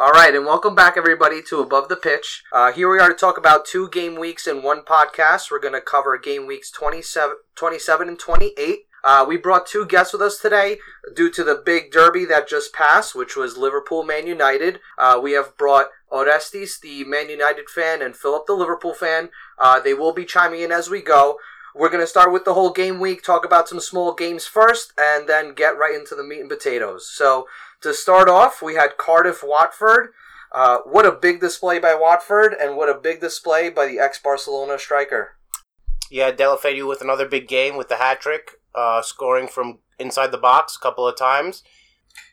All 0.00 0.12
right, 0.12 0.32
and 0.32 0.46
welcome 0.46 0.76
back, 0.76 0.96
everybody, 0.96 1.42
to 1.48 1.58
Above 1.58 1.88
the 1.88 1.96
Pitch. 1.96 2.44
Uh, 2.52 2.70
here 2.70 2.88
we 2.88 3.00
are 3.00 3.08
to 3.08 3.14
talk 3.16 3.36
about 3.36 3.64
two 3.64 3.88
game 3.88 4.14
weeks 4.14 4.46
in 4.46 4.62
one 4.62 4.82
podcast. 4.82 5.50
We're 5.50 5.58
going 5.58 5.74
to 5.74 5.80
cover 5.80 6.16
game 6.16 6.46
weeks 6.46 6.70
27, 6.70 7.34
27 7.56 8.06
and 8.06 8.16
28. 8.16 8.78
Uh, 9.02 9.24
we 9.26 9.36
brought 9.36 9.66
two 9.66 9.84
guests 9.84 10.12
with 10.12 10.22
us 10.22 10.38
today 10.38 10.78
due 11.16 11.28
to 11.32 11.42
the 11.42 11.60
big 11.66 11.90
derby 11.90 12.24
that 12.26 12.46
just 12.46 12.72
passed, 12.72 13.16
which 13.16 13.34
was 13.34 13.56
Liverpool 13.56 14.04
Man 14.04 14.28
United. 14.28 14.78
Uh, 14.96 15.18
we 15.20 15.32
have 15.32 15.56
brought 15.56 15.88
Orestes, 16.12 16.78
the 16.78 17.02
Man 17.02 17.28
United 17.28 17.68
fan, 17.68 18.00
and 18.00 18.14
Philip, 18.14 18.46
the 18.46 18.52
Liverpool 18.52 18.94
fan. 18.94 19.30
Uh, 19.58 19.80
they 19.80 19.94
will 19.94 20.12
be 20.12 20.24
chiming 20.24 20.60
in 20.60 20.70
as 20.70 20.88
we 20.88 21.02
go. 21.02 21.38
We're 21.74 21.90
going 21.90 22.02
to 22.02 22.06
start 22.06 22.32
with 22.32 22.44
the 22.44 22.54
whole 22.54 22.72
game 22.72 22.98
week, 22.98 23.22
talk 23.22 23.44
about 23.44 23.68
some 23.68 23.80
small 23.80 24.14
games 24.14 24.46
first, 24.46 24.92
and 24.98 25.28
then 25.28 25.54
get 25.54 25.76
right 25.76 25.94
into 25.94 26.14
the 26.14 26.24
meat 26.24 26.40
and 26.40 26.48
potatoes. 26.48 27.08
So, 27.08 27.46
to 27.82 27.94
start 27.94 28.28
off, 28.28 28.62
we 28.62 28.74
had 28.74 28.96
Cardiff 28.96 29.42
Watford. 29.42 30.08
Uh, 30.52 30.78
what 30.84 31.04
a 31.06 31.12
big 31.12 31.40
display 31.40 31.78
by 31.78 31.94
Watford, 31.94 32.54
and 32.58 32.76
what 32.76 32.88
a 32.88 32.94
big 32.98 33.20
display 33.20 33.68
by 33.68 33.86
the 33.86 33.98
ex 33.98 34.18
Barcelona 34.18 34.78
striker. 34.78 35.36
Yeah, 36.10 36.32
Deulofeu 36.32 36.88
with 36.88 37.02
another 37.02 37.28
big 37.28 37.48
game 37.48 37.76
with 37.76 37.88
the 37.88 37.96
hat 37.96 38.20
trick, 38.20 38.52
uh, 38.74 39.02
scoring 39.02 39.46
from 39.46 39.80
inside 39.98 40.32
the 40.32 40.38
box 40.38 40.74
a 40.76 40.80
couple 40.80 41.06
of 41.06 41.16
times. 41.16 41.62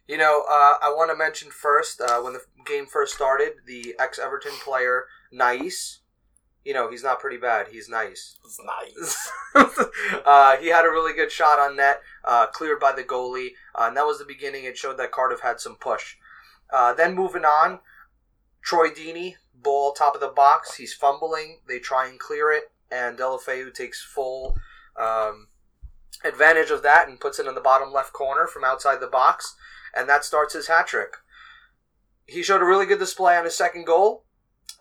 You 0.07 0.17
know, 0.17 0.43
uh, 0.49 0.75
I 0.81 0.93
want 0.95 1.11
to 1.11 1.17
mention 1.17 1.49
first, 1.51 1.99
uh, 1.99 2.21
when 2.21 2.33
the 2.33 2.41
game 2.65 2.85
first 2.85 3.13
started, 3.15 3.53
the 3.67 3.95
ex 3.99 4.17
Everton 4.17 4.53
player, 4.63 5.05
Nice. 5.31 5.99
you 6.63 6.73
know, 6.73 6.89
he's 6.89 7.03
not 7.03 7.19
pretty 7.19 7.37
bad. 7.37 7.67
He's 7.69 7.89
nice. 7.89 8.37
It's 8.45 8.59
nice. 8.63 9.29
uh, 10.25 10.55
he 10.57 10.67
had 10.67 10.85
a 10.85 10.89
really 10.89 11.13
good 11.13 11.31
shot 11.31 11.59
on 11.59 11.75
net, 11.75 12.01
uh, 12.25 12.47
cleared 12.47 12.79
by 12.79 12.91
the 12.91 13.03
goalie, 13.03 13.51
uh, 13.75 13.85
and 13.87 13.97
that 13.97 14.05
was 14.05 14.19
the 14.19 14.25
beginning. 14.25 14.65
It 14.65 14.77
showed 14.77 14.97
that 14.97 15.11
Cardiff 15.11 15.41
had 15.41 15.59
some 15.59 15.75
push. 15.75 16.15
Uh, 16.73 16.93
then 16.93 17.15
moving 17.15 17.45
on, 17.45 17.79
Troy 18.63 18.89
Deeney, 18.89 19.35
ball 19.53 19.93
top 19.93 20.15
of 20.15 20.21
the 20.21 20.27
box. 20.27 20.75
He's 20.75 20.93
fumbling. 20.93 21.59
They 21.67 21.79
try 21.79 22.07
and 22.07 22.19
clear 22.19 22.51
it, 22.51 22.71
and 22.91 23.17
Deulofeu 23.17 23.73
takes 23.73 24.03
full 24.03 24.57
um, 24.99 25.47
advantage 26.23 26.71
of 26.71 26.83
that 26.83 27.07
and 27.07 27.19
puts 27.19 27.39
it 27.39 27.47
in 27.47 27.55
the 27.55 27.61
bottom 27.61 27.93
left 27.93 28.13
corner 28.13 28.47
from 28.47 28.63
outside 28.63 28.99
the 28.99 29.07
box, 29.07 29.55
and 29.95 30.09
that 30.09 30.25
starts 30.25 30.53
his 30.53 30.67
hat 30.67 30.87
trick. 30.87 31.13
He 32.25 32.41
showed 32.41 32.61
a 32.61 32.65
really 32.65 32.87
good 32.87 32.99
display 32.99 33.37
on 33.37 33.45
his 33.45 33.55
second 33.55 33.85
goal. 33.85 34.25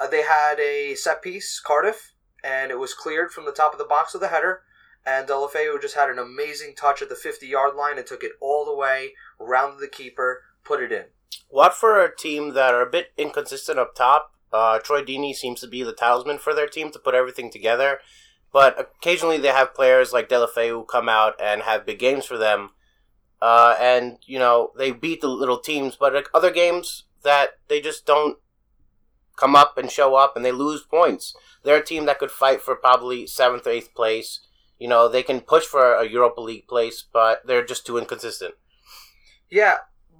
Uh, 0.00 0.06
they 0.06 0.22
had 0.22 0.58
a 0.58 0.94
set 0.94 1.22
piece, 1.22 1.60
Cardiff, 1.60 2.12
and 2.42 2.70
it 2.70 2.78
was 2.78 2.94
cleared 2.94 3.32
from 3.32 3.44
the 3.44 3.52
top 3.52 3.72
of 3.72 3.78
the 3.78 3.84
box 3.84 4.14
with 4.14 4.22
the 4.22 4.28
header. 4.28 4.62
And 5.06 5.28
Deulofeu 5.28 5.80
just 5.80 5.96
had 5.96 6.08
an 6.08 6.18
amazing 6.18 6.74
touch 6.74 7.02
at 7.02 7.08
the 7.08 7.14
50 7.14 7.46
yard 7.46 7.74
line 7.74 7.98
and 7.98 8.06
took 8.06 8.22
it 8.22 8.32
all 8.40 8.64
the 8.64 8.74
way, 8.74 9.12
rounded 9.38 9.80
the 9.80 9.88
keeper, 9.88 10.42
put 10.64 10.82
it 10.82 10.92
in. 10.92 11.04
What 11.48 11.74
for 11.74 12.02
a 12.02 12.14
team 12.14 12.54
that 12.54 12.74
are 12.74 12.82
a 12.82 12.90
bit 12.90 13.12
inconsistent 13.16 13.78
up 13.78 13.94
top. 13.94 14.32
Uh, 14.52 14.78
Troy 14.78 15.02
Deeney 15.02 15.34
seems 15.34 15.60
to 15.60 15.66
be 15.66 15.82
the 15.82 15.92
talisman 15.92 16.38
for 16.38 16.54
their 16.54 16.68
team 16.68 16.90
to 16.92 16.98
put 16.98 17.14
everything 17.14 17.50
together. 17.50 17.98
But 18.52 18.78
occasionally 18.80 19.38
they 19.38 19.48
have 19.48 19.74
players 19.74 20.12
like 20.12 20.28
Deulofeu 20.28 20.68
who 20.68 20.84
come 20.84 21.08
out 21.08 21.34
and 21.40 21.62
have 21.62 21.84
big 21.84 21.98
games 21.98 22.24
for 22.24 22.38
them. 22.38 22.70
Uh, 23.42 23.76
and, 23.80 24.18
you 24.24 24.38
know, 24.38 24.72
they 24.78 24.90
beat 24.90 25.20
the 25.20 25.28
little 25.28 25.58
teams, 25.58 25.96
but 25.96 26.14
like 26.14 26.28
other 26.32 26.50
games 26.52 27.04
that 27.24 27.58
they 27.68 27.80
just 27.80 28.06
don't 28.06 28.38
come 29.36 29.56
up 29.56 29.76
and 29.76 29.90
show 29.90 30.14
up 30.14 30.36
and 30.36 30.44
they 30.44 30.52
lose 30.52 30.82
points. 30.82 31.34
They're 31.62 31.78
a 31.78 31.84
team 31.84 32.06
that 32.06 32.18
could 32.18 32.30
fight 32.30 32.62
for 32.62 32.76
probably 32.76 33.26
seventh 33.26 33.66
or 33.66 33.70
eighth 33.70 33.94
place. 33.94 34.40
You 34.78 34.88
know, 34.88 35.08
they 35.08 35.22
can 35.22 35.40
push 35.40 35.64
for 35.64 35.94
a 35.94 36.08
Europa 36.08 36.40
League 36.40 36.66
place, 36.66 37.04
but 37.12 37.46
they're 37.46 37.64
just 37.64 37.86
too 37.86 37.96
inconsistent. 37.98 38.54
Yeah. 39.50 39.76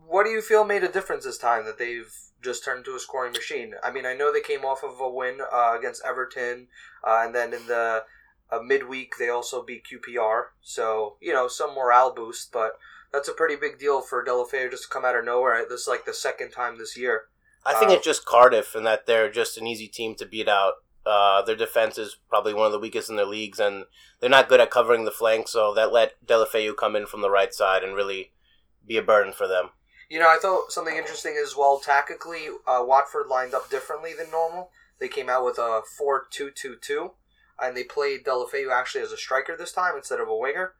What 0.06 0.24
do 0.24 0.30
you 0.30 0.42
feel 0.42 0.64
made 0.64 0.84
a 0.84 0.92
difference 0.92 1.24
this 1.24 1.38
time 1.38 1.64
that 1.64 1.78
they've 1.78 2.12
just 2.42 2.64
turned 2.64 2.78
into 2.86 2.94
a 2.94 3.00
scoring 3.00 3.32
machine? 3.32 3.74
I 3.82 3.90
mean, 3.90 4.06
I 4.06 4.14
know 4.14 4.32
they 4.32 4.40
came 4.40 4.64
off 4.64 4.84
of 4.84 5.00
a 5.00 5.08
win 5.08 5.40
uh, 5.52 5.74
against 5.76 6.04
Everton, 6.04 6.68
uh, 7.06 7.22
and 7.24 7.34
then 7.34 7.52
in 7.52 7.66
the 7.66 8.04
uh, 8.52 8.58
midweek 8.60 9.14
they 9.18 9.28
also 9.28 9.64
beat 9.64 9.84
QPR. 9.84 10.44
So, 10.60 11.16
you 11.20 11.32
know, 11.32 11.48
some 11.48 11.74
morale 11.74 12.14
boost, 12.14 12.52
but 12.52 12.72
that's 13.12 13.28
a 13.28 13.32
pretty 13.32 13.56
big 13.56 13.78
deal 13.78 14.02
for 14.02 14.24
Deulofeu 14.24 14.70
just 14.70 14.84
to 14.84 14.88
come 14.88 15.04
out 15.04 15.16
of 15.16 15.24
nowhere. 15.24 15.64
This 15.68 15.82
is 15.82 15.88
like 15.88 16.04
the 16.04 16.14
second 16.14 16.50
time 16.50 16.78
this 16.78 16.96
year. 16.96 17.22
I 17.64 17.74
think 17.74 17.90
Uh, 17.90 17.94
it's 17.94 18.04
just 18.04 18.26
Cardiff 18.26 18.74
and 18.74 18.86
that 18.86 19.06
they're 19.06 19.30
just 19.30 19.56
an 19.56 19.66
easy 19.66 19.88
team 19.88 20.14
to 20.16 20.26
beat 20.26 20.48
out. 20.48 20.74
Uh, 21.06 21.42
their 21.42 21.56
defense 21.56 21.98
is 21.98 22.16
probably 22.28 22.54
one 22.54 22.66
of 22.66 22.72
the 22.72 22.78
weakest 22.78 23.10
in 23.10 23.16
their 23.16 23.26
leagues, 23.26 23.60
and 23.60 23.84
they're 24.20 24.30
not 24.30 24.48
good 24.48 24.60
at 24.60 24.70
covering 24.70 25.04
the 25.04 25.10
flank, 25.10 25.48
so 25.48 25.74
that 25.74 25.92
let 25.92 26.24
Deulofeu 26.26 26.76
come 26.76 26.96
in 26.96 27.06
from 27.06 27.20
the 27.20 27.30
right 27.30 27.52
side 27.52 27.82
and 27.82 27.94
really 27.94 28.32
be 28.86 28.96
a 28.96 29.02
burden 29.02 29.32
for 29.32 29.46
them. 29.46 29.70
You 30.08 30.18
know, 30.18 30.28
I 30.28 30.38
thought 30.40 30.72
something 30.72 30.96
interesting 30.96 31.36
as 31.42 31.56
well. 31.56 31.78
Tactically, 31.78 32.46
uh, 32.66 32.82
Watford 32.82 33.26
lined 33.28 33.54
up 33.54 33.70
differently 33.70 34.12
than 34.16 34.30
normal. 34.30 34.70
They 34.98 35.08
came 35.08 35.28
out 35.28 35.44
with 35.44 35.58
a 35.58 35.82
4 35.98 36.26
2 36.30 36.50
2 36.50 36.76
2, 36.80 37.10
and 37.60 37.76
they 37.76 37.84
played 37.84 38.24
Deulofeu 38.24 38.72
actually 38.72 39.02
as 39.02 39.12
a 39.12 39.16
striker 39.16 39.56
this 39.56 39.72
time 39.72 39.96
instead 39.96 40.20
of 40.20 40.28
a 40.28 40.36
winger. 40.36 40.74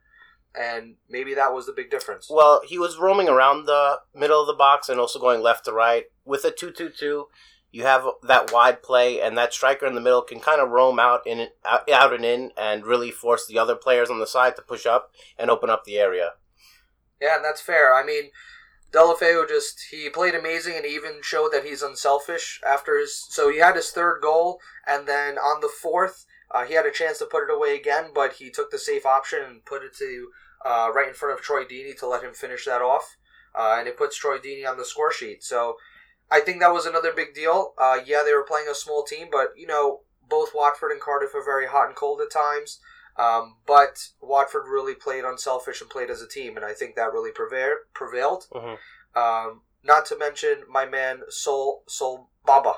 And 0.57 0.95
maybe 1.09 1.33
that 1.33 1.53
was 1.53 1.65
the 1.65 1.73
big 1.73 1.91
difference. 1.91 2.29
Well, 2.29 2.61
he 2.65 2.79
was 2.79 2.97
roaming 2.97 3.27
around 3.27 3.65
the 3.65 3.99
middle 4.13 4.39
of 4.39 4.47
the 4.47 4.53
box 4.53 4.87
and 4.87 4.99
also 4.99 5.19
going 5.19 5.41
left 5.41 5.65
to 5.65 5.73
right. 5.73 6.05
With 6.23 6.45
a 6.45 6.51
2 6.51 6.71
2 6.71 6.89
2, 6.89 7.27
you 7.75 7.83
have 7.83 8.07
that 8.23 8.53
wide 8.53 8.81
play, 8.81 9.19
and 9.19 9.37
that 9.37 9.53
striker 9.53 9.85
in 9.85 9.95
the 9.95 10.01
middle 10.01 10.21
can 10.21 10.39
kind 10.39 10.61
of 10.61 10.69
roam 10.69 10.97
out 10.97 11.27
in 11.27 11.49
out, 11.65 12.13
and 12.13 12.23
in 12.23 12.51
and 12.57 12.85
really 12.85 13.11
force 13.11 13.45
the 13.45 13.59
other 13.59 13.75
players 13.75 14.09
on 14.09 14.17
the 14.17 14.25
side 14.25 14.55
to 14.55 14.61
push 14.61 14.85
up 14.85 15.11
and 15.37 15.51
open 15.51 15.69
up 15.69 15.83
the 15.83 15.97
area. 15.97 16.35
Yeah, 17.19 17.35
and 17.35 17.43
that's 17.43 17.59
fair. 17.59 17.93
I 17.93 18.05
mean, 18.05 18.31
Deulofeu 18.93 19.45
just 19.49 19.87
he 19.91 20.09
played 20.09 20.35
amazing 20.35 20.77
and 20.77 20.85
he 20.85 20.95
even 20.95 21.19
showed 21.21 21.51
that 21.51 21.65
he's 21.65 21.81
unselfish 21.81 22.61
after 22.65 22.97
his. 22.97 23.27
So 23.29 23.51
he 23.51 23.59
had 23.59 23.75
his 23.75 23.91
third 23.91 24.21
goal, 24.21 24.61
and 24.87 25.05
then 25.05 25.37
on 25.37 25.59
the 25.59 25.67
fourth, 25.67 26.25
uh, 26.51 26.63
he 26.63 26.75
had 26.75 26.85
a 26.85 26.91
chance 26.91 27.17
to 27.17 27.25
put 27.25 27.43
it 27.43 27.53
away 27.53 27.75
again, 27.75 28.11
but 28.15 28.33
he 28.33 28.49
took 28.49 28.71
the 28.71 28.79
safe 28.79 29.05
option 29.05 29.39
and 29.45 29.65
put 29.65 29.83
it 29.83 29.93
to 29.97 30.29
uh, 30.65 30.91
right 30.95 31.09
in 31.09 31.13
front 31.13 31.37
of 31.37 31.43
Troy 31.43 31.65
Deeney 31.65 31.97
to 31.99 32.07
let 32.07 32.23
him 32.23 32.33
finish 32.33 32.63
that 32.63 32.81
off, 32.81 33.17
uh, 33.53 33.75
and 33.77 33.89
it 33.89 33.97
puts 33.97 34.15
Troy 34.15 34.37
Deeney 34.37 34.65
on 34.65 34.77
the 34.77 34.85
score 34.85 35.11
sheet. 35.11 35.43
So 35.43 35.75
I 36.31 36.39
think 36.39 36.59
that 36.59 36.73
was 36.73 36.85
another 36.85 37.13
big 37.13 37.33
deal. 37.33 37.73
Uh, 37.77 37.99
yeah, 38.05 38.23
they 38.25 38.33
were 38.33 38.43
playing 38.43 38.67
a 38.69 38.75
small 38.75 39.03
team, 39.03 39.27
but 39.31 39.49
you 39.55 39.67
know 39.67 40.01
both 40.27 40.55
Watford 40.55 40.91
and 40.91 41.01
Cardiff 41.01 41.35
are 41.35 41.43
very 41.43 41.67
hot 41.67 41.87
and 41.87 41.95
cold 41.95 42.19
at 42.21 42.31
times. 42.31 42.79
Um, 43.17 43.57
but 43.65 44.09
Watford 44.21 44.63
really 44.67 44.95
played 44.95 45.23
unselfish 45.23 45.79
and 45.81 45.89
played 45.89 46.09
as 46.09 46.21
a 46.21 46.27
team, 46.27 46.57
and 46.57 46.65
I 46.65 46.73
think 46.73 46.95
that 46.95 47.13
really 47.13 47.31
preva- 47.31 47.85
prevailed. 47.93 48.47
Mhm. 48.53 48.77
Um, 49.15 49.61
not 49.83 50.05
to 50.07 50.17
mention 50.17 50.63
my 50.69 50.85
man 50.85 51.21
Sol 51.29 51.83
Sol 51.87 52.29
Bamba. 52.45 52.75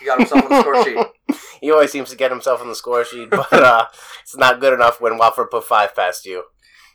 He 0.00 0.06
got 0.06 0.18
himself 0.18 0.44
on 0.44 0.50
the 0.50 0.60
score 0.60 0.84
sheet. 0.84 0.98
He 1.60 1.70
always 1.70 1.90
seems 1.90 2.10
to 2.10 2.16
get 2.16 2.30
himself 2.30 2.60
on 2.60 2.68
the 2.68 2.74
score 2.74 3.06
sheet, 3.06 3.30
but 3.30 3.50
uh, 3.50 3.86
it's 4.22 4.36
not 4.36 4.60
good 4.60 4.74
enough 4.74 5.00
when 5.00 5.16
Watford 5.16 5.50
put 5.50 5.64
five 5.64 5.94
past 5.96 6.26
you. 6.26 6.44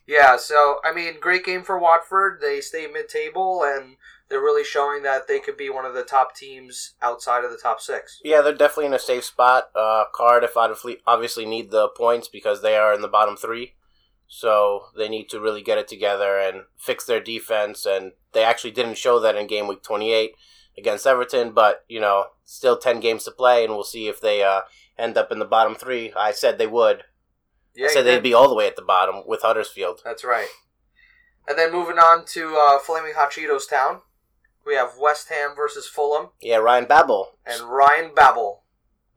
Yeah, 0.05 0.37
so 0.37 0.77
I 0.83 0.93
mean, 0.93 1.19
great 1.19 1.43
game 1.43 1.63
for 1.63 1.79
Watford. 1.79 2.39
They 2.39 2.61
stay 2.61 2.85
mid-table, 2.85 3.63
and 3.63 3.95
they're 4.29 4.39
really 4.39 4.63
showing 4.63 5.03
that 5.03 5.27
they 5.27 5.39
could 5.39 5.57
be 5.57 5.69
one 5.69 5.85
of 5.85 5.93
the 5.93 6.03
top 6.03 6.35
teams 6.35 6.93
outside 7.01 7.43
of 7.43 7.51
the 7.51 7.57
top 7.57 7.81
six. 7.81 8.19
Yeah, 8.23 8.41
they're 8.41 8.53
definitely 8.53 8.85
in 8.85 8.93
a 8.93 8.99
safe 8.99 9.23
spot. 9.23 9.69
Uh, 9.75 10.03
Cardiff 10.13 10.55
obviously 10.55 10.97
obviously 11.05 11.45
need 11.45 11.71
the 11.71 11.89
points 11.89 12.27
because 12.27 12.61
they 12.61 12.77
are 12.77 12.93
in 12.93 13.01
the 13.01 13.07
bottom 13.07 13.35
three, 13.35 13.73
so 14.27 14.85
they 14.97 15.09
need 15.09 15.29
to 15.29 15.39
really 15.39 15.61
get 15.61 15.77
it 15.77 15.87
together 15.87 16.37
and 16.37 16.63
fix 16.77 17.05
their 17.05 17.19
defense. 17.19 17.85
And 17.85 18.11
they 18.33 18.43
actually 18.43 18.71
didn't 18.71 18.97
show 18.97 19.19
that 19.19 19.35
in 19.35 19.47
game 19.47 19.67
week 19.67 19.83
twenty 19.83 20.11
eight 20.11 20.31
against 20.77 21.07
Everton, 21.07 21.51
but 21.51 21.83
you 21.89 21.99
know, 21.99 22.25
still 22.45 22.77
ten 22.77 22.99
games 22.99 23.23
to 23.25 23.31
play, 23.31 23.63
and 23.63 23.73
we'll 23.73 23.83
see 23.83 24.07
if 24.07 24.21
they 24.21 24.43
uh, 24.43 24.61
end 24.97 25.17
up 25.17 25.31
in 25.31 25.39
the 25.39 25.45
bottom 25.45 25.75
three. 25.75 26.13
I 26.15 26.31
said 26.31 26.57
they 26.57 26.67
would. 26.67 27.03
Yeah, 27.75 27.87
I 27.87 27.89
said 27.89 28.03
they'd 28.03 28.23
be 28.23 28.33
all 28.33 28.49
the 28.49 28.55
way 28.55 28.67
at 28.67 28.75
the 28.75 28.81
bottom 28.81 29.23
with 29.25 29.41
Huddersfield. 29.41 30.01
That's 30.03 30.23
right. 30.23 30.47
And 31.47 31.57
then 31.57 31.71
moving 31.71 31.97
on 31.97 32.25
to 32.33 32.55
uh, 32.55 32.77
Flaming 32.77 33.13
Hot 33.15 33.31
Cheetos 33.31 33.67
Town, 33.67 34.01
we 34.69 34.75
have 34.75 34.91
West 34.99 35.29
Ham 35.29 35.55
versus 35.55 35.87
Fulham 35.87 36.29
Yeah, 36.41 36.57
Ryan 36.57 36.85
Babel, 36.85 37.37
and 37.45 37.63
Ryan 37.63 38.11
Babel. 38.15 38.63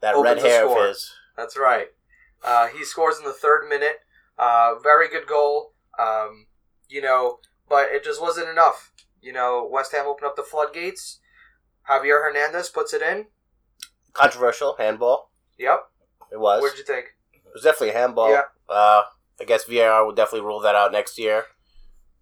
that 0.01 0.17
red 0.17 0.39
hair 0.39 0.63
score. 0.65 0.83
of 0.85 0.89
his. 0.89 1.13
That's 1.37 1.57
right. 1.59 1.89
Uh, 2.43 2.69
he 2.69 2.85
scores 2.85 3.19
in 3.19 3.25
the 3.25 3.33
third 3.33 3.69
minute. 3.69 4.01
Uh, 4.39 4.75
very 4.83 5.09
good 5.09 5.27
goal. 5.27 5.75
Um, 5.99 6.47
you 6.89 7.03
know, 7.03 7.39
but 7.69 7.91
it 7.93 8.03
just 8.03 8.21
wasn't 8.21 8.49
enough. 8.49 8.93
You 9.21 9.33
know, 9.33 9.69
West 9.71 9.93
Ham 9.93 10.07
opened 10.07 10.27
up 10.27 10.37
the 10.37 10.43
floodgates. 10.43 11.21
Javier 11.89 12.23
Hernandez 12.25 12.69
puts 12.71 12.93
it 12.95 13.03
in. 13.03 13.27
Controversial 14.13 14.77
handball. 14.79 15.31
Yep. 15.59 15.81
It 16.33 16.41
was. 16.41 16.63
What'd 16.63 16.79
you 16.79 16.85
think? 16.85 17.07
It 17.35 17.53
was 17.55 17.63
definitely 17.63 17.91
a 17.91 17.99
handball. 17.99 18.31
Yeah. 18.31 18.43
Uh, 18.69 19.03
I 19.41 19.45
guess 19.45 19.65
VAR 19.65 20.05
will 20.05 20.15
definitely 20.15 20.47
rule 20.47 20.61
that 20.61 20.75
out 20.75 20.93
next 20.93 21.19
year. 21.19 21.45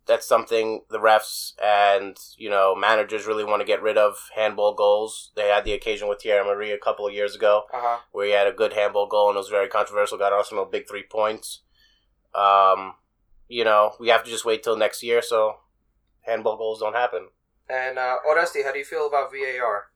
That's 0.06 0.26
something 0.26 0.82
the 0.90 0.98
refs 0.98 1.52
and 1.62 2.16
you 2.36 2.50
know 2.50 2.74
managers 2.74 3.26
really 3.26 3.44
want 3.44 3.60
to 3.60 3.66
get 3.66 3.82
rid 3.82 3.96
of 3.96 4.30
handball 4.34 4.74
goals. 4.74 5.30
They 5.36 5.48
had 5.48 5.64
the 5.64 5.72
occasion 5.72 6.08
with 6.08 6.20
Thierry 6.22 6.44
Henry 6.44 6.72
a 6.72 6.78
couple 6.78 7.06
of 7.06 7.14
years 7.14 7.34
ago 7.36 7.64
Uh 7.72 7.80
huh. 7.80 7.98
where 8.12 8.26
he 8.26 8.32
had 8.32 8.46
a 8.48 8.52
good 8.52 8.72
handball 8.72 9.06
goal 9.06 9.28
and 9.28 9.36
it 9.36 9.38
was 9.40 9.48
very 9.48 9.68
controversial. 9.68 10.18
Got 10.18 10.32
Arsenal 10.32 10.64
big 10.64 10.88
three 10.88 11.04
points. 11.04 11.60
Um, 12.34 12.94
you 13.48 13.64
know 13.64 13.92
we 14.00 14.08
have 14.08 14.24
to 14.24 14.30
just 14.30 14.44
wait 14.44 14.62
till 14.62 14.76
next 14.76 15.02
year 15.02 15.22
so 15.22 15.56
handball 16.22 16.56
goals 16.56 16.80
don't 16.80 16.94
happen. 16.96 17.28
And 17.68 17.98
uh, 17.98 18.16
Oresti, 18.28 18.64
how 18.64 18.72
do 18.72 18.78
you 18.80 18.84
feel 18.84 19.06
about 19.06 19.30
VAR? 19.30 19.90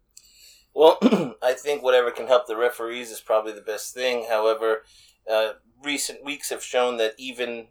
Well, 0.74 0.98
I 1.42 1.54
think 1.54 1.82
whatever 1.82 2.10
can 2.10 2.26
help 2.28 2.46
the 2.46 2.56
referees 2.56 3.10
is 3.10 3.20
probably 3.20 3.52
the 3.52 3.60
best 3.60 3.94
thing. 3.94 4.26
However, 4.28 4.82
uh, 5.30 5.52
recent 5.82 6.24
weeks 6.24 6.50
have 6.50 6.62
shown 6.62 6.96
that 6.98 7.14
even 7.18 7.66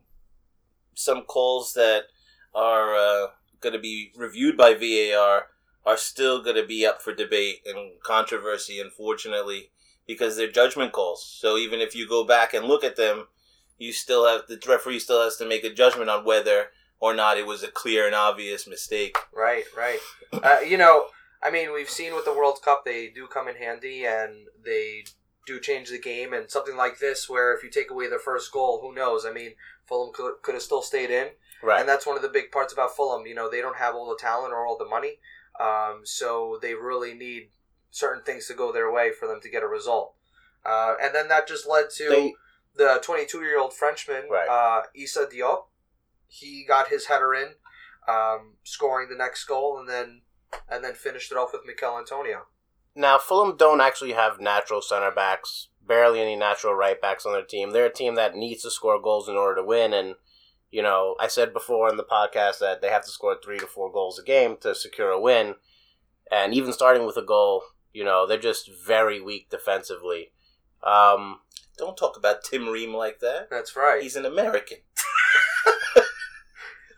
some 0.94 1.22
calls 1.24 1.74
that 1.74 2.04
are 2.54 2.96
uh, 2.96 3.28
going 3.60 3.74
to 3.74 3.80
be 3.80 4.12
reviewed 4.16 4.58
by 4.58 4.74
VAR 4.74 5.48
are 5.86 5.98
still 5.98 6.42
going 6.42 6.56
to 6.56 6.66
be 6.66 6.86
up 6.86 7.02
for 7.02 7.14
debate 7.14 7.62
and 7.66 8.00
controversy, 8.02 8.80
unfortunately, 8.80 9.72
because 10.08 10.38
they're 10.38 10.52
judgment 10.52 10.92
calls. 10.92 11.26
So 11.26 11.58
even 11.58 11.80
if 11.80 11.96
you 11.96 12.08
go 12.08 12.24
back 12.24 12.54
and 12.54 12.66
look 12.66 12.84
at 12.84 12.96
them, 12.96 13.28
you 13.78 13.92
still 13.92 14.28
have 14.28 14.48
the 14.48 14.60
referee 14.68 15.00
still 15.00 15.22
has 15.22 15.36
to 15.38 15.48
make 15.48 15.64
a 15.64 15.74
judgment 15.74 16.10
on 16.10 16.26
whether 16.26 16.68
or 17.00 17.14
not 17.14 17.38
it 17.38 17.46
was 17.46 17.64
a 17.64 17.68
clear 17.68 18.06
and 18.06 18.16
obvious 18.16 18.66
mistake. 18.68 19.18
Right, 19.36 19.66
right. 19.76 20.00
Uh, 20.32 20.60
you 20.66 20.78
know, 20.78 21.08
I 21.44 21.52
mean, 21.52 21.74
we've 21.74 21.90
seen 21.90 22.16
with 22.16 22.24
the 22.24 22.34
World 22.34 22.62
Cup, 22.64 22.86
they 22.86 23.10
do 23.10 23.28
come 23.28 23.50
in 23.50 23.56
handy 23.56 24.06
and 24.06 24.48
they 24.64 25.04
do 25.46 25.60
change 25.60 25.90
the 25.90 26.00
game. 26.00 26.32
And 26.32 26.50
something 26.50 26.78
like 26.78 27.00
this, 27.00 27.28
where 27.28 27.54
if 27.54 27.64
you 27.64 27.70
take 27.70 27.92
away 27.92 28.08
the 28.10 28.20
first 28.24 28.52
goal, 28.54 28.80
who 28.82 28.96
knows? 28.96 29.26
I 29.26 29.34
mean, 29.34 29.56
Fulham 29.86 30.14
could, 30.14 30.36
could 30.42 30.54
have 30.54 30.64
still 30.64 30.82
stayed 30.82 31.10
in. 31.10 31.28
Right. 31.64 31.80
And 31.80 31.88
that's 31.88 32.06
one 32.06 32.16
of 32.16 32.22
the 32.22 32.30
big 32.30 32.52
parts 32.52 32.74
about 32.74 32.96
Fulham. 32.96 33.26
You 33.26 33.36
know, 33.36 33.50
they 33.50 33.62
don't 33.62 33.78
have 33.78 33.96
all 33.96 34.10
the 34.10 34.18
talent 34.22 34.54
or 34.54 34.66
all 34.66 34.78
the 34.78 34.86
money. 34.86 35.20
Um, 35.60 36.02
so 36.04 36.60
they 36.62 36.74
really 36.74 37.14
need 37.14 37.50
certain 37.92 38.24
things 38.24 38.48
to 38.48 38.54
go 38.54 38.72
their 38.72 38.92
way 38.92 39.12
for 39.12 39.28
them 39.28 39.40
to 39.42 39.50
get 39.50 39.64
a 39.64 39.68
result. 39.68 40.16
Uh, 40.66 40.96
and 41.02 41.14
then 41.16 41.28
that 41.30 41.48
just 41.48 41.68
led 41.68 41.86
to 41.98 42.10
They- 42.10 42.36
the 42.76 43.00
22 43.04 43.42
year 43.42 43.60
old 43.60 43.74
Frenchman, 43.74 44.28
Right. 44.30 44.48
uh, 44.50 44.84
Issa 44.96 45.28
Diop. 45.28 45.68
He 46.28 46.66
got 46.66 46.88
his 46.88 47.06
header 47.06 47.34
in, 47.36 47.56
um, 48.08 48.58
scoring 48.64 49.10
the 49.10 49.16
next 49.16 49.46
goal, 49.46 49.78
and 49.78 49.88
then 49.88 50.22
and 50.70 50.84
then 50.84 50.94
finished 50.94 51.32
it 51.32 51.38
off 51.38 51.52
with 51.52 51.66
Michail 51.66 51.98
Antonio. 51.98 52.46
Now, 52.96 53.18
Fulham 53.18 53.58
don't 53.58 53.82
actually 53.82 54.14
have 54.14 54.40
natural 54.40 54.82
center 54.84 55.10
backs, 55.10 55.70
barely 55.82 56.22
any 56.22 56.36
natural 56.36 56.76
right 56.76 57.00
backs 57.02 57.26
on 57.26 57.34
their 57.34 57.42
team. 57.44 57.72
They're 57.72 57.88
a 57.88 57.94
team 57.94 58.14
that 58.16 58.36
needs 58.36 58.62
to 58.62 58.70
score 58.70 59.02
goals 59.02 59.28
in 59.28 59.36
order 59.36 59.56
to 59.62 59.64
win. 59.64 59.94
And, 59.94 60.16
you 60.74 60.82
know, 60.82 61.16
I 61.20 61.28
said 61.28 61.54
before 61.54 61.88
in 61.88 61.98
the 61.98 62.04
podcast 62.04 62.58
that 62.58 62.82
they 62.82 62.90
have 62.90 63.06
to 63.06 63.12
score 63.12 63.38
three 63.38 63.60
to 63.60 63.68
four 63.68 63.92
goals 63.92 64.18
a 64.18 64.24
game 64.24 64.58
to 64.62 64.74
secure 64.74 65.12
a 65.12 65.22
win. 65.22 65.54
And 66.32 66.52
even 66.56 66.74
starting 66.74 67.06
with 67.06 67.16
a 67.16 67.22
goal, 67.22 67.62
you 67.94 68.04
know, 68.04 68.26
they're 68.26 68.40
just 68.40 68.72
very 68.84 69.22
weak 69.22 69.52
defensively. 69.52 70.32
Um, 70.82 71.42
Don't 71.78 71.96
talk 71.96 72.18
about 72.18 72.44
Tim 72.44 72.70
Ream 72.70 72.92
like 72.92 73.20
that. 73.20 73.50
That's 73.52 73.76
right. 73.76 74.02
He's 74.02 74.16
an 74.16 74.26
American. 74.26 74.80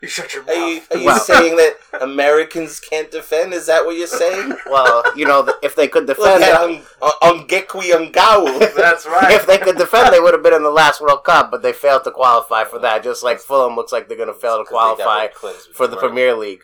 You 0.06 0.10
shut 0.10 0.34
your 0.34 0.44
Are 0.48 0.54
you, 0.54 0.82
are 0.92 0.98
you 0.98 1.06
Well- 1.06 1.20
saying 1.20 1.56
that 1.58 1.78
Americans 2.02 2.80
can't 2.80 3.10
defend? 3.12 3.54
Is 3.54 3.66
that 3.66 3.86
what 3.86 3.96
you're 3.98 4.08
saying? 4.08 4.56
well, 4.70 5.04
you 5.16 5.26
know, 5.26 5.48
if 5.64 5.76
they 5.76 5.88
could 5.88 6.06
defend, 6.08 6.44
at 6.44 6.62
Ong- 6.62 6.84
Ongekwi 7.02 7.92
Ongao. 7.92 8.76
That's 8.76 9.06
right. 9.06 9.34
if 9.34 9.46
they 9.48 9.58
could 9.58 9.78
defend, 9.78 10.14
they 10.14 10.20
would 10.20 10.34
have 10.34 10.44
been 10.44 10.54
in 10.54 10.64
the 10.64 10.70
last 10.70 11.02
World 11.02 11.24
Cup, 11.24 11.52
but 11.52 11.62
they 11.62 11.74
failed 11.74 12.04
to 12.06 12.12
qualify 12.12 12.64
for 12.64 12.80
that. 12.80 13.04
Just 13.04 13.24
like 13.24 13.40
Fulham 13.40 13.76
looks 13.76 13.92
like 13.92 14.08
they're 14.08 14.18
going 14.18 14.34
to 14.34 14.40
fail 14.40 14.58
to 14.58 14.66
qualify 14.66 15.28
for 15.74 15.88
the 15.88 15.98
Premier 15.98 16.36
League. 16.36 16.62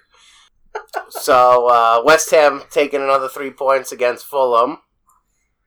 So 1.10 1.68
uh, 1.68 2.02
West 2.06 2.32
Ham 2.32 2.62
taking 2.70 3.02
another 3.02 3.28
three 3.28 3.52
points 3.52 3.92
against 3.92 4.26
Fulham, 4.26 4.78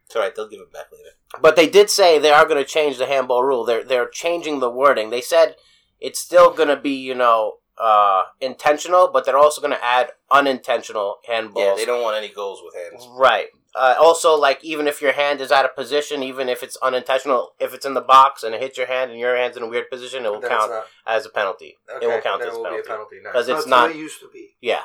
It's 0.06 0.17
alright, 0.17 0.35
they'll 0.35 0.49
give 0.49 0.61
it 0.61 0.73
back 0.73 0.87
later. 0.93 1.11
but 1.43 1.56
they 1.56 1.69
did 1.69 1.91
say 1.91 2.19
they 2.19 2.31
are 2.31 2.47
going 2.47 2.62
to 2.62 2.69
change 2.69 2.97
the 2.99 3.06
handball 3.06 3.43
rule. 3.44 3.65
They're 3.65 3.85
they're 3.85 4.09
changing 4.09 4.61
the 4.61 4.71
wording. 4.71 5.11
They 5.11 5.21
said 5.21 5.56
it's 6.00 6.19
still 6.19 6.53
going 6.53 6.69
to 6.69 6.76
be 6.76 6.91
you 6.94 7.15
know 7.15 7.56
uh, 7.79 8.23
intentional, 8.41 9.11
but 9.12 9.25
they're 9.25 9.37
also 9.38 9.61
going 9.61 9.73
to 9.73 9.85
add 9.85 10.11
unintentional 10.31 11.17
handballs. 11.29 11.56
Yeah, 11.56 11.75
they 11.76 11.85
don't 11.85 12.03
want 12.03 12.17
any 12.17 12.29
goals 12.29 12.61
with 12.65 12.75
hands. 12.75 13.06
Right. 13.17 13.49
Uh, 13.76 13.97
also, 13.99 14.37
like 14.37 14.62
even 14.62 14.87
if 14.87 15.03
your 15.03 15.12
hand 15.12 15.41
is 15.41 15.50
out 15.50 15.65
of 15.65 15.75
position, 15.75 16.23
even 16.23 16.49
if 16.49 16.62
it's 16.62 16.76
unintentional, 16.81 17.55
if 17.59 17.75
it's 17.75 17.85
in 17.85 17.94
the 17.94 18.00
box 18.00 18.44
and 18.44 18.55
it 18.55 18.61
hits 18.61 18.79
your 18.79 18.87
hand 18.87 19.11
and 19.11 19.19
your 19.19 19.37
hand's 19.37 19.56
in 19.56 19.65
a 19.65 19.69
weird 19.69 19.91
position, 19.91 20.25
it 20.25 20.31
will 20.31 20.41
Then 20.41 20.50
count 20.50 20.71
not- 20.71 20.87
as 21.06 21.26
a 21.26 21.29
penalty. 21.31 21.76
okay, 21.91 22.06
it 22.06 22.09
will 22.09 22.21
count 22.21 22.38
then 22.41 22.49
as 22.50 22.55
it 22.55 22.59
a 22.59 22.62
will 22.62 22.71
be 22.71 22.79
a 22.79 22.82
penalty 22.82 22.88
penalty. 22.88 23.17
Nice. 23.25 23.32
because 23.32 23.49
it's 23.49 23.67
not. 23.67 23.91
it 23.91 23.97
used 23.97 24.21
to 24.21 24.29
be. 24.32 24.56
Yeah. 24.61 24.82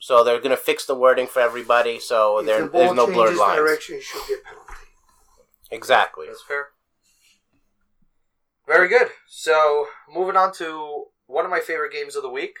So 0.00 0.24
they're 0.24 0.38
going 0.38 0.50
to 0.50 0.56
fix 0.56 0.84
the 0.86 0.94
wording 0.96 1.26
for 1.28 1.40
everybody, 1.40 1.98
so 2.00 2.38
If 2.38 2.46
there, 2.46 2.62
the 2.62 2.66
ball 2.68 2.80
there's 2.80 2.94
no 2.94 3.06
blurred 3.06 3.16
changes 3.28 3.38
lines. 3.40 3.56
direction, 3.58 3.96
it 3.96 4.02
should 4.02 4.26
be 4.26 4.34
a 4.34 4.38
penalty. 4.38 4.72
Exactly. 5.70 6.26
That's 6.26 6.42
fair. 6.42 6.68
Very 8.66 8.88
good. 8.88 9.08
So, 9.26 9.86
moving 10.12 10.36
on 10.36 10.52
to 10.54 11.04
one 11.28 11.44
of 11.44 11.50
my 11.50 11.60
favorite 11.60 11.92
games 11.92 12.16
of 12.16 12.22
the 12.22 12.28
week, 12.28 12.56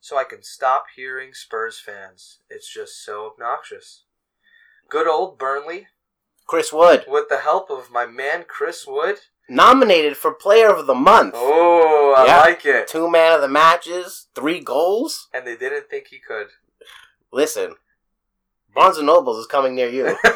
so 0.00 0.16
I 0.18 0.24
can 0.24 0.42
stop 0.42 0.86
hearing 0.96 1.32
Spurs 1.34 1.78
fans. 1.78 2.38
It's 2.50 2.72
just 2.72 3.04
so 3.04 3.26
obnoxious. 3.30 4.04
Good 4.88 5.06
old 5.06 5.38
Burnley, 5.38 5.86
Chris 6.46 6.72
Wood 6.72 7.04
with 7.06 7.28
the 7.28 7.38
help 7.40 7.70
of 7.70 7.90
my 7.92 8.06
man 8.06 8.44
Chris 8.48 8.86
Wood. 8.86 9.18
nominated 9.50 10.16
for 10.16 10.32
Player 10.32 10.70
of 10.70 10.86
the 10.86 10.94
Month. 10.94 11.34
Oh, 11.36 12.14
I 12.16 12.24
Yeah. 12.26 12.40
like 12.40 12.64
it. 12.64 12.88
Two 12.88 13.08
man 13.10 13.32
of 13.34 13.40
the 13.42 13.48
matches, 13.48 14.28
three 14.34 14.60
goals. 14.60 15.28
And 15.32 15.46
they 15.46 15.56
didn't 15.56 15.88
think 15.90 16.08
he 16.08 16.18
could. 16.18 16.48
Listen, 17.30 17.76
Barnes 18.74 18.96
and 18.98 19.06
Nobles 19.06 19.38
is 19.38 19.46
coming 19.46 19.74
near 19.74 19.88
you. 19.90 20.06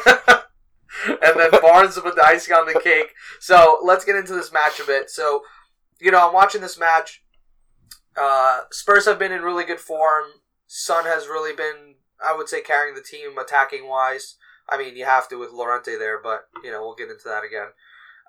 and 1.07 1.39
then 1.39 1.49
Barnes 1.61 1.99
with 2.01 2.15
the 2.15 2.23
icing 2.25 2.53
on 2.53 2.65
the 2.71 2.79
cake. 2.79 3.13
So 3.39 3.79
let's 3.83 4.05
get 4.05 4.15
into 4.15 4.33
this 4.33 4.51
match 4.51 4.79
a 4.79 4.83
bit. 4.85 5.09
So, 5.09 5.41
you 5.99 6.11
know, 6.11 6.27
I'm 6.27 6.33
watching 6.33 6.61
this 6.61 6.77
match. 6.79 7.22
Uh, 8.15 8.61
Spurs 8.71 9.05
have 9.05 9.19
been 9.19 9.31
in 9.31 9.41
really 9.41 9.63
good 9.65 9.79
form. 9.79 10.25
Son 10.67 11.05
has 11.05 11.27
really 11.27 11.55
been, 11.55 11.95
I 12.23 12.35
would 12.35 12.49
say, 12.49 12.61
carrying 12.61 12.95
the 12.95 13.01
team 13.01 13.37
attacking 13.37 13.87
wise. 13.87 14.35
I 14.69 14.77
mean, 14.77 14.95
you 14.95 15.05
have 15.05 15.27
to 15.29 15.39
with 15.39 15.51
Llorente 15.51 15.97
there, 15.97 16.19
but 16.21 16.47
you 16.63 16.71
know 16.71 16.81
we'll 16.81 16.95
get 16.95 17.09
into 17.09 17.27
that 17.27 17.43
again. 17.43 17.69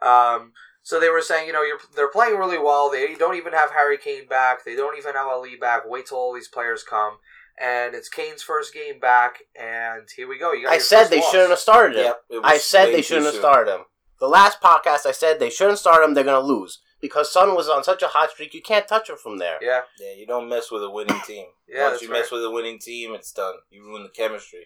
Um, 0.03 0.53
so 0.83 1.01
they 1.01 1.09
were 1.09 1.23
saying, 1.23 1.47
you 1.47 1.53
know, 1.53 1.63
you're, 1.63 1.79
they're 1.97 2.11
playing 2.11 2.37
really 2.37 2.59
well. 2.59 2.91
They 2.91 3.15
don't 3.15 3.37
even 3.37 3.53
have 3.53 3.71
Harry 3.71 3.97
Kane 3.97 4.27
back. 4.29 4.65
They 4.65 4.77
don't 4.77 4.99
even 4.99 5.15
have 5.15 5.27
Alli 5.27 5.57
back. 5.57 5.83
Wait 5.87 6.07
till 6.07 6.19
all 6.19 6.35
these 6.35 6.49
players 6.49 6.83
come. 6.83 7.19
And 7.59 7.95
it's 7.95 8.09
Kane's 8.09 8.43
first 8.43 8.75
game 8.75 8.99
back, 8.99 9.45
and 9.59 10.09
here 10.17 10.29
we 10.29 10.39
go. 10.39 10.53
You 10.53 10.65
got 10.65 10.73
I 10.73 10.79
said 10.79 11.07
they 11.07 11.21
loss. 11.21 11.31
shouldn't 11.31 11.51
have 11.51 11.59
started 11.61 11.97
him. 11.97 12.13
Yep, 12.31 12.41
I 12.43 12.59
said 12.59 12.93
they 12.93 13.01
shouldn't 13.01 13.27
have 13.27 13.37
started 13.37 13.73
him. 13.73 13.83
The 14.19 14.27
last 14.27 14.61
podcast 14.61 15.07
I 15.07 15.13
said 15.13 15.39
they 15.39 15.51
shouldn't 15.51 15.79
start 15.79 16.03
him. 16.03 16.15
They're 16.15 16.25
going 16.25 16.41
to 16.41 16.47
lose 16.47 16.81
because 17.07 17.31
Son 17.31 17.55
was 17.55 17.69
on 17.69 17.85
such 17.85 18.03
a 18.03 18.07
hot 18.17 18.31
streak. 18.31 18.55
You 18.55 18.63
can't 18.63 18.89
touch 18.89 19.11
him 19.11 19.17
from 19.17 19.37
there. 19.39 19.59
Yeah, 19.61 19.83
Yeah, 20.01 20.15
you 20.17 20.27
don't 20.27 20.49
mess 20.49 20.71
with 20.71 20.83
a 20.83 20.91
winning 20.91 21.21
team. 21.27 21.47
Yeah, 21.69 21.89
Once 21.91 22.01
you 22.03 22.09
right. 22.11 22.21
mess 22.21 22.31
with 22.31 22.45
a 22.45 22.51
winning 22.51 22.79
team, 22.79 23.15
it's 23.15 23.33
done. 23.33 23.55
You 23.71 23.85
ruin 23.85 24.03
the 24.05 24.09
chemistry. 24.21 24.65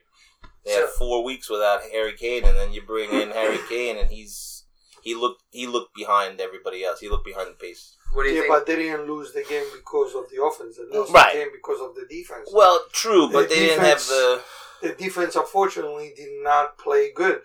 They 0.65 0.73
So- 0.75 0.81
had 0.83 0.91
four 0.91 1.25
weeks 1.25 1.49
without 1.51 1.81
Harry 1.95 2.13
Kane, 2.13 2.45
and 2.45 2.57
then 2.57 2.73
you 2.73 2.83
bring 2.83 3.11
in 3.11 3.31
Harry 3.31 3.59
Kane, 3.69 3.97
and 3.97 4.11
he's 4.11 4.65
he 5.03 5.15
looked 5.15 5.43
he 5.51 5.67
looked 5.67 5.95
behind 5.95 6.41
everybody 6.41 6.85
else. 6.85 7.01
He 7.01 7.09
looked 7.09 7.25
behind 7.25 7.49
the 7.49 7.55
pace. 7.55 7.97
What 8.13 8.23
do 8.25 8.29
you 8.31 8.35
Yeah, 8.37 8.41
think? 8.43 8.53
but 8.55 8.67
they 8.67 8.77
didn't 8.77 9.07
lose 9.13 9.33
the 9.33 9.43
game 9.45 9.67
because 9.75 10.15
of 10.15 10.25
the 10.31 10.43
offense. 10.43 10.77
They 10.79 10.99
lost 10.99 11.13
Right. 11.13 11.33
the 11.35 11.39
game 11.41 11.53
because 11.53 11.81
of 11.81 11.95
the 11.95 12.07
defense. 12.19 12.51
Well, 12.53 12.79
true, 12.93 13.29
but 13.33 13.49
The 13.49 13.55
they 13.55 13.61
didn't 13.67 13.85
have 13.85 14.07
the. 14.15 14.43
the 14.83 14.93
defense, 15.05 15.35
unfortunately, 15.37 16.13
did 16.17 16.33
not 16.43 16.79
play 16.79 17.11
good. 17.13 17.41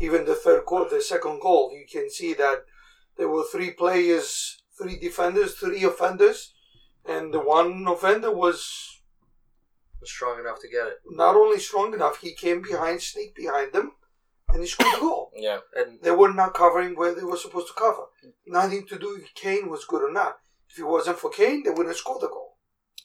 Even 0.00 0.24
the 0.24 0.34
third 0.34 0.64
goal, 0.66 0.86
the 0.88 1.02
second 1.02 1.40
goal, 1.40 1.72
you 1.74 1.84
can 1.90 2.08
see 2.10 2.32
that 2.34 2.64
there 3.20 3.28
were 3.28 3.44
three 3.44 3.72
players, 3.72 4.62
three 4.78 4.98
defenders, 4.98 5.52
three 5.54 5.84
offenders, 5.84 6.54
and 7.06 7.34
the 7.34 7.38
one 7.38 7.86
offender 7.86 8.32
was 8.34 8.58
strong 10.02 10.40
enough 10.40 10.58
to 10.62 10.68
get 10.68 10.86
it. 10.86 10.98
not 11.10 11.36
only 11.36 11.60
strong 11.60 11.92
enough, 11.92 12.16
he 12.22 12.32
came 12.32 12.62
behind, 12.62 13.02
sneaked 13.02 13.36
behind 13.36 13.74
them, 13.74 13.92
and 14.48 14.62
he 14.62 14.66
scored 14.66 14.94
the 14.94 15.00
goal. 15.00 15.30
Yeah, 15.36 15.58
And 15.76 16.00
They 16.00 16.12
were 16.12 16.32
not 16.32 16.54
covering 16.54 16.96
where 16.96 17.14
they 17.14 17.22
were 17.22 17.36
supposed 17.36 17.68
to 17.68 17.74
cover. 17.74 18.04
Nothing 18.46 18.86
to 18.86 18.98
do 18.98 19.20
if 19.22 19.34
Kane 19.34 19.68
was 19.68 19.84
good 19.84 20.02
or 20.02 20.12
not. 20.12 20.38
If 20.70 20.78
it 20.78 20.86
wasn't 20.86 21.18
for 21.18 21.30
Kane, 21.30 21.62
they 21.62 21.70
wouldn't 21.70 21.88
have 21.88 21.96
scored 21.96 22.22
the 22.22 22.28
goal. 22.28 22.49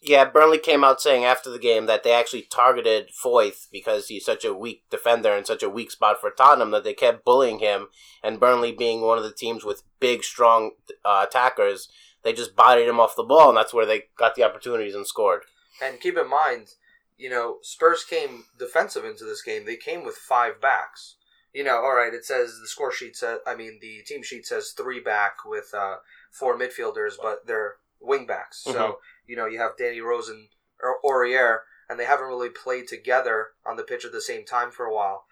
Yeah, 0.08 0.26
Burnley 0.26 0.60
came 0.60 0.84
out 0.84 1.02
saying 1.02 1.26
after 1.26 1.50
the 1.50 1.60
game 1.60 1.88
that 1.88 2.04
they 2.04 2.12
actually 2.12 2.44
targeted 2.44 3.10
Foyth 3.10 3.68
because 3.72 4.08
he's 4.08 4.26
such 4.26 4.46
a 4.46 4.54
weak 4.54 4.84
defender 4.90 5.34
and 5.36 5.48
such 5.48 5.64
a 5.64 5.70
weak 5.70 5.90
spot 5.92 6.22
for 6.22 6.30
Tottenham 6.30 6.72
that 6.72 6.84
they 6.84 6.94
kept 6.94 7.26
bullying 7.26 7.60
him. 7.60 7.88
And 8.24 8.40
Burnley 8.40 8.72
being 8.72 9.02
one 9.02 9.18
of 9.18 9.24
the 9.24 9.34
teams 9.34 9.64
with 9.64 9.84
big, 10.00 10.24
strong 10.24 10.72
uh, 11.04 11.26
attackers, 11.28 11.90
they 12.24 12.34
just 12.34 12.56
bodied 12.56 12.88
him 12.88 13.00
off 13.00 13.16
the 13.16 13.24
ball, 13.24 13.50
and 13.50 13.58
that's 13.58 13.74
where 13.74 13.86
they 13.86 14.04
got 14.18 14.36
the 14.36 14.44
opportunities 14.44 14.96
and 14.96 15.08
scored. 15.08 15.44
and 15.82 16.00
keep 16.00 16.18
in 16.18 16.30
mind, 16.30 16.70
you 17.18 17.30
know, 17.30 17.58
Spurs 17.62 18.04
came 18.04 18.46
defensive 18.60 19.06
into 19.06 19.24
this 19.24 19.42
game. 19.42 19.66
They 19.66 19.78
came 19.78 20.04
with 20.04 20.16
five 20.16 20.60
backs. 20.62 21.16
You 21.54 21.64
know, 21.64 21.78
all 21.78 21.96
right. 21.96 22.14
It 22.14 22.26
says 22.26 22.60
the 22.62 22.68
score 22.68 22.92
sheet 22.92 23.16
says. 23.16 23.40
I 23.48 23.56
mean, 23.56 23.80
the 23.82 24.02
team 24.06 24.24
sheet 24.24 24.46
says 24.46 24.74
three 24.76 25.00
back 25.00 25.46
with 25.46 25.74
uh, 25.74 25.98
four 26.30 26.58
midfielders, 26.60 27.14
but 27.22 27.48
they're 27.48 27.76
wing 28.02 28.26
backs. 28.26 28.62
So 28.64 29.00
you 29.28 29.36
know, 29.36 29.46
you 29.46 29.60
have 29.60 29.78
Danny 29.78 30.02
Rose 30.02 30.30
and 30.30 30.48
or 30.82 30.98
Aurier, 31.04 31.60
and 31.90 32.00
they 32.00 32.06
haven't 32.06 32.28
really 32.28 32.50
played 32.50 32.88
together 32.88 33.48
on 33.66 33.78
the 33.78 33.84
pitch 33.84 34.06
at 34.06 34.12
the 34.12 34.22
same 34.22 34.46
time 34.46 34.72
for 34.72 34.86
a 34.86 34.94
while. 34.94 35.26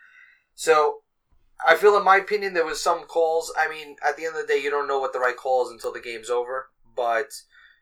So 0.56 1.00
I 1.66 1.76
feel, 1.76 1.98
in 1.98 2.04
my 2.04 2.18
opinion, 2.18 2.54
there 2.54 2.66
was 2.66 2.82
some 2.82 3.04
calls. 3.04 3.52
I 3.58 3.70
mean, 3.70 3.96
at 4.08 4.18
the 4.18 4.26
end 4.26 4.36
of 4.36 4.42
the 4.42 4.54
day, 4.54 4.62
you 4.62 4.70
don't 4.70 4.88
know 4.88 5.00
what 5.00 5.14
the 5.14 5.20
right 5.20 5.38
call 5.38 5.66
is 5.66 5.72
until 5.72 5.94
the 5.94 6.00
game's 6.00 6.30
over. 6.30 6.70
But 6.96 7.32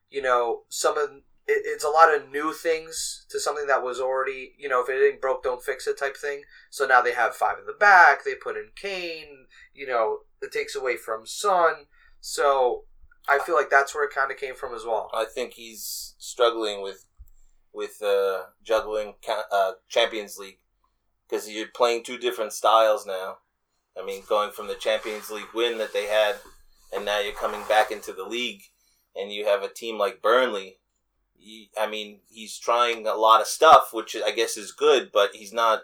you 0.10 0.22
know, 0.22 0.63
some 0.70 0.98
of 0.98 1.10
it, 1.48 1.63
it's 1.65 1.84
a 1.84 1.89
lot 1.89 2.13
of 2.13 2.30
new 2.30 2.53
things 2.53 3.25
to 3.30 3.39
something 3.39 3.68
that 3.68 3.84
was 3.84 4.00
already, 4.00 4.53
you 4.58 4.70
know, 4.70 4.82
if 4.82 4.89
it 4.89 5.03
ain't 5.03 5.22
broke, 5.22 5.44
don't 5.44 5.63
fix 5.63 5.88
it 5.88 5.98
type 5.98 6.18
thing. 6.18 6.44
So 6.70 6.86
now 6.86 7.01
they 7.01 7.13
have 7.13 7.36
five 7.36 7.58
in 7.60 7.65
the 7.65 7.74
back. 7.74 8.24
They 8.24 8.36
put 8.36 8.58
in 8.58 8.70
Kane. 8.75 9.48
You 9.74 9.88
know, 9.88 10.20
it 10.41 10.51
takes 10.51 10.75
away 10.75 10.98
from 10.98 11.25
Son. 11.25 11.88
So 12.20 12.86
I 13.31 13.39
feel 13.39 13.55
like 13.55 13.69
that's 13.69 13.95
where 13.95 14.03
it 14.03 14.13
kind 14.13 14.29
of 14.29 14.38
came 14.38 14.55
from 14.55 14.73
as 14.73 14.83
well. 14.85 15.09
I 15.13 15.25
think 15.25 15.53
he's 15.53 16.15
struggling 16.17 16.81
with 16.81 17.05
with 17.73 18.01
uh, 18.01 18.41
juggling 18.63 19.13
ca- 19.25 19.45
uh, 19.51 19.71
Champions 19.88 20.38
League 20.38 20.59
because 21.29 21.50
you're 21.50 21.67
playing 21.73 22.03
two 22.03 22.17
different 22.17 22.51
styles 22.51 23.05
now. 23.05 23.38
I 23.97 24.05
mean, 24.05 24.23
going 24.27 24.51
from 24.51 24.67
the 24.67 24.75
Champions 24.75 25.29
League 25.29 25.53
win 25.53 25.77
that 25.77 25.93
they 25.93 26.07
had, 26.07 26.35
and 26.93 27.05
now 27.05 27.19
you're 27.19 27.33
coming 27.33 27.61
back 27.69 27.91
into 27.91 28.11
the 28.11 28.25
league, 28.25 28.63
and 29.15 29.31
you 29.31 29.45
have 29.45 29.63
a 29.63 29.73
team 29.73 29.97
like 29.97 30.21
Burnley. 30.21 30.79
I 31.79 31.88
mean, 31.88 32.19
he's 32.29 32.57
trying 32.59 33.07
a 33.07 33.15
lot 33.15 33.41
of 33.41 33.47
stuff, 33.47 33.89
which 33.93 34.15
I 34.15 34.31
guess 34.31 34.57
is 34.57 34.73
good, 34.73 35.09
but 35.11 35.31
he's 35.33 35.53
not 35.53 35.81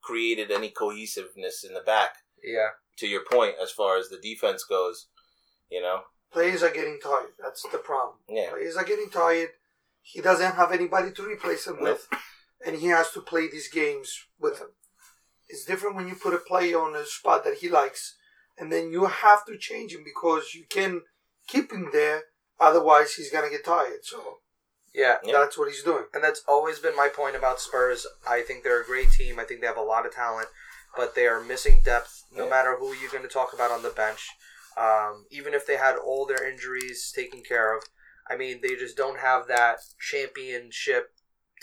created 0.00 0.50
any 0.50 0.70
cohesiveness 0.70 1.64
in 1.64 1.74
the 1.74 1.80
back. 1.80 2.16
Yeah. 2.42 2.68
To 2.98 3.08
your 3.08 3.22
point, 3.30 3.54
as 3.60 3.72
far 3.72 3.98
as 3.98 4.08
the 4.08 4.18
defense 4.18 4.64
goes, 4.64 5.08
you 5.70 5.82
know, 5.82 6.02
Players 6.34 6.62
are 6.64 6.70
getting 6.70 6.98
tired. 7.02 7.30
That's 7.40 7.62
the 7.70 7.78
problem. 7.78 8.16
yeah, 8.28 8.50
Players 8.50 8.76
are 8.76 8.84
getting 8.84 9.08
tired. 9.08 9.50
He 10.02 10.20
doesn't 10.20 10.56
have 10.56 10.72
anybody 10.72 11.12
to 11.12 11.22
replace 11.22 11.66
him 11.66 11.80
with, 11.80 12.08
and 12.66 12.76
he 12.76 12.88
has 12.88 13.10
to 13.12 13.20
play 13.22 13.48
these 13.48 13.68
games 13.68 14.26
with 14.38 14.58
him. 14.58 14.68
It's 15.48 15.64
different 15.64 15.94
when 15.96 16.08
you 16.08 16.16
put 16.16 16.34
a 16.34 16.38
player 16.38 16.76
on 16.78 16.96
a 16.96 17.06
spot 17.06 17.44
that 17.44 17.58
he 17.58 17.68
likes, 17.68 18.16
and 18.58 18.72
then 18.72 18.90
you 18.90 19.06
have 19.06 19.46
to 19.46 19.56
change 19.56 19.94
him 19.94 20.02
because 20.04 20.54
you 20.54 20.64
can 20.68 21.02
keep 21.46 21.70
him 21.72 21.90
there. 21.92 22.24
Otherwise, 22.58 23.14
he's 23.14 23.30
gonna 23.30 23.48
get 23.50 23.64
tired. 23.64 24.00
So 24.04 24.38
Yeah. 24.92 25.18
Yeah. 25.24 25.38
that's 25.40 25.56
what 25.56 25.68
he's 25.68 25.82
doing. 25.84 26.04
And 26.12 26.22
that's 26.24 26.42
always 26.48 26.78
been 26.80 26.96
my 26.96 27.08
point 27.08 27.36
about 27.36 27.60
Spurs. 27.60 28.06
I 28.28 28.42
think 28.42 28.62
they're 28.64 28.82
a 28.82 28.86
great 28.86 29.10
team. 29.12 29.38
I 29.38 29.44
think 29.44 29.60
they 29.60 29.66
have 29.68 29.76
a 29.76 29.82
lot 29.82 30.04
of 30.06 30.14
talent, 30.14 30.48
but 30.96 31.14
they 31.14 31.26
are 31.26 31.40
missing 31.40 31.80
depth 31.84 32.24
no 32.32 32.44
Yeah. 32.44 32.50
matter 32.50 32.76
who 32.76 32.92
you're 32.92 33.10
going 33.10 33.22
to 33.24 33.28
talk 33.40 33.52
about 33.52 33.70
on 33.72 33.82
the 33.82 33.90
bench. 33.90 34.28
Um, 34.76 35.26
even 35.30 35.54
if 35.54 35.66
they 35.66 35.76
had 35.76 35.96
all 35.96 36.26
their 36.26 36.48
injuries 36.48 37.12
taken 37.14 37.42
care 37.42 37.76
of, 37.76 37.84
I 38.28 38.36
mean, 38.36 38.60
they 38.62 38.74
just 38.74 38.96
don't 38.96 39.18
have 39.18 39.46
that 39.48 39.78
championship 40.00 41.12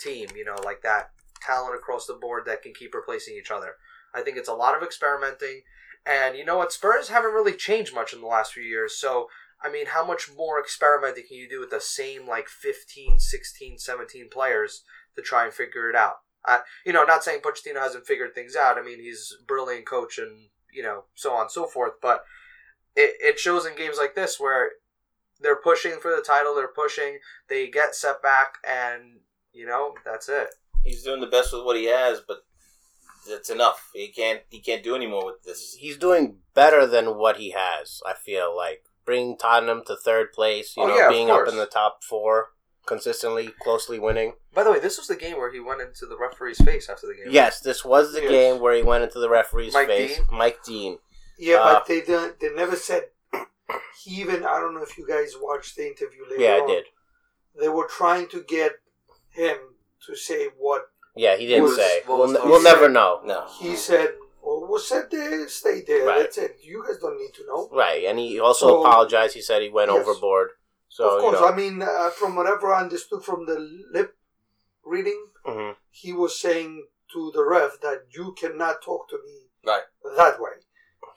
team, 0.00 0.28
you 0.36 0.44
know, 0.44 0.56
like 0.64 0.82
that 0.82 1.10
talent 1.44 1.74
across 1.74 2.06
the 2.06 2.14
board 2.14 2.44
that 2.46 2.62
can 2.62 2.72
keep 2.72 2.94
replacing 2.94 3.34
each 3.36 3.50
other. 3.50 3.74
I 4.14 4.22
think 4.22 4.36
it's 4.36 4.48
a 4.48 4.54
lot 4.54 4.76
of 4.76 4.82
experimenting. 4.82 5.62
And 6.04 6.36
you 6.36 6.44
know 6.44 6.58
what? 6.58 6.72
Spurs 6.72 7.08
haven't 7.08 7.32
really 7.32 7.54
changed 7.54 7.94
much 7.94 8.12
in 8.12 8.20
the 8.20 8.26
last 8.26 8.52
few 8.52 8.62
years. 8.62 8.96
So, 8.96 9.28
I 9.62 9.70
mean, 9.70 9.86
how 9.86 10.04
much 10.04 10.30
more 10.36 10.58
experimenting 10.60 11.24
can 11.28 11.36
you 11.36 11.48
do 11.48 11.60
with 11.60 11.70
the 11.70 11.80
same, 11.80 12.26
like, 12.26 12.48
15, 12.48 13.20
16, 13.20 13.78
17 13.78 14.28
players 14.30 14.82
to 15.16 15.22
try 15.22 15.44
and 15.44 15.54
figure 15.54 15.88
it 15.88 15.96
out? 15.96 16.16
Uh, 16.44 16.58
you 16.84 16.92
know, 16.92 17.04
not 17.04 17.22
saying 17.22 17.40
Pochettino 17.40 17.80
hasn't 17.80 18.06
figured 18.06 18.34
things 18.34 18.56
out. 18.56 18.76
I 18.76 18.82
mean, 18.82 18.98
he's 18.98 19.32
a 19.40 19.44
brilliant 19.44 19.86
coach 19.86 20.18
and, 20.18 20.48
you 20.72 20.82
know, 20.82 21.04
so 21.14 21.32
on 21.34 21.42
and 21.42 21.50
so 21.50 21.66
forth. 21.66 21.92
But 22.02 22.24
it, 22.96 23.14
it 23.20 23.38
shows 23.38 23.66
in 23.66 23.76
games 23.76 23.96
like 23.98 24.14
this 24.14 24.38
where 24.40 24.70
they're 25.40 25.56
pushing 25.56 25.98
for 26.00 26.14
the 26.14 26.22
title, 26.22 26.54
they're 26.54 26.68
pushing, 26.68 27.18
they 27.48 27.68
get 27.68 27.94
set 27.94 28.22
back, 28.22 28.54
and, 28.68 29.20
you 29.52 29.66
know, 29.66 29.94
that's 30.04 30.28
it. 30.28 30.48
he's 30.84 31.02
doing 31.02 31.20
the 31.20 31.26
best 31.26 31.52
with 31.52 31.64
what 31.64 31.76
he 31.76 31.86
has, 31.86 32.20
but 32.26 32.38
that's 33.28 33.50
enough. 33.50 33.90
He 33.94 34.08
can't 34.08 34.40
he 34.50 34.58
can't 34.60 34.82
do 34.82 34.94
anymore 34.96 35.24
with 35.26 35.42
this. 35.44 35.74
He's 35.78 35.96
doing 35.96 36.38
better 36.54 36.86
than 36.86 37.16
what 37.16 37.36
he 37.36 37.50
has. 37.56 38.00
I 38.04 38.14
feel 38.14 38.54
like 38.56 38.84
bringing 39.04 39.36
Tottenham 39.38 39.82
to 39.86 39.94
third 39.96 40.32
place. 40.32 40.76
You 40.76 40.82
Oh, 40.82 40.88
know, 40.88 40.96
yeah, 40.96 41.08
being 41.08 41.30
up 41.30 41.46
in 41.48 41.56
the 41.56 41.66
top 41.66 42.02
four 42.02 42.48
consistently, 42.84 43.50
closely 43.62 44.00
winning. 44.00 44.32
By 44.52 44.64
the 44.64 44.72
way, 44.72 44.80
this 44.80 44.98
was 44.98 45.06
the 45.06 45.14
game 45.14 45.36
where 45.36 45.52
he 45.52 45.60
went 45.60 45.80
into 45.80 46.04
the 46.04 46.16
referee's 46.18 46.60
face 46.64 46.88
after 46.88 47.06
the 47.06 47.14
game. 47.14 47.26
Yes, 47.30 47.60
this 47.60 47.84
was 47.84 48.12
the 48.12 48.22
Yes. 48.22 48.30
game 48.30 48.60
where 48.60 48.74
he 48.74 48.82
went 48.82 49.04
into 49.04 49.20
the 49.20 49.28
referee's 49.28 49.72
Mike 49.72 49.86
face. 49.86 50.16
Dean? 50.16 50.26
Mike 50.32 50.58
Dean. 50.64 50.98
Yeah, 51.38 51.56
Uh, 51.56 51.74
but 51.74 51.86
they 51.86 52.00
don't, 52.02 52.38
they 52.40 52.50
never 52.54 52.76
said. 52.76 53.08
He 54.04 54.20
even 54.20 54.44
I 54.44 54.58
don't 54.60 54.74
know 54.74 54.82
if 54.82 54.98
you 54.98 55.06
guys 55.06 55.34
watched 55.40 55.76
the 55.76 55.86
interview 55.86 56.22
later. 56.28 56.42
Yeah, 56.42 56.56
I 56.56 56.60
on. 56.60 56.66
did. 56.68 56.84
They 57.60 57.68
were 57.68 57.86
trying 57.86 58.28
to 58.28 58.42
get 58.42 58.72
him 59.30 59.56
to 60.06 60.16
say 60.16 60.48
what 60.58 60.90
Yeah, 61.14 61.36
he 61.36 61.46
didn't 61.46 61.64
was- 61.64 61.76
say. 61.76 62.02
We'll, 62.08 62.18
was 62.18 62.32
ne- 62.32 62.40
we'll 62.44 62.60
said- 62.62 62.72
never 62.74 62.88
know. 62.88 63.20
No, 63.24 63.46
he 63.60 63.76
said. 63.76 64.14
Well, 64.42 64.66
was 64.66 64.88
said 64.88 65.08
there, 65.10 65.48
stay 65.48 65.82
there. 65.86 66.04
Right. 66.04 66.18
That's 66.22 66.36
it. 66.38 66.56
You 66.64 66.84
guys 66.86 66.98
don't 66.98 67.16
need 67.16 67.32
to 67.34 67.46
know. 67.46 67.68
Right, 67.72 68.04
and 68.04 68.18
he 68.18 68.40
also 68.40 68.66
So- 68.66 68.80
apologized. 68.84 69.34
He 69.34 69.40
said 69.42 69.62
he 69.62 69.68
went 69.68 69.90
Yes. 69.90 70.00
overboard. 70.00 70.50
So 70.88 71.04
of 71.08 71.20
course, 71.20 71.34
you 71.36 71.40
know, 71.40 71.48
I 71.52 71.54
mean, 71.56 71.80
uh, 71.82 72.10
from 72.10 72.34
whatever 72.34 72.72
I 72.74 72.80
understood 72.82 73.22
from 73.24 73.46
the 73.46 73.58
lip 73.92 74.16
reading, 74.84 75.28
mhm. 75.46 75.76
he 75.90 76.12
was 76.12 76.38
saying 76.38 76.88
to 77.12 77.30
the 77.32 77.44
ref 77.44 77.80
that 77.80 78.06
you 78.10 78.32
cannot 78.32 78.82
talk 78.82 79.08
to 79.10 79.18
me 79.24 79.36
Right. 79.64 79.84
that 80.16 80.40
way 80.40 80.56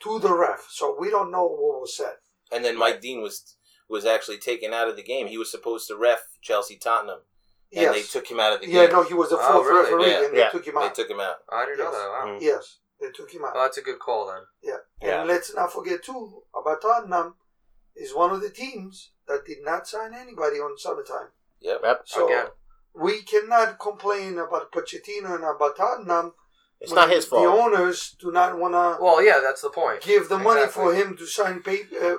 to 0.01 0.19
the 0.19 0.33
ref. 0.33 0.67
So 0.69 0.95
we 0.99 1.09
don't 1.09 1.31
know 1.31 1.43
what 1.45 1.81
was 1.81 1.95
said. 1.95 2.15
and 2.51 2.63
then 2.63 2.77
Mike 2.77 3.01
Dean 3.01 3.21
was 3.21 3.55
was 3.87 4.05
actually 4.05 4.37
taken 4.37 4.73
out 4.73 4.87
of 4.87 4.95
the 4.95 5.03
game. 5.03 5.27
He 5.27 5.37
was 5.37 5.51
supposed 5.51 5.87
to 5.87 5.95
ref 5.95 6.19
Chelsea 6.41 6.75
Tottenham, 6.77 7.19
and 7.71 7.81
yes. 7.83 7.93
they 7.95 8.01
took 8.01 8.29
him 8.29 8.39
out 8.39 8.53
of 8.53 8.61
the 8.61 8.65
game. 8.67 8.75
yeah, 8.75 8.85
no, 8.87 9.03
he 9.03 9.13
was 9.13 9.29
the 9.29 9.37
Oh, 9.39 9.53
fourth 9.53 9.67
really? 9.67 9.83
referee, 9.93 10.11
Yeah. 10.11 10.25
and 10.25 10.33
they 10.33 10.39
Yeah. 10.39 10.49
took 10.49 10.65
him 10.67 10.77
out. 10.77 10.95
They 10.95 11.01
took 11.03 11.11
him 11.11 11.19
out. 11.19 11.37
I 11.49 11.65
didn't 11.65 11.77
know 11.79 11.83
Yes. 11.91 11.93
that. 11.93 12.09
Wow. 12.09 12.25
Mhm. 12.25 12.41
Yes, 12.41 12.77
they 12.99 13.11
took 13.11 13.29
him 13.31 13.45
out. 13.45 13.53
Well, 13.53 13.63
that's 13.63 13.77
a 13.77 13.81
good 13.83 13.99
call 13.99 14.25
then. 14.27 14.41
Yeah. 14.61 14.77
Yeah. 15.01 15.19
And 15.21 15.29
let's 15.29 15.53
not 15.53 15.71
forget 15.71 16.03
too 16.03 16.43
about 16.55 16.81
Tottenham 16.81 17.35
is 17.95 18.13
one 18.13 18.31
of 18.31 18.41
the 18.41 18.49
teams 18.49 19.11
that 19.27 19.45
did 19.45 19.61
not 19.63 19.87
sign 19.87 20.13
anybody 20.15 20.57
on 20.59 20.77
summertime. 20.77 21.29
Yep. 21.59 21.81
Yep. 21.83 22.01
So 22.05 22.25
Again. 22.25 22.47
we 22.93 23.21
cannot 23.21 23.79
complain 23.79 24.37
about 24.39 24.71
Pochettino 24.71 25.35
and 25.35 25.43
about 25.43 25.77
Tottenham. 25.77 26.33
It's 26.85 26.91
when 26.93 27.01
not 27.01 27.09
his 27.15 27.25
fault. 27.25 27.43
The 27.43 27.49
owners 27.49 28.15
do 28.19 28.31
not 28.31 28.57
want 28.57 28.73
to 28.73 29.03
Well, 29.03 29.23
yeah, 29.23 29.39
that's 29.41 29.61
the 29.61 29.69
point. 29.69 30.01
give 30.01 30.29
the 30.29 30.37
money 30.39 30.61
Exactly. 30.61 30.83
for 30.83 30.93
him 30.95 31.17
to 31.17 31.25
sign 31.25 31.61
pay, 31.61 31.81
uh, 32.01 32.17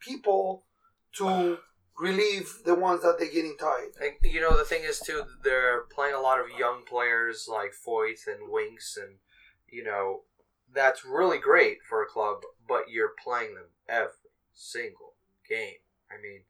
people 0.00 0.64
to 1.18 1.58
relieve 1.98 2.58
the 2.64 2.74
ones 2.74 3.02
that 3.02 3.18
they're 3.18 3.30
getting 3.30 3.56
tired. 3.58 3.92
And, 4.00 4.12
you 4.22 4.40
know, 4.40 4.56
the 4.56 4.64
thing 4.64 4.82
is 4.84 5.00
too, 5.00 5.22
they're 5.42 5.82
playing 5.94 6.14
a 6.14 6.20
lot 6.20 6.40
of 6.40 6.46
young 6.58 6.82
players 6.84 7.46
like 7.50 7.72
Foyth 7.72 8.26
and 8.26 8.50
Winks, 8.50 8.96
and 8.96 9.16
you 9.68 9.82
know, 9.82 10.22
that's 10.74 11.04
really 11.04 11.38
great 11.38 11.78
for 11.88 12.02
a 12.02 12.06
club. 12.06 12.38
But 12.68 12.90
you're 12.90 13.12
playing 13.22 13.54
them 13.54 13.68
every 13.88 14.12
single 14.54 15.14
game. 15.48 15.80
I 16.10 16.20
mean, 16.20 16.42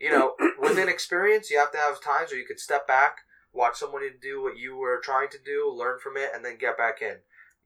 you 0.00 0.10
know, 0.10 0.34
with 0.58 0.78
inexperience, 0.84 1.50
you 1.50 1.58
have 1.58 1.72
to 1.72 1.78
have 1.78 2.02
times 2.02 2.30
where 2.30 2.40
you 2.40 2.46
could 2.46 2.60
step 2.60 2.86
back, 2.86 3.18
watch 3.52 3.76
somebody 3.76 4.08
do 4.20 4.42
what 4.42 4.56
you 4.56 4.76
were 4.76 5.00
trying 5.02 5.28
to 5.30 5.38
do, 5.44 5.72
learn 5.74 5.98
from 5.98 6.16
it, 6.16 6.30
and 6.34 6.44
then 6.44 6.56
get 6.58 6.76
back 6.76 7.02
in. 7.02 7.16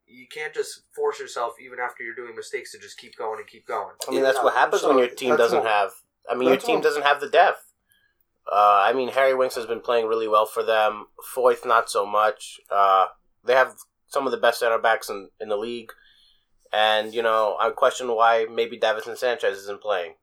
You 0.06 0.26
can't 0.32 0.52
just 0.52 0.82
force 0.94 1.18
yourself, 1.18 1.54
even 1.64 1.78
after 1.80 2.02
you're 2.02 2.14
doing 2.14 2.36
mistakes, 2.36 2.72
to 2.72 2.78
just 2.78 2.98
keep 2.98 3.16
going 3.16 3.38
and 3.38 3.48
keep 3.48 3.66
going. 3.66 3.94
I 4.06 4.10
mean, 4.10 4.22
that's 4.22 4.42
what 4.42 4.54
happens 4.54 4.82
so 4.82 4.88
when 4.88 4.98
your 4.98 5.08
team 5.08 5.36
doesn't 5.36 5.58
all. 5.58 5.64
have. 5.64 5.92
I 6.28 6.34
mean, 6.34 6.48
your 6.48 6.58
team 6.58 6.76
all. 6.76 6.82
doesn't 6.82 7.04
have 7.04 7.20
the 7.20 7.28
depth. 7.28 7.72
Uh, 8.50 8.84
I 8.86 8.92
mean, 8.92 9.08
Harry 9.08 9.34
Winks 9.34 9.54
has 9.54 9.66
been 9.66 9.80
playing 9.80 10.06
really 10.06 10.28
well 10.28 10.44
for 10.44 10.62
them. 10.62 11.06
Foyth, 11.34 11.64
not 11.64 11.88
so 11.88 12.04
much. 12.04 12.60
Uh, 12.70 13.06
they 13.42 13.54
have 13.54 13.74
some 14.06 14.26
of 14.26 14.32
the 14.32 14.38
best 14.38 14.60
center 14.60 14.78
backs 14.78 15.08
in, 15.08 15.30
in 15.40 15.48
the 15.48 15.56
league. 15.56 15.90
And, 16.72 17.14
you 17.14 17.22
know, 17.22 17.56
I 17.58 17.70
question 17.70 18.08
why 18.08 18.46
maybe 18.50 18.78
Davinson 18.78 19.16
Sanchez 19.16 19.58
isn't 19.58 19.80
playing. 19.80 20.14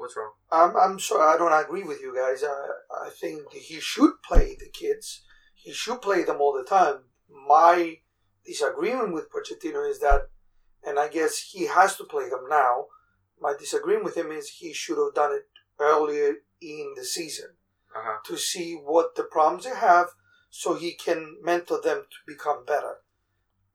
What's 0.00 0.16
wrong? 0.16 0.32
I'm, 0.50 0.74
I'm 0.76 0.98
sorry, 0.98 1.34
I 1.34 1.36
don't 1.36 1.52
agree 1.64 1.82
with 1.82 2.00
you 2.00 2.14
guys. 2.16 2.42
I, 2.42 3.06
I 3.06 3.10
think 3.10 3.52
he 3.52 3.80
should 3.80 4.14
play 4.24 4.56
the 4.58 4.70
kids. 4.72 5.22
He 5.54 5.74
should 5.74 6.00
play 6.00 6.24
them 6.24 6.40
all 6.40 6.54
the 6.54 6.64
time. 6.64 7.00
My 7.28 7.98
disagreement 8.46 9.12
with 9.12 9.30
Pochettino 9.30 9.86
is 9.88 10.00
that, 10.00 10.30
and 10.82 10.98
I 10.98 11.08
guess 11.08 11.50
he 11.52 11.66
has 11.66 11.96
to 11.96 12.04
play 12.04 12.30
them 12.30 12.46
now. 12.48 12.86
My 13.38 13.52
disagreement 13.58 14.04
with 14.06 14.16
him 14.16 14.30
is 14.32 14.48
he 14.48 14.72
should 14.72 14.96
have 14.96 15.14
done 15.14 15.32
it 15.34 15.48
earlier 15.78 16.36
in 16.62 16.94
the 16.96 17.04
season 17.04 17.50
Uh 17.94 18.00
huh. 18.02 18.18
to 18.24 18.38
see 18.38 18.74
what 18.74 19.16
the 19.16 19.24
problems 19.24 19.64
they 19.64 19.76
have 19.76 20.08
so 20.48 20.74
he 20.76 20.94
can 20.94 21.36
mentor 21.42 21.78
them 21.82 22.06
to 22.10 22.16
become 22.26 22.64
better. 22.64 22.96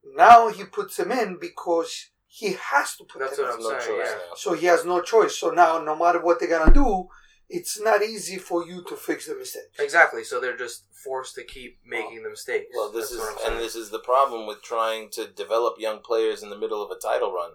Now 0.03 0.50
he 0.50 0.63
puts 0.63 0.98
them 0.98 1.12
in 1.12 1.38
because 1.39 2.10
he 2.39 2.58
has 2.72 2.98
to 2.98 3.06
put 3.06 3.20
That's 3.20 3.38
what. 3.38 3.54
I'm 3.54 3.60
no 3.62 3.70
saying, 3.70 3.82
choice 3.82 4.08
yeah. 4.12 4.34
So 4.36 4.54
he 4.54 4.65
has 4.65 4.84
no 4.84 5.01
choice. 5.01 5.38
So 5.38 5.51
now, 5.51 5.82
no 5.82 5.96
matter 5.96 6.22
what 6.22 6.39
they're 6.39 6.50
gonna 6.50 6.74
do, 6.74 7.08
it's 7.48 7.80
not 7.82 8.04
easy 8.04 8.38
for 8.38 8.68
you 8.68 8.84
to 8.89 8.96
fix 8.98 9.27
the 9.27 9.36
mistake. 9.36 9.72
Exactly. 9.80 10.24
So 10.25 10.42
they're 10.42 10.58
just 10.58 10.84
forced 10.92 11.36
to 11.36 11.44
keep 11.46 11.80
making 11.86 12.24
the 12.24 12.30
mistakes. 12.30 12.68
Well, 12.75 12.92
this 12.92 13.12
That's 13.12 13.24
is 13.24 13.46
and 13.46 13.60
this 13.60 13.75
is 13.75 13.89
the 13.89 14.00
problem 14.00 14.48
with 14.48 14.62
trying 14.62 15.10
to 15.12 15.27
develop 15.27 15.75
young 15.80 16.00
players 16.00 16.44
in 16.44 16.50
the 16.50 16.58
middle 16.58 16.84
of 16.84 16.92
a 16.92 17.00
title 17.00 17.32
run, 17.32 17.51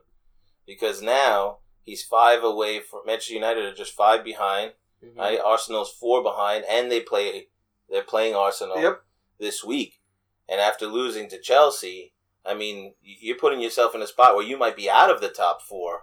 because 0.66 1.02
now 1.02 1.58
he's 1.82 2.02
five 2.02 2.42
away 2.42 2.80
from 2.80 3.00
Manchester 3.04 3.34
United 3.34 3.64
are 3.64 3.74
just 3.74 3.94
five 3.94 4.24
behind. 4.24 4.72
Mhm. 5.04 5.16
Right, 5.16 5.40
Arsenal's 5.40 5.92
four 5.92 6.22
behind, 6.22 6.64
and 6.66 6.90
they 6.90 7.00
play 7.00 7.48
they're 7.90 8.02
playing 8.14 8.34
Arsenal 8.34 8.80
Yep. 8.80 9.02
this 9.38 9.62
week. 9.64 10.00
And 10.48 10.60
after 10.60 10.86
losing 10.86 11.28
to 11.30 11.38
Chelsea, 11.40 12.14
I 12.44 12.54
mean, 12.54 12.94
you're 13.02 13.36
putting 13.36 13.60
yourself 13.60 13.94
in 13.94 14.02
a 14.02 14.06
spot 14.06 14.34
where 14.34 14.46
you 14.46 14.58
might 14.58 14.76
be 14.76 14.88
out 14.90 15.10
of 15.10 15.20
the 15.20 15.28
top 15.28 15.62
four. 15.62 16.02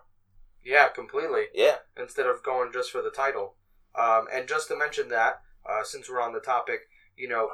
Yeah, 0.64 0.90
completely. 0.90 1.46
Yeah, 1.54 1.78
Instead 1.98 2.26
of 2.26 2.44
going 2.44 2.72
just 2.74 2.92
for 2.92 3.02
the 3.02 3.10
title. 3.10 3.56
Um, 3.98 4.28
and 4.32 4.48
just 4.48 4.68
to 4.68 4.78
mention 4.78 5.10
that, 5.10 5.42
uh, 5.68 5.84
since 5.84 6.10
we're 6.10 6.22
on 6.22 6.34
the 6.34 6.40
topic, 6.40 6.82
you 7.16 7.28
know, 7.28 7.50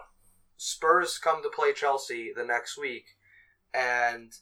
Spurs 0.58 1.18
come 1.18 1.42
to 1.44 1.50
play 1.50 1.74
Chelsea 1.74 2.32
the 2.36 2.44
next 2.44 2.78
week, 2.78 3.06
and 3.74 4.34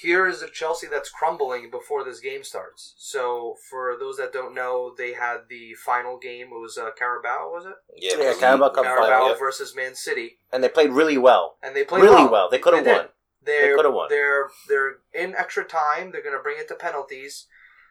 here 0.00 0.26
is 0.26 0.42
a 0.42 0.48
Chelsea 0.48 0.86
that's 0.86 1.10
crumbling 1.10 1.70
before 1.70 2.04
this 2.04 2.20
game 2.20 2.44
starts. 2.44 2.94
So, 2.98 3.56
for 3.68 3.96
those 3.98 4.16
that 4.18 4.32
don't 4.32 4.54
know, 4.54 4.94
they 4.96 5.14
had 5.14 5.48
the 5.48 5.74
final 5.74 6.18
game. 6.18 6.48
It 6.48 6.60
was 6.60 6.78
uh, 6.78 6.90
Carabao, 6.96 7.50
was 7.50 7.66
it? 7.66 7.74
Yeah, 7.96 8.22
Yeah, 8.22 8.34
Carabao 8.38 8.70
Cup 8.70 8.84
Carabao 8.84 9.08
final, 9.08 9.28
yeah. 9.30 9.38
versus 9.38 9.74
Man 9.74 9.94
City, 9.94 10.38
and 10.52 10.62
they 10.62 10.68
played 10.68 10.90
really 10.90 11.18
well. 11.18 11.56
and 11.62 11.74
they 11.74 11.84
played 11.84 12.02
really 12.02 12.14
well. 12.14 12.30
well. 12.30 12.50
They 12.50 12.58
could 12.58 12.74
have 12.74 12.84
did. 12.84 13.08
They're, 13.44 13.74
coulda 13.74 13.90
won. 13.90 14.06
They're 14.08 14.48
they're 14.68 14.96
in 15.12 15.34
extra 15.34 15.64
time. 15.64 16.12
They're 16.12 16.22
going 16.22 16.36
to 16.36 16.42
bring 16.42 16.58
it 16.58 16.68
to 16.68 16.74
penalties. 16.74 17.46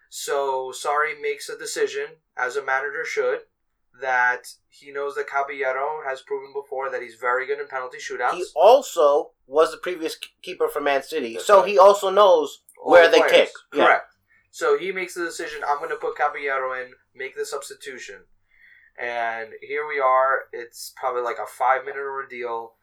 So 0.09 0.73
Sarri 0.73 1.21
makes 1.21 1.47
a 1.49 1.57
decision, 1.57 2.05
as 2.37 2.55
a 2.57 2.63
manager 2.63 3.05
should, 3.05 3.39
that 4.01 4.47
he 4.67 4.91
knows 4.91 5.15
that 5.15 5.27
Caballero 5.27 6.01
has 6.05 6.21
proven 6.21 6.51
before 6.53 6.89
that 6.89 7.01
he's 7.01 7.15
very 7.15 7.45
good 7.47 7.59
in 7.59 7.67
penalty 7.67 7.97
shootouts. 7.97 8.33
He 8.33 8.45
also 8.55 9.31
was 9.47 9.71
the 9.71 9.77
previous 9.77 10.17
keeper 10.41 10.67
for 10.67 10.81
Man 10.81 11.03
City, 11.03 11.33
That's 11.33 11.45
so 11.45 11.61
right. 11.61 11.69
he 11.69 11.79
also 11.79 12.09
knows 12.09 12.61
All 12.83 12.91
where 12.91 13.09
the 13.09 13.17
they 13.17 13.29
kick. 13.29 13.51
Yeah. 13.73 13.85
Correct. 13.85 14.05
So 14.51 14.77
he 14.77 14.91
makes 14.91 15.13
the 15.13 15.23
decision. 15.23 15.61
I'm 15.65 15.77
going 15.77 15.89
to 15.91 15.95
put 15.95 16.17
Caballero 16.17 16.73
in, 16.73 16.91
make 17.15 17.35
the 17.37 17.45
substitution, 17.45 18.23
and 19.01 19.49
here 19.61 19.87
we 19.87 19.99
are. 19.99 20.41
It's 20.51 20.93
probably 20.97 21.21
like 21.21 21.37
a 21.41 21.47
five 21.47 21.85
minute 21.85 22.01
ordeal. 22.01 22.73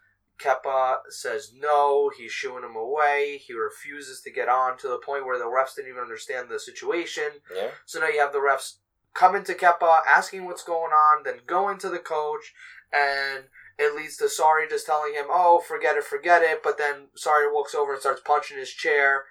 Kepa 0.43 0.99
says 1.09 1.53
no. 1.55 2.11
He's 2.17 2.33
shooing 2.33 2.65
him 2.65 2.77
away. 2.77 3.41
He 3.45 3.53
refuses 3.53 4.21
to 4.23 4.31
get 4.31 4.49
on 4.49 4.79
to 4.79 4.89
the 4.89 4.99
point 4.99 5.27
where 5.27 5.39
the 5.39 5.45
refs 5.45 5.75
didn't 5.75 5.91
even 5.91 6.03
understand 6.03 6.49
the 6.49 6.61
situation. 6.61 7.41
Yeah. 7.55 7.69
So 7.87 8.01
now 8.01 8.09
you 8.09 8.21
have 8.21 8.33
the 8.33 8.39
refs 8.39 8.77
coming 9.15 9.45
to 9.45 9.55
Kepa, 9.55 10.01
asking 10.07 10.45
what's 10.45 10.63
going 10.63 10.93
on, 10.93 11.25
then 11.25 11.41
going 11.47 11.79
to 11.79 11.89
the 11.89 11.99
coach, 11.99 12.55
and 12.93 13.45
it 13.79 13.97
leads 13.97 14.17
to 14.19 14.25
Sarri 14.25 14.69
just 14.69 14.87
telling 14.87 15.15
him, 15.15 15.27
"Oh, 15.29 15.61
forget 15.61 15.97
it, 15.97 16.05
forget 16.05 16.43
it." 16.43 16.63
But 16.63 16.79
then 16.79 17.09
Sarri 17.17 17.53
walks 17.53 17.75
over 17.75 17.93
and 17.93 18.01
starts 18.01 18.21
punching 18.25 18.59
his 18.59 18.71
chair, 18.71 19.25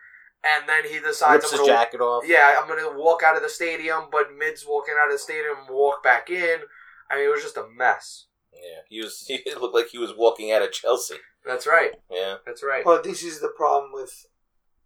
and 0.43 0.67
then 0.67 0.85
he 0.85 0.99
decides, 0.99 1.43
Rips 1.43 1.53
I'm 1.53 1.59
gonna, 1.59 1.71
jacket 1.71 2.01
off. 2.01 2.25
"Yeah, 2.25 2.59
I'm 2.59 2.67
gonna 2.67 2.97
walk 2.97 3.23
out 3.23 3.35
of 3.35 3.41
the 3.41 3.49
stadium." 3.49 4.09
But 4.11 4.33
mid's 4.33 4.65
walking 4.65 4.95
out 4.99 5.07
of 5.07 5.13
the 5.13 5.19
stadium, 5.19 5.67
walk 5.69 6.03
back 6.03 6.29
in. 6.29 6.61
I 7.09 7.15
mean, 7.15 7.25
it 7.25 7.31
was 7.31 7.43
just 7.43 7.57
a 7.57 7.67
mess. 7.67 8.26
Yeah. 8.61 8.81
He 8.89 9.01
was. 9.01 9.25
It 9.29 9.59
looked 9.61 9.75
like 9.75 9.87
he 9.87 9.97
was 9.97 10.13
walking 10.15 10.51
out 10.51 10.61
of 10.61 10.71
Chelsea. 10.71 11.15
That's 11.45 11.67
right. 11.67 11.91
Yeah. 12.11 12.35
That's 12.45 12.63
right. 12.63 12.83
But 12.83 13.03
this 13.03 13.23
is 13.23 13.39
the 13.39 13.53
problem 13.55 13.91
with, 13.93 14.25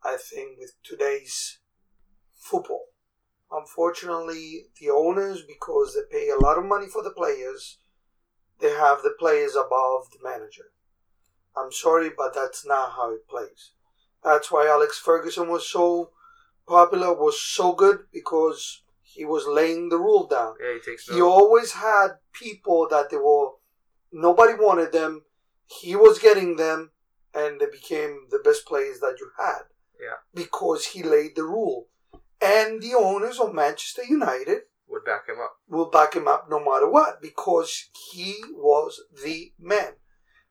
I 0.04 0.18
think, 0.18 0.60
with 0.60 0.74
today's 0.84 1.60
football. 2.40 2.86
Unfortunately, 3.52 4.68
the 4.80 4.90
owners, 4.90 5.44
because 5.48 5.94
they 5.96 6.02
pay 6.18 6.30
a 6.30 6.38
lot 6.40 6.58
of 6.58 6.66
money 6.66 6.88
for 6.88 7.04
the 7.04 7.10
players, 7.12 7.80
they 8.60 8.70
have 8.70 9.02
the 9.02 9.14
players 9.20 9.56
above 9.56 10.06
the 10.12 10.20
manager. 10.24 10.66
I'm 11.58 11.72
sorry, 11.72 12.10
but 12.16 12.34
that's 12.34 12.66
not 12.66 12.92
how 12.92 13.12
it 13.14 13.28
plays. 13.28 13.72
That's 14.24 14.52
why 14.52 14.68
Alex 14.68 14.98
Ferguson 15.00 15.50
was 15.50 15.68
so 15.68 16.12
popular, 16.68 17.14
was 17.14 17.42
so 17.42 17.74
good, 17.74 18.06
because 18.14 18.84
he 19.02 19.26
was 19.26 19.46
laying 19.48 19.90
the 19.90 19.98
rule 19.98 20.28
down. 20.28 20.56
Yeah, 20.64 20.76
he 20.76 20.80
takes 20.80 21.08
He 21.08 21.20
no. 21.20 21.30
always 21.30 21.74
had 21.74 22.20
people 22.32 22.88
that 22.90 23.10
they 23.10 23.18
were 23.18 23.50
nobody 24.12 24.54
wanted 24.54 24.92
them. 24.92 25.24
He 25.68 25.96
was 25.96 26.20
getting 26.20 26.56
them, 26.58 26.92
and 27.34 27.60
they 27.60 27.68
became 27.68 28.28
the 28.30 28.40
best 28.44 28.66
players 28.66 29.00
that 29.00 29.18
you 29.20 29.30
had. 29.38 29.64
Yeah. 30.00 30.18
Because 30.34 30.88
he 30.88 31.04
laid 31.04 31.36
the 31.36 31.44
rule, 31.44 31.88
and 32.42 32.82
the 32.82 32.94
owners 32.96 33.40
of 33.40 33.54
Manchester 33.54 34.04
United 34.04 34.62
Would 34.88 35.06
back 35.06 35.28
him 35.30 35.38
up. 35.40 35.58
will 35.70 35.90
back 35.90 36.16
him 36.16 36.28
up 36.28 36.48
no 36.50 36.60
matter 36.60 36.90
what 36.90 37.22
because 37.22 37.90
he 38.12 38.36
was 38.52 39.02
the 39.24 39.54
man, 39.60 39.94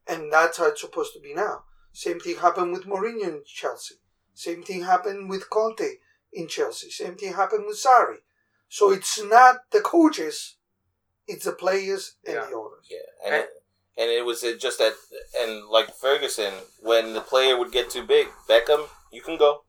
and 0.06 0.32
that's 0.32 0.58
how 0.58 0.68
it's 0.68 0.80
supposed 0.80 1.12
to 1.14 1.20
be 1.20 1.34
now. 1.34 1.64
Same 1.92 2.20
thing 2.20 2.36
happened 2.36 2.72
with 2.72 2.86
Mourinho 2.86 3.24
in 3.24 3.42
Chelsea. 3.44 3.96
Same 4.34 4.62
thing 4.62 4.84
happened 4.84 5.28
with 5.28 5.50
Conte 5.50 5.96
in 6.32 6.46
Chelsea. 6.46 6.88
Same 6.90 7.16
thing 7.16 7.34
happened 7.34 7.64
with 7.66 7.76
Sarri. 7.82 8.18
So 8.68 8.92
it's 8.92 9.20
not 9.22 9.56
the 9.72 9.80
coaches, 9.80 10.56
it's 11.32 11.44
the 11.44 11.52
players 11.52 12.16
and 12.26 12.34
Yeah. 12.34 12.46
the 12.46 12.56
owners. 12.56 12.86
Yeah, 12.90 12.98
and 13.24 13.34
it, 13.34 13.48
and 13.96 14.10
it 14.10 14.24
was 14.24 14.42
just 14.58 14.78
that, 14.78 14.94
and 15.38 15.66
like 15.68 15.94
Ferguson, 15.94 16.52
when 16.80 17.12
the 17.14 17.20
player 17.20 17.56
would 17.58 17.72
get 17.72 17.90
too 17.90 18.04
big, 18.04 18.28
Beckham, 18.48 18.88
you 19.12 19.22
can 19.22 19.36
go, 19.36 19.64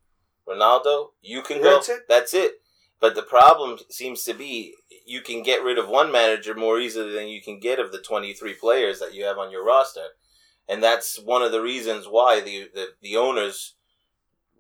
Ronaldo, 0.47 1.11
you 1.21 1.41
can 1.41 1.61
That's 1.61 1.87
go. 1.87 1.95
it. 1.95 2.01
That's 2.07 2.33
it. 2.33 2.61
But 2.99 3.15
the 3.15 3.23
problem 3.23 3.79
seems 3.89 4.23
to 4.25 4.33
be 4.33 4.75
you 5.05 5.21
can 5.21 5.41
get 5.43 5.63
rid 5.63 5.77
of 5.79 5.89
one 5.89 6.11
manager 6.11 6.53
more 6.53 6.79
easily 6.79 7.11
than 7.13 7.27
you 7.27 7.41
can 7.41 7.59
get 7.59 7.79
of 7.79 7.91
the 7.91 8.01
twenty 8.01 8.33
three 8.33 8.53
players 8.53 8.99
that 8.99 9.13
you 9.13 9.23
have 9.25 9.37
on 9.39 9.51
your 9.51 9.65
roster, 9.65 10.07
and 10.67 10.83
that's 10.83 11.19
one 11.19 11.41
of 11.41 11.51
the 11.51 11.61
reasons 11.61 12.05
why 12.07 12.39
the 12.41 12.69
the, 12.73 12.89
the 13.01 13.17
owners 13.17 13.75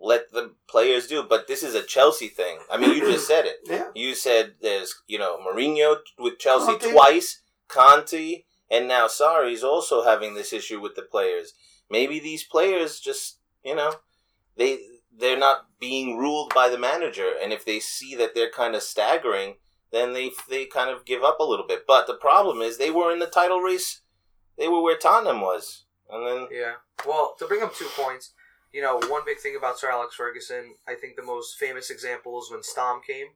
let 0.01 0.31
the 0.31 0.53
players 0.67 1.07
do. 1.07 1.23
But 1.23 1.47
this 1.47 1.63
is 1.63 1.75
a 1.75 1.83
Chelsea 1.83 2.27
thing. 2.27 2.59
I 2.71 2.77
mean, 2.77 2.91
you 2.95 3.01
just 3.01 3.27
said 3.27 3.45
it. 3.45 3.57
Yeah. 3.69 3.87
You 3.95 4.15
said 4.15 4.55
there's, 4.61 4.95
you 5.07 5.19
know, 5.19 5.37
Mourinho 5.37 5.97
with 6.17 6.39
Chelsea 6.39 6.73
Conte. 6.77 6.91
twice, 6.91 7.41
Conte, 7.67 8.43
and 8.69 8.87
now 8.87 9.07
Sarri's 9.07 9.63
also 9.63 10.03
having 10.03 10.33
this 10.33 10.51
issue 10.53 10.81
with 10.81 10.95
the 10.95 11.01
players. 11.03 11.53
Maybe 11.89 12.19
these 12.19 12.43
players 12.43 12.99
just, 12.99 13.39
you 13.63 13.75
know, 13.75 13.93
they 14.57 14.79
they're 15.15 15.37
not 15.37 15.67
being 15.79 16.17
ruled 16.17 16.53
by 16.53 16.69
the 16.69 16.77
manager, 16.77 17.31
and 17.41 17.51
if 17.53 17.63
they 17.65 17.79
see 17.79 18.15
that 18.15 18.33
they're 18.33 18.49
kind 18.49 18.75
of 18.75 18.81
staggering, 18.81 19.55
then 19.91 20.13
they 20.13 20.31
they 20.49 20.65
kind 20.65 20.89
of 20.89 21.05
give 21.05 21.23
up 21.23 21.39
a 21.39 21.43
little 21.43 21.67
bit. 21.67 21.85
But 21.85 22.07
the 22.07 22.15
problem 22.15 22.61
is 22.61 22.77
they 22.77 22.91
were 22.91 23.11
in 23.11 23.19
the 23.19 23.27
title 23.27 23.59
race. 23.59 24.01
They 24.57 24.67
were 24.67 24.81
where 24.81 24.97
Tottenham 24.97 25.41
was, 25.41 25.85
and 26.09 26.25
then 26.25 26.47
Yeah. 26.51 26.73
Well, 27.05 27.35
to 27.39 27.45
bring 27.45 27.61
up 27.63 27.75
two 27.75 27.87
points, 27.95 28.33
you 28.73 28.81
know, 28.81 28.99
one 29.07 29.23
big 29.25 29.39
thing 29.39 29.55
about 29.55 29.79
Sir 29.79 29.91
Alex 29.91 30.15
Ferguson, 30.15 30.75
I 30.87 30.95
think 30.95 31.15
the 31.15 31.23
most 31.23 31.57
famous 31.57 31.89
example 31.89 32.39
is 32.39 32.49
when 32.49 32.63
Stam 32.63 33.01
came. 33.05 33.27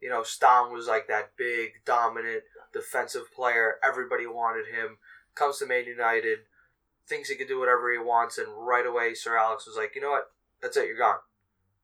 You 0.00 0.10
know, 0.10 0.22
Stam 0.22 0.72
was 0.72 0.86
like 0.86 1.06
that 1.08 1.36
big, 1.36 1.84
dominant 1.84 2.42
defensive 2.72 3.32
player. 3.34 3.76
Everybody 3.82 4.26
wanted 4.26 4.66
him. 4.66 4.98
Comes 5.34 5.58
to 5.58 5.66
Man 5.66 5.84
United, 5.84 6.40
thinks 7.06 7.28
he 7.28 7.36
could 7.36 7.48
do 7.48 7.58
whatever 7.58 7.92
he 7.92 7.98
wants, 7.98 8.38
and 8.38 8.48
right 8.56 8.86
away, 8.86 9.14
Sir 9.14 9.36
Alex 9.36 9.66
was 9.66 9.76
like, 9.76 9.94
you 9.94 10.00
know 10.00 10.10
what? 10.10 10.30
That's 10.62 10.76
it. 10.76 10.88
You're 10.88 10.98
gone. 10.98 11.18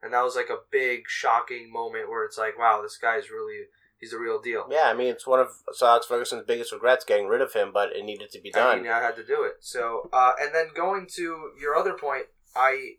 And 0.03 0.13
that 0.15 0.23
was 0.25 0.35
like 0.35 0.49
a 0.51 0.59
big, 0.71 1.05
shocking 1.07 1.71
moment 1.71 2.09
where 2.09 2.25
it's 2.25 2.39
like, 2.39 2.59
wow, 2.59 2.81
this 2.83 2.97
guy's 2.97 3.31
really, 3.31 3.67
he's 3.99 4.11
the 4.11 4.19
real 4.19 4.41
deal. 4.41 4.67
Yeah, 4.71 4.85
I 4.87 4.95
mean, 4.95 5.09
it's 5.09 5.27
one 5.27 5.39
of 5.39 5.49
Sir 5.73 5.87
Alex 5.87 6.07
Ferguson's 6.07 6.45
biggest 6.47 6.73
regrets 6.73 7.05
getting 7.05 7.29
rid 7.29 7.41
of 7.41 7.53
him, 7.53 7.71
but 7.73 7.95
it 7.95 8.05
needed 8.05 8.31
to 8.33 8.41
be 8.41 8.53
I 8.55 8.59
done. 8.59 8.83
mean, 8.83 8.91
I 8.91 9.01
had 9.01 9.17
to 9.17 9.25
do 9.25 9.43
it. 9.45 9.57
So, 9.61 10.09
uh, 10.13 10.33
and 10.41 10.55
then 10.55 10.69
going 10.75 11.07
to 11.15 11.51
your 11.61 11.77
other 11.77 11.93
point, 11.93 12.27
I 12.55 12.95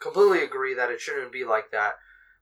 completely 0.00 0.42
agree 0.42 0.74
that 0.74 0.90
it 0.90 1.00
shouldn't 1.00 1.32
be 1.32 1.44
like 1.44 1.70
that. 1.72 1.94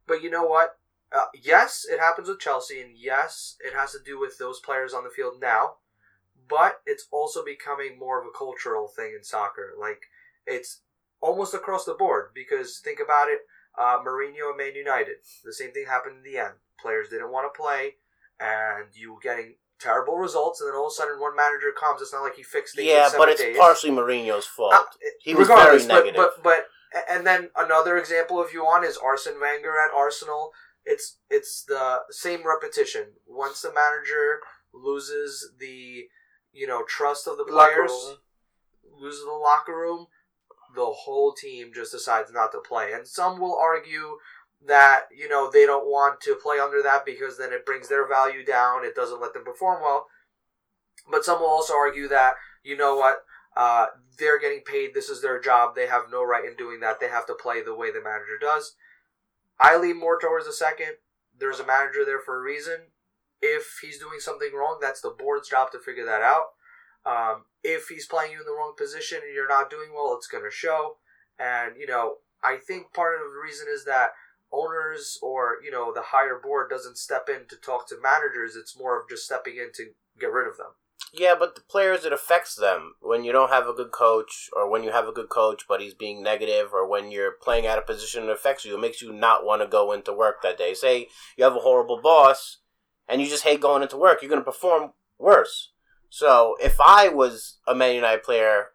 But 0.06 0.22
you 0.22 0.30
know 0.30 0.44
what? 0.44 0.78
Uh, 1.12 1.26
yes, 1.34 1.86
it 1.88 2.00
happens 2.00 2.28
with 2.28 2.40
Chelsea, 2.40 2.80
and 2.80 2.96
yes, 2.96 3.56
it 3.64 3.74
has 3.74 3.92
to 3.92 3.98
do 4.04 4.18
with 4.18 4.38
those 4.38 4.60
players 4.60 4.92
on 4.92 5.04
the 5.04 5.10
field 5.10 5.34
now. 5.40 5.76
But 6.48 6.80
it's 6.86 7.06
also 7.10 7.44
becoming 7.44 7.98
more 7.98 8.20
of 8.20 8.26
a 8.26 8.36
cultural 8.36 8.88
thing 8.88 9.14
in 9.16 9.24
soccer. 9.24 9.74
Like 9.78 10.02
it's 10.46 10.82
almost 11.20 11.54
across 11.54 11.84
the 11.84 11.94
board 11.94 12.30
because 12.34 12.78
think 12.78 13.00
about 13.00 13.28
it. 13.28 13.40
Uh, 13.78 13.98
Mourinho 13.98 14.48
and 14.48 14.56
Man 14.56 14.74
United, 14.74 15.16
the 15.44 15.52
same 15.52 15.70
thing 15.70 15.84
happened 15.86 16.16
in 16.18 16.32
the 16.32 16.38
end. 16.38 16.54
Players 16.80 17.10
didn't 17.10 17.30
want 17.30 17.52
to 17.52 17.60
play, 17.60 17.96
and 18.40 18.86
you 18.94 19.12
were 19.12 19.20
getting 19.20 19.56
terrible 19.80 20.16
results. 20.16 20.60
And 20.60 20.68
then 20.68 20.76
all 20.76 20.86
of 20.86 20.92
a 20.92 20.94
sudden, 20.94 21.20
one 21.20 21.36
manager 21.36 21.72
comes. 21.78 22.02
It's 22.02 22.12
not 22.12 22.22
like 22.22 22.36
he 22.36 22.42
fixed 22.42 22.76
things. 22.76 22.88
in 22.88 22.94
yeah, 22.94 23.08
seven 23.08 23.18
but 23.18 23.28
it's 23.28 23.40
days. 23.40 23.56
partially 23.56 23.90
Mourinho's 23.90 24.46
fault. 24.46 24.74
Uh, 24.74 24.84
he 25.20 25.34
was 25.34 25.48
regardless, 25.48 25.86
very 25.86 26.00
negative. 26.00 26.16
But, 26.16 26.42
but 26.42 26.66
but 26.92 27.04
and 27.10 27.26
then 27.26 27.50
another 27.56 27.96
example, 27.96 28.42
if 28.42 28.52
you 28.52 28.64
want, 28.64 28.84
is 28.84 28.96
Arsene 28.96 29.40
Wenger 29.40 29.74
at 29.78 29.94
Arsenal. 29.94 30.52
It's 30.84 31.18
it's 31.30 31.64
the 31.64 32.00
same 32.10 32.46
repetition. 32.46 33.06
Once 33.26 33.62
the 33.62 33.72
manager 33.72 34.40
loses 34.72 35.50
the 35.58 36.04
you 36.52 36.66
know 36.66 36.84
trust 36.88 37.26
of 37.26 37.38
the 37.38 37.44
players, 37.44 38.16
loses 38.98 39.24
the 39.24 39.32
locker 39.32 39.76
room, 39.76 40.06
the 40.74 40.86
whole 40.86 41.32
team 41.32 41.72
just 41.74 41.92
decides 41.92 42.32
not 42.32 42.52
to 42.52 42.60
play. 42.60 42.92
And 42.92 43.06
some 43.06 43.40
will 43.40 43.58
argue 43.58 44.18
that 44.64 45.04
you 45.16 45.28
know 45.28 45.50
they 45.50 45.66
don't 45.66 45.86
want 45.86 46.20
to 46.22 46.34
play 46.34 46.58
under 46.58 46.82
that 46.82 47.04
because 47.04 47.38
then 47.38 47.52
it 47.52 47.66
brings 47.66 47.88
their 47.88 48.08
value 48.08 48.44
down. 48.44 48.84
It 48.84 48.94
doesn't 48.94 49.20
let 49.20 49.34
them 49.34 49.44
perform 49.44 49.82
well. 49.82 50.06
But 51.10 51.24
some 51.24 51.40
will 51.40 51.46
also 51.46 51.74
argue 51.74 52.08
that 52.08 52.34
you 52.62 52.76
know 52.76 52.96
what 52.96 53.24
uh, 53.56 53.86
they're 54.18 54.40
getting 54.40 54.60
paid. 54.60 54.94
This 54.94 55.08
is 55.08 55.22
their 55.22 55.40
job. 55.40 55.74
They 55.74 55.86
have 55.86 56.04
no 56.10 56.22
right 56.22 56.44
in 56.44 56.56
doing 56.56 56.80
that. 56.80 57.00
They 57.00 57.08
have 57.08 57.26
to 57.26 57.34
play 57.34 57.62
the 57.62 57.74
way 57.74 57.90
the 57.90 58.02
manager 58.02 58.38
does. 58.40 58.74
I 59.58 59.76
lean 59.76 59.98
more 59.98 60.18
towards 60.20 60.46
the 60.46 60.52
second. 60.52 60.96
There's 61.38 61.60
a 61.60 61.66
manager 61.66 62.04
there 62.04 62.20
for 62.20 62.38
a 62.38 62.42
reason. 62.42 62.88
If 63.40 63.78
he's 63.82 63.98
doing 63.98 64.18
something 64.18 64.50
wrong, 64.54 64.78
that's 64.80 65.00
the 65.00 65.14
board's 65.16 65.48
job 65.48 65.70
to 65.72 65.78
figure 65.78 66.04
that 66.04 66.22
out. 66.22 66.56
Um, 67.04 67.44
if 67.62 67.88
he's 67.88 68.06
playing 68.06 68.32
you 68.32 68.40
in 68.40 68.46
the 68.46 68.52
wrong 68.52 68.74
position 68.76 69.20
and 69.24 69.34
you're 69.34 69.48
not 69.48 69.70
doing 69.70 69.90
well, 69.94 70.14
it's 70.16 70.26
going 70.26 70.44
to 70.44 70.50
show. 70.50 70.96
And, 71.38 71.76
you 71.78 71.86
know, 71.86 72.16
I 72.42 72.56
think 72.56 72.92
part 72.92 73.14
of 73.14 73.32
the 73.32 73.40
reason 73.42 73.66
is 73.72 73.84
that 73.84 74.10
owners 74.52 75.18
or, 75.22 75.56
you 75.64 75.70
know, 75.70 75.92
the 75.92 76.02
higher 76.02 76.40
board 76.42 76.70
doesn't 76.70 76.98
step 76.98 77.28
in 77.28 77.46
to 77.48 77.56
talk 77.56 77.88
to 77.88 77.96
managers. 78.02 78.56
It's 78.56 78.78
more 78.78 79.00
of 79.00 79.08
just 79.08 79.24
stepping 79.24 79.56
in 79.56 79.70
to 79.74 79.90
get 80.18 80.32
rid 80.32 80.48
of 80.48 80.56
them. 80.56 80.68
Yeah, 81.12 81.34
but 81.38 81.54
the 81.54 81.60
players, 81.62 82.04
it 82.04 82.12
affects 82.12 82.56
them 82.56 82.94
when 83.00 83.24
you 83.24 83.32
don't 83.32 83.50
have 83.50 83.68
a 83.68 83.72
good 83.72 83.90
coach, 83.90 84.50
or 84.54 84.68
when 84.68 84.82
you 84.82 84.92
have 84.92 85.06
a 85.06 85.12
good 85.12 85.28
coach 85.28 85.64
but 85.68 85.80
he's 85.80 85.94
being 85.94 86.22
negative, 86.22 86.70
or 86.72 86.86
when 86.86 87.10
you're 87.10 87.32
playing 87.40 87.66
out 87.66 87.78
of 87.78 87.86
position, 87.86 88.24
it 88.24 88.30
affects 88.30 88.64
you. 88.64 88.74
It 88.74 88.80
makes 88.80 89.00
you 89.00 89.12
not 89.12 89.44
want 89.44 89.62
to 89.62 89.68
go 89.68 89.92
into 89.92 90.12
work 90.12 90.42
that 90.42 90.58
day. 90.58 90.74
Say 90.74 91.08
you 91.36 91.44
have 91.44 91.54
a 91.54 91.60
horrible 91.60 92.00
boss, 92.02 92.58
and 93.08 93.20
you 93.20 93.28
just 93.28 93.44
hate 93.44 93.60
going 93.60 93.82
into 93.82 93.96
work, 93.96 94.20
you're 94.20 94.28
going 94.28 94.40
to 94.40 94.44
perform 94.44 94.92
worse. 95.18 95.72
So 96.10 96.56
if 96.62 96.80
I 96.80 97.08
was 97.08 97.58
a 97.66 97.74
Man 97.74 97.94
United 97.94 98.22
player 98.22 98.68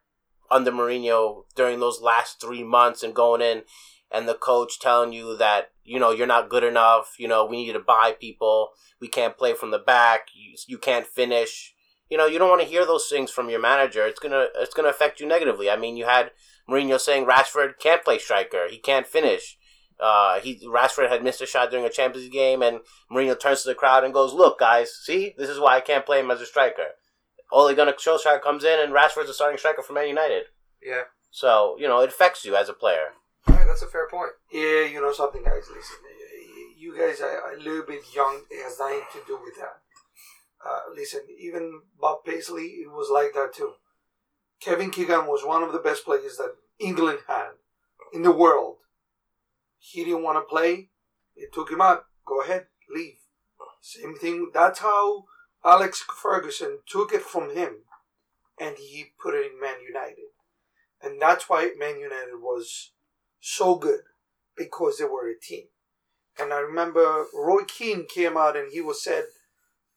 under 0.50 0.72
Mourinho 0.72 1.44
during 1.56 1.80
those 1.80 2.02
last 2.02 2.42
three 2.42 2.64
months 2.64 3.04
and 3.04 3.16
going 3.16 3.42
in, 3.42 3.64
and 4.12 4.28
the 4.28 4.34
coach 4.34 4.80
telling 4.80 5.14
you 5.14 5.38
that 5.38 5.72
you 5.84 6.00
know 6.00 6.12
you're 6.12 6.28
not 6.28 6.50
good 6.50 6.64
enough, 6.64 7.16
you 7.18 7.28
know 7.28 7.46
we 7.46 7.66
need 7.66 7.74
to 7.74 7.80
buy 7.80 8.16
people, 8.20 8.70
we 9.00 9.08
can't 9.08 9.38
play 9.38 9.54
from 9.54 9.72
the 9.72 9.80
back, 9.80 10.28
you, 10.34 10.56
you 10.68 10.78
can't 10.78 11.08
finish 11.08 11.74
you 12.12 12.18
know, 12.18 12.26
you 12.26 12.38
don't 12.38 12.50
want 12.50 12.62
to 12.62 12.68
hear 12.68 12.86
those 12.86 13.08
things 13.08 13.32
from 13.32 13.50
your 13.50 13.62
manager. 13.62 14.06
It's 14.06 14.20
gonna 14.20 14.48
it's 14.58 14.74
gonna 14.74 14.90
affect 14.90 15.22
you 15.22 15.26
negatively. 15.26 15.70
I 15.70 15.78
mean, 15.78 15.96
you 15.96 16.04
had 16.06 16.32
Mourinho 16.70 17.00
saying 17.00 17.26
Rashford 17.26 17.80
can't 17.80 18.04
play 18.04 18.20
striker. 18.20 18.68
He 18.70 18.78
can't 18.78 19.08
finish. 19.08 19.58
Uh, 19.98 20.42
he 20.42 20.60
Rashford 20.68 21.10
had 21.10 21.24
missed 21.24 21.42
a 21.42 21.46
shot 21.46 21.72
during 21.72 21.86
a 21.86 21.90
Champions 21.90 22.26
League 22.26 22.34
game, 22.34 22.62
and 22.62 22.82
Mourinho 23.10 23.40
turns 23.40 23.62
to 23.62 23.70
the 23.70 23.76
crowd 23.76 24.04
and 24.04 24.14
goes, 24.14 24.34
"Look, 24.34 24.60
guys, 24.60 24.94
see, 24.94 25.34
this 25.38 25.50
is 25.50 25.60
why 25.60 25.78
I 25.78 25.80
can't 25.80 26.06
play 26.06 26.20
him 26.20 26.30
as 26.30 26.42
a 26.42 26.46
striker." 26.46 26.96
Ole 27.50 27.74
Gunnar 27.74 27.94
Solskjaer 27.94 28.42
comes 28.42 28.66
in, 28.66 28.78
and 28.78 28.92
Rashford's 28.92 29.30
a 29.30 29.34
starting 29.34 29.58
striker 29.58 29.82
for 29.82 29.94
Man 29.94 30.10
United. 30.10 30.44
Yeah. 30.84 31.04
So 31.32 31.78
you 31.80 31.88
know, 31.88 32.02
it 32.02 32.10
affects 32.10 32.44
you 32.44 32.58
as 32.58 32.68
a 32.68 32.74
player. 32.74 33.14
All 33.48 33.56
right, 33.56 33.66
that's 33.66 33.82
a 33.82 33.88
fair 33.88 34.08
point. 34.10 34.32
Yeah, 34.52 34.86
you 34.86 35.02
know 35.02 35.14
something, 35.14 35.44
guys. 35.44 35.68
Listen, 35.70 35.98
you 36.78 36.98
guys 36.98 37.22
are 37.22 37.54
a 37.54 37.58
little 37.58 37.86
bit 37.86 38.02
young. 38.14 38.44
It 38.50 38.64
has 38.64 38.80
nothing 38.80 39.02
to 39.14 39.20
do 39.26 39.40
with 39.44 39.56
that. 39.58 39.82
Uh, 40.64 40.94
listen, 40.96 41.22
even 41.40 41.82
Bob 42.00 42.24
Paisley, 42.26 42.84
it 42.84 42.92
was 42.92 43.10
like 43.12 43.34
that 43.34 43.54
too. 43.54 43.74
Kevin 44.60 44.92
Keegan 44.92 45.26
was 45.26 45.44
one 45.44 45.64
of 45.64 45.74
the 45.74 45.80
best 45.80 46.06
players 46.06 46.38
that 46.38 46.56
England 46.80 47.20
had 47.28 47.54
in 48.14 48.22
the 48.22 48.32
world. 48.32 48.78
He 49.80 50.04
didn't 50.04 50.24
want 50.24 50.38
to 50.38 50.48
play. 50.48 50.90
It 51.36 51.52
took 51.52 51.72
him 51.72 51.82
out. 51.82 52.06
Go 52.26 52.42
ahead, 52.42 52.68
leave. 52.94 53.18
Same 53.82 54.16
thing. 54.16 54.52
That's 54.54 54.80
how 54.80 55.26
Alex 55.66 56.02
Ferguson 56.02 56.80
took 56.88 57.12
it 57.12 57.24
from 57.24 57.56
him 57.56 57.78
and 58.60 58.78
he 58.78 59.14
put 59.22 59.34
it 59.34 59.52
in 59.52 59.60
Man 59.60 59.78
United. 59.86 60.30
And 61.02 61.20
that's 61.20 61.50
why 61.50 61.72
Man 61.78 62.00
United 62.00 62.36
was 62.40 62.92
so 63.42 63.76
good 63.76 64.02
because 64.56 64.98
they 64.98 65.06
were 65.06 65.28
a 65.28 65.40
team. 65.40 65.66
And 66.40 66.54
I 66.54 66.60
remember 66.60 67.26
Roy 67.34 67.64
Keane 67.68 68.06
came 68.08 68.38
out 68.38 68.56
and 68.56 68.72
he 68.72 68.80
was 68.80 69.04
said 69.04 69.26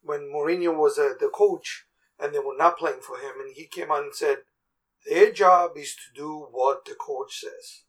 when 0.02 0.32
Mourinho 0.34 0.76
was 0.76 0.98
uh, 0.98 1.14
the 1.20 1.28
coach 1.28 1.84
and 2.18 2.34
they 2.34 2.38
were 2.38 2.56
not 2.56 2.78
playing 2.78 3.00
for 3.00 3.16
him, 3.18 3.40
and 3.40 3.54
he 3.54 3.66
came 3.66 3.90
out 3.90 4.04
and 4.04 4.14
said, 4.14 4.38
their 5.06 5.32
job 5.32 5.72
is 5.76 5.94
to 5.94 6.14
do 6.14 6.46
what 6.50 6.84
the 6.84 6.94
coach 6.94 7.40
says. 7.40 7.82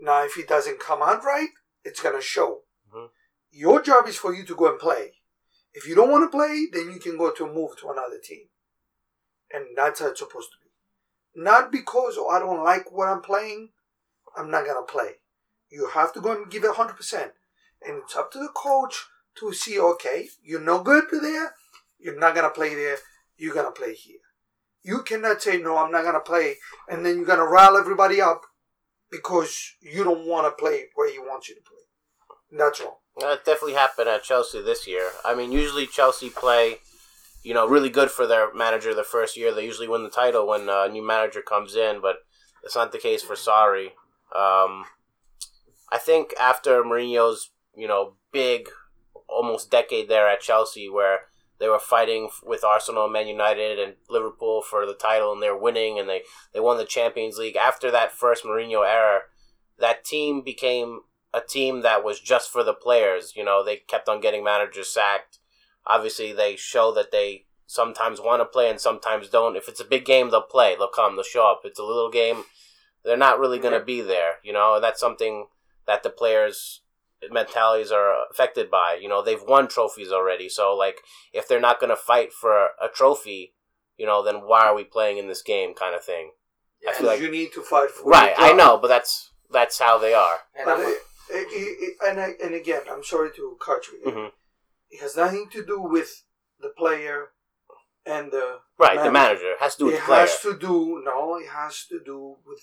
Now, 0.00 0.24
if 0.24 0.36
it 0.38 0.48
doesn't 0.48 0.80
come 0.80 1.02
out 1.02 1.24
right, 1.24 1.50
it's 1.84 2.00
going 2.02 2.16
to 2.16 2.22
show. 2.22 2.62
Mhm. 2.92 3.10
Your 3.50 3.82
job 3.82 4.08
is 4.08 4.16
for 4.16 4.34
you 4.34 4.44
to 4.44 4.54
go 4.54 4.70
and 4.70 4.78
play. 4.78 5.14
If 5.72 5.86
you 5.86 5.94
don't 5.94 6.10
want 6.10 6.24
to 6.24 6.36
play, 6.36 6.66
then 6.72 6.90
you 6.90 6.98
can 6.98 7.16
go 7.16 7.30
to 7.30 7.46
move 7.46 7.76
to 7.78 7.90
another 7.90 8.18
team. 8.18 8.48
And 9.50 9.76
that's 9.76 10.00
how 10.00 10.08
it's 10.08 10.20
supposed 10.20 10.50
to 10.52 10.58
be. 10.64 10.72
Not 11.42 11.70
because 11.70 12.16
oh, 12.18 12.28
I 12.28 12.38
don't 12.38 12.64
like 12.64 12.90
what 12.90 13.08
I'm 13.08 13.22
playing, 13.22 13.70
I'm 14.36 14.50
not 14.50 14.64
going 14.64 14.84
to 14.84 14.92
play. 14.92 15.12
You 15.70 15.88
have 15.94 16.12
to 16.14 16.20
go 16.20 16.32
and 16.32 16.50
give 16.50 16.64
it 16.64 16.72
100%. 16.72 17.30
And 17.82 18.02
it's 18.02 18.16
up 18.16 18.30
to 18.32 18.38
the 18.38 18.50
coach 18.54 19.04
to 19.38 19.52
see, 19.52 19.78
okay, 19.78 20.28
you're 20.42 20.60
no 20.60 20.82
good 20.82 21.04
there, 21.10 21.54
you're 21.98 22.18
not 22.18 22.34
going 22.34 22.46
to 22.46 22.54
play 22.54 22.74
there, 22.74 22.96
you're 23.36 23.54
going 23.54 23.66
to 23.66 23.72
play 23.72 23.94
here. 23.94 24.18
You 24.82 25.02
cannot 25.02 25.42
say, 25.42 25.58
no, 25.58 25.76
I'm 25.76 25.90
not 25.90 26.02
going 26.02 26.14
to 26.14 26.20
play, 26.20 26.56
and 26.88 27.04
then 27.04 27.16
you're 27.16 27.26
going 27.26 27.38
to 27.38 27.44
rile 27.44 27.76
everybody 27.76 28.20
up 28.20 28.42
because 29.10 29.74
you 29.80 30.04
don't 30.04 30.26
want 30.26 30.46
to 30.46 30.62
play 30.62 30.84
where 30.94 31.10
he 31.10 31.18
wants 31.18 31.48
you 31.48 31.54
to 31.56 31.60
play. 31.60 32.58
That's 32.58 32.80
wrong. 32.80 32.96
That 33.18 33.44
definitely 33.44 33.74
happened 33.74 34.08
at 34.08 34.22
Chelsea 34.22 34.62
this 34.62 34.86
year. 34.86 35.10
I 35.24 35.34
mean, 35.34 35.52
usually 35.52 35.86
Chelsea 35.86 36.30
play, 36.30 36.76
you 37.42 37.54
know, 37.54 37.66
really 37.66 37.88
good 37.88 38.10
for 38.10 38.26
their 38.26 38.52
manager 38.54 38.94
the 38.94 39.04
first 39.04 39.36
year. 39.36 39.52
They 39.52 39.64
usually 39.64 39.88
win 39.88 40.02
the 40.02 40.10
title 40.10 40.46
when 40.46 40.68
uh, 40.68 40.84
a 40.84 40.88
new 40.88 41.04
manager 41.04 41.40
comes 41.40 41.74
in, 41.74 42.00
but 42.00 42.16
it's 42.62 42.76
not 42.76 42.92
the 42.92 42.98
case 42.98 43.22
for 43.22 43.34
Sarri. 43.34 43.92
Um, 44.34 44.84
I 45.90 45.98
think 45.98 46.34
after 46.40 46.82
Mourinho's, 46.82 47.50
you 47.76 47.86
know, 47.86 48.14
big, 48.32 48.68
almost 49.28 49.70
decade 49.70 50.08
there 50.08 50.28
at 50.28 50.40
Chelsea, 50.40 50.88
where 50.88 51.20
they 51.58 51.68
were 51.68 51.78
fighting 51.78 52.28
with 52.42 52.64
Arsenal, 52.64 53.08
Man 53.08 53.28
United, 53.28 53.78
and 53.78 53.94
Liverpool 54.08 54.62
for 54.62 54.84
the 54.84 54.94
title, 54.94 55.32
and 55.32 55.42
they're 55.42 55.56
winning, 55.56 55.98
and 55.98 56.08
they 56.08 56.22
they 56.52 56.60
won 56.60 56.76
the 56.76 56.84
Champions 56.84 57.38
League. 57.38 57.56
After 57.56 57.90
that 57.90 58.12
first 58.12 58.44
Mourinho 58.44 58.86
era, 58.86 59.20
that 59.78 60.04
team 60.04 60.42
became 60.42 61.00
a 61.32 61.40
team 61.40 61.82
that 61.82 62.04
was 62.04 62.20
just 62.20 62.50
for 62.50 62.62
the 62.62 62.74
players. 62.74 63.34
You 63.36 63.44
know, 63.44 63.64
they 63.64 63.76
kept 63.76 64.08
on 64.08 64.20
getting 64.20 64.44
managers 64.44 64.88
sacked. 64.88 65.38
Obviously, 65.86 66.32
they 66.32 66.56
show 66.56 66.92
that 66.94 67.12
they 67.12 67.46
sometimes 67.66 68.20
want 68.20 68.40
to 68.40 68.46
play 68.46 68.70
and 68.70 68.80
sometimes 68.80 69.28
don't. 69.28 69.56
If 69.56 69.68
it's 69.68 69.80
a 69.80 69.84
big 69.84 70.04
game, 70.04 70.30
they'll 70.30 70.42
play. 70.42 70.74
They'll 70.76 70.88
come. 70.88 71.16
They'll 71.16 71.24
show 71.24 71.50
up. 71.50 71.60
If 71.64 71.70
it's 71.70 71.78
a 71.78 71.84
little 71.84 72.10
game, 72.10 72.44
they're 73.06 73.16
not 73.16 73.38
really 73.38 73.58
going 73.58 73.78
to 73.78 73.84
be 73.84 74.02
there. 74.02 74.34
You 74.42 74.52
know, 74.52 74.74
and 74.74 74.84
that's 74.84 75.00
something 75.00 75.46
that 75.86 76.02
the 76.02 76.10
players' 76.10 76.82
mentalities 77.30 77.90
are 77.90 78.26
affected 78.30 78.70
by. 78.70 78.98
You 79.00 79.08
know, 79.08 79.22
they've 79.22 79.42
won 79.42 79.68
trophies 79.68 80.12
already. 80.12 80.48
So, 80.50 80.74
like, 80.74 80.98
if 81.32 81.48
they're 81.48 81.60
not 81.60 81.80
going 81.80 81.90
to 81.90 81.96
fight 81.96 82.32
for 82.32 82.52
a 82.82 82.88
trophy, 82.92 83.54
you 83.96 84.04
know, 84.04 84.22
then 84.22 84.36
why 84.46 84.66
are 84.66 84.74
we 84.74 84.84
playing 84.84 85.16
in 85.18 85.28
this 85.28 85.42
game, 85.42 85.72
kind 85.74 85.94
of 85.94 86.04
thing. 86.04 86.32
I 86.86 86.92
feel 86.92 87.06
like 87.06 87.20
you 87.20 87.30
need 87.30 87.52
to 87.54 87.62
fight 87.62 87.90
for 87.90 88.04
right. 88.10 88.34
I 88.36 88.52
know, 88.52 88.76
but 88.78 88.88
that's 88.88 89.30
that's 89.50 89.78
how 89.78 89.98
they 89.98 90.12
are. 90.14 90.38
And 90.54 90.66
But 90.66 90.74
I'm, 90.78 90.80
it, 90.82 90.98
it, 91.30 91.48
it, 91.50 91.96
and 92.06 92.20
I, 92.20 92.32
and 92.44 92.54
again, 92.54 92.82
I'm 92.90 93.02
sorry 93.02 93.30
to 93.36 93.56
cut 93.64 93.86
you. 93.88 94.10
Mhm. 94.10 94.30
It 94.90 95.00
has 95.00 95.16
nothing 95.16 95.48
to 95.50 95.64
do 95.64 95.80
with 95.80 96.22
the 96.60 96.68
player 96.68 97.30
and 98.04 98.30
the 98.30 98.60
Right, 98.78 98.98
the 99.02 99.10
manager. 99.10 99.12
manager 99.12 99.54
has 99.58 99.74
to 99.76 99.78
do 99.80 99.84
with 99.86 99.94
it 99.94 99.98
the 100.00 100.04
player. 100.04 100.20
has 100.20 100.40
to 100.42 100.56
do 100.58 101.02
no, 101.04 101.36
it 101.38 101.48
has 101.48 101.86
to 101.88 101.98
do 102.04 102.36
with 102.46 102.60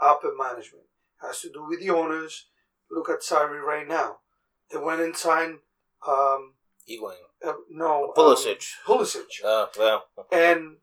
upper 0.00 0.32
management. 0.36 0.84
It 1.22 1.26
has 1.26 1.40
to 1.40 1.50
do 1.52 1.66
with 1.66 1.80
the 1.80 1.90
owners. 1.90 2.46
Look 2.90 3.08
at 3.10 3.20
Sarri 3.20 3.60
right 3.60 3.86
now. 3.86 4.18
They 4.70 4.78
went 4.78 5.00
and 5.00 5.16
signed 5.16 5.58
um 6.06 6.54
Higuain. 6.88 7.16
uh, 7.46 7.52
no 7.70 8.12
Pulisic. 8.16 8.64
Um, 8.88 8.98
Pulisic. 8.98 9.26
Oh, 9.44 9.68
well. 9.78 10.04
And 10.32 10.76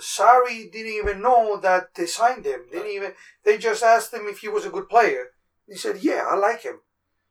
Sarri 0.00 0.70
didn't 0.70 0.92
even 0.92 1.20
know 1.20 1.58
that 1.60 1.94
they 1.94 2.06
signed 2.06 2.44
him. 2.46 2.66
Didn't 2.70 2.90
even. 2.90 3.12
They 3.44 3.58
just 3.58 3.82
asked 3.82 4.14
him 4.14 4.26
if 4.26 4.38
he 4.38 4.48
was 4.48 4.64
a 4.64 4.70
good 4.70 4.88
player. 4.88 5.30
He 5.66 5.76
said, 5.76 6.02
"Yeah, 6.02 6.26
I 6.28 6.36
like 6.36 6.62
him." 6.62 6.80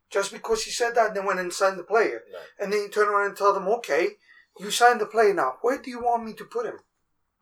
Just 0.10 0.32
because 0.32 0.64
he 0.64 0.72
said 0.72 0.96
that, 0.96 1.14
they 1.14 1.20
went 1.20 1.40
and 1.40 1.54
signed 1.54 1.78
the 1.78 1.84
player. 1.84 2.24
Right. 2.34 2.44
And 2.60 2.74
then 2.74 2.82
you 2.82 2.90
turn 2.90 3.08
around 3.08 3.28
and 3.28 3.38
tell 3.38 3.54
them, 3.54 3.68
"Okay, 3.68 4.18
you 4.60 4.72
signed 4.72 5.00
the 5.00 5.06
player 5.06 5.34
now. 5.34 5.58
Where 5.62 5.78
do 5.78 5.90
you 5.90 6.00
want 6.00 6.26
me 6.26 6.34
to 6.34 6.46
put 6.46 6.66
him? 6.66 6.80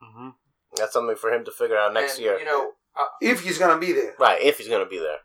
hmm 0.02 0.30
That's 0.76 0.94
something 0.94 1.16
for 1.16 1.32
him 1.32 1.46
to 1.46 1.52
figure 1.52 1.78
out 1.78 1.94
next 1.94 2.16
and, 2.16 2.24
year. 2.24 2.40
You 2.40 2.46
know, 2.46 2.74
uh, 2.98 3.06
If 3.22 3.42
he's 3.42 3.58
gonna 3.58 3.80
be 3.80 3.92
there, 3.94 4.14
right, 4.20 4.42
if 4.42 4.58
he's 4.58 4.68
going 4.68 4.84
to 4.84 4.90
be 4.90 5.00
there. 5.00 5.20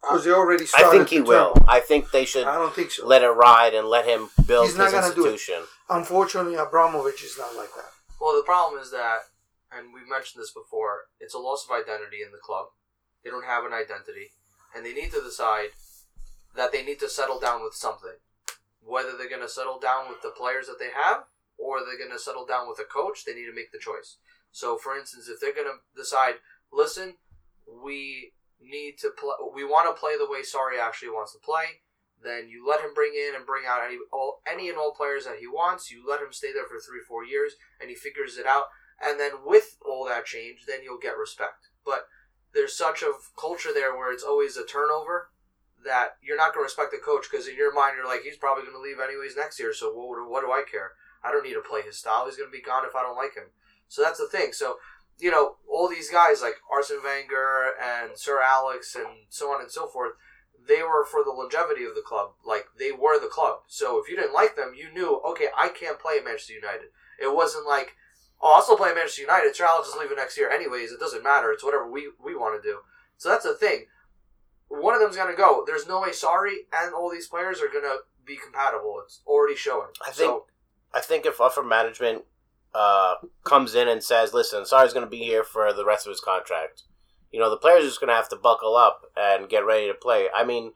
because 0.00 0.24
they 0.24 0.30
already 0.32 0.66
started." 0.66 0.86
I 0.88 0.90
think 0.90 1.08
he 1.08 1.20
will. 1.20 1.52
turmoil. 1.54 1.64
I 1.68 1.80
think 1.80 2.10
they 2.10 2.24
should 2.24 2.46
I 2.46 2.54
don't 2.54 2.74
think 2.74 2.90
so. 2.92 3.06
let 3.06 3.22
it 3.22 3.28
ride 3.30 3.74
and 3.74 3.88
let 3.88 4.04
him 4.06 4.30
build 4.46 4.66
He's 4.66 4.76
not 4.76 4.84
his 4.92 4.94
gonna 4.94 5.14
do 5.14 5.26
it. 5.26 5.32
institution. 5.32 5.64
Unfortunately, 5.88 6.54
Abramovich 6.56 7.22
is 7.22 7.36
not 7.38 7.54
like 7.56 7.72
that. 7.74 7.90
well, 8.20 8.36
the 8.36 8.42
problem 8.44 8.80
is 8.80 8.90
that, 8.90 9.20
and 9.72 9.92
we've 9.94 10.08
mentioned 10.08 10.40
this 10.42 10.52
before, 10.52 11.06
it's 11.20 11.34
a 11.34 11.38
loss 11.38 11.64
of 11.68 11.74
identity 11.74 12.22
in 12.24 12.30
the 12.32 12.38
club. 12.38 12.66
They 13.24 13.30
don't 13.30 13.44
have 13.44 13.64
an 13.64 13.72
identity, 13.72 14.32
and 14.74 14.84
they 14.84 14.92
need 14.94 15.10
to 15.12 15.20
decide 15.22 15.70
that 16.56 16.72
they 16.72 16.82
need 16.84 17.00
to 17.00 17.08
settle 17.08 17.38
down 17.40 17.62
with 17.64 17.74
something. 17.74 18.16
Whether 18.80 19.16
they're 19.16 19.28
going 19.28 19.42
to 19.42 19.48
settle 19.48 19.78
down 19.78 20.08
with 20.08 20.22
the 20.22 20.30
players 20.30 20.66
that 20.66 20.78
they 20.78 20.90
have, 20.94 21.24
or 21.58 21.80
they're 21.84 21.98
going 21.98 22.12
to 22.16 22.18
settle 22.18 22.46
down 22.46 22.68
with 22.68 22.78
a 22.78 22.84
coach, 22.84 23.24
they 23.24 23.34
need 23.34 23.46
to 23.46 23.52
make 23.54 23.70
the 23.72 23.78
choice. 23.78 24.16
So, 24.50 24.78
for 24.78 24.96
instance, 24.96 25.28
if 25.28 25.40
they're 25.40 25.52
going 25.54 25.66
to 25.68 25.80
decide, 26.00 26.36
listen, 26.72 27.14
we 27.66 28.32
need 28.60 28.98
to 28.98 29.10
play, 29.10 29.34
we 29.54 29.64
want 29.64 29.94
to 29.94 29.98
play 29.98 30.16
the 30.18 30.28
way 30.28 30.40
Sarri 30.40 30.80
actually 30.80 31.10
wants 31.10 31.32
to 31.32 31.38
play, 31.38 31.82
then 32.22 32.48
you 32.48 32.66
let 32.66 32.80
him 32.80 32.94
bring 32.94 33.12
in 33.14 33.34
and 33.36 33.46
bring 33.46 33.64
out 33.66 33.80
any 33.86 33.98
all 34.12 34.40
any 34.50 34.68
and 34.68 34.78
all 34.78 34.92
players 34.92 35.24
that 35.24 35.38
he 35.38 35.46
wants. 35.46 35.90
You 35.90 36.02
let 36.08 36.20
him 36.20 36.32
stay 36.32 36.52
there 36.52 36.66
for 36.66 36.78
three, 36.78 37.00
four 37.06 37.24
years, 37.24 37.54
and 37.80 37.88
he 37.88 37.94
figures 37.94 38.36
it 38.36 38.46
out. 38.46 38.64
And 39.00 39.20
then 39.20 39.46
with 39.46 39.76
all 39.86 40.04
that 40.06 40.26
change, 40.26 40.66
then 40.66 40.82
you'll 40.82 40.98
get 40.98 41.16
respect. 41.16 41.68
But 41.84 42.08
there's 42.52 42.76
such 42.76 43.02
a 43.02 43.12
culture 43.38 43.70
there 43.72 43.96
where 43.96 44.12
it's 44.12 44.24
always 44.24 44.56
a 44.56 44.66
turnover 44.66 45.30
that 45.84 46.16
you're 46.20 46.36
not 46.36 46.52
going 46.52 46.66
to 46.66 46.68
respect 46.68 46.90
the 46.90 46.98
coach 46.98 47.26
because 47.30 47.46
in 47.46 47.54
your 47.54 47.72
mind 47.72 47.94
you're 47.96 48.08
like 48.08 48.22
he's 48.22 48.36
probably 48.36 48.64
going 48.64 48.74
to 48.74 48.82
leave 48.82 48.98
anyways 48.98 49.36
next 49.36 49.60
year. 49.60 49.72
So 49.72 49.92
what, 49.92 50.28
what 50.28 50.42
do 50.42 50.50
I 50.50 50.64
care? 50.68 50.92
I 51.22 51.30
don't 51.30 51.44
need 51.44 51.54
to 51.54 51.62
play 51.62 51.82
his 51.82 51.98
style. 51.98 52.26
He's 52.26 52.36
going 52.36 52.50
to 52.50 52.56
be 52.56 52.62
gone 52.62 52.84
if 52.84 52.96
I 52.96 53.02
don't 53.02 53.16
like 53.16 53.34
him. 53.34 53.54
So 53.86 54.02
that's 54.02 54.18
the 54.18 54.26
thing. 54.26 54.52
So 54.52 54.76
you 55.18 55.30
know 55.30 55.56
all 55.68 55.88
these 55.88 56.10
guys 56.10 56.42
like 56.42 56.54
Arsene 56.70 57.02
Wenger 57.02 57.72
and 57.82 58.16
Sir 58.16 58.40
Alex 58.40 58.94
and 58.94 59.06
so 59.28 59.52
on 59.52 59.60
and 59.60 59.70
so 59.70 59.86
forth 59.86 60.12
they 60.66 60.82
were 60.82 61.04
for 61.04 61.24
the 61.24 61.30
longevity 61.30 61.84
of 61.84 61.94
the 61.94 62.02
club. 62.02 62.32
Like 62.44 62.66
they 62.78 62.92
were 62.92 63.18
the 63.18 63.26
club. 63.28 63.60
So 63.68 63.98
if 63.98 64.08
you 64.10 64.16
didn't 64.16 64.34
like 64.34 64.54
them, 64.54 64.74
you 64.76 64.92
knew, 64.92 65.18
okay, 65.30 65.46
I 65.56 65.68
can't 65.68 65.98
play 65.98 66.18
at 66.18 66.24
Manchester 66.24 66.52
United. 66.52 66.88
It 67.20 67.34
wasn't 67.34 67.66
like 67.66 67.96
oh, 68.40 68.52
I'll 68.54 68.62
still 68.62 68.76
play 68.76 68.90
at 68.90 68.94
Manchester 68.94 69.22
United. 69.22 69.54
I'll 69.62 69.82
just 69.82 69.98
leave 69.98 70.12
it 70.12 70.16
next 70.16 70.36
year 70.36 70.50
anyways. 70.50 70.92
It 70.92 71.00
doesn't 71.00 71.24
matter. 71.24 71.50
It's 71.52 71.64
whatever 71.64 71.90
we 71.90 72.10
we 72.22 72.36
want 72.36 72.60
to 72.62 72.68
do. 72.68 72.80
So 73.16 73.28
that's 73.30 73.44
the 73.44 73.54
thing. 73.54 73.86
One 74.68 74.94
of 74.94 75.00
them's 75.00 75.16
gonna 75.16 75.34
go. 75.34 75.64
There's 75.66 75.88
no 75.88 76.00
way. 76.02 76.10
Sarri, 76.10 76.66
and 76.72 76.92
all 76.94 77.10
these 77.10 77.26
players 77.26 77.60
are 77.62 77.68
gonna 77.68 77.96
be 78.24 78.36
compatible. 78.36 79.00
It's 79.04 79.22
already 79.26 79.56
showing. 79.56 79.88
I 80.06 80.10
think- 80.10 80.28
So, 80.30 80.46
I 80.92 81.00
think 81.00 81.24
if 81.26 81.40
upper 81.40 81.62
management 81.62 82.24
uh, 82.74 83.14
comes 83.44 83.74
in 83.74 83.88
and 83.88 84.02
says, 84.02 84.34
"Listen, 84.34 84.62
Sarri's 84.62 84.92
going 84.92 85.06
to 85.06 85.10
be 85.10 85.24
here 85.24 85.44
for 85.44 85.72
the 85.72 85.84
rest 85.84 86.06
of 86.06 86.10
his 86.10 86.20
contract," 86.20 86.84
you 87.30 87.40
know, 87.40 87.50
the 87.50 87.56
players 87.56 87.84
are 87.84 87.88
just 87.88 88.00
going 88.00 88.08
to 88.08 88.14
have 88.14 88.28
to 88.30 88.36
buckle 88.36 88.76
up 88.76 89.02
and 89.16 89.48
get 89.48 89.66
ready 89.66 89.86
to 89.88 89.94
play. 89.94 90.28
I 90.34 90.44
mean, 90.44 90.72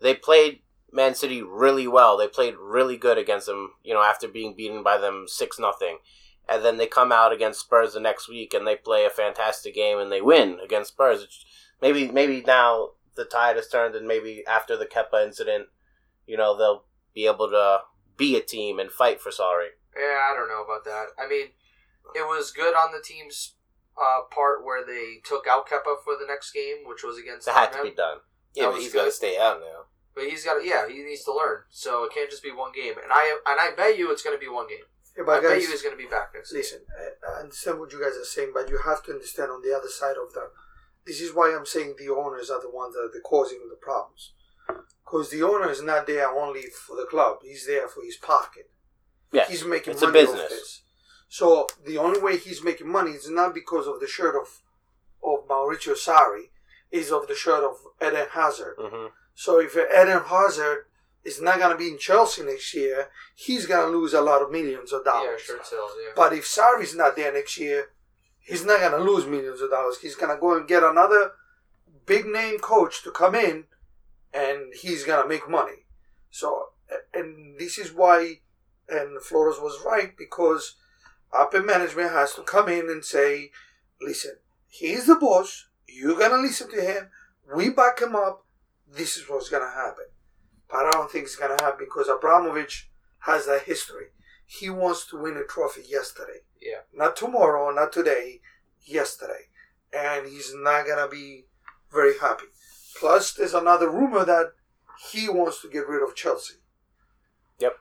they 0.00 0.14
played 0.14 0.60
Man 0.92 1.14
City 1.14 1.42
really 1.42 1.86
well. 1.86 2.16
They 2.16 2.28
played 2.28 2.54
really 2.56 2.96
good 2.96 3.18
against 3.18 3.46
them. 3.46 3.72
You 3.84 3.94
know, 3.94 4.02
after 4.02 4.28
being 4.28 4.54
beaten 4.56 4.82
by 4.82 4.98
them 4.98 5.26
six 5.28 5.58
nothing, 5.58 5.98
and 6.48 6.64
then 6.64 6.78
they 6.78 6.86
come 6.86 7.12
out 7.12 7.32
against 7.32 7.60
Spurs 7.60 7.92
the 7.92 8.00
next 8.00 8.28
week 8.28 8.54
and 8.54 8.66
they 8.66 8.76
play 8.76 9.04
a 9.04 9.10
fantastic 9.10 9.74
game 9.74 9.98
and 9.98 10.10
they 10.10 10.20
win 10.20 10.58
against 10.62 10.92
Spurs. 10.92 11.44
Maybe 11.80 12.10
maybe 12.10 12.42
now 12.46 12.90
the 13.16 13.24
tide 13.24 13.56
has 13.56 13.68
turned 13.68 13.94
and 13.94 14.08
maybe 14.08 14.44
after 14.46 14.76
the 14.76 14.86
Kepa 14.86 15.24
incident, 15.24 15.68
you 16.26 16.36
know, 16.36 16.56
they'll 16.56 16.84
be 17.14 17.26
able 17.26 17.50
to 17.50 17.80
be 18.16 18.36
a 18.36 18.40
team 18.40 18.78
and 18.78 18.90
fight 18.90 19.20
for 19.20 19.30
Sarri. 19.30 19.68
Yeah, 19.96 20.30
I 20.30 20.34
don't 20.34 20.48
know 20.48 20.62
about 20.64 20.84
that. 20.84 21.06
I 21.18 21.28
mean, 21.28 21.48
it 22.14 22.22
was 22.26 22.50
good 22.50 22.74
on 22.74 22.92
the 22.92 23.02
team's 23.02 23.54
uh, 24.00 24.22
part 24.30 24.64
where 24.64 24.84
they 24.84 25.20
took 25.24 25.46
out 25.46 25.68
Kepa 25.68 26.02
for 26.04 26.14
the 26.18 26.26
next 26.26 26.52
game, 26.52 26.86
which 26.86 27.02
was 27.02 27.18
against 27.18 27.46
That 27.46 27.54
had 27.56 27.72
to 27.72 27.82
be 27.82 27.94
done. 27.94 28.18
Yeah, 28.54 28.66
That 28.66 28.72
but 28.72 28.80
he's 28.80 28.92
got 28.92 29.04
to 29.04 29.12
stay 29.12 29.38
out 29.38 29.60
now. 29.60 29.84
But 30.14 30.24
he's 30.24 30.44
got, 30.44 30.60
to 30.60 30.66
yeah, 30.66 30.88
he 30.88 31.02
needs 31.02 31.24
to 31.24 31.32
learn. 31.34 31.62
So 31.70 32.04
it 32.04 32.12
can't 32.12 32.30
just 32.30 32.42
be 32.42 32.50
one 32.52 32.72
game. 32.74 32.94
And 33.02 33.12
I 33.12 33.38
and 33.46 33.60
I 33.60 33.74
bet 33.76 33.96
you 33.98 34.10
it's 34.10 34.22
going 34.22 34.36
to 34.36 34.40
be 34.40 34.48
one 34.50 34.66
game. 34.68 34.86
Yeah, 35.16 35.22
I 35.22 35.26
but 35.26 35.42
bet 35.42 35.60
you 35.62 35.68
he's 35.70 35.82
going 35.82 35.96
to 35.96 36.02
be 36.02 36.08
back 36.08 36.30
next. 36.34 36.52
listen, 36.52 36.80
I- 36.98 37.30
I 37.30 37.40
understand 37.40 37.78
what 37.78 37.92
you 37.92 38.00
guys 38.00 38.16
are 38.16 38.24
saying, 38.24 38.50
but 38.54 38.68
you 38.68 38.78
have 38.84 39.02
to 39.04 39.12
understand 39.12 39.50
on 39.50 39.62
the 39.62 39.76
other 39.76 39.88
side 39.88 40.16
of 40.16 40.32
that. 40.34 40.50
This 41.06 41.20
is 41.20 41.34
why 41.34 41.54
I'm 41.54 41.66
saying 41.66 41.94
the 41.98 42.12
owners 42.12 42.50
are 42.50 42.60
the 42.60 42.70
ones 42.70 42.94
that 42.94 43.00
are 43.00 43.12
the 43.12 43.20
causing 43.20 43.58
the 43.68 43.76
problems. 43.76 44.32
Because 45.04 45.30
the 45.30 45.42
owner 45.42 45.70
is 45.70 45.82
not 45.82 46.06
there 46.06 46.28
only 46.28 46.62
for 46.62 46.96
the 46.96 47.06
club; 47.06 47.38
he's 47.42 47.66
there 47.66 47.88
for 47.88 48.02
his 48.02 48.16
pocket. 48.16 48.70
Yeah, 49.32 49.46
he's 49.48 49.64
making 49.64 49.92
it's 49.94 50.02
a 50.02 50.10
business. 50.10 50.40
off 50.42 50.48
this. 50.48 50.82
So 51.28 51.66
the 51.86 51.98
only 51.98 52.20
way 52.20 52.36
he's 52.36 52.62
making 52.64 52.88
money 52.90 53.12
is 53.12 53.30
not 53.30 53.54
because 53.54 53.86
of 53.86 54.00
the 54.00 54.06
shirt 54.08 54.34
of 54.34 54.48
of 55.22 55.46
Maurizio 55.48 55.94
Sarri, 55.94 56.44
is 56.90 57.12
of 57.12 57.28
the 57.28 57.34
shirt 57.34 57.62
of 57.62 57.76
Eden 58.04 58.26
Hazard. 58.32 58.74
hmm 58.78 59.06
So 59.34 59.60
if 59.60 59.76
Eden 59.76 60.22
Hazard 60.26 60.86
is 61.24 61.40
not 61.40 61.58
gonna 61.58 61.76
be 61.76 61.88
in 61.88 61.98
Chelsea 61.98 62.42
next 62.42 62.74
year, 62.74 63.08
he's 63.34 63.66
gonna 63.66 63.88
lose 63.98 64.14
a 64.14 64.20
lot 64.22 64.42
of 64.42 64.50
millions 64.50 64.92
of 64.92 65.04
dollars. 65.04 65.22
Yeah, 65.24 65.28
dollars. 65.30 65.42
shirt 65.42 65.66
sales. 65.66 65.92
Yeah. 66.02 66.12
But 66.16 66.32
if 66.32 66.44
Sarri's 66.44 66.96
not 66.96 67.14
there 67.16 67.32
next 67.32 67.58
year, 67.58 67.90
he's 68.40 68.64
not 68.64 68.80
gonna 68.80 68.98
lose 69.04 69.26
millions 69.26 69.60
of 69.60 69.70
dollars. 69.70 69.98
He's 70.00 70.16
gonna 70.16 70.38
go 70.40 70.56
and 70.56 70.66
get 70.66 70.82
another 70.82 71.32
big 72.06 72.26
name 72.26 72.58
coach 72.58 73.02
to 73.04 73.10
come 73.10 73.34
in, 73.34 73.64
and 74.32 74.72
he's 74.74 75.04
gonna 75.04 75.28
make 75.28 75.48
money. 75.48 75.84
So, 76.30 76.70
and 77.12 77.58
this 77.58 77.76
is 77.78 77.92
why, 77.92 78.40
and 78.90 79.22
Flores 79.22 79.58
was 79.58 79.80
right 79.84 80.16
because 80.16 80.76
upper 81.32 81.62
management 81.62 82.10
has 82.12 82.34
to 82.34 82.42
come 82.42 82.68
in 82.68 82.88
and 82.90 83.04
say, 83.04 83.52
"Listen, 84.00 84.38
he's 84.66 85.06
the 85.06 85.14
boss. 85.16 85.68
You're 85.86 86.18
gonna 86.18 86.42
listen 86.42 86.70
to 86.70 86.80
him. 86.80 87.10
We 87.54 87.70
back 87.70 88.00
him 88.00 88.14
up. 88.16 88.46
This 88.86 89.16
is 89.16 89.28
what's 89.28 89.48
gonna 89.48 89.70
happen." 89.70 90.06
But 90.68 90.86
I 90.86 90.90
don't 90.92 91.10
think 91.10 91.24
it's 91.24 91.36
gonna 91.36 91.60
happen 91.62 91.84
because 91.84 92.08
Abramovich 92.08 92.90
has 93.20 93.46
that 93.46 93.62
history. 93.62 94.12
He 94.46 94.70
wants 94.70 95.06
to 95.06 95.16
win 95.16 95.36
a 95.36 95.44
trophy 95.44 95.82
yesterday 95.82 96.42
Yeah. 96.60 96.82
not 96.92 97.16
tomorrow, 97.16 97.70
not 97.70 97.92
today, 97.92 98.42
yesterday. 98.80 99.48
And 99.92 100.26
he's 100.26 100.54
not 100.54 100.86
gonna 100.86 101.08
be 101.08 101.48
very 101.90 102.18
happy. 102.18 102.46
Plus, 102.96 103.32
there's 103.34 103.54
another 103.54 103.88
rumor 103.88 104.24
that 104.24 104.54
he 105.08 105.28
wants 105.28 105.60
to 105.62 105.68
get 105.68 105.88
rid 105.88 106.02
of 106.02 106.14
Chelsea. 106.14 106.54
Yep. 107.58 107.78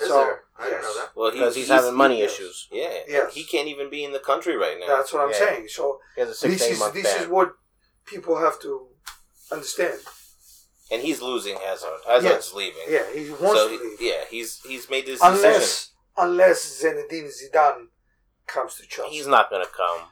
Is 0.00 0.08
So, 0.08 0.18
there? 0.24 0.43
I 0.56 0.64
didn't 0.64 0.82
yes. 0.82 0.84
know 0.84 1.00
that. 1.00 1.10
Well, 1.16 1.30
he- 1.32 1.38
Because 1.38 1.56
he's, 1.56 1.68
having 1.68 1.94
money 1.94 2.18
yes. 2.20 2.32
issues. 2.34 2.68
Yeah, 2.70 2.98
Yes. 3.08 3.34
he 3.34 3.44
can't 3.44 3.66
even 3.68 3.90
be 3.90 4.04
in 4.04 4.12
the 4.12 4.20
country 4.20 4.56
right 4.56 4.78
now. 4.78 4.86
That's 4.86 5.12
what 5.12 5.22
I'm 5.22 5.30
Yeah. 5.30 5.38
saying. 5.38 5.68
So 5.68 6.00
He 6.14 6.20
has 6.20 6.30
a 6.30 6.34
six 6.34 6.54
this 6.54 6.70
is 6.72 6.78
month 6.78 6.94
this 6.94 7.12
is 7.20 7.26
what 7.28 7.54
people 8.06 8.36
have 8.38 8.60
to 8.60 8.88
understand. 9.50 9.98
and 10.90 11.02
he's 11.02 11.20
losing 11.20 11.56
Hazard. 11.58 11.98
Hazard's 12.06 12.24
Yes. 12.24 12.52
leaving. 12.52 12.82
Yeah, 12.88 13.06
he 13.12 13.30
wants 13.30 13.60
so 13.60 13.68
to 13.68 13.74
he- 13.76 13.78
leave. 13.84 14.00
yeah, 14.00 14.24
he's 14.30 14.60
he's 14.62 14.88
made 14.90 15.06
this 15.06 15.20
decision. 15.20 15.44
unless 15.44 15.90
unless 16.16 16.82
Zinedine 16.82 17.30
Zidane 17.38 17.88
comes 18.46 18.76
to 18.76 18.86
Chelsea. 18.86 19.10
He's 19.16 19.26
not 19.26 19.50
going 19.50 19.64
to 19.64 19.70
come. 19.70 20.08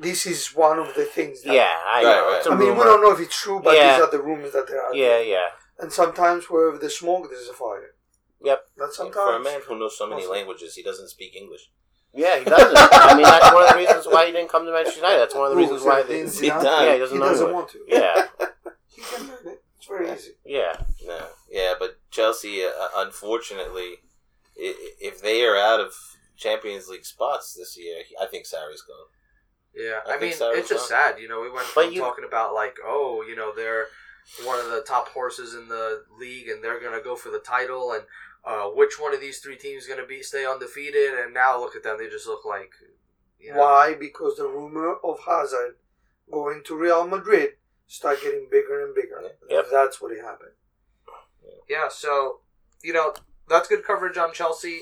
this 0.00 0.26
is 0.26 0.54
one 0.54 0.78
of 0.78 0.94
the 0.94 1.04
things. 1.04 1.42
That, 1.42 1.52
Yeah, 1.54 1.76
I 1.84 2.02
know. 2.04 2.28
right. 2.28 2.36
It's 2.38 2.46
a 2.46 2.50
I 2.52 2.54
mean, 2.54 2.68
rumor. 2.68 2.78
we 2.78 2.84
don't 2.84 3.02
know 3.02 3.10
if 3.10 3.18
it's 3.18 3.36
true, 3.36 3.58
but 3.58 3.74
Yeah. 3.74 3.96
these 3.96 4.04
are 4.06 4.10
the 4.12 4.22
rumors 4.22 4.52
that 4.52 4.68
there 4.68 4.80
are. 4.80 4.94
Yeah, 4.94 5.18
yeah. 5.18 5.48
And 5.80 5.92
sometimes 5.92 6.48
wherever 6.48 6.78
there's 6.78 6.96
smoke, 7.00 7.28
there's 7.28 7.48
a 7.48 7.52
fire. 7.52 7.94
Yep. 8.42 8.60
But 8.76 8.94
For 8.94 9.36
a 9.36 9.40
man 9.42 9.60
who 9.66 9.78
knows 9.78 9.96
so 9.98 10.06
many 10.06 10.26
languages, 10.26 10.74
he 10.74 10.82
doesn't 10.82 11.08
speak 11.08 11.34
English. 11.34 11.70
Yeah, 12.14 12.38
he 12.38 12.44
doesn't. 12.44 12.76
I 12.92 13.14
mean, 13.14 13.22
that's 13.24 13.52
one 13.52 13.64
of 13.64 13.70
the 13.70 13.76
reasons 13.76 14.06
why 14.06 14.26
he 14.26 14.32
didn't 14.32 14.48
come 14.48 14.64
to 14.64 14.72
Manchester 14.72 15.00
United. 15.00 15.18
That's 15.20 15.34
one 15.34 15.44
of 15.44 15.50
the 15.50 15.56
Who, 15.56 15.62
reasons 15.62 15.82
why 15.82 16.02
they. 16.02 16.22
Zinedine 16.22 16.50
Zidane? 16.50 16.60
Zidane? 16.62 16.86
Yeah, 16.86 16.92
he 16.94 16.98
doesn't 16.98 17.16
he 17.16 17.22
know 17.22 17.28
doesn't 17.28 17.52
want 17.52 17.68
to. 17.70 17.78
Yeah, 17.88 18.26
He 18.88 19.02
can 19.02 19.28
learn 19.28 19.46
it. 19.46 19.62
It's 19.76 19.86
very 19.86 20.12
easy. 20.12 20.30
yeah. 20.44 20.72
No, 21.06 21.26
yeah, 21.50 21.74
but 21.78 21.98
Chelsea, 22.10 22.64
uh, 22.64 22.70
unfortunately, 22.96 23.98
i- 24.58 24.74
i- 24.84 24.94
if 25.00 25.20
they 25.20 25.44
are 25.44 25.56
out 25.56 25.80
of 25.80 25.92
Champions 26.36 26.88
League 26.88 27.04
spots 27.04 27.54
this 27.54 27.76
year, 27.78 28.02
I 28.20 28.26
think 28.26 28.44
Sarri's 28.46 28.82
gone. 28.82 29.06
Yeah, 29.74 30.00
I 30.08 30.14
I, 30.16 30.18
mean, 30.18 30.32
so, 30.32 30.50
it's 30.52 30.68
just 30.68 30.88
so. 30.88 30.94
sad. 30.94 31.18
You 31.20 31.28
know, 31.28 31.40
we 31.40 31.50
went 31.50 31.66
from 31.66 31.92
you- 31.92 32.00
talking 32.00 32.24
about 32.26 32.54
like, 32.54 32.76
oh, 32.84 33.22
you 33.28 33.36
know, 33.36 33.52
they're 33.54 33.86
one 34.44 34.58
of 34.58 34.70
the 34.70 34.82
top 34.82 35.08
horses 35.08 35.54
in 35.54 35.68
the 35.68 36.04
league, 36.18 36.48
and 36.48 36.62
they're 36.64 36.80
gonna 36.80 37.00
go 37.02 37.14
for 37.16 37.30
the 37.30 37.38
title, 37.38 37.92
and 37.92 38.04
uh, 38.48 38.70
which 38.70 38.98
one 38.98 39.12
of 39.14 39.20
these 39.20 39.40
three 39.40 39.56
teams 39.56 39.82
is 39.82 39.88
gonna 39.88 40.06
be 40.06 40.22
stay 40.22 40.46
undefeated? 40.46 41.18
And 41.18 41.34
now 41.34 41.60
look 41.60 41.76
at 41.76 41.82
them; 41.82 41.98
they 41.98 42.08
just 42.08 42.26
look 42.26 42.44
like, 42.46 42.72
you 43.38 43.52
know, 43.52 43.60
Why? 43.60 43.94
Because 43.94 44.36
the 44.36 44.48
rumor 44.48 44.96
of 45.04 45.20
Hazard 45.26 45.76
going 46.30 46.62
to 46.64 46.74
Real 46.74 47.06
Madrid 47.06 47.50
start 47.86 48.22
getting 48.22 48.48
bigger 48.50 48.84
and 48.84 48.94
bigger. 48.94 49.22
Yep. 49.50 49.66
That's 49.70 50.00
what 50.00 50.16
happened. 50.16 50.52
Yeah, 51.68 51.88
so 51.90 52.40
you 52.82 52.94
know 52.94 53.12
that's 53.48 53.68
good 53.68 53.84
coverage 53.84 54.16
on 54.16 54.32
Chelsea. 54.32 54.80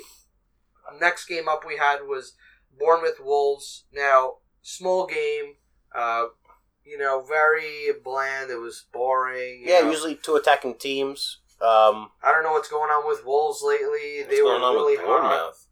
Next 1.01 1.27
game 1.27 1.49
up 1.49 1.65
we 1.67 1.77
had 1.77 2.07
was 2.07 2.35
Bournemouth 2.79 3.19
Wolves. 3.21 3.85
Now 3.93 4.35
small 4.63 5.07
game, 5.07 5.55
uh, 5.95 6.27
you 6.85 6.99
know, 6.99 7.25
very 7.27 7.89
bland. 8.05 8.51
It 8.51 8.61
was 8.61 8.85
boring. 8.93 9.65
Yeah, 9.65 9.81
know. 9.81 9.91
usually 9.91 10.15
two 10.15 10.37
attacking 10.37 10.75
teams. 10.75 11.39
Um, 11.61 12.11
I 12.23 12.33
don't 12.33 12.43
know 12.43 12.53
what's 12.53 12.69
going 12.69 12.91
on 12.91 13.07
with 13.09 13.25
Wolves 13.25 13.63
lately. 13.63 14.19
What's 14.23 14.29
they 14.37 14.43
were 14.43 14.51
on 14.57 14.75
really 14.75 14.97
with 14.97 15.07
hot. 15.07 15.23
Bournemouth? 15.23 15.67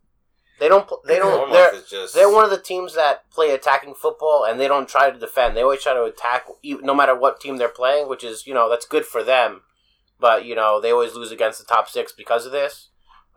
they 0.61 0.69
don't. 0.69 0.87
pl- 0.89 1.03
They 1.07 1.19
don't. 1.19 1.31
Bournemouth 1.51 1.53
They're 1.53 1.75
is 1.75 1.89
just 1.91 2.15
they're 2.15 2.33
one 2.33 2.45
of 2.45 2.51
the 2.51 2.59
teams 2.61 2.95
that 2.95 3.29
play 3.31 3.51
attacking 3.51 3.95
football 3.95 4.45
and 4.49 4.59
they 4.59 4.69
don't 4.69 4.89
try 4.89 5.11
to 5.11 5.19
defend. 5.19 5.57
They 5.57 5.63
always 5.63 5.83
try 5.83 5.93
to 5.95 6.05
attack, 6.05 6.47
e- 6.63 6.77
no 6.81 6.95
matter 6.95 7.15
what 7.19 7.41
team 7.41 7.59
they're 7.59 7.69
playing. 7.69 8.09
Which 8.09 8.25
is, 8.25 8.47
you 8.47 8.55
know, 8.55 8.71
that's 8.71 8.87
good 8.87 9.05
for 9.05 9.23
them. 9.23 9.63
But 10.19 10.45
you 10.47 10.55
know, 10.55 10.81
they 10.81 10.91
always 10.91 11.15
lose 11.15 11.31
against 11.33 11.59
the 11.59 11.67
top 11.67 11.89
six 11.89 12.13
because 12.13 12.47
of 12.47 12.53
this. 12.53 12.89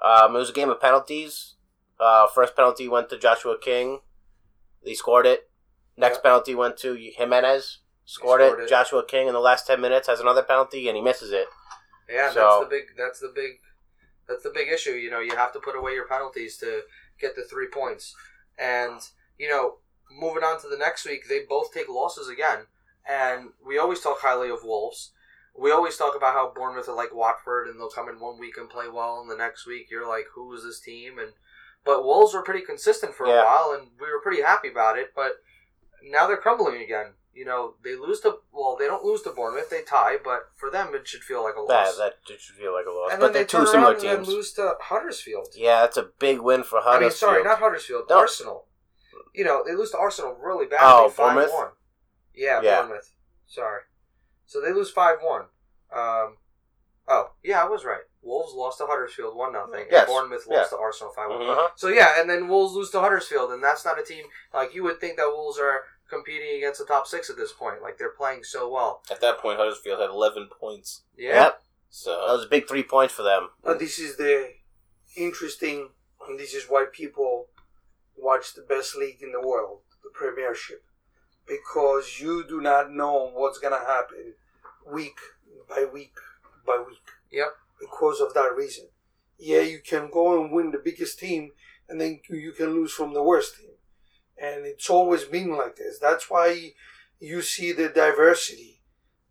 Um, 0.03 0.35
it 0.35 0.39
was 0.39 0.49
a 0.51 0.53
game 0.53 0.69
of 0.69 0.79
penalties. 0.79 1.55
Uh, 1.99 2.27
first 2.33 2.55
penalty 2.55 2.87
went 2.87 3.09
to 3.09 3.17
Joshua 3.17 3.57
King. 3.59 3.99
He 4.83 4.95
scored 4.95 5.25
it. 5.25 5.49
Next 5.97 6.17
Yeah. 6.19 6.21
penalty 6.29 6.55
went 6.55 6.77
to 6.77 6.93
Jimenez. 6.95 7.79
Scored, 8.05 8.39
scored 8.41 8.59
it. 8.59 8.63
it. 8.63 8.69
Joshua 8.69 9.03
King 9.05 9.27
in 9.27 9.33
the 9.33 9.39
last 9.41 9.65
ten 9.67 9.81
minutes 9.81 10.07
has 10.07 10.19
another 10.21 10.43
penalty 10.43 10.87
and 10.87 10.95
he 10.95 11.01
misses 11.01 11.31
it. 11.31 11.47
Yeah, 12.09 12.31
So- 12.31 12.39
that's 12.39 12.59
the 12.63 12.69
big. 12.69 12.97
That's 12.97 13.19
the 13.19 13.29
big. 13.29 13.59
That's 14.27 14.43
the 14.43 14.49
big 14.49 14.67
issue. 14.69 14.91
You 14.91 15.09
know, 15.09 15.19
you 15.19 15.35
have 15.35 15.53
to 15.53 15.59
put 15.59 15.75
away 15.75 15.93
your 15.93 16.07
penalties 16.07 16.57
to 16.57 16.83
get 17.19 17.35
the 17.35 17.43
three 17.43 17.67
points. 17.67 18.15
And 18.57 18.99
you 19.37 19.49
know, 19.49 19.77
moving 20.11 20.43
on 20.43 20.59
to 20.61 20.67
the 20.67 20.77
next 20.77 21.05
week, 21.05 21.27
they 21.27 21.43
both 21.45 21.73
take 21.73 21.87
losses 21.89 22.27
again. 22.27 22.67
And 23.07 23.53
we 23.65 23.77
always 23.77 24.01
talk 24.01 24.19
highly 24.21 24.49
of 24.49 24.63
Wolves. 24.63 25.11
We 25.55 25.71
always 25.71 25.95
talk 25.97 26.15
about 26.15 26.33
how 26.33 26.51
Bournemouth 26.55 26.89
are 26.89 26.95
like 26.95 27.13
Watford, 27.13 27.67
and 27.67 27.79
they'll 27.79 27.89
come 27.89 28.09
in 28.09 28.19
one 28.19 28.37
week 28.37 28.57
and 28.57 28.69
play 28.69 28.87
well, 28.89 29.21
and 29.21 29.29
the 29.31 29.35
next 29.35 29.65
week 29.65 29.89
you're 29.89 30.07
like, 30.07 30.25
who 30.35 30.53
is 30.53 30.63
this 30.63 30.79
team? 30.79 31.17
And 31.19 31.33
but 31.83 32.03
Wolves 32.03 32.33
were 32.33 32.43
pretty 32.43 32.65
consistent 32.65 33.15
for 33.15 33.25
a 33.25 33.29
Yeah. 33.29 33.43
while, 33.45 33.71
and 33.71 33.91
we 33.99 34.11
were 34.11 34.19
pretty 34.19 34.41
happy 34.41 34.67
about 34.69 34.97
it. 34.97 35.13
But 35.15 35.41
now 36.03 36.27
they're 36.27 36.35
crumbling 36.37 36.81
again. 36.81 37.13
You 37.37 37.45
know, 37.45 37.75
they 37.83 37.95
lose 37.95 38.19
to 38.21 38.39
well, 38.51 38.75
they 38.79 38.87
don't 38.87 39.03
lose 39.05 39.21
to 39.21 39.29
Bournemouth, 39.29 39.69
they 39.69 39.83
tie, 39.83 40.17
but 40.23 40.49
for 40.55 40.71
them 40.71 40.95
it 40.95 41.07
should 41.07 41.21
feel 41.23 41.43
like 41.43 41.53
a 41.53 41.63
That 41.67 41.85
loss. 41.85 41.97
that 41.97 42.15
should 42.25 42.55
feel 42.55 42.73
like 42.73 42.87
a 42.87 42.91
loss. 42.91 43.11
and 43.11 43.19
but 43.19 43.27
then 43.27 43.33
they're 43.33 43.43
they 43.43 43.47
two 43.47 43.57
turn 43.57 43.67
similar 43.67 43.91
around 43.93 44.05
and 44.05 44.25
then 44.25 44.33
lose 44.35 44.53
to 44.53 44.73
Huddersfield. 44.81 45.49
Yeah, 45.55 45.81
that's 45.81 45.97
a 45.97 46.09
big 46.17 46.39
win 46.39 46.63
for 46.63 46.79
Huddersfield. 46.81 46.97
I 46.97 47.01
mean, 47.03 47.11
sorry, 47.11 47.43
not 47.43 47.59
Huddersfield, 47.59 48.05
No. 48.09 48.17
Arsenal. 48.17 48.65
You 49.35 49.43
know, 49.45 49.63
they 49.65 49.75
lose 49.75 49.91
to 49.91 49.99
Arsenal 49.99 50.33
really 50.41 50.65
badly. 50.65 50.87
Oh, 50.89 51.13
Bournemouth? 51.15 51.51
one. 51.53 51.69
Yeah, 52.33 52.59
Yeah. 52.63 52.81
Bournemouth. 52.81 53.11
Sorry. 53.45 53.81
So 54.47 54.59
they 54.59 54.73
lose 54.73 54.89
five 54.89 55.17
one. 55.21 55.43
Um, 55.95 56.37
Oh, 57.09 57.31
yeah, 57.41 57.63
I 57.63 57.69
was 57.69 57.85
right. 57.85 58.01
Wolves 58.21 58.53
lost 58.53 58.79
to 58.79 58.85
Huddersfield 58.85 59.33
one 59.33 59.53
nothing. 59.53 59.85
Yes. 59.89 59.99
And 59.99 60.07
Bournemouth 60.07 60.45
Yeah. 60.49 60.57
lost 60.57 60.71
to 60.71 60.77
Arsenal 60.77 61.13
five 61.13 61.29
one. 61.29 61.39
Mhm. 61.39 61.49
Uh-huh. 61.51 61.69
So 61.75 61.87
yeah, 61.87 62.19
and 62.19 62.29
then 62.29 62.49
Wolves 62.49 62.73
lose 62.73 62.89
to 62.91 62.99
Huddersfield, 62.99 63.51
and 63.53 63.63
that's 63.63 63.85
not 63.85 63.97
a 63.99 64.03
team 64.03 64.25
like 64.53 64.73
you 64.73 64.83
would 64.83 64.99
think 64.99 65.15
that 65.17 65.29
Wolves 65.29 65.57
are 65.59 65.85
competing 66.09 66.57
against 66.57 66.79
the 66.79 66.85
top 66.85 67.07
six 67.07 67.29
at 67.29 67.37
this 67.37 67.51
point. 67.51 67.81
Like 67.81 67.97
they're 67.97 68.09
playing 68.09 68.43
so 68.43 68.71
well. 68.71 69.01
At 69.11 69.21
that 69.21 69.39
point, 69.39 69.57
Huddersfield 69.59 69.99
had 69.99 70.09
11 70.09 70.49
points. 70.59 71.03
Yeah. 71.17 71.43
Yep. 71.43 71.63
So 71.89 72.11
That 72.11 72.33
was 72.33 72.45
a 72.45 72.49
big 72.49 72.67
three 72.67 72.83
points 72.83 73.13
for 73.13 73.23
them. 73.23 73.49
But 73.63 73.79
this 73.79 73.99
is 73.99 74.17
the 74.17 74.51
interesting, 75.15 75.89
and 76.27 76.39
this 76.39 76.53
is 76.53 76.65
why 76.65 76.85
people 76.91 77.47
watch 78.15 78.53
the 78.53 78.61
best 78.61 78.95
league 78.95 79.21
in 79.21 79.31
the 79.31 79.45
world, 79.45 79.81
the 80.03 80.09
Premiership, 80.09 80.83
because 81.47 82.19
you 82.19 82.45
do 82.47 82.61
not 82.61 82.91
know 82.91 83.31
what's 83.33 83.59
gonna 83.59 83.77
happen 83.79 84.33
week 84.85 85.17
by 85.69 85.85
week 85.85 86.15
by 86.65 86.83
week. 86.85 87.05
Yep. 87.31 87.55
Because 87.79 88.19
of 88.19 88.33
that 88.33 88.55
reason, 88.55 88.87
yeah, 89.37 89.61
you 89.61 89.79
can 89.79 90.09
go 90.11 90.41
and 90.41 90.51
win 90.51 90.71
the 90.71 90.81
biggest 90.83 91.19
team, 91.19 91.51
and 91.87 92.01
then 92.01 92.19
you 92.29 92.51
can 92.51 92.73
lose 92.73 92.91
from 92.91 93.13
the 93.13 93.21
worst 93.23 93.57
team, 93.57 93.71
and 94.41 94.65
it's 94.65 94.89
always 94.89 95.23
been 95.25 95.55
like 95.57 95.75
this. 95.75 95.99
That's 95.99 96.29
why 96.29 96.73
you 97.19 97.41
see 97.41 97.71
the 97.71 97.89
diversity. 97.89 98.81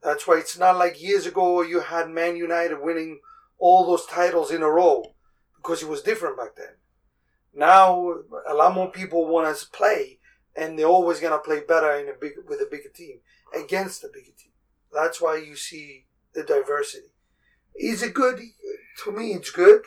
That's 0.03 0.27
why 0.27 0.39
it's 0.39 0.59
not 0.59 0.77
like 0.77 1.03
years 1.03 1.27
ago 1.27 1.63
you 1.63 1.81
had 1.81 2.09
Man 2.11 2.37
United 2.37 2.81
winning 2.81 3.21
all 3.59 3.87
those 3.87 4.07
titles 4.07 4.51
in 4.51 4.63
a 4.63 4.69
row 4.71 5.15
because 5.57 5.83
it 5.83 5.89
was 5.89 6.03
different 6.03 6.37
back 6.37 6.57
then. 6.57 6.75
Now 7.55 8.15
a 8.49 8.55
lot 8.55 8.75
more 8.75 8.91
people 8.91 9.27
want 9.27 9.57
to 9.57 9.67
play, 9.71 10.19
and 10.55 10.79
they're 10.79 10.87
always 10.87 11.21
gonna 11.21 11.39
play 11.39 11.61
better 11.61 11.93
in 11.95 12.09
a 12.09 12.13
big 12.21 12.33
with 12.49 12.61
a 12.61 12.69
bigger 12.71 12.91
team 12.95 13.21
against 13.59 14.05
a 14.05 14.09
bigger 14.09 14.33
team. 14.39 14.53
That's 14.93 15.21
why 15.21 15.37
you 15.39 15.57
see 15.57 16.07
the 16.35 16.43
diversity. 16.43 17.13
Is 17.75 18.03
it 18.03 18.15
good? 18.15 18.41
To 19.05 19.13
me, 19.13 19.33
it's 19.33 19.51
good. 19.51 19.83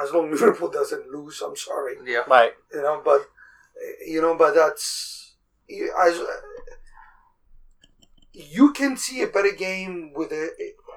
As 0.00 0.12
long 0.12 0.32
as 0.32 0.40
Liverpool 0.40 0.70
doesn't 0.70 1.10
lose, 1.10 1.40
I'm 1.40 1.56
sorry, 1.56 1.94
Yeah. 2.04 2.24
Right. 2.28 2.52
you 2.72 2.82
know. 2.82 3.00
But 3.04 3.26
you 4.06 4.20
know, 4.20 4.36
but 4.36 4.54
that's 4.54 5.36
as 6.00 6.20
you 8.32 8.72
can 8.72 8.96
see 8.96 9.22
a 9.22 9.26
better 9.26 9.52
game 9.52 10.12
with 10.14 10.30
a, 10.32 10.50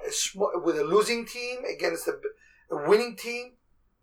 a 0.06 0.60
with 0.60 0.78
a 0.78 0.84
losing 0.84 1.26
team 1.26 1.60
against 1.65 2.08
a, 2.08 2.20
a 2.72 2.88
winning 2.89 3.15
team 3.15 3.54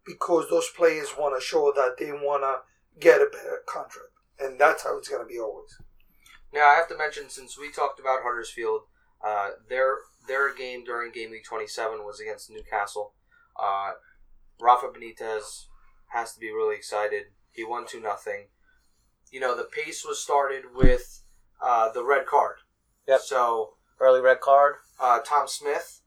because 0.05 0.49
those 0.49 0.69
players 0.77 1.15
want 1.19 1.35
to 1.37 1.45
show 1.45 1.73
that 1.75 1.97
they 1.99 2.12
want 2.12 2.43
to 2.43 3.01
get 3.01 3.21
a 3.21 3.29
better 3.31 3.62
contract, 3.67 4.12
and 4.39 4.59
that's 4.59 4.85
how 4.85 4.97
it's 4.97 5.09
going 5.09 5.23
to 5.23 5.29
be 5.29 5.39
always. 5.39 5.77
Now 6.53 6.69
I 6.69 6.75
have 6.77 6.89
to 6.89 6.97
mention 6.97 7.29
since 7.29 7.59
we 7.59 7.71
talked 7.71 8.01
about 8.01 8.21
Huddersfield, 8.23 8.83
uh, 9.25 9.51
their 9.69 9.99
their 10.27 10.55
game 10.55 10.85
during 10.85 11.12
game 11.12 11.31
week 11.31 11.45
twenty 11.45 11.67
seven 11.67 12.05
was 12.05 12.21
against 12.21 12.51
Newcastle. 12.51 13.15
Uh, 13.61 13.93
Rafa 14.61 14.87
Benitez 14.87 15.67
has 16.09 16.33
to 16.35 16.41
be 16.41 16.51
really 16.51 16.77
excited. 16.77 17.25
He 17.53 17.65
won 17.65 17.87
two 17.87 18.01
nothing. 18.01 18.47
You 19.31 19.41
know 19.41 19.57
the 19.57 19.65
pace 19.65 20.05
was 20.07 20.21
started 20.21 20.65
with 20.75 21.23
uh, 21.62 21.91
the 21.93 22.05
red 22.05 22.27
card. 22.27 22.57
Yep. 23.09 23.21
So 23.21 23.75
Early 23.99 24.21
red 24.21 24.41
card. 24.41 24.75
uh, 25.01 25.21
Tom 25.21 25.49
Smith, 25.49 26.03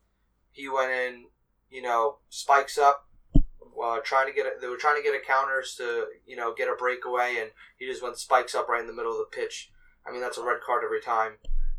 he 0.51 0.69
went 0.69 0.91
in, 0.91 1.25
you 1.71 1.81
know, 1.81 2.17
spikes 2.29 2.77
up, 2.77 3.07
uh, 3.35 3.97
trying 4.03 4.27
to 4.27 4.33
get 4.33 4.45
a, 4.45 4.51
they 4.61 4.67
were 4.67 4.77
trying 4.77 4.97
to 4.97 5.03
get 5.03 5.15
a 5.15 5.25
counters 5.25 5.73
to 5.75 6.05
you 6.27 6.35
know 6.35 6.53
get 6.53 6.67
a 6.69 6.75
breakaway, 6.75 7.37
and 7.39 7.51
he 7.77 7.85
just 7.87 8.03
went 8.03 8.17
spikes 8.17 8.53
up 8.53 8.67
right 8.69 8.81
in 8.81 8.87
the 8.87 8.93
middle 8.93 9.11
of 9.11 9.17
the 9.17 9.35
pitch. 9.35 9.71
I 10.05 10.11
mean 10.11 10.21
that's 10.21 10.37
a 10.37 10.43
red 10.43 10.59
card 10.65 10.83
every 10.83 11.01
time, 11.01 11.33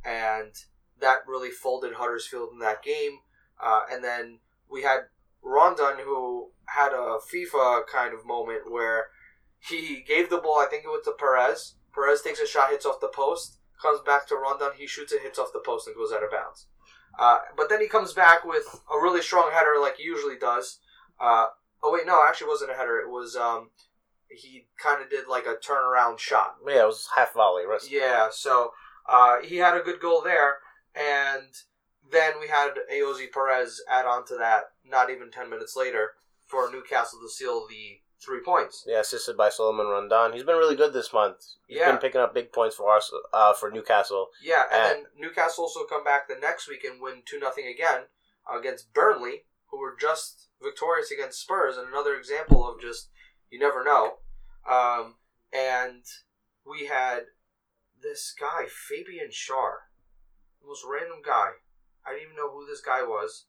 and 0.05 0.53
that 1.01 1.27
really 1.27 1.51
folded 1.51 1.95
Huddersfield 1.95 2.51
in 2.53 2.59
that 2.61 2.83
game. 2.83 3.21
Uh, 3.63 3.83
and 3.93 4.03
then 4.03 4.39
we 4.71 4.83
had 4.83 5.01
Rondon 5.43 5.99
who 6.05 6.51
had 6.67 6.93
a 6.93 7.19
FIFA 7.33 7.83
kind 7.93 8.15
of 8.15 8.27
moment 8.27 8.71
where 8.71 9.07
he 9.69 10.03
gave 10.07 10.31
the 10.31 10.39
ball. 10.39 10.59
I 10.61 10.67
think 10.71 10.85
it 10.85 10.89
was 10.89 11.05
to 11.05 11.13
Perez. 11.19 11.75
Perez 11.95 12.23
takes 12.23 12.41
a 12.41 12.47
shot, 12.47 12.71
hits 12.71 12.87
off 12.87 13.01
the 13.01 13.09
post, 13.09 13.59
comes 13.81 14.01
back 14.01 14.27
to 14.29 14.37
Rondon. 14.37 14.71
He 14.77 14.87
shoots 14.87 15.13
it, 15.13 15.23
hits 15.23 15.39
off 15.39 15.53
the 15.53 15.63
post, 15.65 15.87
and 15.87 15.97
goes 15.97 16.13
out 16.13 16.23
of 16.25 16.31
bounds. 16.31 16.67
Uh, 17.19 17.39
but 17.57 17.69
then 17.69 17.81
he 17.81 17.89
comes 17.89 18.13
back 18.13 18.45
with 18.45 18.65
a 18.93 18.97
really 19.03 19.21
strong 19.21 19.51
header, 19.53 19.75
like 19.81 19.97
he 19.97 20.05
usually 20.05 20.39
does. 20.39 20.79
Uh, 21.21 21.47
oh 21.83 21.93
wait, 21.93 22.07
no, 22.07 22.25
actually, 22.27 22.47
it 22.47 22.51
wasn't 22.51 22.71
a 22.71 22.75
header. 22.75 22.99
It 23.01 23.11
was 23.11 23.37
um, 23.37 23.71
he 24.31 24.67
kind 24.83 25.03
of 25.03 25.11
did 25.11 25.27
like 25.29 25.45
a 25.47 25.57
turnaround 25.57 26.19
shot. 26.19 26.55
Yeah, 26.67 26.83
it 26.83 26.87
was 26.87 27.09
half 27.17 27.35
volley. 27.35 27.67
Rest- 27.67 27.91
Yeah, 27.91 28.29
so 28.31 28.71
uh, 29.09 29.39
he 29.43 29.57
had 29.57 29.77
a 29.77 29.83
good 29.83 30.01
goal 30.01 30.23
there, 30.23 30.59
and 30.95 31.49
then 32.11 32.35
we 32.41 32.49
had 32.49 32.71
Ayoze 32.93 33.31
Perez 33.33 33.83
add 33.91 34.07
on 34.07 34.25
to 34.27 34.37
that. 34.37 34.71
Not 34.85 35.11
even 35.11 35.31
ten 35.31 35.51
minutes 35.51 35.75
later, 35.77 36.13
for 36.47 36.71
Newcastle 36.71 37.19
to 37.21 37.29
seal 37.29 37.67
the 37.69 38.01
three 38.25 38.41
points. 38.45 38.85
Yeah, 38.87 39.01
assisted 39.01 39.37
by 39.37 39.49
Salomon 39.49 39.87
Rondon. 39.87 40.33
He's 40.33 40.43
been 40.45 40.57
really 40.57 40.77
good 40.77 40.93
this 40.93 41.13
month. 41.13 41.39
He's 41.67 41.79
Yeah. 41.79 41.91
been 41.93 42.01
picking 42.01 42.21
up 42.21 42.35
big 42.35 42.53
points 42.53 42.77
for 42.77 42.89
Ars- 42.91 43.13
uh, 43.33 43.55
for 43.55 43.71
Newcastle. 43.71 44.31
Yeah, 44.43 44.67
and 44.71 45.05
then 45.05 45.07
Newcastle 45.17 45.65
also 45.65 45.85
come 45.87 46.05
back 46.05 46.29
the 46.29 46.37
next 46.37 46.69
week 46.69 46.85
and 46.85 47.01
win 47.01 47.23
two 47.25 47.39
nothing 47.39 47.67
again 47.67 48.09
against 48.51 48.93
Burnley, 48.93 49.47
who 49.71 49.79
were 49.79 49.97
just 49.99 50.49
victorious 50.61 51.11
against 51.11 51.41
Spurs, 51.41 51.77
and 51.77 51.89
another 51.89 52.15
example 52.17 52.69
of 52.69 52.81
just 52.81 53.11
you 53.49 53.59
never 53.59 53.83
know. 53.83 54.19
Um, 54.69 55.17
and 55.53 56.05
we 56.65 56.87
had 56.87 57.27
this 58.01 58.33
guy 58.39 58.67
Fabian 58.69 59.31
Schar, 59.31 59.79
the 60.61 60.67
most 60.69 60.85
random 60.85 61.23
guy. 61.25 61.53
I 62.05 62.11
didn't 62.11 62.25
even 62.25 62.37
know 62.37 62.51
who 62.51 62.67
this 62.67 62.81
guy 62.81 63.03
was. 63.03 63.47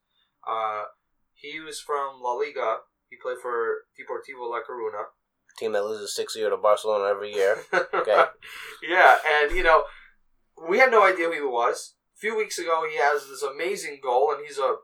Uh, 0.47 0.85
he 1.33 1.59
was 1.59 1.79
from 1.79 2.21
La 2.21 2.33
Liga. 2.33 2.79
He 3.11 3.17
played 3.21 3.37
for 3.41 3.83
Deportivo 3.99 4.49
La 4.49 4.59
Coruna. 4.61 5.03
Team 5.59 5.73
that 5.73 5.83
loses 5.83 6.15
six 6.15 6.33
zero 6.33 6.49
to 6.49 6.57
Barcelona 6.57 7.09
every 7.09 7.33
year. 7.33 7.57
Okay. 7.93 8.23
yeah, 8.89 9.17
and 9.27 9.51
you 9.51 9.63
know, 9.63 9.83
we 10.69 10.79
had 10.79 10.91
no 10.91 11.03
idea 11.03 11.27
who 11.27 11.33
he 11.33 11.41
was. 11.41 11.95
A 12.15 12.19
few 12.19 12.37
weeks 12.37 12.57
ago, 12.57 12.85
he 12.89 12.97
has 12.97 13.27
this 13.27 13.43
amazing 13.43 13.99
goal, 14.01 14.31
and 14.31 14.45
he's 14.47 14.57
a 14.57 14.75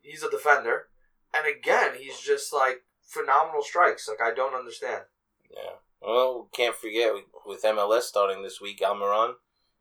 he's 0.00 0.22
a 0.22 0.30
defender. 0.30 0.88
And 1.34 1.44
again, 1.44 1.94
he's 1.98 2.20
just 2.20 2.52
like 2.52 2.84
phenomenal 3.04 3.62
strikes. 3.62 4.08
Like 4.08 4.22
I 4.22 4.32
don't 4.32 4.54
understand. 4.54 5.02
Yeah. 5.50 5.72
Well, 6.00 6.48
can't 6.52 6.76
forget 6.76 7.12
with, 7.44 7.62
MLS 7.62 8.02
starting 8.02 8.42
this 8.42 8.60
week, 8.60 8.80
Almiron, 8.80 9.34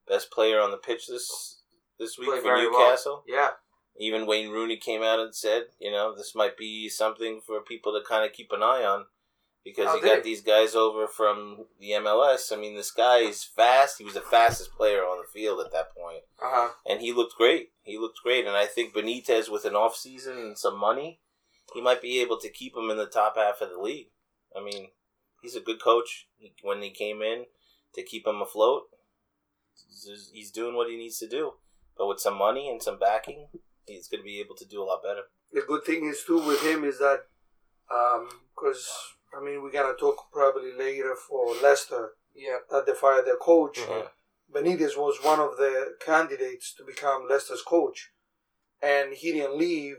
best 0.08 0.32
player 0.32 0.60
on 0.60 0.72
the 0.72 0.78
pitch 0.78 1.08
this 1.08 1.62
this 2.00 2.18
week 2.18 2.30
Played 2.30 2.42
for 2.42 2.48
very 2.48 2.68
well. 2.68 2.80
Newcastle. 2.80 3.24
Yeah, 3.28 3.50
Even 3.98 4.26
Wayne 4.28 4.50
Rooney 4.52 4.78
came 4.78 5.02
out 5.04 5.20
and 5.20 5.34
said, 5.34 5.64
you 5.80 5.92
know, 5.92 6.14
this 6.16 6.34
might 6.36 6.58
be 6.58 6.90
something 6.90 7.42
for 7.46 7.62
people 7.62 7.94
to 7.94 8.06
kind 8.08 8.26
of 8.26 8.34
keep 8.34 8.52
an 8.52 8.62
eye 8.62 8.84
on 8.84 9.06
because 9.64 9.88
Oh, 9.90 9.96
you 9.96 10.02
got 10.02 10.18
he? 10.18 10.24
these 10.24 10.42
guys 10.42 10.76
over 10.76 11.08
from 11.08 11.66
the 11.80 11.92
MLS. 11.92 12.52
I 12.52 12.58
mean, 12.58 12.76
this 12.76 12.92
guy 12.92 13.20
is 13.20 13.44
fast. 13.44 13.98
He 13.98 14.04
was 14.04 14.14
the 14.16 14.22
fastest 14.22 14.74
player 14.76 15.02
on 15.04 15.18
the 15.20 15.28
field 15.34 15.60
at 15.66 15.72
that 15.72 15.96
point, 15.96 16.24
uh 16.42 16.50
huh. 16.52 16.70
and 16.86 17.00
he 17.02 17.14
looked 17.14 17.36
great. 17.38 17.70
He 17.84 17.98
looked 17.98 18.20
great, 18.22 18.46
and 18.46 18.56
I 18.58 18.66
think 18.66 18.94
Benitez 18.94 19.50
with 19.50 19.64
an 19.66 19.76
off 19.76 19.96
season 19.96 20.38
and 20.38 20.58
some 20.58 20.78
money, 20.78 21.22
he 21.74 21.82
might 21.82 22.02
be 22.02 22.20
able 22.20 22.38
to 22.40 22.50
keep 22.50 22.76
him 22.76 22.90
in 22.90 22.98
the 22.98 23.06
top 23.08 23.38
half 23.38 23.62
of 23.62 23.70
the 23.70 23.80
league. 23.80 24.08
I 24.56 24.62
mean, 24.64 24.90
he's 25.42 25.56
a 25.56 25.62
good 25.62 25.82
coach. 25.82 26.28
When 26.64 26.82
he 26.82 26.90
came 26.92 27.22
in 27.22 27.46
to 27.94 28.04
keep 28.04 28.28
him 28.28 28.42
afloat, 28.42 28.84
he's 30.34 30.52
doing 30.52 30.76
what 30.76 30.90
he 30.90 30.98
needs 30.98 31.18
to 31.20 31.28
do. 31.28 31.54
But 31.98 32.08
with 32.08 32.20
some 32.20 32.38
money 32.38 32.70
and 32.70 32.82
some 32.84 33.00
backing, 33.00 33.48
he's 33.86 34.08
going 34.08 34.22
to 34.22 34.26
be 34.26 34.40
able 34.40 34.56
to 34.56 34.66
do 34.66 34.82
a 34.82 34.86
lot 34.86 35.04
better. 35.04 35.22
The 35.52 35.62
good 35.62 35.84
thing 35.86 36.06
is 36.06 36.24
too 36.26 36.40
with 36.46 36.62
him 36.64 36.84
is 36.84 37.00
that 37.00 37.26
because 37.88 38.90
I 39.38 39.44
mean 39.44 39.62
we're 39.62 39.72
gonna 39.72 39.94
talk 39.94 40.32
probably 40.32 40.74
later 40.74 41.16
for 41.16 41.54
Leicester 41.62 42.14
Yeah, 42.34 42.58
that 42.70 42.86
they 42.86 42.94
fired 42.94 43.26
their 43.26 43.38
coach. 43.38 43.80
Mhm. 43.80 44.10
Benitez 44.52 44.98
was 44.98 45.24
one 45.24 45.40
of 45.40 45.56
the 45.58 45.96
candidates 46.02 46.74
to 46.76 46.84
become 46.84 47.28
Leicester's 47.30 47.62
coach, 47.62 48.12
and 48.82 49.14
he 49.14 49.32
didn't 49.32 49.58
leave 49.58 49.98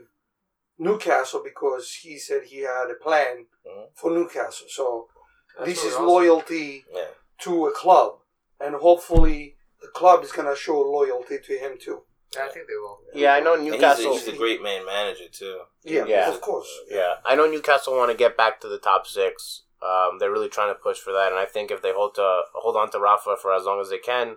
Newcastle 0.77 1.41
because 1.43 1.91
he 2.03 2.19
said 2.19 2.43
he 2.43 2.59
had 2.59 2.91
a 2.91 2.95
plan 2.95 3.47
Mhm. 3.65 3.89
for 3.95 4.11
Newcastle. 4.11 4.67
So 4.69 5.09
That's 5.57 5.69
this 5.69 5.77
really 5.79 5.87
is 5.89 5.93
awesome. 5.95 6.07
loyalty 6.07 6.85
Yeah. 6.91 7.11
to 7.39 7.67
a 7.67 7.71
club, 7.71 8.21
and 8.59 8.75
hopefully 8.75 9.57
the 9.81 9.87
club 9.89 10.23
is 10.23 10.31
gonna 10.31 10.55
show 10.55 10.79
loyalty 10.81 11.39
to 11.39 11.57
him 11.57 11.77
too. 11.79 12.05
Yeah, 12.35 12.45
I 12.45 12.49
think 12.49 12.67
they 12.67 12.75
will. 12.75 12.99
Yeah, 13.13 13.33
I 13.33 13.39
know 13.39 13.53
And 13.53 13.63
he's, 13.63 13.73
a, 13.73 13.75
Newcastle. 13.77 14.13
he's 14.13 14.27
a 14.27 14.35
great 14.35 14.61
man 14.61 14.85
manager, 14.85 15.27
too. 15.31 15.61
Yeah, 15.83 16.05
Yeah. 16.05 16.29
of 16.29 16.41
course. 16.41 16.69
Yeah, 16.89 17.15
I 17.25 17.35
know 17.35 17.47
Newcastle 17.49 17.95
want 17.95 18.11
to 18.11 18.17
get 18.17 18.35
back 18.35 18.59
to 18.61 18.67
the 18.67 18.77
top 18.79 19.07
six. 19.07 19.63
Um, 19.81 20.17
they're 20.19 20.31
really 20.31 20.49
trying 20.49 20.69
to 20.73 20.79
push 20.79 20.97
for 20.97 21.13
that, 21.13 21.27
and 21.31 21.39
I 21.39 21.45
think 21.45 21.69
if 21.71 21.81
they 21.81 21.93
hold 21.93 22.15
to 22.15 22.41
hold 22.53 22.75
on 22.75 22.89
to 22.91 22.99
Rafa 22.99 23.35
for 23.41 23.53
as 23.53 23.63
long 23.65 23.79
as 23.79 23.89
they 23.89 23.99
can, 23.99 24.35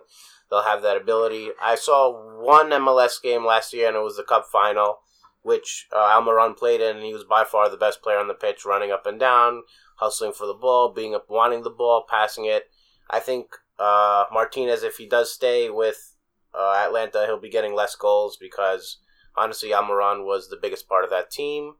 they'll 0.51 0.63
have 0.63 0.83
that 0.83 0.97
ability. 0.99 1.49
I 1.61 1.75
saw 1.77 2.11
one 2.43 2.71
MLS 2.71 3.21
game 3.23 3.45
last 3.47 3.73
year, 3.73 3.89
and 3.89 3.97
it 3.97 4.01
was 4.03 4.17
the 4.19 4.23
Cup 4.23 4.47
final, 4.53 4.99
which 5.43 5.89
uh, 5.93 5.97
Almiron 6.21 6.57
played 6.57 6.81
in, 6.83 6.97
and 6.97 7.05
he 7.05 7.15
was 7.15 7.25
by 7.25 7.45
far 7.45 7.69
the 7.71 7.77
best 7.79 8.03
player 8.03 8.19
on 8.19 8.29
the 8.29 8.35
pitch, 8.35 8.65
running 8.67 8.93
up 8.93 9.07
and 9.07 9.19
down, 9.19 9.63
hustling 9.97 10.33
for 10.33 10.47
the 10.47 10.53
ball, 10.55 10.93
being 10.93 11.15
up, 11.15 11.25
wanting 11.31 11.63
the 11.63 11.71
ball, 11.71 12.05
passing 12.09 12.45
it. 12.45 12.65
I 13.09 13.19
think 13.19 13.47
uh, 13.79 14.25
Martinez, 14.31 14.83
if 14.83 14.99
he 14.99 15.07
does 15.09 15.33
stay 15.33 15.71
with 15.71 16.15
uh, 16.55 16.75
Atlanta, 16.77 17.25
he'll 17.27 17.41
be 17.41 17.51
getting 17.51 17.75
less 17.75 17.95
goals 17.97 18.37
because 18.37 18.99
honestly, 19.37 19.71
Almiron 19.71 20.25
was 20.25 20.49
the 20.49 20.59
biggest 20.61 20.89
part 20.89 21.05
of 21.05 21.11
that 21.11 21.31
team. 21.31 21.75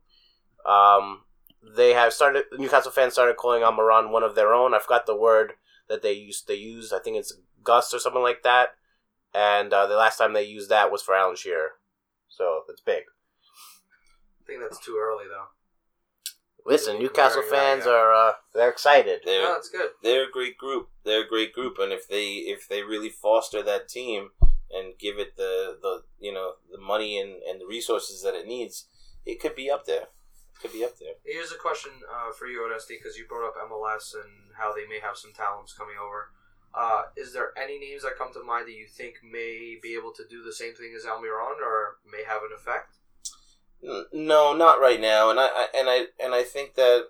Um, 0.65 1.23
they 1.75 1.93
have 1.93 2.13
started. 2.13 2.45
Newcastle 2.57 2.91
fans 2.91 3.13
started 3.13 3.37
calling 3.37 3.63
Almiron 3.63 4.09
one 4.11 4.23
of 4.23 4.35
their 4.35 4.53
own. 4.53 4.73
I 4.73 4.79
forgot 4.79 5.05
the 5.05 5.15
word 5.15 5.53
that 5.89 6.01
they 6.01 6.13
used. 6.13 6.47
They 6.47 6.55
used. 6.55 6.93
I 6.93 6.99
think 6.99 7.17
it's 7.17 7.33
Gus 7.63 7.93
or 7.93 7.99
something 7.99 8.21
like 8.21 8.43
that. 8.43 8.69
And 9.33 9.71
uh, 9.71 9.87
the 9.87 9.95
last 9.95 10.17
time 10.17 10.33
they 10.33 10.43
used 10.43 10.69
that 10.69 10.91
was 10.91 11.01
for 11.01 11.15
Alan 11.15 11.35
Shearer. 11.35 11.71
So 12.29 12.61
that's 12.67 12.81
big. 12.81 13.03
I 14.41 14.43
think 14.47 14.61
that's 14.61 14.83
too 14.83 14.97
early 15.01 15.25
though. 15.29 15.45
Listen, 16.65 16.99
Newcastle 16.99 17.41
fans 17.41 17.87
are 17.87 18.13
uh, 18.13 18.33
they're 18.53 18.69
excited. 18.69 19.21
They're 19.25 19.43
No, 19.43 19.53
that's 19.53 19.69
good. 19.69 19.89
they're 20.03 20.27
a 20.27 20.31
great 20.31 20.57
group. 20.57 20.89
They're 21.03 21.25
a 21.25 21.27
great 21.27 21.53
group, 21.53 21.77
and 21.79 21.91
if 21.91 22.07
they 22.07 22.25
if 22.33 22.67
they 22.67 22.83
really 22.83 23.09
foster 23.09 23.63
that 23.63 23.87
team 23.89 24.29
and 24.73 24.97
give 24.97 25.19
it 25.19 25.35
the 25.37 25.77
the 25.81 26.03
you 26.19 26.33
know 26.33 26.53
the 26.71 26.79
money 26.79 27.19
and, 27.19 27.41
and 27.43 27.59
the 27.59 27.65
resources 27.65 28.21
that 28.23 28.35
it 28.35 28.47
needs, 28.47 28.87
it 29.25 29.39
could 29.39 29.55
be 29.55 29.69
up 29.69 29.85
there. 29.85 30.07
It 30.55 30.61
Could 30.61 30.73
be 30.73 30.83
up 30.83 30.97
there. 30.99 31.15
Here's 31.25 31.51
a 31.51 31.57
question 31.57 31.91
uh, 32.09 32.31
for 32.31 32.45
you, 32.45 32.63
Onesty, 32.63 32.97
because 32.97 33.17
you 33.17 33.25
brought 33.27 33.47
up 33.47 33.55
MLS 33.69 34.13
and 34.13 34.53
how 34.57 34.73
they 34.73 34.87
may 34.87 34.99
have 35.01 35.17
some 35.17 35.33
talents 35.33 35.73
coming 35.73 35.95
over. 36.01 36.29
Uh, 36.73 37.03
is 37.17 37.33
there 37.33 37.51
any 37.57 37.77
names 37.79 38.03
that 38.03 38.17
come 38.17 38.31
to 38.33 38.43
mind 38.43 38.67
that 38.67 38.73
you 38.73 38.87
think 38.87 39.15
may 39.23 39.77
be 39.81 39.93
able 39.93 40.13
to 40.13 40.23
do 40.29 40.41
the 40.41 40.53
same 40.53 40.73
thing 40.73 40.93
as 40.95 41.03
Almiron 41.03 41.59
or 41.61 41.97
may 42.09 42.23
have 42.25 42.43
an 42.43 42.55
effect? 42.55 42.95
No, 44.13 44.55
not 44.55 44.79
right 44.79 45.01
now. 45.01 45.29
And 45.31 45.39
I, 45.39 45.47
I 45.47 45.67
and 45.75 45.89
I 45.89 46.05
and 46.23 46.33
I 46.33 46.43
think 46.43 46.75
that 46.75 47.07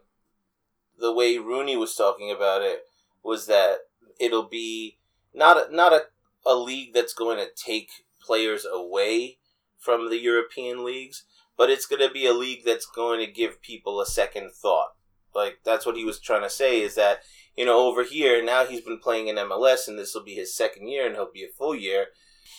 the 0.97 1.13
way 1.13 1.37
Rooney 1.37 1.75
was 1.75 1.95
talking 1.95 2.31
about 2.31 2.61
it 2.61 2.85
was 3.23 3.47
that 3.47 3.79
it'll 4.19 4.47
be 4.47 4.97
not 5.33 5.57
a, 5.57 5.75
not 5.75 5.93
a, 5.93 6.03
a 6.45 6.55
league 6.55 6.93
that's 6.93 7.13
going 7.13 7.37
to 7.37 7.49
take 7.55 7.89
players 8.21 8.65
away 8.71 9.37
from 9.77 10.09
the 10.09 10.19
European 10.19 10.83
leagues, 10.83 11.25
but 11.57 11.69
it's 11.69 11.85
going 11.85 12.05
to 12.05 12.13
be 12.13 12.25
a 12.25 12.33
league 12.33 12.63
that's 12.65 12.85
going 12.85 13.19
to 13.19 13.31
give 13.31 13.61
people 13.61 13.99
a 13.99 14.05
second 14.05 14.51
thought. 14.51 14.91
Like 15.33 15.59
that's 15.63 15.85
what 15.85 15.95
he 15.95 16.05
was 16.05 16.19
trying 16.19 16.41
to 16.41 16.49
say 16.49 16.81
is 16.81 16.95
that 16.95 17.21
you 17.55 17.65
know 17.65 17.79
over 17.79 18.03
here 18.03 18.43
now 18.43 18.65
he's 18.65 18.81
been 18.81 18.99
playing 18.99 19.27
in 19.27 19.37
MLS 19.37 19.87
and 19.87 19.97
this 19.97 20.13
will 20.13 20.23
be 20.23 20.35
his 20.35 20.55
second 20.55 20.87
year 20.87 21.05
and 21.05 21.15
he'll 21.15 21.31
be 21.31 21.43
a 21.43 21.57
full 21.57 21.75
year. 21.75 22.07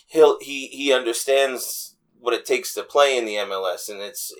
He'll 0.07 0.39
he 0.41 0.69
he 0.69 0.93
understands 0.93 1.97
what 2.19 2.35
it 2.35 2.47
takes 2.47 2.73
to 2.75 2.83
play 2.85 3.19
in 3.19 3.25
the 3.25 3.35
MLS, 3.35 3.89
and 3.89 4.01
it's 4.01 4.33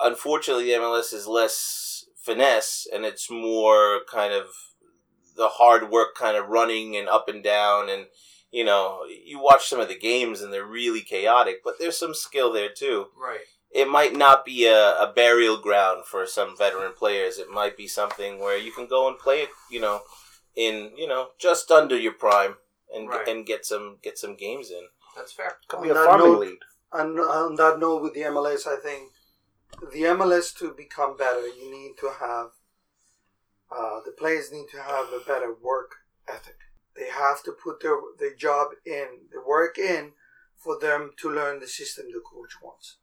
unfortunately 0.00 0.64
the 0.64 0.78
MLS 0.78 1.12
is 1.12 1.26
less 1.26 2.06
finesse 2.16 2.86
and 2.92 3.04
it's 3.04 3.30
more 3.30 4.00
kind 4.10 4.32
of 4.32 4.46
the 5.36 5.48
hard 5.48 5.90
work, 5.90 6.14
kind 6.14 6.36
of 6.36 6.48
running 6.48 6.96
and 6.96 7.08
up 7.08 7.28
and 7.28 7.44
down, 7.44 7.88
and 7.88 8.06
you 8.50 8.64
know 8.64 9.04
you 9.06 9.38
watch 9.40 9.68
some 9.68 9.80
of 9.80 9.88
the 9.88 9.98
games 9.98 10.40
and 10.42 10.52
they're 10.52 10.64
really 10.66 11.00
chaotic, 11.02 11.62
but 11.64 11.74
there's 11.78 11.96
some 11.98 12.14
skill 12.14 12.52
there 12.52 12.70
too. 12.70 13.06
Right. 13.16 13.40
It 13.72 13.88
might 13.88 14.14
not 14.16 14.44
be 14.44 14.66
a, 14.66 14.98
a 15.00 15.12
burial 15.14 15.56
ground 15.56 16.04
for 16.04 16.26
some 16.26 16.56
veteran 16.56 16.92
players. 16.92 17.38
It 17.38 17.48
might 17.50 17.76
be 17.76 17.86
something 17.86 18.40
where 18.40 18.58
you 18.58 18.72
can 18.72 18.86
go 18.88 19.06
and 19.06 19.16
play 19.16 19.42
it, 19.42 19.50
you 19.70 19.80
know, 19.80 20.00
in 20.56 20.90
you 20.96 21.06
know 21.06 21.28
just 21.38 21.70
under 21.70 21.96
your 21.96 22.12
prime 22.12 22.56
and 22.92 23.08
Right. 23.08 23.28
and 23.28 23.46
get 23.46 23.64
some 23.64 23.98
get 24.02 24.18
some 24.18 24.34
games 24.34 24.70
in. 24.70 24.82
That's 25.16 25.32
fair. 25.32 25.58
Could 25.68 25.78
On 25.78 25.82
be 25.84 25.90
a 25.90 25.94
that 25.94 26.04
farming 26.06 26.26
note- 26.32 26.40
league. 26.40 26.58
And 26.92 27.20
on 27.20 27.54
that 27.54 27.78
note, 27.78 28.02
with 28.02 28.14
the 28.14 28.22
MLS, 28.22 28.66
I 28.66 28.74
think 28.76 29.12
the 29.92 30.02
MLS 30.02 30.52
to 30.58 30.72
become 30.72 31.16
better, 31.16 31.46
you 31.46 31.70
need 31.70 31.94
to 32.00 32.10
have 32.18 32.46
uh, 33.70 34.00
the 34.04 34.10
players 34.10 34.50
need 34.50 34.66
to 34.72 34.82
have 34.82 35.06
a 35.12 35.20
better 35.24 35.54
work 35.54 35.92
ethic. 36.28 36.56
They 36.96 37.08
have 37.08 37.42
to 37.44 37.52
put 37.52 37.80
their 37.80 37.98
their 38.18 38.34
job 38.34 38.68
in, 38.84 39.06
the 39.32 39.40
work 39.46 39.78
in, 39.78 40.12
for 40.56 40.78
them 40.78 41.12
to 41.18 41.30
learn 41.30 41.60
the 41.60 41.68
system 41.68 42.06
the 42.12 42.20
coach 42.20 42.54
wants. 42.62 42.96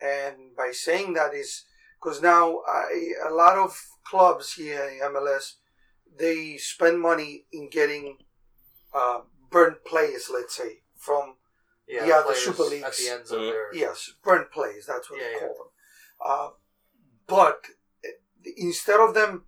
And 0.00 0.56
by 0.56 0.72
saying 0.72 1.14
that 1.14 1.32
is 1.34 1.64
because 2.00 2.20
now 2.20 2.60
I, 2.66 3.12
a 3.28 3.32
lot 3.32 3.56
of 3.56 3.80
clubs 4.04 4.54
here 4.54 4.84
in 4.88 5.00
MLS 5.12 5.54
they 6.18 6.56
spend 6.58 7.00
money 7.00 7.46
in 7.52 7.70
getting 7.70 8.18
uh, 8.92 9.20
burnt 9.50 9.82
players, 9.84 10.28
let's 10.30 10.54
say, 10.56 10.80
from 10.96 11.36
Yeah, 11.88 12.04
the 12.04 12.12
other 12.14 12.34
Super 12.34 12.64
Leagues. 12.64 12.82
at 12.82 12.88
Leagues. 12.88 12.98
the 13.06 13.08
ends 13.14 13.30
of 13.32 13.38
Mhm. 13.40 13.50
their 13.50 13.74
Yes, 13.74 14.10
burnt 14.22 14.50
players, 14.50 14.84
That's 14.86 15.08
what 15.08 15.20
Yeah, 15.20 15.26
they 15.28 15.32
yeah. 15.32 15.38
call 15.38 15.54
them. 15.54 15.70
Uh, 16.20 16.50
but 17.26 17.66
eh, 18.04 18.10
instead 18.56 19.00
of 19.00 19.14
them 19.14 19.46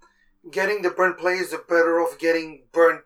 getting 0.50 0.80
the 0.82 0.90
burnt 0.90 1.18
players, 1.18 1.50
they're 1.50 1.58
better 1.76 2.00
off 2.00 2.18
getting 2.18 2.66
burnt 2.72 3.04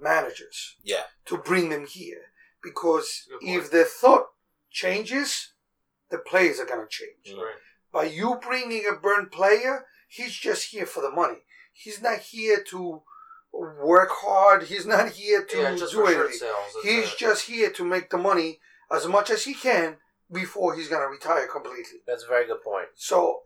managers 0.00 0.76
Yeah. 0.82 1.04
to 1.26 1.36
bring 1.36 1.68
them 1.68 1.86
here. 1.86 2.32
Because 2.62 3.28
if 3.40 3.70
the 3.70 3.84
thought 3.84 4.28
changes, 4.70 5.52
the 6.10 6.18
players 6.18 6.58
are 6.58 6.66
going 6.66 6.86
to 6.86 6.88
change. 6.88 7.38
Right. 7.38 7.54
By 7.92 8.04
you 8.04 8.38
bringing 8.42 8.84
a 8.86 8.94
burnt 8.96 9.30
player, 9.32 9.86
he's 10.08 10.34
just 10.34 10.70
here 10.70 10.86
for 10.86 11.00
the 11.00 11.10
money. 11.10 11.44
He's 11.72 12.00
not 12.02 12.18
here 12.18 12.62
to 12.70 13.02
work 13.52 14.10
hard. 14.12 14.64
He's 14.64 14.86
not 14.86 15.10
here 15.10 15.44
to 15.44 15.56
yeah, 15.58 15.76
just 15.76 15.92
do 15.92 16.06
anything. 16.06 16.32
sales. 16.32 16.76
He's 16.82 17.12
it. 17.12 17.18
just 17.18 17.46
here 17.46 17.70
to 17.70 17.84
make 17.84 18.10
the 18.10 18.18
money 18.18 18.60
as 18.90 19.06
much 19.06 19.30
as 19.30 19.44
he 19.44 19.54
can 19.54 19.96
before 20.30 20.74
he's 20.74 20.88
going 20.88 21.02
to 21.02 21.08
retire 21.08 21.46
completely. 21.46 22.00
That's 22.06 22.24
a 22.24 22.28
very 22.28 22.46
good 22.46 22.62
point. 22.62 22.88
So, 22.96 23.42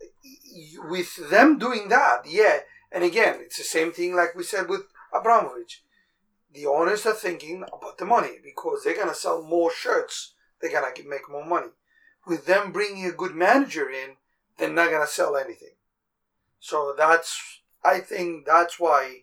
with 0.89 1.31
them 1.31 1.59
doing 1.59 1.89
that, 1.89 2.22
yeah, 2.26 2.61
and 2.91 3.05
again, 3.05 3.41
it's 3.41 3.59
the 3.59 3.64
same 3.64 3.93
thing 3.93 4.14
like 4.14 4.35
we 4.35 4.43
said 4.43 4.68
with 4.68 4.83
Abramovich. 5.14 5.83
The 6.53 6.67
owners 6.67 7.07
are 7.07 7.15
thinking 7.15 7.63
about 7.63 7.99
the 7.99 8.05
money 8.05 8.39
because 8.43 8.83
they're 8.83 8.97
going 8.97 9.09
to 9.09 9.15
sell 9.15 9.43
more 9.43 9.71
shirts, 9.71 10.35
they're 10.61 10.73
going 10.73 10.93
to 10.95 11.09
make 11.09 11.31
more 11.31 11.45
money. 11.45 11.69
With 12.27 12.47
them 12.47 12.73
bringing 12.73 13.07
a 13.07 13.13
good 13.13 13.35
manager 13.35 13.89
in, 13.89 14.17
they're 14.59 14.73
not 14.73 14.91
going 14.91 15.07
to 15.07 15.13
sell 15.13 15.37
anything. 15.37 15.75
So, 16.59 16.95
that's, 16.97 17.61
I 17.83 18.01
think 18.01 18.45
that's 18.47 18.79
why 18.79 19.21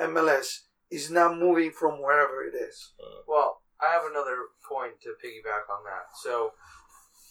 MLS 0.00 0.60
is 0.90 1.10
not 1.10 1.38
moving 1.38 1.70
from 1.70 2.02
wherever 2.02 2.42
it 2.42 2.54
is. 2.54 2.92
Well, 3.28 3.60
I 3.80 3.92
have 3.92 4.10
another 4.10 4.36
point 4.68 5.00
to 5.02 5.10
piggyback 5.10 5.72
on 5.72 5.84
that. 5.84 6.16
So, 6.22 6.52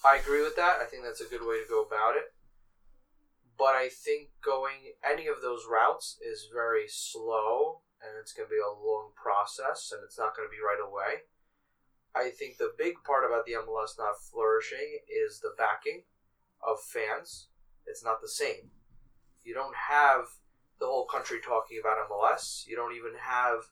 I 0.06 0.18
agree 0.18 0.42
with 0.42 0.56
that. 0.56 0.78
I 0.82 0.86
think 0.86 1.04
that's 1.04 1.22
a 1.22 1.26
good 1.26 1.46
way 1.46 1.62
to 1.62 1.70
go 1.70 1.84
about 1.84 2.16
it. 2.16 2.34
But 3.58 3.76
I 3.76 3.90
think 3.90 4.30
going 4.42 4.94
any 5.04 5.28
of 5.28 5.42
those 5.42 5.66
routes 5.70 6.18
is 6.22 6.48
very 6.54 6.86
slow 6.88 7.82
and 8.02 8.16
it's 8.20 8.34
going 8.34 8.48
to 8.48 8.54
be 8.54 8.62
a 8.62 8.72
long 8.72 9.12
process 9.16 9.92
and 9.92 10.02
it's 10.04 10.18
not 10.18 10.36
going 10.36 10.48
to 10.48 10.52
be 10.52 10.64
right 10.64 10.82
away. 10.82 11.28
I 12.16 12.32
think 12.32 12.58
the 12.58 12.74
big 12.78 13.04
part 13.06 13.24
about 13.26 13.46
the 13.46 13.54
MLS 13.60 13.98
not 13.98 14.18
flourishing 14.18 15.04
is 15.08 15.40
the 15.40 15.54
backing 15.58 16.04
of 16.66 16.82
fans. 16.82 17.50
It's 17.86 18.04
not 18.04 18.22
the 18.22 18.30
same. 18.30 18.74
You 19.44 19.54
don't 19.54 19.76
have 19.76 20.26
the 20.80 20.88
whole 20.88 21.06
country 21.06 21.40
talking 21.44 21.80
about 21.80 22.02
MLS. 22.10 22.66
You 22.66 22.76
don't 22.76 22.96
even 22.96 23.14
have 23.20 23.70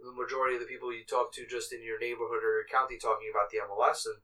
the 0.00 0.12
majority 0.12 0.54
of 0.54 0.62
the 0.62 0.70
people 0.70 0.92
you 0.92 1.04
talk 1.04 1.32
to 1.34 1.46
just 1.46 1.72
in 1.72 1.82
your 1.82 1.98
neighborhood 1.98 2.42
or 2.42 2.62
your 2.62 2.70
county 2.70 2.96
talking 2.98 3.28
about 3.30 3.50
the 3.50 3.58
MLS, 3.66 4.06
and 4.06 4.22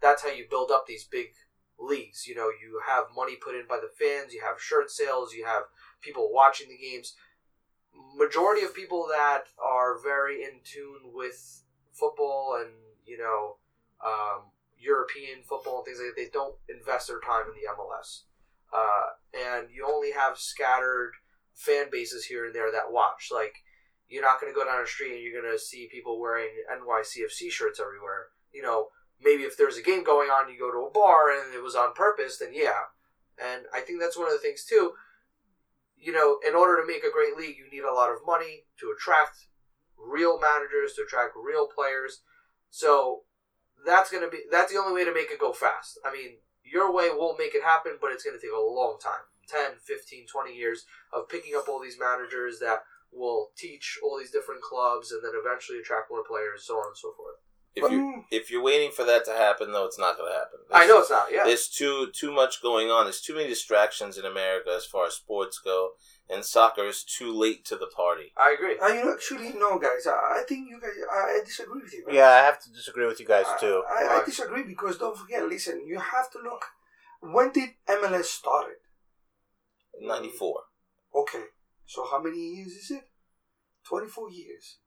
that's 0.00 0.22
how 0.22 0.30
you 0.30 0.46
build 0.48 0.70
up 0.70 0.86
these 0.86 1.04
big 1.04 1.34
leagues. 1.78 2.26
You 2.26 2.34
know, 2.34 2.48
you 2.48 2.80
have 2.86 3.14
money 3.14 3.36
put 3.36 3.54
in 3.54 3.66
by 3.68 3.78
the 3.78 3.92
fans, 3.98 4.32
you 4.32 4.40
have 4.42 4.60
shirt 4.60 4.90
sales, 4.90 5.34
you 5.34 5.44
have 5.44 5.64
people 6.00 6.30
watching 6.32 6.68
the 6.68 6.78
games. 6.78 7.14
Majority 8.16 8.64
of 8.64 8.74
people 8.74 9.06
that 9.10 9.44
are 9.62 9.98
very 10.02 10.42
in 10.42 10.60
tune 10.64 11.12
with 11.12 11.62
football 11.92 12.58
and 12.60 12.70
you 13.04 13.18
know 13.18 13.56
um, 14.04 14.50
European 14.78 15.42
football 15.46 15.78
and 15.78 15.84
things 15.84 15.98
like 15.98 16.14
that, 16.14 16.20
they 16.20 16.30
don't 16.32 16.54
invest 16.68 17.08
their 17.08 17.20
time 17.20 17.44
in 17.46 17.54
the 17.54 17.68
MLS, 17.76 18.22
uh, 18.72 19.12
and 19.34 19.68
you 19.70 19.86
only 19.86 20.12
have 20.12 20.38
scattered 20.38 21.12
fan 21.54 21.86
bases 21.90 22.24
here 22.24 22.44
and 22.44 22.54
there 22.54 22.70
that 22.70 22.92
watch 22.92 23.30
like 23.32 23.54
you're 24.08 24.22
not 24.22 24.40
going 24.40 24.52
to 24.52 24.58
go 24.58 24.64
down 24.64 24.80
the 24.80 24.86
street 24.86 25.14
and 25.14 25.22
you're 25.22 25.40
going 25.40 25.52
to 25.52 25.58
see 25.58 25.88
people 25.90 26.20
wearing 26.20 26.48
NYCFC 26.70 27.50
shirts 27.50 27.80
everywhere. 27.80 28.28
You 28.52 28.62
know, 28.62 28.88
maybe 29.20 29.42
if 29.42 29.56
there's 29.56 29.76
a 29.76 29.82
game 29.82 30.04
going 30.04 30.28
on, 30.28 30.52
you 30.52 30.58
go 30.58 30.70
to 30.70 30.86
a 30.86 30.90
bar 30.90 31.30
and 31.30 31.54
it 31.54 31.62
was 31.62 31.74
on 31.74 31.92
purpose, 31.94 32.38
then 32.38 32.50
yeah. 32.52 32.92
And 33.42 33.64
I 33.74 33.80
think 33.80 34.00
that's 34.00 34.16
one 34.16 34.28
of 34.28 34.32
the 34.32 34.38
things 34.38 34.64
too. 34.64 34.92
You 35.96 36.12
know, 36.12 36.38
in 36.46 36.54
order 36.54 36.80
to 36.80 36.86
make 36.86 37.04
a 37.04 37.12
great 37.12 37.36
league, 37.36 37.56
you 37.56 37.70
need 37.70 37.84
a 37.84 37.94
lot 37.94 38.10
of 38.10 38.18
money 38.26 38.64
to 38.80 38.92
attract 38.94 39.48
real 39.98 40.38
managers, 40.38 40.94
to 40.94 41.02
attract 41.02 41.34
real 41.36 41.66
players. 41.66 42.22
So 42.70 43.22
that's 43.84 44.10
to 44.10 44.28
be 44.30 44.44
that's 44.50 44.72
the 44.72 44.78
only 44.78 44.94
way 44.94 45.04
to 45.04 45.14
make 45.14 45.30
it 45.30 45.40
go 45.40 45.52
fast. 45.52 45.98
I 46.04 46.12
mean, 46.12 46.38
your 46.64 46.92
way 46.92 47.08
will 47.10 47.36
make 47.38 47.54
it 47.54 47.62
happen, 47.62 47.98
but 48.00 48.12
it's 48.12 48.24
to 48.24 48.30
take 48.30 48.50
a 48.50 48.60
long 48.60 48.98
time. 49.02 49.30
10, 49.48 49.78
15, 49.84 50.26
20 50.26 50.54
years 50.54 50.84
of 51.14 51.28
picking 51.28 51.54
up 51.54 51.68
all 51.68 51.80
these 51.80 51.98
managers 51.98 52.58
that 52.58 52.82
will 53.12 53.50
teach 53.56 53.98
all 54.02 54.18
these 54.18 54.32
different 54.32 54.60
clubs 54.60 55.12
and 55.12 55.22
then 55.22 55.32
eventually 55.38 55.78
attract 55.78 56.10
more 56.10 56.24
players, 56.26 56.66
so 56.66 56.74
on 56.74 56.88
and 56.88 56.98
so 56.98 57.14
forth. 57.16 57.38
If 57.76 57.90
you 57.92 57.98
Mm. 58.00 58.24
if 58.30 58.50
you're 58.50 58.62
waiting 58.62 58.90
for 58.90 59.04
that 59.04 59.26
to 59.26 59.32
happen, 59.32 59.70
though, 59.70 59.84
it's 59.84 59.98
not 59.98 60.16
going 60.16 60.32
to 60.32 60.38
happen. 60.38 60.60
I 60.72 60.86
know 60.86 61.00
it's 61.00 61.10
not. 61.10 61.30
Yeah. 61.30 61.44
There's 61.44 61.68
too 61.68 62.10
too 62.12 62.32
much 62.32 62.62
going 62.62 62.90
on. 62.90 63.04
There's 63.04 63.20
too 63.20 63.34
many 63.34 63.48
distractions 63.48 64.16
in 64.16 64.24
America 64.24 64.70
as 64.74 64.86
far 64.86 65.06
as 65.06 65.14
sports 65.14 65.58
go, 65.62 65.90
and 66.30 66.42
soccer 66.42 66.86
is 66.86 67.04
too 67.04 67.30
late 67.32 67.66
to 67.66 67.76
the 67.76 67.86
party. 67.88 68.32
I 68.36 68.52
agree. 68.52 68.78
I 68.80 69.02
you 69.02 69.12
actually 69.12 69.52
no, 69.52 69.78
guys. 69.78 70.06
I, 70.06 70.40
I 70.40 70.42
think 70.48 70.70
you 70.70 70.80
guys. 70.80 70.96
I, 71.12 71.18
I 71.38 71.40
disagree 71.44 71.82
with 71.82 71.92
you. 71.92 72.06
guys. 72.06 72.14
Yeah, 72.14 72.30
I 72.30 72.38
have 72.48 72.58
to 72.64 72.70
disagree 72.72 73.06
with 73.06 73.20
you 73.20 73.26
guys 73.26 73.44
I- 73.46 73.58
too. 73.58 73.82
I, 73.86 74.04
I, 74.04 74.18
Why? 74.20 74.24
disagree 74.24 74.62
because 74.62 74.96
don't 74.96 75.16
forget. 75.18 75.46
Listen, 75.46 75.86
you 75.86 75.98
have 75.98 76.30
to 76.32 76.38
look. 76.38 76.64
When 77.20 77.52
did 77.52 77.70
MLS 77.88 78.24
started? 78.40 78.76
Ninety 80.00 80.30
four. 80.30 80.60
Okay, 81.14 81.44
so 81.86 82.06
how 82.10 82.20
many 82.22 82.38
years 82.56 82.72
is 82.72 82.90
it? 82.90 83.04
Twenty 83.86 84.08
four 84.08 84.30
years. 84.30 84.78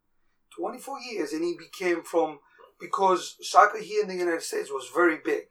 Twenty 0.58 0.80
four 0.80 1.00
years, 1.00 1.34
and 1.34 1.44
he 1.44 1.56
became 1.58 2.04
from 2.04 2.40
because 2.80 3.36
soccer 3.42 3.80
here 3.80 4.04
in 4.04 4.08
the 4.08 4.16
United 4.16 4.44
States 4.44 4.70
was 4.72 4.90
very 4.94 5.18
big, 5.24 5.48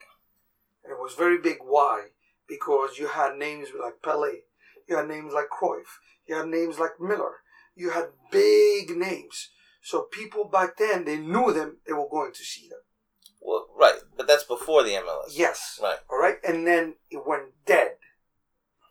and 0.82 0.92
it 0.92 0.98
was 0.98 1.14
very 1.14 1.38
big. 1.38 1.58
Why? 1.62 2.08
Because 2.48 2.98
you 2.98 3.08
had 3.08 3.36
names 3.36 3.68
like 3.78 4.02
Pele, 4.02 4.42
you 4.88 4.96
had 4.96 5.08
names 5.08 5.32
like 5.34 5.48
Cruyff, 5.50 5.98
you 6.26 6.36
had 6.36 6.48
names 6.48 6.78
like 6.78 7.00
Miller, 7.00 7.42
you 7.74 7.90
had 7.90 8.08
big 8.30 8.96
names. 8.96 9.50
So 9.82 10.02
people 10.10 10.44
back 10.44 10.76
then 10.76 11.04
they 11.04 11.16
knew 11.18 11.52
them, 11.52 11.78
they 11.86 11.92
were 11.92 12.08
going 12.10 12.32
to 12.32 12.44
see 12.44 12.68
them. 12.68 12.80
Well, 13.40 13.66
right, 13.78 13.94
but 14.16 14.26
that's 14.26 14.44
before 14.44 14.82
the 14.82 14.90
MLS. 14.90 15.30
Yes. 15.30 15.78
Right. 15.82 15.98
All 16.10 16.18
right. 16.18 16.36
And 16.46 16.66
then 16.66 16.96
it 17.10 17.22
went 17.26 17.64
dead. 17.64 17.92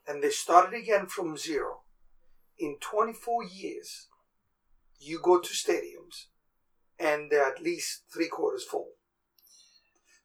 And 0.07 0.23
they 0.23 0.29
started 0.29 0.75
again 0.77 1.07
from 1.07 1.37
zero. 1.37 1.81
In 2.57 2.77
24 2.79 3.43
years, 3.43 4.07
you 4.99 5.19
go 5.21 5.39
to 5.39 5.49
stadiums 5.49 6.27
and 6.99 7.29
they're 7.31 7.47
at 7.47 7.61
least 7.61 8.03
three 8.13 8.27
quarters 8.27 8.63
full. 8.63 8.89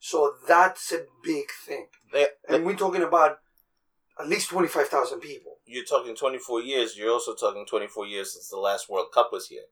So 0.00 0.34
that's 0.48 0.92
a 0.92 1.04
big 1.22 1.44
thing. 1.66 1.86
They, 2.12 2.26
they, 2.48 2.56
And 2.56 2.64
we're 2.64 2.76
talking 2.76 3.02
about 3.02 3.38
at 4.18 4.28
least 4.28 4.50
25,000 4.50 5.20
people. 5.20 5.58
You're 5.64 5.84
talking 5.84 6.16
24 6.16 6.62
years. 6.62 6.96
You're 6.96 7.12
also 7.12 7.34
talking 7.34 7.64
24 7.66 8.06
years 8.06 8.34
since 8.34 8.48
the 8.48 8.56
last 8.56 8.90
World 8.90 9.08
Cup 9.14 9.30
was 9.32 9.46
here. 9.46 9.62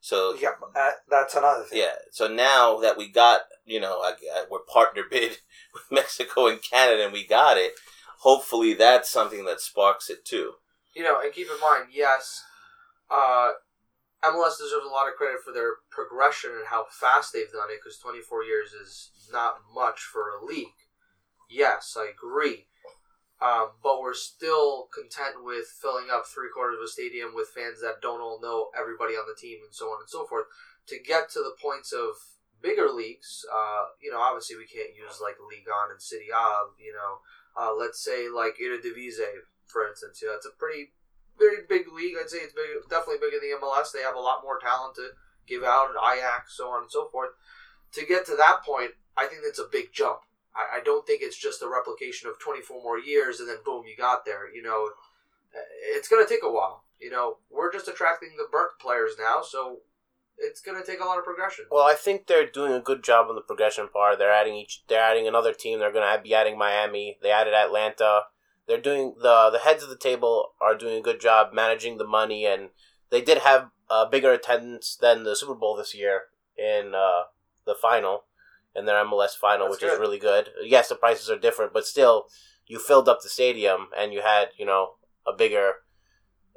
So 0.00 0.36
Yeah, 0.38 0.50
but 0.60 0.74
that, 0.74 0.94
that's 1.08 1.34
another 1.34 1.64
thing. 1.64 1.78
Yeah. 1.78 1.94
So 2.12 2.28
now 2.28 2.78
that 2.80 2.98
we 2.98 3.08
got, 3.08 3.42
you 3.64 3.80
know, 3.80 4.00
I, 4.00 4.12
I, 4.34 4.44
we're 4.50 4.60
partner 4.60 5.02
bid 5.10 5.30
with 5.74 5.82
Mexico 5.90 6.46
and 6.46 6.60
Canada, 6.62 7.04
and 7.04 7.12
we 7.12 7.26
got 7.26 7.56
it. 7.56 7.72
Hopefully, 8.18 8.74
that's 8.74 9.10
something 9.10 9.44
that 9.44 9.60
sparks 9.60 10.10
it 10.10 10.24
too. 10.24 10.52
You 10.94 11.04
know, 11.04 11.20
and 11.22 11.32
keep 11.32 11.46
in 11.46 11.60
mind, 11.60 11.86
yes, 11.92 12.42
uh, 13.10 13.50
MLS 14.30 14.58
deserves 14.58 14.86
a 14.86 14.92
lot 14.92 15.08
of 15.08 15.14
credit 15.14 15.40
for 15.44 15.52
their 15.52 15.84
progression 15.90 16.50
and 16.50 16.66
how 16.68 16.86
fast 16.90 17.32
they've 17.32 17.52
done 17.52 17.70
it. 17.70 17.80
Because 17.82 17.98
24 17.98 18.44
years 18.44 18.72
is 18.72 19.10
not 19.32 19.56
much 19.74 20.00
for 20.00 20.30
a 20.30 20.44
league. 20.44 20.80
Yes, 21.50 21.96
I 21.98 22.08
agree. 22.08 22.66
Um, 23.42 23.76
but 23.82 24.00
we're 24.00 24.14
still 24.14 24.88
content 24.94 25.44
with 25.44 25.66
filling 25.66 26.08
up 26.10 26.24
three 26.24 26.48
quarters 26.54 26.78
of 26.78 26.84
a 26.84 26.88
stadium 26.88 27.34
with 27.34 27.52
fans 27.52 27.82
that 27.82 28.00
don't 28.00 28.22
all 28.22 28.40
know 28.40 28.70
everybody 28.78 29.14
on 29.14 29.26
the 29.28 29.38
team 29.38 29.58
and 29.64 29.74
so 29.74 29.86
on 29.92 30.00
and 30.00 30.08
so 30.08 30.24
forth. 30.24 30.46
To 30.88 30.96
get 30.98 31.28
to 31.30 31.40
the 31.40 31.56
points 31.60 31.92
of 31.92 32.16
bigger 32.62 32.88
leagues, 32.88 33.44
uh, 33.52 33.92
you 34.00 34.10
know, 34.10 34.20
obviously 34.20 34.56
we 34.56 34.64
can't 34.64 34.96
use 34.96 35.20
like 35.20 35.36
Ligue 35.36 35.68
1 35.68 35.92
and 35.92 36.00
Serie 36.00 36.32
A, 36.32 36.72
you 36.80 36.94
know, 36.94 37.20
uh, 37.52 37.74
let's 37.74 38.02
say 38.02 38.28
like 38.32 38.56
Eredivisie, 38.56 39.44
for 39.66 39.86
instance. 39.86 40.22
You 40.22 40.28
know, 40.28 40.34
it's 40.40 40.48
a 40.48 40.56
pretty, 40.56 40.96
very 41.38 41.62
big 41.68 41.92
league. 41.92 42.16
I'd 42.20 42.30
say 42.30 42.38
it's 42.38 42.54
big, 42.54 42.66
definitely 42.88 43.20
bigger 43.20 43.38
than 43.40 43.50
the 43.50 43.66
MLS. 43.66 43.92
They 43.92 44.02
have 44.02 44.16
a 44.16 44.20
lot 44.20 44.42
more 44.42 44.58
talent 44.58 44.96
to 44.96 45.10
give 45.46 45.62
out, 45.62 45.88
and 45.90 45.98
Ajax, 45.98 46.56
so 46.56 46.68
on 46.70 46.82
and 46.82 46.90
so 46.90 47.08
forth. 47.08 47.30
To 47.92 48.04
get 48.04 48.26
to 48.26 48.36
that 48.36 48.62
point, 48.64 48.92
I 49.16 49.26
think 49.26 49.42
that's 49.44 49.58
a 49.58 49.68
big 49.70 49.92
jump. 49.92 50.20
I, 50.54 50.78
I 50.78 50.80
don't 50.82 51.06
think 51.06 51.22
it's 51.22 51.38
just 51.38 51.62
a 51.62 51.68
replication 51.68 52.28
of 52.28 52.38
24 52.38 52.82
more 52.82 52.98
years 52.98 53.40
and 53.40 53.48
then 53.48 53.58
boom, 53.64 53.84
you 53.86 53.96
got 53.96 54.24
there. 54.24 54.52
You 54.52 54.62
know, 54.62 54.90
it's 55.94 56.08
going 56.08 56.24
to 56.24 56.28
take 56.28 56.42
a 56.42 56.50
while. 56.50 56.84
You 57.00 57.10
know, 57.10 57.38
we're 57.50 57.72
just 57.72 57.88
attracting 57.88 58.30
the 58.36 58.48
burnt 58.50 58.72
players 58.80 59.12
now, 59.18 59.42
so 59.42 59.80
it's 60.38 60.60
going 60.60 60.80
to 60.80 60.86
take 60.86 61.00
a 61.00 61.04
lot 61.04 61.18
of 61.18 61.24
progression. 61.24 61.66
well, 61.70 61.86
I 61.86 61.94
think 61.94 62.26
they're 62.26 62.46
doing 62.46 62.72
a 62.72 62.80
good 62.80 63.04
job 63.04 63.26
on 63.28 63.34
the 63.34 63.40
progression 63.40 63.88
part. 63.88 64.18
They're 64.18 64.32
adding 64.32 64.54
each. 64.54 64.82
They're 64.88 65.02
adding 65.02 65.28
another 65.28 65.52
team. 65.52 65.78
They're 65.78 65.92
going 65.92 66.16
to 66.16 66.22
be 66.22 66.34
adding 66.34 66.58
Miami. 66.58 67.18
They 67.22 67.30
added 67.30 67.54
Atlanta. 67.54 68.22
They're 68.66 68.80
doing 68.80 69.14
the 69.20 69.50
the 69.50 69.58
heads 69.58 69.82
of 69.82 69.90
the 69.90 69.96
table 69.96 70.52
are 70.60 70.74
doing 70.74 70.98
a 70.98 71.02
good 71.02 71.20
job 71.20 71.52
managing 71.52 71.98
the 71.98 72.06
money, 72.06 72.46
and 72.46 72.70
they 73.10 73.20
did 73.20 73.38
have 73.38 73.70
a 73.90 74.06
bigger 74.06 74.32
attendance 74.32 74.96
than 74.96 75.24
the 75.24 75.36
Super 75.36 75.54
Bowl 75.54 75.76
this 75.76 75.94
year 75.94 76.22
in 76.56 76.94
uh, 76.94 77.24
the 77.66 77.74
final, 77.74 78.24
in 78.74 78.86
their 78.86 79.04
MLS 79.04 79.36
final, 79.36 79.68
That's 79.68 79.82
which 79.82 79.90
is 79.90 79.98
really 79.98 80.18
good. 80.18 80.50
Yes, 80.62 80.88
the 80.88 80.94
prices 80.94 81.30
are 81.30 81.38
different, 81.38 81.72
but 81.72 81.86
still, 81.86 82.26
you 82.66 82.78
filled 82.78 83.08
up 83.08 83.20
the 83.22 83.28
stadium 83.28 83.88
and 83.96 84.12
you 84.12 84.22
had 84.22 84.48
you 84.56 84.64
know 84.64 84.94
a 85.26 85.32
bigger, 85.32 85.74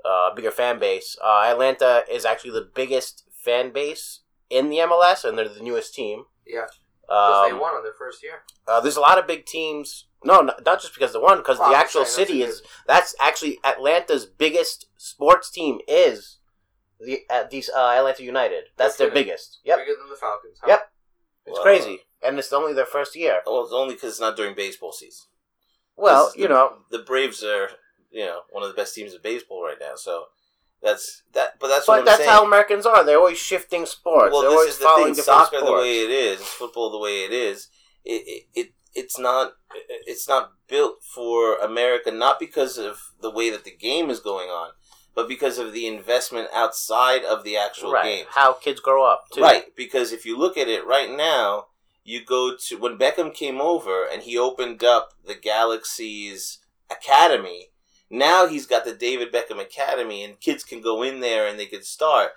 uh, 0.05 0.33
bigger 0.33 0.51
fan 0.51 0.79
base. 0.79 1.17
Uh, 1.23 1.43
Atlanta 1.45 2.03
is 2.09 2.25
actually 2.25 2.51
the 2.51 2.69
biggest 2.73 3.23
fan 3.31 3.71
base 3.71 4.21
in 4.49 4.69
the 4.69 4.77
MLS, 4.77 5.25
and 5.25 5.37
they're 5.37 5.49
the 5.49 5.61
newest 5.61 5.93
team. 5.93 6.25
Yeah, 6.45 6.67
because 7.07 7.47
they 7.49 7.53
Um, 7.53 7.59
won 7.59 7.75
on 7.75 7.83
their 7.83 7.93
first 7.93 8.21
year. 8.23 8.43
uh, 8.67 8.79
there's 8.81 8.97
a 8.97 9.01
lot 9.01 9.17
of 9.17 9.25
big 9.27 9.45
teams. 9.45 10.05
No, 10.23 10.41
not, 10.41 10.65
not 10.65 10.81
just 10.81 10.93
because 10.93 11.13
they 11.13 11.19
won, 11.19 11.37
because 11.37 11.59
Well, 11.59 11.69
the 11.69 11.75
actual 11.77 12.03
saying 12.05 12.17
that's 12.17 12.29
city 12.29 12.43
a 12.43 12.47
is 12.47 12.61
that's 12.85 13.15
actually 13.19 13.59
Atlanta's 13.63 14.25
biggest 14.25 14.87
sports 14.97 15.49
team 15.51 15.79
is 15.87 16.39
the 16.99 17.21
uh, 17.29 17.43
these 17.49 17.69
uh, 17.69 17.89
Atlanta 17.89 18.23
United. 18.23 18.65
That's 18.77 18.99
No 18.99 19.05
their 19.05 19.13
biggest. 19.13 19.59
Yep, 19.63 19.77
Bigger 19.77 19.95
than 19.99 20.09
the 20.09 20.15
Falcons. 20.15 20.57
huh? 20.61 20.67
Yep. 20.69 20.91
it's 21.45 21.53
Well, 21.53 21.63
crazy, 21.63 22.01
and 22.23 22.37
it's 22.39 22.51
only 22.51 22.73
their 22.73 22.85
first 22.85 23.15
year. 23.15 23.41
Well, 23.45 23.63
it's 23.63 23.71
only 23.73 23.93
because 23.93 24.11
it's 24.13 24.19
not 24.19 24.35
during 24.35 24.55
baseball 24.55 24.91
season. 24.91 25.27
Well, 25.95 26.31
you 26.35 26.43
the- 26.47 26.53
know, 26.53 26.77
the 26.91 26.99
Braves 26.99 27.43
are, 27.43 27.69
you 28.09 28.25
know, 28.25 28.41
one 28.49 28.63
of 28.63 28.69
the 28.69 28.75
best 28.75 28.95
teams 28.95 29.13
in 29.13 29.21
baseball 29.21 29.63
right 29.63 29.77
now. 29.79 29.95
So 29.95 30.25
that's 30.82 31.23
that. 31.34 31.59
But 31.59 31.67
that's 31.69 31.88
what 31.88 31.99
but 31.99 32.05
that's 32.05 32.19
saying. 32.19 32.30
how 32.30 32.45
Americans 32.45 32.86
are. 32.86 33.03
They're 33.03 33.17
always 33.17 33.38
shifting 33.38 33.86
sports. 33.86 34.32
well, 34.32 34.41
They're 34.41 34.51
this 34.51 34.75
is 34.75 34.80
the 34.80 34.93
thing. 34.97 35.15
Soccer, 35.15 35.59
the 35.59 35.73
way 35.73 35.99
it 35.99 36.11
is, 36.11 36.41
football, 36.41 36.91
the 36.91 36.99
way 36.99 37.23
it 37.23 37.32
is. 37.32 37.69
It, 38.05 38.23
it, 38.28 38.43
it 38.53 38.73
it's 38.93 39.19
not 39.19 39.53
it's 40.05 40.28
not 40.28 40.53
built 40.67 41.03
for 41.03 41.57
America. 41.57 42.11
Not 42.11 42.39
because 42.39 42.78
of 42.78 43.01
the 43.21 43.32
way 43.32 43.49
that 43.49 43.63
the 43.63 43.75
game 43.75 44.09
is 44.09 44.19
going 44.19 44.49
on, 44.49 44.71
but 45.17 45.28
because 45.28 45.57
of 45.57 45.73
the 45.73 45.88
investment 45.88 46.47
outside 46.53 47.23
of 47.23 47.43
the 47.43 47.57
actual 47.57 47.91
right? 47.91 48.03
game. 48.03 48.25
How 48.30 48.53
kids 48.53 48.80
grow 48.80 49.03
up, 49.03 49.25
too. 49.34 49.41
Right, 49.41 49.75
because 49.75 50.11
if 50.11 50.28
you 50.28 50.38
look 50.38 50.57
at 50.57 50.67
it 50.67 50.86
right 50.86 51.09
now, 51.09 51.65
you 52.03 52.23
go 52.23 52.55
to 52.67 52.78
when 52.78 52.99
Beckham 52.99 53.34
came 53.34 53.59
over 53.59 54.05
and 54.05 54.21
he 54.21 54.38
opened 54.38 54.84
up 54.84 55.13
the 55.25 55.34
Galaxy's 55.34 56.59
academy. 56.91 57.69
Now 58.09 58.47
he's 58.47 58.65
got 58.65 58.85
the 58.85 58.93
David 58.93 59.33
Beckham 59.33 59.59
Academy, 59.61 60.23
and 60.23 60.39
kids 60.39 60.63
can 60.63 60.81
go 60.81 61.03
in 61.03 61.19
there 61.19 61.47
and 61.47 61.59
they 61.59 61.65
can 61.65 61.83
start. 61.83 62.31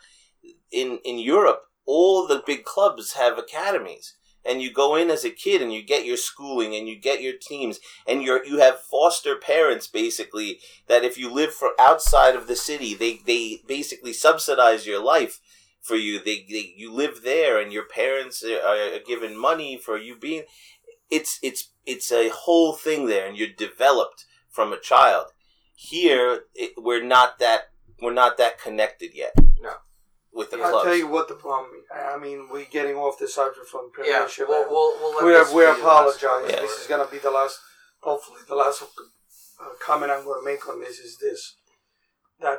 In 0.71 0.99
in 1.05 1.19
Europe, 1.19 1.63
all 1.87 2.27
the 2.27 2.43
big 2.45 2.65
clubs 2.65 3.13
have 3.13 3.39
academies, 3.39 4.15
and 4.45 4.61
you 4.61 4.73
go 4.73 4.97
in 4.97 5.11
as 5.11 5.25
a 5.25 5.31
kid 5.31 5.63
and 5.63 5.73
you 5.73 5.83
get 5.83 6.07
your 6.07 6.17
schooling 6.17 6.75
and 6.75 6.89
you 6.89 6.99
get 6.99 7.23
your 7.23 7.35
teams, 7.41 7.79
and 8.07 8.23
you're 8.23 8.45
you 8.45 8.59
have 8.59 8.81
foster 8.81 9.37
parents 9.37 9.87
basically 9.87 10.61
that 10.89 11.05
if 11.05 11.17
you 11.19 11.33
live 11.33 11.53
for 11.53 11.71
outside 11.79 12.35
of 12.35 12.47
the 12.47 12.57
city, 12.57 12.95
they 12.95 13.21
they 13.27 13.63
basically 13.67 14.13
subsidize 14.13 14.87
your 14.87 15.03
life 15.03 15.41
for 15.81 15.97
you. 15.97 16.19
They, 16.19 16.47
they 16.49 16.75
you 16.77 16.93
live 16.93 17.23
there, 17.23 17.61
and 17.61 17.73
your 17.73 17.87
parents 17.87 18.43
are, 18.45 18.97
are 18.97 18.99
given 19.07 19.39
money 19.39 19.77
for 19.77 19.97
you 19.97 20.17
being. 20.17 20.45
It's 21.11 21.39
it's 21.43 21.73
it's 21.87 22.11
a 22.13 22.31
whole 22.31 22.73
thing 22.73 23.07
there, 23.07 23.27
and 23.27 23.37
you're 23.37 23.49
developed 23.49 24.27
from 24.49 24.73
a 24.73 24.81
child. 24.81 25.27
Here, 25.83 26.41
it, 26.55 26.73
we're 26.77 27.03
not 27.03 27.39
that 27.39 27.71
we're 28.03 28.13
not 28.13 28.37
that 28.37 28.61
connected 28.61 29.13
yet. 29.15 29.33
No. 29.61 29.75
with 30.33 30.51
the 30.51 30.59
I'll 30.59 30.85
tell 30.85 30.95
you 30.95 31.09
what 31.09 31.29
the 31.29 31.35
problem 31.35 31.71
is. 31.81 31.87
I 31.91 32.19
mean, 32.19 32.49
we're 32.51 32.67
getting 32.67 32.97
off 32.97 33.19
the 33.19 33.27
subject 33.27 33.67
from 33.67 33.91
Yeah, 34.05 34.27
we'll, 34.41 34.69
we'll, 34.69 34.93
we'll 35.01 35.15
let 35.17 35.25
we 35.25 35.33
this 35.33 35.53
we 35.55 35.65
be 35.65 35.71
apologize. 35.71 36.21
comment. 36.21 36.53
Yeah. 36.53 36.61
This 36.61 36.81
is 36.83 36.87
going 36.87 37.05
to 37.05 37.11
be 37.11 37.19
the 37.19 37.31
last, 37.31 37.59
hopefully, 38.01 38.41
the 38.47 38.55
last 38.57 38.83
uh, 38.83 39.69
comment 39.83 40.13
I'm 40.13 40.25
going 40.25 40.41
to 40.45 40.51
make 40.51 40.69
on 40.69 40.81
this 40.81 40.99
is 40.99 41.17
this 41.19 41.57
that 42.41 42.59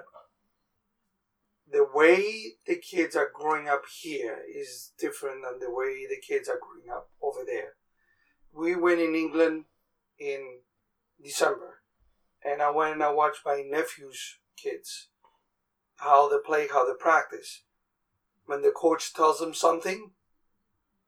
the 1.72 1.88
way 1.94 2.54
the 2.66 2.76
kids 2.76 3.16
are 3.16 3.30
growing 3.34 3.68
up 3.70 3.84
here 4.02 4.40
is 4.52 4.94
different 5.00 5.44
than 5.44 5.60
the 5.60 5.74
way 5.74 6.06
the 6.10 6.20
kids 6.28 6.50
are 6.50 6.60
growing 6.60 6.90
up 6.96 7.10
over 7.22 7.42
there. 7.46 7.74
We 8.52 8.76
went 8.76 9.00
in 9.00 9.16
England 9.16 9.66
in 10.20 10.60
December, 11.24 11.81
and 12.44 12.62
I 12.62 12.70
went 12.72 12.94
and 12.94 13.04
I 13.04 13.12
watched 13.12 13.46
my 13.46 13.64
nephew's 13.68 14.38
kids 14.56 15.08
how 15.98 16.28
they 16.28 16.38
play, 16.44 16.68
how 16.68 16.86
they 16.86 16.98
practice. 16.98 17.62
When 18.46 18.62
the 18.62 18.72
coach 18.72 19.14
tells 19.14 19.40
them 19.40 19.54
something, 19.54 20.12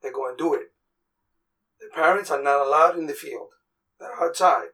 they 0.02 0.12
go 0.12 0.28
and 0.28 0.38
do 0.38 0.54
it. 0.54 0.72
The 1.80 1.88
parents 1.94 2.30
are 2.30 2.42
not 2.42 2.66
allowed 2.66 2.98
in 2.98 3.08
the 3.08 3.14
field. 3.14 3.50
They're 4.00 4.22
outside. 4.22 4.70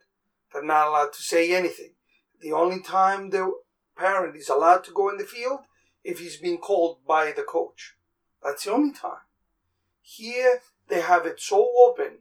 They're 0.51 0.63
not 0.63 0.87
allowed 0.87 1.13
to 1.13 1.21
say 1.21 1.55
anything. 1.55 1.93
The 2.41 2.51
only 2.51 2.81
time 2.81 3.29
the 3.29 3.51
parent 3.97 4.35
is 4.35 4.49
allowed 4.49 4.83
to 4.85 4.93
go 4.93 5.09
in 5.09 5.17
the 5.17 5.23
field 5.23 5.61
if 6.03 6.19
he's 6.19 6.37
being 6.37 6.57
called 6.57 6.97
by 7.07 7.31
the 7.31 7.43
coach. 7.43 7.95
That's 8.43 8.65
the 8.65 8.71
only 8.71 8.93
time. 8.93 9.25
Here, 10.01 10.61
they 10.87 11.01
have 11.01 11.25
it 11.25 11.39
so 11.39 11.69
open 11.77 12.19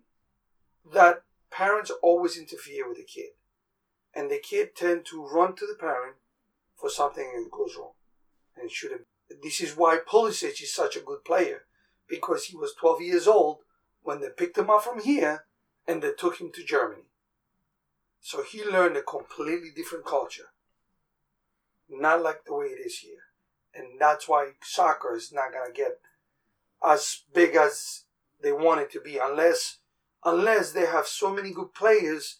that 0.93 1.23
parents 1.51 1.91
always 2.03 2.37
interfere 2.37 2.89
with 2.89 2.99
the 2.99 3.05
kid. 3.05 3.31
And 4.19 4.29
the 4.29 4.41
kid 4.41 4.75
tend 4.75 5.07
to 5.07 5.25
run 5.25 5.55
to 5.55 5.65
the 5.65 5.77
parent 5.79 6.17
for 6.75 6.91
something 6.91 7.31
that 7.37 7.53
goes 7.53 7.77
wrong. 7.79 7.93
And 8.57 8.65
it 8.67 8.73
shouldn't. 8.73 9.07
This 9.45 9.61
is 9.61 9.77
why 9.77 9.99
Pulisic 10.05 10.61
is 10.61 10.75
such 10.75 10.97
a 10.97 11.01
good 11.01 11.25
player. 11.25 11.67
Because 12.09 12.47
he 12.47 12.57
was 12.57 12.75
12 12.75 13.01
years 13.03 13.29
old 13.29 13.59
when 14.03 14.21
they 14.21 14.31
picked 14.37 14.59
him 14.59 14.71
up 14.71 14.83
from 14.83 15.01
here 15.01 15.45
and 15.87 16.03
they 16.03 16.11
took 16.19 16.41
him 16.41 16.51
to 16.55 16.65
Germany. 16.65 17.13
So 18.21 18.43
he 18.43 18.65
learned 18.65 18.97
a 18.97 19.03
completely 19.03 19.71
different 19.71 20.05
culture. 20.05 20.51
Not 21.89 22.21
like 22.21 22.45
the 22.45 22.57
way 22.57 22.67
it 22.67 22.85
is 22.85 22.99
here. 22.99 23.23
And 23.73 24.01
that's 24.01 24.27
why 24.27 24.55
soccer 24.65 25.15
is 25.15 25.33
not 25.33 25.53
going 25.53 25.73
to 25.73 25.81
get 25.81 26.01
as 26.85 27.23
big 27.33 27.55
as 27.55 28.03
they 28.43 28.51
want 28.51 28.81
it 28.81 28.91
to 28.93 29.01
be 29.01 29.17
unless 29.23 29.79
unless 30.25 30.73
they 30.73 30.87
have 30.87 31.07
so 31.07 31.33
many 31.33 31.53
good 31.53 31.73
players 31.73 32.39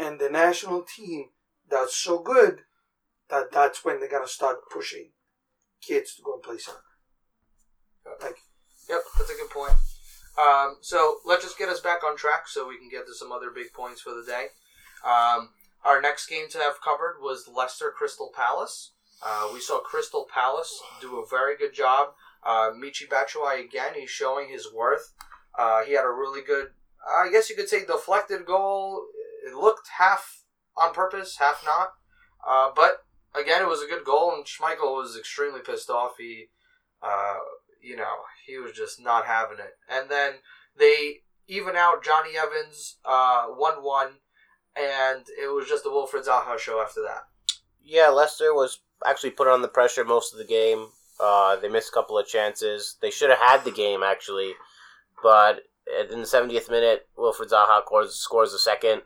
and 0.00 0.18
the 0.18 0.30
national 0.30 0.82
team 0.82 1.26
that's 1.70 1.94
so 1.94 2.18
good 2.18 2.60
that 3.28 3.52
that's 3.52 3.84
when 3.84 4.00
they're 4.00 4.08
going 4.08 4.26
to 4.26 4.32
start 4.32 4.68
pushing 4.72 5.10
kids 5.86 6.14
to 6.14 6.22
go 6.22 6.34
and 6.34 6.42
play 6.42 6.58
soccer. 6.58 6.80
Thank 8.20 8.36
you. 8.36 8.94
Yep, 8.94 9.02
that's 9.18 9.30
a 9.30 9.34
good 9.34 9.50
point. 9.50 9.74
Um, 10.40 10.76
so 10.80 11.18
let's 11.24 11.44
just 11.44 11.58
get 11.58 11.68
us 11.68 11.80
back 11.80 12.02
on 12.04 12.16
track 12.16 12.48
so 12.48 12.66
we 12.66 12.78
can 12.78 12.88
get 12.88 13.06
to 13.06 13.14
some 13.14 13.30
other 13.30 13.50
big 13.54 13.72
points 13.72 14.00
for 14.00 14.10
the 14.10 14.24
day. 14.24 14.46
Um, 15.04 15.50
our 15.84 16.00
next 16.00 16.26
game 16.26 16.48
to 16.50 16.58
have 16.58 16.80
covered 16.82 17.18
was 17.20 17.48
Leicester 17.54 17.92
Crystal 17.96 18.30
Palace. 18.34 18.92
Uh, 19.24 19.50
we 19.52 19.60
saw 19.60 19.80
Crystal 19.80 20.26
Palace 20.32 20.80
do 21.00 21.18
a 21.18 21.26
very 21.28 21.56
good 21.56 21.74
job. 21.74 22.08
Uh, 22.44 22.70
Michi 22.70 23.06
Batshuayi 23.06 23.64
again, 23.64 23.92
he's 23.94 24.10
showing 24.10 24.48
his 24.48 24.72
worth. 24.72 25.12
Uh, 25.58 25.84
he 25.84 25.92
had 25.92 26.04
a 26.04 26.10
really 26.10 26.42
good, 26.42 26.68
I 27.06 27.30
guess 27.30 27.50
you 27.50 27.56
could 27.56 27.68
say, 27.68 27.84
deflected 27.84 28.46
goal. 28.46 29.02
It 29.46 29.54
looked 29.54 29.88
half 29.98 30.44
on 30.76 30.92
purpose, 30.92 31.36
half 31.38 31.62
not. 31.64 31.90
Uh, 32.46 32.70
but 32.74 33.04
again, 33.34 33.62
it 33.62 33.68
was 33.68 33.82
a 33.82 33.86
good 33.86 34.04
goal, 34.04 34.32
and 34.34 34.44
Schmeichel 34.44 34.96
was 34.96 35.16
extremely 35.16 35.60
pissed 35.60 35.90
off. 35.90 36.12
He, 36.18 36.46
uh, 37.02 37.38
you 37.82 37.96
know, 37.96 38.16
he 38.46 38.58
was 38.58 38.72
just 38.72 39.02
not 39.02 39.26
having 39.26 39.58
it. 39.58 39.76
And 39.88 40.10
then 40.10 40.34
they 40.78 41.22
even 41.48 41.76
out 41.76 42.04
Jonny 42.04 42.30
Evans 42.38 42.98
uh, 43.04 43.46
1 43.46 43.82
1, 43.82 44.08
and 44.76 45.24
it 45.40 45.52
was 45.52 45.68
just 45.68 45.84
the 45.84 45.90
Wilfried 45.90 46.26
Zaha 46.26 46.58
show 46.58 46.80
after 46.80 47.02
that. 47.02 47.24
Yeah, 47.82 48.08
Leicester 48.08 48.54
was 48.54 48.80
actually 49.04 49.30
put 49.30 49.48
on 49.48 49.62
the 49.62 49.68
pressure 49.68 50.04
most 50.04 50.32
of 50.32 50.38
the 50.38 50.44
game. 50.44 50.88
Uh, 51.18 51.56
they 51.56 51.68
missed 51.68 51.90
a 51.90 51.92
couple 51.92 52.18
of 52.18 52.26
chances. 52.26 52.96
They 53.02 53.10
should 53.10 53.30
have 53.30 53.38
had 53.38 53.64
the 53.64 53.70
game 53.70 54.02
actually, 54.02 54.52
but 55.22 55.62
in 56.10 56.20
the 56.20 56.26
70th 56.26 56.70
minute, 56.70 57.08
Wilfried 57.18 57.50
Zaha 57.50 57.82
scores, 57.82 58.14
scores 58.14 58.54
a 58.54 58.58
second, 58.58 59.02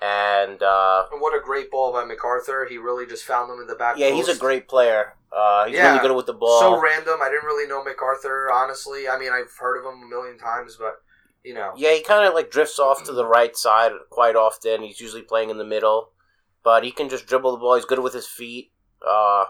and 0.00 0.62
uh, 0.62 1.04
And 1.12 1.20
what 1.20 1.34
a 1.36 1.40
great 1.40 1.70
ball 1.70 1.92
by 1.92 2.04
McArthur. 2.04 2.68
He 2.68 2.78
really 2.78 3.06
just 3.06 3.24
found 3.24 3.50
them 3.50 3.60
in 3.60 3.66
the 3.66 3.74
back 3.74 3.96
yeah, 3.98 4.10
he's 4.10 4.28
a 4.28 4.36
great 4.36 4.68
player. 4.68 5.14
Uh, 5.32 5.66
he's 5.66 5.76
Yeah. 5.76 5.88
really 5.88 6.00
good 6.00 6.14
with 6.14 6.26
the 6.26 6.32
ball. 6.34 6.60
So 6.60 6.80
random. 6.80 7.20
I 7.22 7.28
didn't 7.28 7.44
really 7.46 7.66
know 7.66 7.82
McArthur, 7.84 8.52
honestly. 8.52 9.08
I 9.08 9.18
mean, 9.18 9.32
I've 9.32 9.52
heard 9.58 9.78
of 9.78 9.84
him 9.92 10.02
a 10.02 10.06
million 10.06 10.38
times, 10.38 10.76
but, 10.76 11.02
you 11.42 11.54
know. 11.54 11.72
Yeah, 11.76 11.92
he 11.94 12.02
kind 12.02 12.26
of 12.26 12.34
like 12.34 12.50
drifts 12.50 12.78
off 12.78 13.02
to 13.04 13.12
the 13.12 13.26
right 13.26 13.56
side 13.56 13.92
quite 14.10 14.36
often. 14.36 14.82
He's 14.82 15.00
usually 15.00 15.22
playing 15.22 15.50
in 15.50 15.58
the 15.58 15.64
middle, 15.64 16.10
but 16.62 16.84
he 16.84 16.92
can 16.92 17.08
just 17.08 17.26
dribble 17.26 17.52
the 17.52 17.58
ball. 17.58 17.74
He's 17.74 17.84
good 17.84 17.98
with 17.98 18.14
his 18.14 18.26
feet. 18.28 18.72
Uh, 19.06 19.46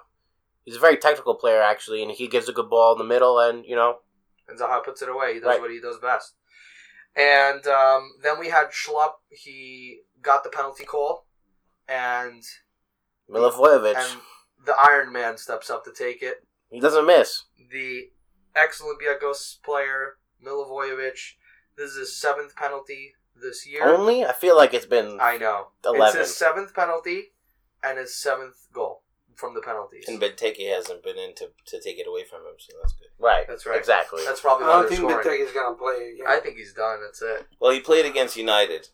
he's 0.65 0.77
a 0.77 0.81
very 0.81 0.97
technical 0.97 1.35
player 1.35 1.61
actually, 1.63 2.03
and 2.03 2.11
he 2.13 2.29
gives 2.29 2.49
a 2.49 2.53
good 2.53 2.71
ball 2.71 2.93
in 2.93 2.99
the 2.99 3.05
middle. 3.05 3.39
And 3.39 3.65
you 3.67 3.77
know, 3.77 3.99
And 4.49 4.59
Zaha 4.59 4.83
puts 4.85 5.03
it 5.03 5.09
away. 5.09 5.35
He 5.35 5.41
does 5.41 5.49
Right. 5.49 5.61
what 5.61 5.71
he 5.71 5.81
does 5.81 5.99
best. 5.99 6.35
And 7.17 7.67
um, 7.67 8.13
then 8.23 8.41
we 8.41 8.49
had 8.49 8.69
Schlupp. 8.71 9.13
He 9.31 10.01
got 10.25 10.45
the 10.45 10.51
penalty 10.51 10.85
call, 10.85 11.27
and 11.89 12.43
Milivojevic, 13.31 13.97
and 13.97 14.21
the 14.65 14.75
Iron 14.75 15.13
Man 15.13 15.37
steps 15.37 15.71
up 15.71 15.85
to 15.85 15.93
take 15.93 16.23
it. 16.23 16.47
he 16.71 16.81
doesn't 16.81 17.07
miss. 17.07 17.45
The 17.71 18.11
ex-Olympiacos 18.57 19.63
player 19.63 20.17
Milivojevic. 20.45 21.35
This 21.77 21.91
is 21.91 21.97
his 21.97 22.17
seventh 22.17 22.55
penalty 22.57 23.15
this 23.41 23.67
year. 23.67 23.85
Only 23.85 24.25
I 24.25 24.33
feel 24.33 24.57
like 24.57 24.75
it's 24.75 24.87
been 24.87 25.19
I 25.21 25.37
know. 25.39 25.69
11. 25.85 25.97
It's 25.97 26.15
11. 26.15 26.21
his 26.21 26.37
seventh 26.37 26.75
penalty 26.75 27.33
and 27.83 27.99
his 27.99 28.15
seventh 28.17 28.69
goal 28.73 29.03
from 29.35 29.55
the 29.55 29.61
penalties. 29.61 30.05
And 30.07 30.21
Benteke 30.21 30.73
hasn't 30.73 31.03
been 31.03 31.19
in 31.19 31.35
to, 31.35 31.51
to 31.67 31.81
take 31.81 31.99
it 31.99 32.07
away 32.07 32.25
from 32.25 32.41
him, 32.41 32.55
so 32.59 32.73
that's 32.81 32.93
good. 32.93 33.09
right. 33.19 33.45
That's 33.49 33.67
right. 33.67 33.79
Exactly. 33.79 34.23
That's 34.25 34.41
probably 34.41 34.67
I 34.67 34.69
why 34.69 34.75
don't 34.81 34.89
think 34.89 35.01
scoring. 35.01 35.17
Benteke 35.19 35.55
going 35.55 35.75
to 35.75 35.79
play 35.79 36.13
again. 36.15 36.27
I 36.29 36.39
think 36.39 36.57
he's 36.57 36.73
done. 36.73 37.01
That's 37.05 37.21
it. 37.23 37.47
Well, 37.61 37.73
he 37.73 37.81
played 37.81 38.07
against 38.07 38.37
United 38.37 38.89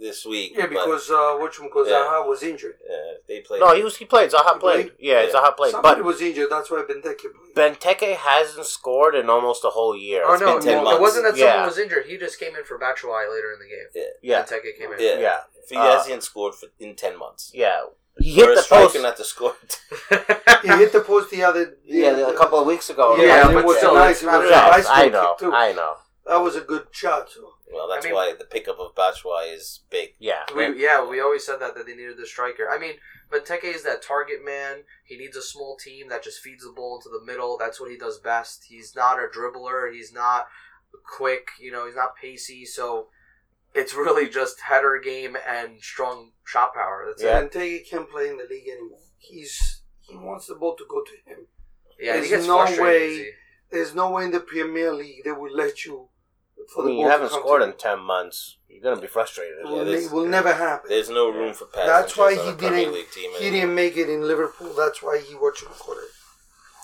this 0.00 0.24
week. 0.24 0.52
Yeah, 0.54 0.66
but, 0.66 0.70
because 0.70 1.10
uh, 1.10 1.14
Zaha 1.14 1.86
Yeah. 1.88 2.20
was 2.26 2.42
injured. 2.42 2.76
uh, 2.88 3.14
they 3.28 3.40
played. 3.40 3.60
no, 3.60 3.74
he 3.74 3.82
was. 3.82 3.96
He 3.96 4.04
played. 4.04 4.30
Zaha 4.30 4.54
He 4.54 4.58
played. 4.60 4.86
played? 4.86 4.92
Yeah, 4.98 5.22
Yeah. 5.22 5.30
Zaha 5.32 5.56
played. 5.56 5.72
Somebody 5.72 6.00
But 6.00 6.06
was 6.06 6.20
injured. 6.20 6.48
That's 6.50 6.70
why 6.70 6.82
Benteke 6.88 7.26
played. 7.54 7.54
Benteke 7.54 8.16
hasn't 8.16 8.66
scored 8.66 9.14
in 9.14 9.28
almost 9.28 9.64
a 9.64 9.68
whole 9.70 9.96
year. 9.96 10.22
Oh 10.26 10.32
It's 10.34 10.42
no, 10.42 10.54
been 10.58 10.64
10 10.66 10.78
it 10.78 10.84
months. 10.84 11.00
wasn't 11.00 11.24
that 11.26 11.36
Yeah. 11.36 11.50
someone 11.52 11.66
was 11.68 11.78
injured. 11.78 12.06
He 12.06 12.16
just 12.18 12.38
came 12.38 12.54
in 12.56 12.64
for 12.64 12.78
Batshuayi 12.78 13.30
later 13.34 13.52
in 13.52 13.58
the 13.58 13.68
game. 13.74 13.88
Yeah, 13.94 14.02
Yeah, 14.22 14.42
Benteke 14.42 14.78
came 14.78 14.92
in. 14.92 14.98
yeah. 15.00 15.18
yeah, 15.18 15.40
If 15.62 15.70
he 15.70 15.76
Uh, 15.76 15.98
hasn't 15.98 16.22
scored 16.24 16.54
for 16.54 16.66
in 16.78 16.94
ten 16.94 17.18
months. 17.18 17.50
yeah. 17.54 17.82
He 18.18 18.34
hit 18.34 18.54
the 18.54 18.60
striker 18.60 18.88
post. 18.88 19.02
not 19.02 19.16
to 19.16 19.24
score. 19.24 19.56
He 20.62 20.68
hit 20.68 20.92
the 20.92 21.00
post 21.00 21.30
the 21.30 21.42
other. 21.44 21.78
Yeah, 21.84 22.10
a 22.28 22.34
couple 22.34 22.58
of 22.60 22.66
weeks 22.66 22.90
ago. 22.90 23.16
Yeah, 23.16 23.24
Yeah, 23.24 23.46
but 23.46 23.56
it 23.56 23.64
was 23.64 23.76
still, 23.78 23.94
nice. 23.94 24.16
it's 24.16 24.22
It 24.22 24.26
not 24.26 24.40
was 24.42 24.50
a 24.50 24.52
a 24.52 24.56
Yes, 24.56 24.70
bicycle 24.86 24.94
I 24.94 25.08
know. 25.08 25.36
I 25.54 25.72
know. 25.72 25.96
That 26.26 26.36
was 26.36 26.54
a 26.56 26.60
good 26.60 26.86
shot. 26.92 27.30
So. 27.30 27.54
Well, 27.72 27.88
that's 27.88 28.04
I 28.06 28.08
mean- 28.08 28.14
why 28.16 28.34
the 28.34 28.44
pickup 28.44 28.78
of 28.78 28.94
Batshuayi 28.94 29.54
is 29.54 29.80
big. 29.90 30.14
Yeah. 30.18 30.44
we, 30.54 30.80
yeah, 30.82 31.04
we 31.06 31.20
always 31.20 31.44
said 31.46 31.58
that 31.60 31.74
that 31.74 31.86
they 31.86 31.94
needed 31.94 32.16
the 32.18 32.26
striker. 32.26 32.68
I 32.70 32.78
mean, 32.78 32.94
Benteke 33.30 33.64
is 33.64 33.82
that 33.84 34.02
target 34.02 34.44
man. 34.44 34.84
He 35.04 35.16
needs 35.16 35.36
a 35.36 35.42
small 35.42 35.76
team 35.76 36.08
that 36.10 36.22
just 36.22 36.40
feeds 36.40 36.64
the 36.64 36.72
ball 36.72 36.96
into 36.96 37.08
the 37.08 37.24
middle. 37.24 37.56
That's 37.58 37.80
what 37.80 37.90
he 37.90 37.96
does 37.96 38.18
best. 38.18 38.64
He's 38.68 38.94
not 38.94 39.18
a 39.18 39.26
dribbler. 39.26 39.92
He's 39.92 40.12
not 40.12 40.48
quick. 41.16 41.48
You 41.60 41.72
know, 41.72 41.86
he's 41.86 41.96
not 41.96 42.16
pacey. 42.16 42.64
So 42.66 43.08
it's 43.74 43.94
really 43.94 44.28
just 44.28 44.60
header 44.60 45.00
game 45.02 45.36
and 45.48 45.80
strong 45.82 46.32
shot 46.44 46.74
power. 46.74 47.04
That's 47.08 47.22
Yeah. 47.22 47.38
it. 47.40 47.52
Benteke 47.52 47.88
can't 47.88 48.10
play 48.10 48.28
in 48.28 48.36
the 48.36 48.44
league 48.44 48.68
anymore. 48.68 48.98
He's 49.18 49.82
he 50.00 50.16
wants 50.16 50.46
the 50.46 50.54
ball 50.56 50.76
to 50.76 50.84
go 50.88 51.02
to 51.02 51.30
him. 51.30 51.46
Yeah, 51.98 52.14
and 52.16 52.24
he 52.24 52.28
There's 52.30 52.42
gets 52.42 52.48
no 52.48 52.58
frustrated. 52.58 52.84
way- 52.84 53.08
easy. 53.14 53.34
There's 53.70 53.94
no 53.94 54.10
way 54.10 54.24
in 54.24 54.32
the 54.32 54.40
Premier 54.40 54.92
League 54.92 55.24
they 55.24 55.32
will 55.32 55.54
let 55.54 55.86
you. 55.86 56.08
For 56.68 56.82
I 56.82 56.86
mean, 56.86 56.98
you 57.00 57.08
haven't 57.08 57.30
scored 57.30 57.62
in 57.62 57.74
ten 57.74 58.00
months. 58.00 58.56
You're 58.68 58.82
gonna 58.82 59.00
be 59.00 59.06
frustrated. 59.06 59.58
Yeah, 59.64 59.70
will, 59.70 60.10
will 60.12 60.26
never 60.26 60.52
happen. 60.52 60.88
There's 60.88 61.10
no 61.10 61.28
room 61.30 61.54
for 61.54 61.66
passing. 61.66 61.86
That's 61.86 62.16
why 62.16 62.34
he 62.34 62.52
didn't. 62.56 62.94
Team 63.12 63.30
He 63.38 63.50
didn't 63.50 63.74
make 63.74 63.96
it 63.96 64.08
in 64.08 64.22
Liverpool. 64.22 64.72
That's 64.76 65.02
why 65.02 65.22
he 65.26 65.34
watched 65.34 65.62
was 65.62 65.78
recorded. 65.78 66.08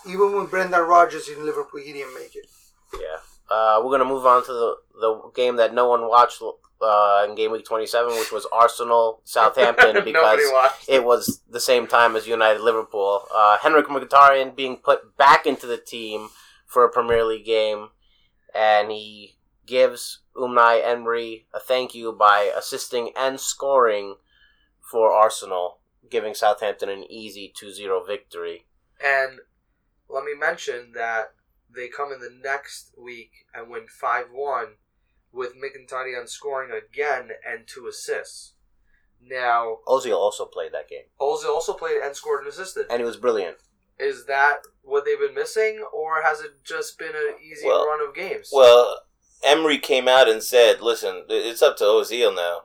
Even 0.06 0.36
with 0.36 0.50
Brendan 0.50 0.82
Rodgers 0.82 1.28
in 1.28 1.44
Liverpool, 1.44 1.80
he 1.80 1.92
didn't 1.92 2.14
make 2.14 2.34
it. 2.34 2.46
Yeah. 2.94 3.18
Uh, 3.50 3.80
we're 3.82 3.90
gonna 3.90 4.04
move 4.04 4.26
on 4.26 4.44
to 4.44 4.52
the 4.52 4.76
the 5.00 5.30
game 5.34 5.56
that 5.56 5.72
no 5.72 5.88
one 5.88 6.06
watched 6.08 6.42
uh, 6.80 7.26
in 7.28 7.34
game 7.34 7.50
week 7.50 7.64
27, 7.64 8.14
which 8.18 8.32
was 8.32 8.46
Arsenal 8.52 9.20
Southampton 9.24 10.04
because 10.04 10.40
it 10.88 11.04
was 11.04 11.40
the 11.50 11.60
same 11.60 11.86
time 11.86 12.16
as 12.16 12.26
United 12.26 12.60
Liverpool. 12.60 13.22
Uh, 13.34 13.58
Henrik 13.58 13.86
Mkhitaryan 13.86 14.54
being 14.54 14.76
put 14.76 15.16
back 15.16 15.46
into 15.46 15.66
the 15.66 15.78
team 15.78 16.28
for 16.66 16.84
a 16.84 16.90
Premier 16.90 17.24
League 17.24 17.46
game, 17.46 17.88
and 18.54 18.90
he 18.90 19.37
gives 19.68 20.20
Unai 20.34 20.84
Emery 20.84 21.46
a 21.54 21.60
thank 21.60 21.94
you 21.94 22.12
by 22.12 22.50
assisting 22.56 23.12
and 23.16 23.38
scoring 23.38 24.16
for 24.80 25.12
Arsenal, 25.12 25.78
giving 26.10 26.34
Southampton 26.34 26.88
an 26.88 27.04
easy 27.10 27.52
2-0 27.60 28.06
victory. 28.06 28.66
And 29.04 29.38
let 30.08 30.24
me 30.24 30.32
mention 30.34 30.92
that 30.94 31.34
they 31.72 31.88
come 31.88 32.10
in 32.12 32.18
the 32.20 32.34
next 32.42 32.92
week 32.96 33.30
and 33.54 33.70
win 33.70 33.86
5 33.88 34.26
1 34.32 34.66
with 35.32 35.52
Mkhitaryan 35.54 36.26
scoring 36.28 36.70
again 36.72 37.28
and 37.46 37.66
two 37.68 37.86
assists. 37.86 38.54
Now, 39.20 39.78
Ozil 39.86 40.16
also 40.16 40.46
played 40.46 40.72
that 40.72 40.88
game, 40.88 41.04
Ozil 41.20 41.48
also 41.50 41.74
played 41.74 42.00
and 42.02 42.16
scored 42.16 42.40
and 42.40 42.48
assisted. 42.48 42.86
and 42.88 43.00
he 43.00 43.04
was 43.04 43.16
brilliant. 43.16 43.58
Is 43.98 44.26
that 44.26 44.60
what 44.82 45.04
they've 45.04 45.18
been 45.18 45.34
missing, 45.34 45.84
or 45.92 46.22
has 46.22 46.40
it 46.40 46.62
just 46.64 46.98
been 46.98 47.14
an 47.14 47.34
easy 47.42 47.66
Well- 47.66 47.84
run 47.86 48.00
of 48.00 48.14
games? 48.14 48.48
Well, 48.52 49.00
Emery 49.44 49.78
came 49.78 50.08
out 50.08 50.28
and 50.28 50.42
said, 50.42 50.80
"Listen, 50.80 51.24
it's 51.28 51.62
up 51.62 51.76
to 51.78 51.84
Ozil 51.84 52.34
now." 52.34 52.62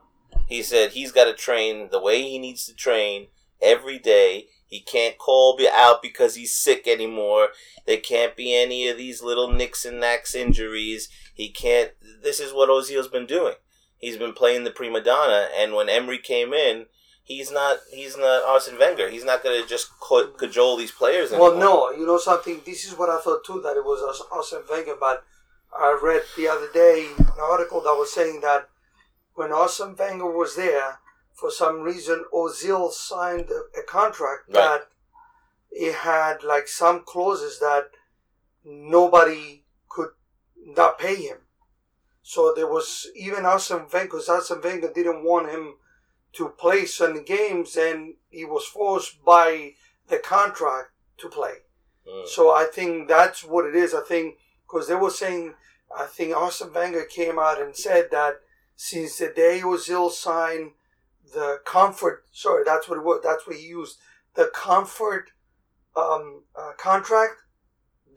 He 0.47 0.61
said 0.63 0.91
he's 0.91 1.11
got 1.11 1.25
to 1.25 1.33
train 1.33 1.89
the 1.91 2.01
way 2.01 2.21
he 2.21 2.39
needs 2.39 2.65
to 2.65 2.75
train 2.75 3.27
every 3.61 3.99
day. 3.99 4.47
He 4.67 4.79
can't 4.79 5.17
call 5.17 5.55
be 5.55 5.69
out 5.71 6.01
because 6.01 6.35
he's 6.35 6.53
sick 6.53 6.87
anymore. 6.87 7.49
There 7.85 7.97
can't 7.97 8.35
be 8.35 8.55
any 8.55 8.87
of 8.87 8.97
these 8.97 9.21
little 9.21 9.51
nicks 9.51 9.85
and 9.85 9.99
knacks 9.99 10.33
injuries. 10.33 11.09
He 11.33 11.49
can't. 11.49 11.91
This 12.23 12.39
is 12.39 12.53
what 12.53 12.69
Ozil's 12.69 13.07
been 13.07 13.27
doing. 13.27 13.55
He's 13.97 14.17
been 14.17 14.33
playing 14.33 14.63
the 14.63 14.71
prima 14.71 15.01
donna, 15.01 15.47
and 15.55 15.73
when 15.73 15.89
Emery 15.89 16.17
came 16.17 16.53
in, 16.53 16.87
he's 17.23 17.51
not. 17.51 17.77
He's 17.91 18.17
not 18.17 18.43
Arsene 18.43 18.79
Wenger. 18.79 19.09
He's 19.09 19.23
not 19.23 19.43
going 19.43 19.61
to 19.61 19.67
just 19.67 19.91
cajole 20.37 20.77
these 20.77 20.91
players 20.91 21.31
anymore. 21.31 21.51
Well, 21.51 21.59
no, 21.59 21.91
you 21.91 22.05
know 22.05 22.17
something. 22.17 22.61
This 22.65 22.83
is 22.85 22.97
what 22.97 23.09
I 23.09 23.19
thought 23.21 23.45
too 23.45 23.61
that 23.61 23.77
it 23.77 23.85
was 23.85 24.01
Ars- 24.01 24.27
Arsene 24.31 24.67
Wenger, 24.69 24.95
but 24.99 25.23
I 25.77 25.97
read 26.01 26.23
the 26.37 26.47
other 26.47 26.69
day 26.73 27.09
an 27.17 27.33
article 27.41 27.81
that 27.81 27.95
was 27.95 28.13
saying 28.13 28.41
that 28.41 28.69
when 29.33 29.51
Arsene 29.51 29.95
Wenger 29.97 30.31
was 30.31 30.55
there, 30.55 30.99
for 31.33 31.49
some 31.49 31.81
reason 31.81 32.25
Ozil 32.33 32.91
signed 32.91 33.49
a, 33.49 33.79
a 33.79 33.83
contract 33.83 34.43
Right. 34.49 34.53
that 34.53 34.81
it 35.71 35.95
had 35.95 36.43
like 36.43 36.67
some 36.67 37.03
clauses 37.03 37.59
that 37.59 37.89
nobody 38.63 39.63
could 39.89 40.11
not 40.55 40.99
pay 40.99 41.15
him. 41.15 41.37
So 42.21 42.53
there 42.55 42.67
was 42.67 43.07
even 43.15 43.45
Arsene 43.45 43.87
Wenger, 43.91 44.05
because 44.05 44.29
Arsene 44.29 44.61
Wenger 44.61 44.91
didn't 44.93 45.23
want 45.25 45.49
him 45.49 45.75
to 46.33 46.49
play 46.49 46.85
certain 46.85 47.23
games, 47.23 47.75
and 47.75 48.15
he 48.29 48.45
was 48.45 48.65
forced 48.65 49.23
by 49.23 49.73
the 50.07 50.19
contract 50.19 50.91
to 51.17 51.29
play. 51.29 51.55
Mm. 52.07 52.27
So 52.27 52.51
I 52.51 52.65
think 52.65 53.07
that's 53.07 53.43
what 53.43 53.65
it 53.65 53.75
is. 53.75 53.93
I 53.93 54.01
think 54.01 54.37
because 54.73 54.87
they 54.87 54.95
were 54.95 55.11
saying, 55.11 55.53
I 55.95 56.05
think 56.05 56.35
Arsene 56.35 56.73
Wenger 56.73 57.05
came 57.05 57.37
out 57.37 57.61
and 57.61 57.75
said 57.75 58.07
that 58.11 58.37
since 58.75 59.17
the 59.17 59.27
day 59.27 59.61
Ozil 59.63 60.09
signed 60.09 60.71
the 61.33 61.59
comfort, 61.63 62.25
sorry, 62.31 62.63
that's 62.65 62.89
what 62.89 62.97
it 62.97 63.03
was. 63.03 63.21
That's 63.23 63.45
what 63.45 63.57
he 63.57 63.67
used. 63.67 63.99
The 64.33 64.49
comfort 64.53 65.29
um, 65.95 66.43
uh, 66.59 66.71
contract 66.77 67.35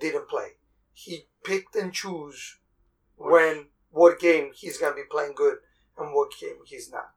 didn't 0.00 0.28
play. 0.28 0.52
He 0.94 1.26
picked 1.44 1.76
and 1.76 1.92
choose 1.92 2.57
when 3.16 3.66
what 3.90 4.18
game 4.18 4.52
he's 4.54 4.78
gonna 4.78 4.96
be 4.96 5.02
playing 5.11 5.34
good 5.36 5.59
and 5.98 6.14
what 6.14 6.30
game 6.40 6.57
he's 6.64 6.90
not. 6.90 7.11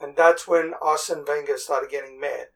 And 0.00 0.16
that's 0.16 0.46
when 0.46 0.74
Arsene 0.80 1.24
Wenger 1.26 1.56
started 1.56 1.90
getting 1.90 2.20
mad. 2.20 2.46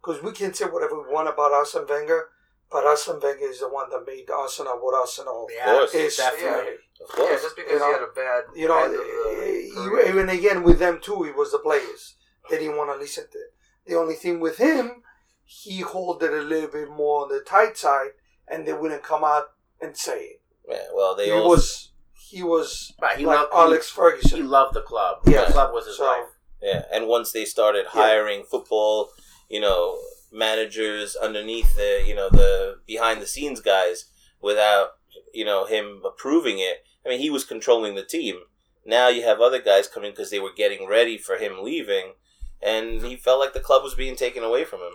Because 0.00 0.22
we 0.22 0.32
can 0.32 0.54
say 0.54 0.66
whatever 0.66 1.02
we 1.02 1.12
want 1.12 1.28
about 1.28 1.52
Arsene 1.52 1.86
Wenger, 1.88 2.28
but 2.70 2.84
Arsene 2.84 3.18
Wenger 3.20 3.46
is 3.48 3.60
the 3.60 3.68
one 3.68 3.90
that 3.90 4.04
made 4.06 4.30
Arsenal 4.30 4.74
what 4.80 4.94
Arsenal 4.94 5.48
course. 5.64 5.94
is. 5.94 6.16
definitely. 6.16 6.74
Of 7.02 7.08
course. 7.08 7.30
Yeah, 7.30 7.36
just 7.42 7.56
because 7.56 7.72
You 7.72 7.78
know, 7.78 7.86
he 7.86 7.92
had 7.92 8.02
a 8.02 8.12
bad, 8.14 8.44
You 8.54 8.68
know, 8.68 8.78
end 8.78 8.94
of 8.94 9.00
the 9.00 10.02
eh, 10.04 10.08
even 10.10 10.28
again 10.28 10.62
with 10.62 10.78
them 10.78 11.00
too, 11.02 11.24
it 11.24 11.36
was 11.36 11.50
the 11.52 11.58
players. 11.58 12.14
They 12.48 12.58
didn't 12.58 12.76
want 12.76 12.90
to 12.92 12.98
listen 12.98 13.24
to 13.32 13.38
it. 13.38 13.54
The 13.86 13.96
only 13.96 14.14
thing 14.14 14.40
with 14.40 14.58
him, 14.58 15.02
he 15.44 15.80
hold 15.80 16.22
it 16.22 16.32
a 16.32 16.42
little 16.42 16.68
bit 16.70 16.90
more 16.90 17.22
on 17.24 17.28
the 17.28 17.40
tight 17.40 17.76
side, 17.76 18.10
and 18.46 18.66
they 18.66 18.72
wouldn't 18.72 19.02
come 19.02 19.24
out 19.24 19.46
and 19.80 19.96
say 19.96 20.20
it. 20.22 20.42
yeah, 20.68 20.82
well, 20.94 21.16
they 21.16 21.26
he 21.26 21.30
also 21.32 21.48
was, 21.48 21.92
he 22.14 22.42
was 22.42 22.92
Right, 23.00 23.16
he 23.18 23.24
like 23.26 23.38
loved 23.38 23.52
Alex 23.54 23.90
He, 23.90 23.96
Ferguson. 23.96 24.38
he 24.38 24.42
loved 24.44 24.74
the 24.74 24.82
club. 24.82 25.18
Yeah. 25.26 25.46
The 25.46 25.52
club 25.52 25.72
was 25.72 25.86
his 25.86 25.96
So- 25.96 26.04
life. 26.04 26.26
Yeah, 26.62 26.82
and 26.92 27.06
once 27.08 27.32
they 27.32 27.46
started 27.46 27.84
Yeah. 27.86 28.02
hiring 28.02 28.44
football, 28.44 29.10
you 29.48 29.60
know, 29.60 29.98
managers 30.32 31.16
underneath 31.16 31.74
the, 31.74 32.04
you 32.06 32.14
know, 32.14 32.28
the 32.28 32.80
behind 32.86 33.20
the 33.20 33.26
scenes 33.26 33.60
guys 33.60 34.06
without, 34.40 34.90
you 35.32 35.44
know, 35.44 35.66
him 35.66 36.02
approving 36.04 36.58
it. 36.58 36.84
I 37.04 37.08
mean, 37.08 37.20
he 37.20 37.30
was 37.30 37.44
controlling 37.44 37.94
the 37.94 38.04
team. 38.04 38.36
Now 38.84 39.08
you 39.08 39.22
have 39.22 39.40
other 39.40 39.60
guys 39.60 39.88
coming 39.88 40.12
because 40.12 40.30
they 40.30 40.38
were 40.38 40.52
getting 40.54 40.86
ready 40.86 41.18
for 41.18 41.36
him 41.36 41.62
leaving, 41.62 42.14
and 42.62 43.02
he 43.02 43.16
felt 43.16 43.40
like 43.40 43.52
the 43.52 43.60
club 43.60 43.82
was 43.82 43.94
being 43.94 44.16
taken 44.16 44.42
away 44.42 44.64
from 44.64 44.80
him. 44.80 44.94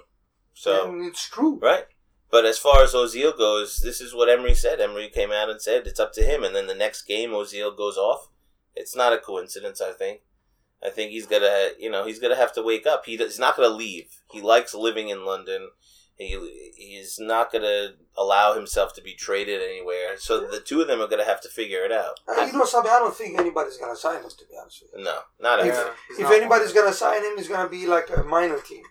So, 0.54 0.92
and 0.92 1.06
it's 1.06 1.28
true. 1.28 1.60
right. 1.62 1.86
But 2.32 2.46
as 2.46 2.58
far 2.58 2.84
as 2.84 2.94
Ozil 2.94 3.38
goes, 3.38 3.82
this 3.82 4.02
is 4.02 4.14
what 4.14 4.30
Emery 4.30 4.56
said. 4.56 4.82
Emery 4.82 5.10
came 5.10 5.32
out 5.32 5.50
and 5.50 5.62
said 5.62 5.86
it's 5.86 6.00
up 6.00 6.12
to 6.14 6.24
him, 6.24 6.44
and 6.44 6.56
then 6.56 6.68
the 6.68 6.76
next 6.76 7.04
game 7.04 7.30
Ozil 7.30 7.76
goes 7.78 7.98
off. 7.98 8.30
It's 8.76 8.96
not 8.96 9.14
a 9.14 9.18
coincidence, 9.18 9.80
I 9.80 9.92
think. 9.92 10.22
I 10.84 10.90
think 10.90 11.12
he's 11.12 11.26
gonna, 11.26 11.70
you 11.80 11.90
know, 11.90 12.06
he's 12.06 12.20
gonna 12.20 12.36
have 12.36 12.54
to 12.54 12.62
wake 12.64 12.86
up. 12.86 13.06
He, 13.06 13.18
he's 13.18 13.40
not 13.40 13.56
gonna 13.58 13.70
leave. 13.70 14.08
He 14.32 14.42
likes 14.42 14.74
living 14.76 15.10
in 15.10 15.26
London. 15.26 15.70
He 16.18 16.38
he's 16.78 17.18
not 17.20 17.52
gonna 17.52 17.94
allow 18.18 18.54
himself 18.54 18.94
to 18.96 19.02
be 19.02 19.14
traded 19.16 19.62
anywhere. 19.62 20.18
So 20.18 20.48
the 20.48 20.60
two 20.62 20.82
of 20.82 20.88
them 20.88 21.02
are 21.02 21.08
gonna 21.08 21.26
have 21.26 21.42
to 21.42 21.50
figure 21.50 21.84
it 21.84 21.92
out. 21.92 22.20
Uh, 22.28 22.46
you 22.46 22.54
know, 22.58 22.66
something 22.66 22.92
I 22.92 23.00
don't 23.00 23.16
think 23.16 23.38
anybody's 23.38 23.78
gonna 23.78 23.96
sign 23.96 24.24
us. 24.24 24.34
To 24.36 24.46
be 24.46 24.54
honest 24.60 24.82
with 24.84 24.92
you, 25.00 25.04
No, 25.04 25.20
not 25.40 25.60
If- 25.60 25.66
Yeah, 25.68 25.90
if 26.12 26.20
not 26.20 26.34
anybody's 26.34 26.74
one. 26.74 26.84
gonna 26.84 26.94
sign 26.94 27.24
him, 27.24 27.34
it's 27.38 27.50
gonna 27.50 27.68
be 27.70 27.86
like 27.88 28.10
a 28.16 28.24
minor 28.24 28.60
team. 28.60 28.84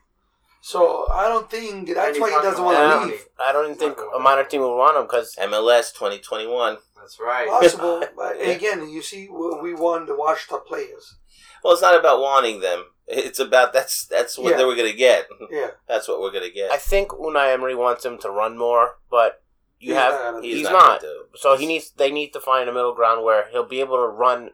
So 0.60 1.06
I 1.12 1.28
don't 1.28 1.50
think 1.50 1.94
that's 1.94 2.18
why 2.18 2.30
he 2.30 2.36
doesn't 2.36 2.64
want 2.64 2.78
want 2.78 3.02
to 3.02 3.08
leave. 3.08 3.26
I 3.38 3.52
don't 3.52 3.66
even 3.66 3.76
think 3.76 3.98
a 4.14 4.18
minor 4.18 4.44
team 4.44 4.62
would 4.62 4.76
want 4.76 4.96
him 4.96 5.02
because 5.04 5.36
MLS 5.36 5.92
twenty 5.94 6.18
twenty 6.18 6.46
one. 6.46 6.78
That's 6.96 7.18
right. 7.20 7.46
Possible, 7.48 8.02
but 8.16 8.38
Yeah. 8.38 8.46
again, 8.48 8.88
you 8.88 9.02
see, 9.02 9.28
we 9.28 9.60
we 9.60 9.74
want 9.74 10.06
the 10.08 10.14
washed 10.16 10.50
up 10.52 10.66
players. 10.66 11.16
Well, 11.64 11.72
it's 11.72 11.82
not 11.82 11.98
about 11.98 12.20
wanting 12.20 12.60
them. 12.60 12.84
It's 13.08 13.38
about 13.40 13.72
that's 13.72 14.06
that's 14.06 14.38
what 14.38 14.52
Yeah. 14.52 14.58
they 14.58 14.64
were 14.64 14.76
gonna 14.76 14.92
get. 14.92 15.26
Yeah, 15.50 15.70
That's 15.88 16.06
what 16.08 16.20
we're 16.20 16.30
gonna 16.30 16.50
get. 16.50 16.70
I 16.70 16.76
think 16.76 17.08
Unai 17.10 17.52
Emery 17.52 17.74
wants 17.74 18.04
him 18.04 18.18
to 18.18 18.30
run 18.30 18.56
more, 18.56 18.98
but 19.10 19.42
you 19.80 19.92
He's 19.94 20.02
have 20.02 20.12
not 20.12 20.32
gonna 20.32 20.46
he's, 20.46 20.56
do 20.66 20.72
not. 20.72 21.00
gonna 21.00 21.00
do 21.00 21.20
it. 21.32 21.38
So 21.38 21.56
he 21.56 21.66
needs 21.66 21.90
they 21.90 22.10
need 22.10 22.32
to 22.34 22.40
find 22.40 22.68
a 22.68 22.72
middle 22.72 22.94
ground 22.94 23.24
where 23.24 23.48
he'll 23.50 23.66
be 23.68 23.80
able 23.80 23.96
to 23.96 24.06
run 24.08 24.50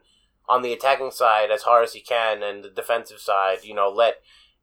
on 0.49 0.63
the 0.63 0.73
attacking 0.73 1.11
side 1.11 1.49
as 1.51 1.61
hard 1.61 1.83
as 1.85 1.93
he 1.93 2.01
can, 2.01 2.43
and 2.43 2.63
the 2.63 2.69
defensive 2.69 3.19
side, 3.19 3.59
you 3.63 3.73
know, 3.73 3.89
let 3.89 4.15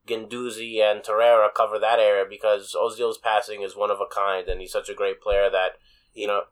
Guendouzi 0.07 0.81
and 0.83 1.03
Torreira 1.03 1.49
cover 1.55 1.79
that 1.79 1.99
area 1.99 2.25
because 2.29 2.75
Ozil's 2.75 3.19
passing 3.19 3.63
is 3.63 3.77
one 3.77 3.91
of 3.91 4.01
a 4.01 4.07
kind, 4.07 4.49
and 4.49 4.61
he's 4.61 4.73
such 4.73 4.89
a 4.89 4.95
great 4.95 5.21
player 5.21 5.49
that 5.51 5.73
you 6.13 6.27
know 6.27 6.43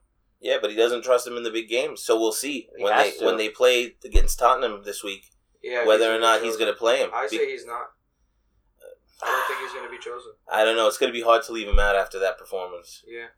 Yeah, 0.41 0.57
but 0.61 0.71
he 0.71 0.77
doesn't 0.77 1.03
trust 1.03 1.27
him 1.27 1.37
in 1.37 1.43
the 1.43 1.51
big 1.51 1.69
games, 1.69 2.03
so 2.03 2.19
we'll 2.19 2.33
see 2.33 2.69
when 2.79 2.97
they 2.97 3.11
to. 3.13 3.25
when 3.27 3.37
they 3.37 3.49
play 3.49 3.97
against 4.05 4.39
Tottenham 4.39 4.83
this 4.85 5.03
week 5.05 5.25
Yeah, 5.63 5.87
whether 5.87 6.15
or 6.15 6.19
not 6.19 6.41
be 6.41 6.47
he's 6.47 6.57
going 6.57 6.73
to 6.73 6.79
play 6.79 6.99
him. 6.99 7.11
I 7.15 7.27
say 7.27 7.51
he's 7.51 7.67
not. 7.67 7.87
I 9.23 9.27
don't 9.27 9.47
think 9.47 9.61
he's 9.61 9.73
going 9.73 9.87
to 9.87 9.91
be 9.91 9.99
chosen. 9.99 10.33
I 10.51 10.65
don't 10.65 10.77
know. 10.77 10.87
It's 10.87 10.99
going 10.99 11.11
to 11.13 11.19
be 11.19 11.25
hard 11.25 11.43
to 11.45 11.53
leave 11.53 11.69
him 11.69 11.79
out 11.79 11.97
after 11.97 12.19
that 12.19 12.37
performance. 12.39 13.03
Yeah. 13.07 13.29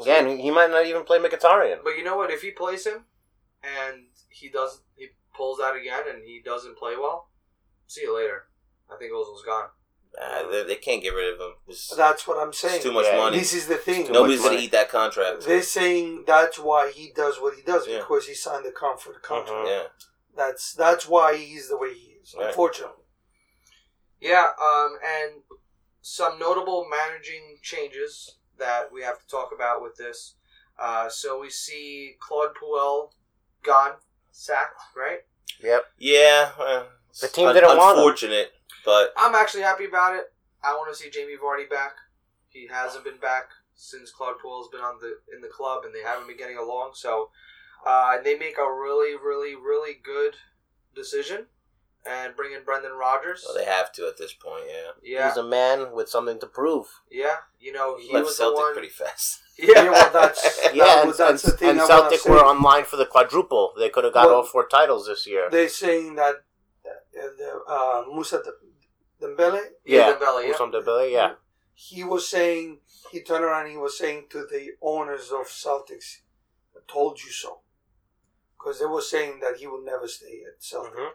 again 0.00 0.38
he 0.38 0.50
might 0.50 0.70
not 0.70 0.86
even 0.86 1.02
play 1.04 1.18
Mkhitaryan. 1.18 1.78
But 1.82 1.96
you 1.96 2.04
know 2.04 2.16
what? 2.16 2.30
If 2.30 2.42
he 2.42 2.52
plays 2.52 2.86
him 2.86 3.04
and 3.62 4.04
he 4.28 4.48
does, 4.48 4.82
he 4.94 5.08
pulls 5.34 5.58
out 5.60 5.76
again 5.76 6.02
and 6.08 6.22
he 6.24 6.40
doesn't 6.44 6.78
play 6.78 6.94
well, 6.96 7.30
see 7.86 8.02
you 8.02 8.16
later. 8.16 8.44
I 8.90 8.96
think 8.96 9.12
Ozil's 9.12 9.42
gone. 9.44 9.68
Uh, 10.20 10.48
they, 10.50 10.62
they 10.62 10.74
can't 10.76 11.02
get 11.02 11.10
rid 11.10 11.34
of 11.34 11.40
him. 11.40 11.54
It's, 11.68 11.94
that's 11.94 12.26
what 12.26 12.38
I'm 12.38 12.52
saying. 12.52 12.76
it's 12.76 12.84
too 12.84 12.92
much 12.92 13.06
Yeah, 13.06 13.18
money. 13.18 13.38
This 13.38 13.52
is 13.52 13.66
the 13.66 13.74
thing. 13.74 14.10
Nobody's 14.10 14.40
going 14.40 14.56
to 14.56 14.62
eat 14.62 14.72
that 14.72 14.88
contract. 14.88 15.44
They're 15.44 15.60
saying 15.60 16.24
that's 16.26 16.58
why 16.58 16.90
he 16.94 17.12
does 17.14 17.38
what 17.40 17.54
he 17.54 17.62
does 17.62 17.86
Yeah. 17.86 17.98
because 17.98 18.26
he 18.26 18.34
signed 18.34 18.64
the 18.64 18.70
comfort 18.70 19.22
contract. 19.22 19.66
Mhm. 19.66 19.68
Yeah. 19.68 19.82
That's 20.36 20.74
that's 20.74 21.08
why 21.08 21.36
he's 21.36 21.68
the 21.68 21.76
way 21.78 21.94
he 21.94 22.10
is. 22.22 22.34
Right. 22.36 22.48
Unfortunately, 22.48 23.04
Yeah, 24.20 24.48
um, 24.60 24.98
and 25.04 25.42
some 26.02 26.38
notable 26.38 26.86
managing 26.90 27.58
changes 27.62 28.36
that 28.58 28.92
we 28.92 29.02
have 29.02 29.18
to 29.20 29.26
talk 29.26 29.50
about 29.54 29.82
with 29.82 29.96
this. 29.96 30.34
Uh, 30.78 31.08
so 31.08 31.40
we 31.40 31.50
see 31.50 32.16
Claude 32.20 32.50
Puel 32.54 33.10
gone, 33.62 33.92
sacked, 34.30 34.80
right? 34.96 35.20
Yep. 35.62 35.84
Yeah. 35.98 36.50
uh, 36.58 36.84
The 37.20 37.28
team 37.28 37.48
un- 37.48 37.54
didn't 37.54 37.76
want 37.76 37.98
him. 37.98 38.04
Unfortunate, 38.04 38.52
but 38.84 39.12
I'm 39.16 39.34
actually 39.34 39.62
happy 39.62 39.86
about 39.86 40.14
it. 40.16 40.24
I 40.62 40.72
want 40.74 40.94
to 40.94 41.02
see 41.02 41.10
Jamie 41.10 41.36
Vardy 41.42 41.68
back. 41.68 41.92
He 42.48 42.66
hasn't 42.70 43.04
been 43.04 43.18
back 43.18 43.48
since 43.74 44.10
Claude 44.10 44.36
Puel's 44.42 44.68
been 44.68 44.80
on 44.80 44.98
the 45.00 45.16
in 45.34 45.40
the 45.40 45.48
club, 45.48 45.84
and 45.84 45.94
they 45.94 46.02
haven't 46.02 46.26
been 46.26 46.36
getting 46.36 46.58
along. 46.58 46.92
So 46.94 47.30
uh, 47.84 48.20
they 48.22 48.36
make 48.38 48.58
a 48.58 48.72
really, 48.72 49.14
really, 49.16 49.54
really 49.54 49.94
good 50.02 50.36
decision 50.94 51.46
and 52.08 52.36
bring 52.36 52.52
in 52.52 52.62
Brendan 52.64 52.92
Rodgers. 52.92 53.44
well, 53.46 53.56
they 53.56 53.64
have 53.70 53.90
to 53.92 54.06
at 54.06 54.16
this 54.16 54.32
point. 54.32 54.64
Yeah. 54.68 54.90
yeah, 55.02 55.28
He's 55.28 55.36
a 55.36 55.42
man 55.42 55.92
with 55.92 56.08
something 56.08 56.38
to 56.40 56.46
prove. 56.46 56.86
yeah. 57.10 57.36
You 57.58 57.72
know, 57.72 57.96
he 57.98 58.12
Left 58.12 58.26
was 58.26 58.36
Celtic 58.36 58.56
the 58.58 58.62
one. 58.62 58.72
pretty 58.74 58.88
fast. 58.90 59.40
Yeah, 59.58 59.66
Yeah, 59.84 59.90
well, 59.90 60.12
that's- 60.12 60.60
Yeah, 60.72 60.84
That 60.84 60.98
and, 61.00 61.08
was- 61.08 61.18
that's 61.18 61.42
and, 61.44 61.52
the 61.52 61.56
thing 61.56 61.68
and 61.70 61.80
I 61.80 61.86
Celtic 61.86 62.24
were 62.26 62.38
online 62.44 62.84
for 62.84 62.96
the 62.96 63.06
quadruple. 63.06 63.72
They 63.76 63.88
could 63.88 64.04
have 64.04 64.12
got 64.14 64.26
Well- 64.26 64.36
all 64.36 64.42
four 64.44 64.66
titles 64.68 65.06
this 65.06 65.26
year. 65.26 65.48
they're 65.50 65.68
saying 65.68 66.14
that 66.14 66.34
uh, 66.86 66.90
the, 67.12 67.60
uh, 67.68 68.04
Moussa 68.12 68.40
Dembele, 69.20 69.60
yeah, 69.84 70.12
Dembele, 70.12 70.44
yeah. 70.46 70.52
Usman 70.54 70.70
Dembele, 70.70 71.10
yeah. 71.10 71.32
he 71.74 72.04
was 72.04 72.28
saying 72.28 72.80
he 73.10 73.22
turned 73.22 73.42
around. 73.44 73.62
and 73.62 73.70
He 73.72 73.78
was 73.78 73.96
saying 73.98 74.26
to 74.30 74.46
the 74.46 74.72
owners 74.82 75.30
of 75.32 75.46
Celtics, 75.46 76.18
"I 76.76 76.80
told 76.86 77.22
you 77.24 77.30
so," 77.30 77.60
because 78.66 78.80
they 78.80 78.86
were 78.86 79.00
saying 79.00 79.38
that 79.40 79.56
he 79.58 79.66
will 79.66 79.82
never 79.84 80.08
stay 80.08 80.42
at 80.46 80.60
Celtic, 80.62 80.94
Mhm. 80.94 81.10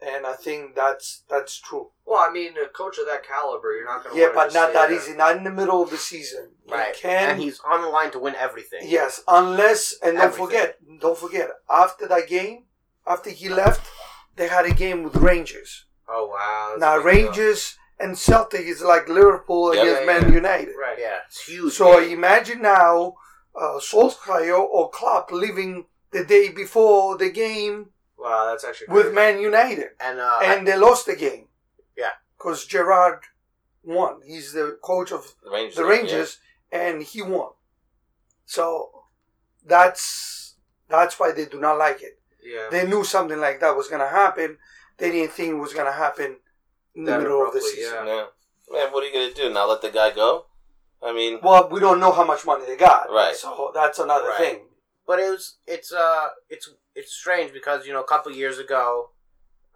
and 0.00 0.26
I 0.26 0.32
think 0.32 0.74
that's 0.74 1.22
that's 1.28 1.58
true. 1.60 1.90
Well, 2.06 2.18
I 2.26 2.30
mean, 2.30 2.56
a 2.56 2.68
coach 2.68 2.96
of 2.98 3.06
that 3.06 3.22
caliber, 3.22 3.76
you're 3.76 3.84
not 3.84 4.02
going 4.02 4.14
to. 4.16 4.20
Yeah, 4.20 4.30
but 4.34 4.54
not 4.54 4.72
that 4.72 4.90
easy. 4.90 5.12
Not 5.14 5.36
in 5.36 5.44
the 5.44 5.50
middle 5.50 5.82
of 5.82 5.90
the 5.90 5.98
season. 5.98 6.56
You 6.66 6.74
Right. 6.74 6.94
can 6.94 7.30
and 7.30 7.40
he's 7.40 7.60
on 7.60 7.82
the 7.82 7.88
line 7.88 8.10
to 8.12 8.18
win 8.18 8.34
everything. 8.34 8.80
Yes, 8.84 9.22
unless 9.28 9.92
and 10.02 10.16
don't 10.16 10.34
forget, 10.34 10.78
don't 11.00 11.18
forget. 11.18 11.50
After 11.68 12.06
that 12.08 12.26
game, 12.28 12.64
after 13.06 13.28
he 13.30 13.48
left, 13.48 13.82
they 14.36 14.48
had 14.48 14.64
a 14.64 14.72
game 14.72 15.02
with 15.02 15.16
Rangers. 15.16 15.84
Oh 16.08 16.26
wow. 16.26 16.68
that's 16.70 16.80
now 16.80 16.94
a 16.98 17.04
big 17.04 17.04
deal. 17.16 17.24
Rangers 17.26 17.76
and 17.98 18.18
Celtic 18.18 18.62
is 18.62 18.80
like 18.82 19.06
Liverpool 19.08 19.74
Yep. 19.74 19.82
against 19.84 20.00
Yeah, 20.00 20.06
Man 20.06 20.22
yeah. 20.28 20.34
United. 20.34 20.74
Right. 20.76 20.98
Yeah, 20.98 21.18
it's 21.26 21.42
huge. 21.46 21.74
So 21.74 22.00
game. 22.00 22.12
imagine 22.12 22.62
now, 22.62 23.16
uh, 23.54 23.78
Solskjaer 23.78 24.58
or 24.58 24.90
Klopp 24.90 25.30
leaving 25.30 25.86
the 26.12 26.24
day 26.24 26.48
before 26.50 27.16
the 27.16 27.30
game 27.30 27.90
Wow, 28.18 28.46
that's 28.50 28.64
actually 28.64 28.88
with. 28.92 29.14
Man 29.14 29.40
United, 29.40 29.88
and 29.98 30.20
uh, 30.20 30.40
and 30.42 30.66
they 30.66 30.76
lost 30.76 31.06
the 31.06 31.16
game. 31.16 31.46
Yeah. 31.96 32.10
because 32.36 32.66
Gerrard 32.66 33.20
won. 33.82 34.20
He's 34.26 34.52
the 34.52 34.78
coach 34.82 35.10
of 35.10 35.34
The 35.42 35.50
Rangers. 35.50 35.76
the 35.76 35.84
Rangers, 35.84 36.38
and 36.70 37.02
he 37.02 37.22
won. 37.22 37.52
So 38.44 38.90
that's 39.64 40.54
That's 40.88 41.18
why 41.20 41.32
they 41.32 41.46
do 41.46 41.60
not 41.60 41.78
like 41.78 42.02
it. 42.02 42.18
Yeah. 42.42 42.68
They 42.70 42.86
knew 42.86 43.04
something 43.04 43.38
like 43.40 43.60
that 43.60 43.76
was 43.76 43.88
going 43.88 44.00
to 44.00 44.08
happen. 44.08 44.58
They 44.98 45.10
didn't 45.12 45.32
think 45.32 45.50
it 45.52 45.54
was 45.54 45.72
going 45.72 45.86
to 45.86 45.92
happen 45.92 46.38
in 46.94 47.04
the 47.04 47.12
That 47.12 47.20
middle 47.22 47.46
of 47.46 47.52
the 47.54 47.60
season. 47.60 48.06
yeah. 48.06 48.06
Yeah. 48.06 48.26
Man, 48.72 48.92
what 48.92 49.02
are 49.02 49.06
you 49.06 49.12
gonna 49.12 49.32
do? 49.34 49.52
Not 49.52 49.68
let 49.68 49.82
the 49.82 49.90
guy 49.90 50.10
go? 50.10 50.46
I 51.02 51.12
mean, 51.12 51.40
Well, 51.42 51.68
we 51.70 51.80
don't 51.80 51.98
know 51.98 52.12
how 52.12 52.24
much 52.24 52.44
money 52.46 52.66
they 52.66 52.76
got. 52.76 53.10
Right. 53.10 53.34
So 53.34 53.72
that's 53.74 53.98
another 53.98 54.28
Right. 54.28 54.38
thing. 54.38 54.60
But 55.10 55.18
it 55.18 55.28
was 55.28 55.56
it's 55.66 55.92
uh 55.92 56.28
it's 56.48 56.70
it's 56.94 57.12
strange 57.12 57.52
because 57.52 57.84
you 57.84 57.92
know 57.92 58.00
a 58.00 58.06
couple 58.06 58.30
years 58.30 58.60
ago, 58.60 59.10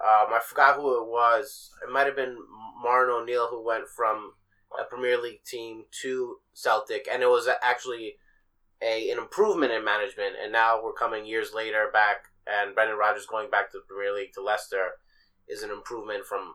um, 0.01 0.33
I 0.33 0.39
forgot 0.41 0.77
who 0.77 1.03
it 1.03 1.09
was. 1.09 1.73
It 1.83 1.93
might 1.93 2.07
have 2.07 2.15
been 2.15 2.39
Martin 2.81 3.13
O'Neill 3.13 3.49
who 3.51 3.61
went 3.67 3.89
from 3.89 4.35
a 4.81 4.85
Premier 4.85 5.21
League 5.21 5.43
team 5.45 5.87
to 6.03 6.37
Celtic, 6.53 7.09
and 7.13 7.21
it 7.21 7.27
was 7.27 7.49
actually 7.63 8.15
a 8.81 9.11
an 9.11 9.19
improvement 9.19 9.73
in 9.73 9.85
management. 9.85 10.37
And 10.41 10.53
now 10.53 10.81
we're 10.81 10.93
coming 10.93 11.27
years 11.27 11.53
later 11.53 11.91
back, 11.93 12.27
and 12.47 12.73
Brendan 12.73 12.97
Rodgers 12.97 13.27
going 13.27 13.51
back 13.51 13.73
to 13.73 13.79
the 13.79 13.93
Premier 13.93 14.15
League 14.15 14.35
to 14.35 14.41
Leicester 14.41 15.01
is 15.49 15.65
an 15.65 15.71
improvement 15.73 16.27
from 16.27 16.55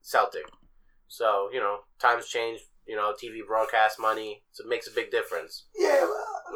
Celtic. 0.00 0.46
So 1.06 1.50
you 1.52 1.60
know 1.60 1.80
times 1.98 2.28
change. 2.28 2.60
You 2.86 2.96
know 2.96 3.12
TV 3.12 3.46
broadcast 3.46 4.00
money, 4.00 4.42
so 4.52 4.64
it 4.64 4.70
makes 4.70 4.88
a 4.88 4.94
big 4.94 5.10
difference. 5.10 5.64
Yeah, 5.76 6.06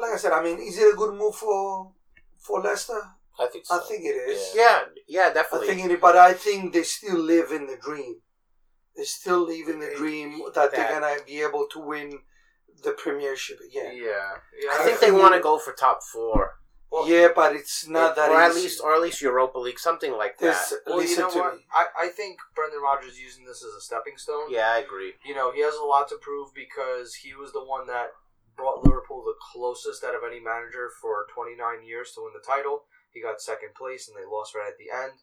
like 0.01 0.13
I 0.13 0.17
said, 0.17 0.33
I 0.33 0.43
mean, 0.43 0.59
is 0.59 0.79
it 0.79 0.93
a 0.95 0.97
good 0.97 1.15
move 1.15 1.35
for 1.35 1.93
for 2.39 2.61
Leicester? 2.61 3.01
I 3.39 3.47
think 3.47 3.65
so. 3.67 3.77
I 3.77 3.81
think 3.89 4.05
it 4.05 4.17
is. 4.31 4.53
Yeah, 4.55 4.81
yeah, 5.09 5.29
I 5.31 5.33
definitely. 5.33 5.71
I 5.71 5.75
think 5.75 5.91
it, 5.93 6.01
but 6.01 6.17
I 6.17 6.35
think 6.35 6.73
they 6.73 6.83
still 6.83 7.19
live 7.19 7.53
in 7.53 7.67
the 7.67 7.77
dream. 7.77 8.17
They 8.97 9.05
still 9.05 9.47
live 9.47 9.69
in 9.69 9.81
the 9.81 9.93
dream 9.97 10.41
that 10.55 10.73
they're 10.73 10.91
gonna 11.01 11.17
be 11.27 11.41
able 11.41 11.67
to 11.73 11.79
win 11.79 12.19
the 12.83 12.93
Premiership 12.93 13.59
again. 13.61 13.97
Yeah. 13.97 14.33
Yeah. 14.63 14.71
I 14.73 14.79
I 14.81 14.85
think 14.85 15.01
they 15.01 15.13
want 15.13 15.35
to 15.35 15.41
go 15.41 15.59
for 15.59 15.73
top 15.73 16.03
four, 16.03 16.59
yeah, 17.07 17.29
but 17.35 17.55
it's 17.55 17.87
not 17.89 18.17
that 18.17 18.31
or 18.31 18.41
at 18.41 18.55
least, 18.55 18.81
or 18.83 18.95
at 18.95 19.01
least 19.01 19.21
Europa 19.23 19.59
League, 19.59 19.79
something 19.79 20.13
like 20.13 20.39
There's- 20.39 20.71
that. 20.71 20.81
Well, 20.87 20.97
you 20.97 21.09
listen 21.09 21.23
know 21.25 21.31
to 21.31 21.39
what? 21.39 21.55
me. 21.57 21.61
I, 21.73 21.87
I 22.05 22.09
think 22.09 22.39
Brendan 22.55 22.83
Rodgers 22.83 23.19
using 23.19 23.45
this 23.45 23.63
as 23.65 23.75
a 23.75 23.81
stepping 23.81 24.17
stone. 24.17 24.47
Yeah, 24.51 24.71
I 24.73 24.79
agree. 24.79 25.13
You 25.25 25.35
know, 25.35 25.53
he 25.53 25.61
has 25.63 25.75
a 25.77 25.85
lot 25.85 26.09
to 26.09 26.17
prove 26.17 26.49
because 26.55 27.15
he 27.15 27.35
was 27.35 27.53
the 27.53 27.65
one 27.65 27.87
that 27.87 28.09
brought 28.57 28.85
Liverpool 28.85 29.23
the 29.25 29.35
closest 29.53 30.05
out 30.05 30.15
of 30.15 30.23
any 30.27 30.41
manager 30.41 30.91
for 31.01 31.27
29 31.35 31.85
years 31.85 32.13
to 32.13 32.23
win 32.23 32.33
the 32.35 32.47
title. 32.47 32.85
He 33.11 33.23
got 33.23 33.41
second 33.41 33.75
place 33.75 34.09
and 34.09 34.17
they 34.17 34.29
lost 34.29 34.55
right 34.55 34.69
at 34.71 34.79
the 34.79 34.91
end. 34.93 35.21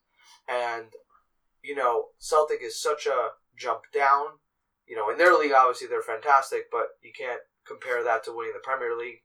And, 0.48 0.92
you 1.64 1.76
know, 1.76 2.08
Celtic 2.20 2.62
is 2.62 2.82
such 2.82 3.06
a 3.06 3.32
jump 3.56 3.84
down. 3.94 4.40
You 4.88 4.96
know, 4.96 5.10
in 5.10 5.18
their 5.18 5.38
league, 5.38 5.52
obviously, 5.52 5.88
they're 5.88 6.02
fantastic, 6.02 6.72
but 6.72 6.96
you 7.04 7.12
can't 7.18 7.42
compare 7.66 8.04
that 8.04 8.24
to 8.24 8.32
winning 8.36 8.54
the 8.54 8.64
Premier 8.64 8.98
League. 8.98 9.24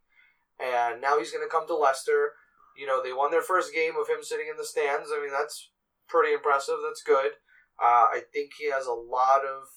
And 0.58 1.00
now 1.00 1.18
he's 1.18 1.30
going 1.30 1.44
to 1.44 1.50
come 1.50 1.66
to 1.66 1.76
Leicester. 1.76 2.34
You 2.76 2.86
know, 2.86 3.02
they 3.02 3.12
won 3.12 3.30
their 3.30 3.42
first 3.42 3.72
game 3.74 3.94
of 4.00 4.08
him 4.08 4.22
sitting 4.22 4.46
in 4.50 4.56
the 4.56 4.64
stands. 4.64 5.10
I 5.12 5.20
mean, 5.20 5.30
that's 5.30 5.70
pretty 6.08 6.32
impressive. 6.32 6.76
That's 6.82 7.02
good. 7.02 7.32
Uh, 7.80 8.10
I 8.10 8.22
think 8.32 8.52
he 8.58 8.70
has 8.70 8.86
a 8.86 8.92
lot 8.92 9.42
of 9.44 9.68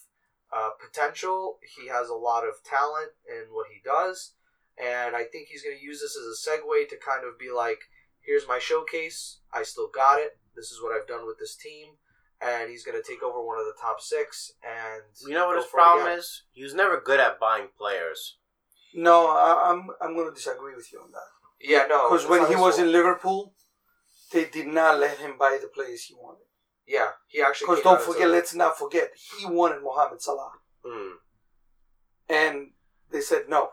uh, 0.55 0.69
potential. 0.79 1.57
He 1.77 1.89
has 1.89 2.09
a 2.09 2.15
lot 2.15 2.43
of 2.43 2.63
talent 2.63 3.11
in 3.27 3.53
what 3.53 3.67
he 3.71 3.81
does. 3.83 4.33
And 4.81 5.15
I 5.15 5.23
think 5.23 5.47
he's 5.47 5.63
going 5.63 5.77
to 5.77 5.83
use 5.83 6.01
this 6.01 6.17
as 6.17 6.25
a 6.25 6.49
segue 6.49 6.89
to 6.89 6.97
kind 6.97 7.25
of 7.25 7.39
be 7.39 7.51
like, 7.51 7.79
here's 8.21 8.47
my 8.47 8.59
showcase. 8.59 9.39
I 9.53 9.63
still 9.63 9.89
got 9.93 10.19
it. 10.19 10.37
This 10.55 10.71
is 10.71 10.81
what 10.81 10.93
I've 10.93 11.07
done 11.07 11.25
with 11.25 11.39
this 11.39 11.55
team. 11.55 11.95
And 12.41 12.69
he's 12.69 12.83
going 12.83 13.01
to 13.01 13.07
take 13.07 13.23
over 13.23 13.41
one 13.41 13.57
of 13.57 13.65
the 13.65 13.75
top 13.79 14.01
six. 14.01 14.53
And 14.63 15.03
You 15.25 15.33
know 15.33 15.47
what 15.47 15.57
his 15.57 15.65
problem 15.65 16.07
is? 16.07 16.43
He 16.51 16.63
was 16.63 16.73
never 16.73 16.99
good 16.99 17.19
at 17.19 17.39
buying 17.39 17.67
players. 17.77 18.37
No, 18.93 19.27
I, 19.27 19.71
I'm 19.71 19.89
I'm 20.01 20.15
going 20.15 20.29
to 20.29 20.33
disagree 20.33 20.73
with 20.73 20.91
you 20.91 20.99
on 20.99 21.11
that. 21.11 21.27
Yeah, 21.59 21.85
no. 21.89 22.09
Because 22.09 22.27
when 22.27 22.47
he 22.47 22.55
was 22.55 22.75
fault. 22.75 22.87
in 22.87 22.91
Liverpool, 22.93 23.53
they 24.31 24.45
did 24.45 24.67
not 24.67 24.99
let 24.99 25.17
him 25.17 25.37
buy 25.37 25.57
the 25.61 25.67
players 25.67 26.03
he 26.03 26.13
wanted. 26.13 26.44
Yeah, 26.87 27.09
he 27.27 27.41
actually. 27.41 27.67
Because 27.67 27.83
don't 27.83 28.01
forget, 28.01 28.29
let's 28.29 28.53
not 28.55 28.77
forget, 28.77 29.11
he 29.37 29.45
wanted 29.45 29.81
Mohamed 29.83 30.21
Salah, 30.21 30.51
Hmm. 30.85 31.13
and 32.29 32.71
they 33.11 33.21
said 33.21 33.43
no. 33.49 33.69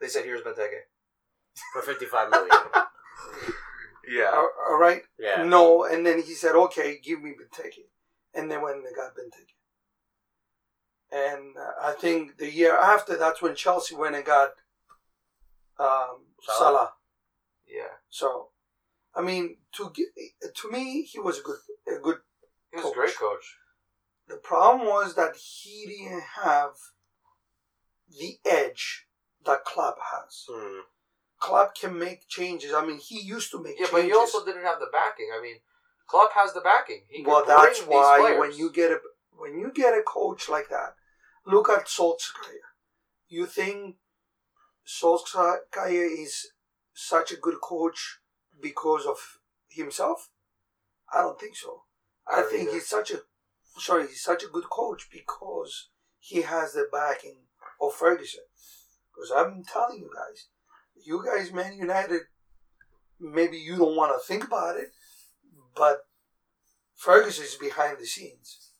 They 0.00 0.08
said, 0.08 0.24
"Here's 0.24 0.42
Benteke." 0.42 0.82
For 1.72 1.82
fifty-five 1.82 2.30
million. 2.30 2.50
Yeah. 4.08 4.30
All- 4.34 4.50
all 4.68 4.78
right, 4.78 5.02
yeah. 5.18 5.44
no, 5.44 5.84
and 5.84 6.04
then 6.06 6.20
he 6.22 6.34
said, 6.34 6.54
"Okay, 6.54 6.98
give 7.02 7.22
me 7.22 7.30
Benteke," 7.32 7.86
and 8.34 8.50
then 8.50 8.60
when 8.62 8.82
they 8.84 8.92
got 8.92 9.14
Benteke, 9.14 9.54
and 11.10 11.56
uh, 11.56 11.72
I 11.88 11.92
think 11.92 12.38
the 12.38 12.50
year 12.50 12.76
after, 12.76 13.16
that's 13.16 13.40
when 13.40 13.54
Chelsea 13.54 13.94
went 13.94 14.14
and 14.16 14.24
got 14.24 14.50
um, 15.78 16.26
Salah. 16.42 16.58
Salah. 16.58 16.92
Yeah. 17.66 17.94
So, 18.10 18.48
I 19.14 19.22
mean, 19.22 19.56
to 19.76 19.92
to 20.54 20.70
me, 20.70 21.02
he 21.02 21.18
was 21.18 21.38
a 21.38 21.42
good 21.42 21.58
a 21.86 21.98
good 22.00 22.18
He 22.70 22.76
was 22.76 22.86
a 22.86 22.88
Coach. 22.88 22.94
great 22.94 23.16
coach. 23.16 23.56
The 24.28 24.36
problem 24.36 24.86
was 24.88 25.14
that 25.16 25.36
he 25.36 25.86
didn't 25.86 26.22
have 26.42 26.72
the 28.08 28.38
edge 28.44 29.06
that 29.44 29.64
Klopp 29.64 29.98
has. 30.12 30.46
Hmm. 30.48 30.80
Klopp 31.38 31.74
can 31.74 31.98
make 31.98 32.26
changes. 32.28 32.72
I 32.72 32.86
mean, 32.86 32.98
he 32.98 33.20
used 33.20 33.50
to 33.50 33.62
make 33.62 33.78
Yeah, 33.78 33.86
changes. 33.86 33.92
but 33.92 34.04
he 34.04 34.12
also 34.12 34.44
didn't 34.44 34.62
have 34.64 34.80
the 34.80 34.88
backing. 34.90 35.28
I 35.36 35.42
mean, 35.42 35.56
Klopp 36.06 36.32
has 36.32 36.54
the 36.54 36.60
backing. 36.62 37.02
He 37.08 37.22
well, 37.22 37.44
that's 37.44 37.80
why 37.80 38.36
when 38.38 38.52
you 38.52 38.70
get 38.72 38.90
a 38.92 39.00
when 39.36 39.58
you 39.58 39.70
get 39.72 39.92
a 39.98 40.02
coach 40.02 40.48
like 40.48 40.68
that, 40.70 40.94
look 41.44 41.68
at 41.68 41.86
Solskjaer. 41.86 42.64
You 43.28 43.46
think 43.46 43.96
Solskjaer 44.86 46.18
is 46.18 46.52
such 46.94 47.32
a 47.32 47.36
good 47.36 47.60
coach 47.60 48.20
because 48.60 49.06
of 49.06 49.38
himself? 49.68 50.30
I 51.14 51.22
don't 51.22 51.38
think 51.40 51.56
so. 51.56 51.82
I 52.28 52.36
I 52.36 52.40
don't 52.40 52.50
think 52.50 52.62
either. 52.64 52.72
he's 52.72 52.88
such 52.88 53.10
a 53.10 53.20
sorry, 53.78 54.06
he's 54.08 54.22
such 54.22 54.42
a 54.42 54.48
good 54.48 54.68
coach 54.70 55.08
because 55.12 55.90
he 56.18 56.42
has 56.42 56.72
the 56.72 56.86
backing 56.92 57.42
of 57.80 57.92
Ferguson. 57.94 58.44
Because 59.14 59.30
I'm 59.30 59.62
telling 59.64 59.98
you 59.98 60.10
guys, 60.14 60.48
you 61.04 61.24
guys, 61.24 61.52
Man 61.52 61.76
United, 61.78 62.22
maybe 63.20 63.56
you 63.58 63.76
don't 63.76 63.96
want 63.96 64.12
to 64.12 64.26
think 64.26 64.44
about 64.44 64.76
it, 64.76 64.88
but 65.76 65.98
Ferguson 66.96 67.44
is 67.44 67.54
behind 67.54 67.98
the 68.00 68.06
scenes, 68.06 68.70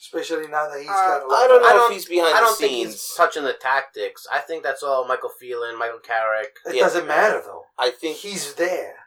especially 0.00 0.46
now 0.48 0.68
that 0.68 0.78
he's 0.78 0.86
got 0.88 1.22
a 1.22 1.24
Uh, 1.24 1.28
lot. 1.28 1.44
I 1.44 1.46
don't 1.48 1.62
know 1.62 1.68
I 1.68 1.70
if 1.72 1.76
don't- 1.76 1.92
he's 1.92 2.06
behind 2.06 2.34
I 2.34 2.40
the 2.40 2.46
don't 2.46 2.58
think 2.58 2.70
scenes. 2.72 2.92
he's 2.92 3.14
touching 3.16 3.44
the 3.44 3.52
tactics. 3.54 4.26
I 4.30 4.38
think 4.38 4.62
that's 4.62 4.82
all 4.82 5.06
Michael 5.06 5.30
Phelan, 5.38 5.76
Michael 5.78 5.98
Carrick. 6.00 6.56
It 6.66 6.76
yeah. 6.76 6.82
doesn't 6.84 7.06
matter 7.06 7.42
though. 7.44 7.64
I 7.78 7.90
think 7.90 8.18
He's 8.18 8.54
there. 8.54 9.01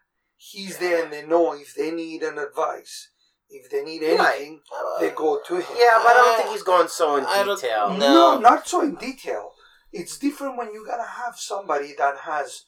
He's 0.52 0.78
there, 0.78 1.04
and 1.04 1.12
they 1.12 1.26
know 1.26 1.54
if 1.54 1.74
they 1.76 1.90
need 1.92 2.22
an 2.22 2.38
advice, 2.38 3.10
if 3.50 3.70
they 3.72 3.84
need 3.84 4.02
Right. 4.04 4.36
anything, 4.36 4.62
they 5.00 5.10
go 5.10 5.40
to 5.48 5.56
him. 5.56 5.76
Yeah, 5.78 6.00
but 6.04 6.12
I 6.12 6.18
don't 6.18 6.38
think 6.38 6.50
he's 6.52 6.64
going 6.64 6.88
so 6.88 7.16
in 7.16 7.24
detail. 7.24 7.90
No. 7.90 7.98
No, 7.98 8.38
not 8.40 8.68
so 8.68 8.82
in 8.82 8.96
detail. 8.96 9.54
It's 9.92 10.18
different 10.18 10.58
when 10.58 10.72
you 10.74 10.86
gotta 10.86 11.04
have 11.22 11.36
somebody 11.38 11.94
that 11.98 12.20
has 12.20 12.66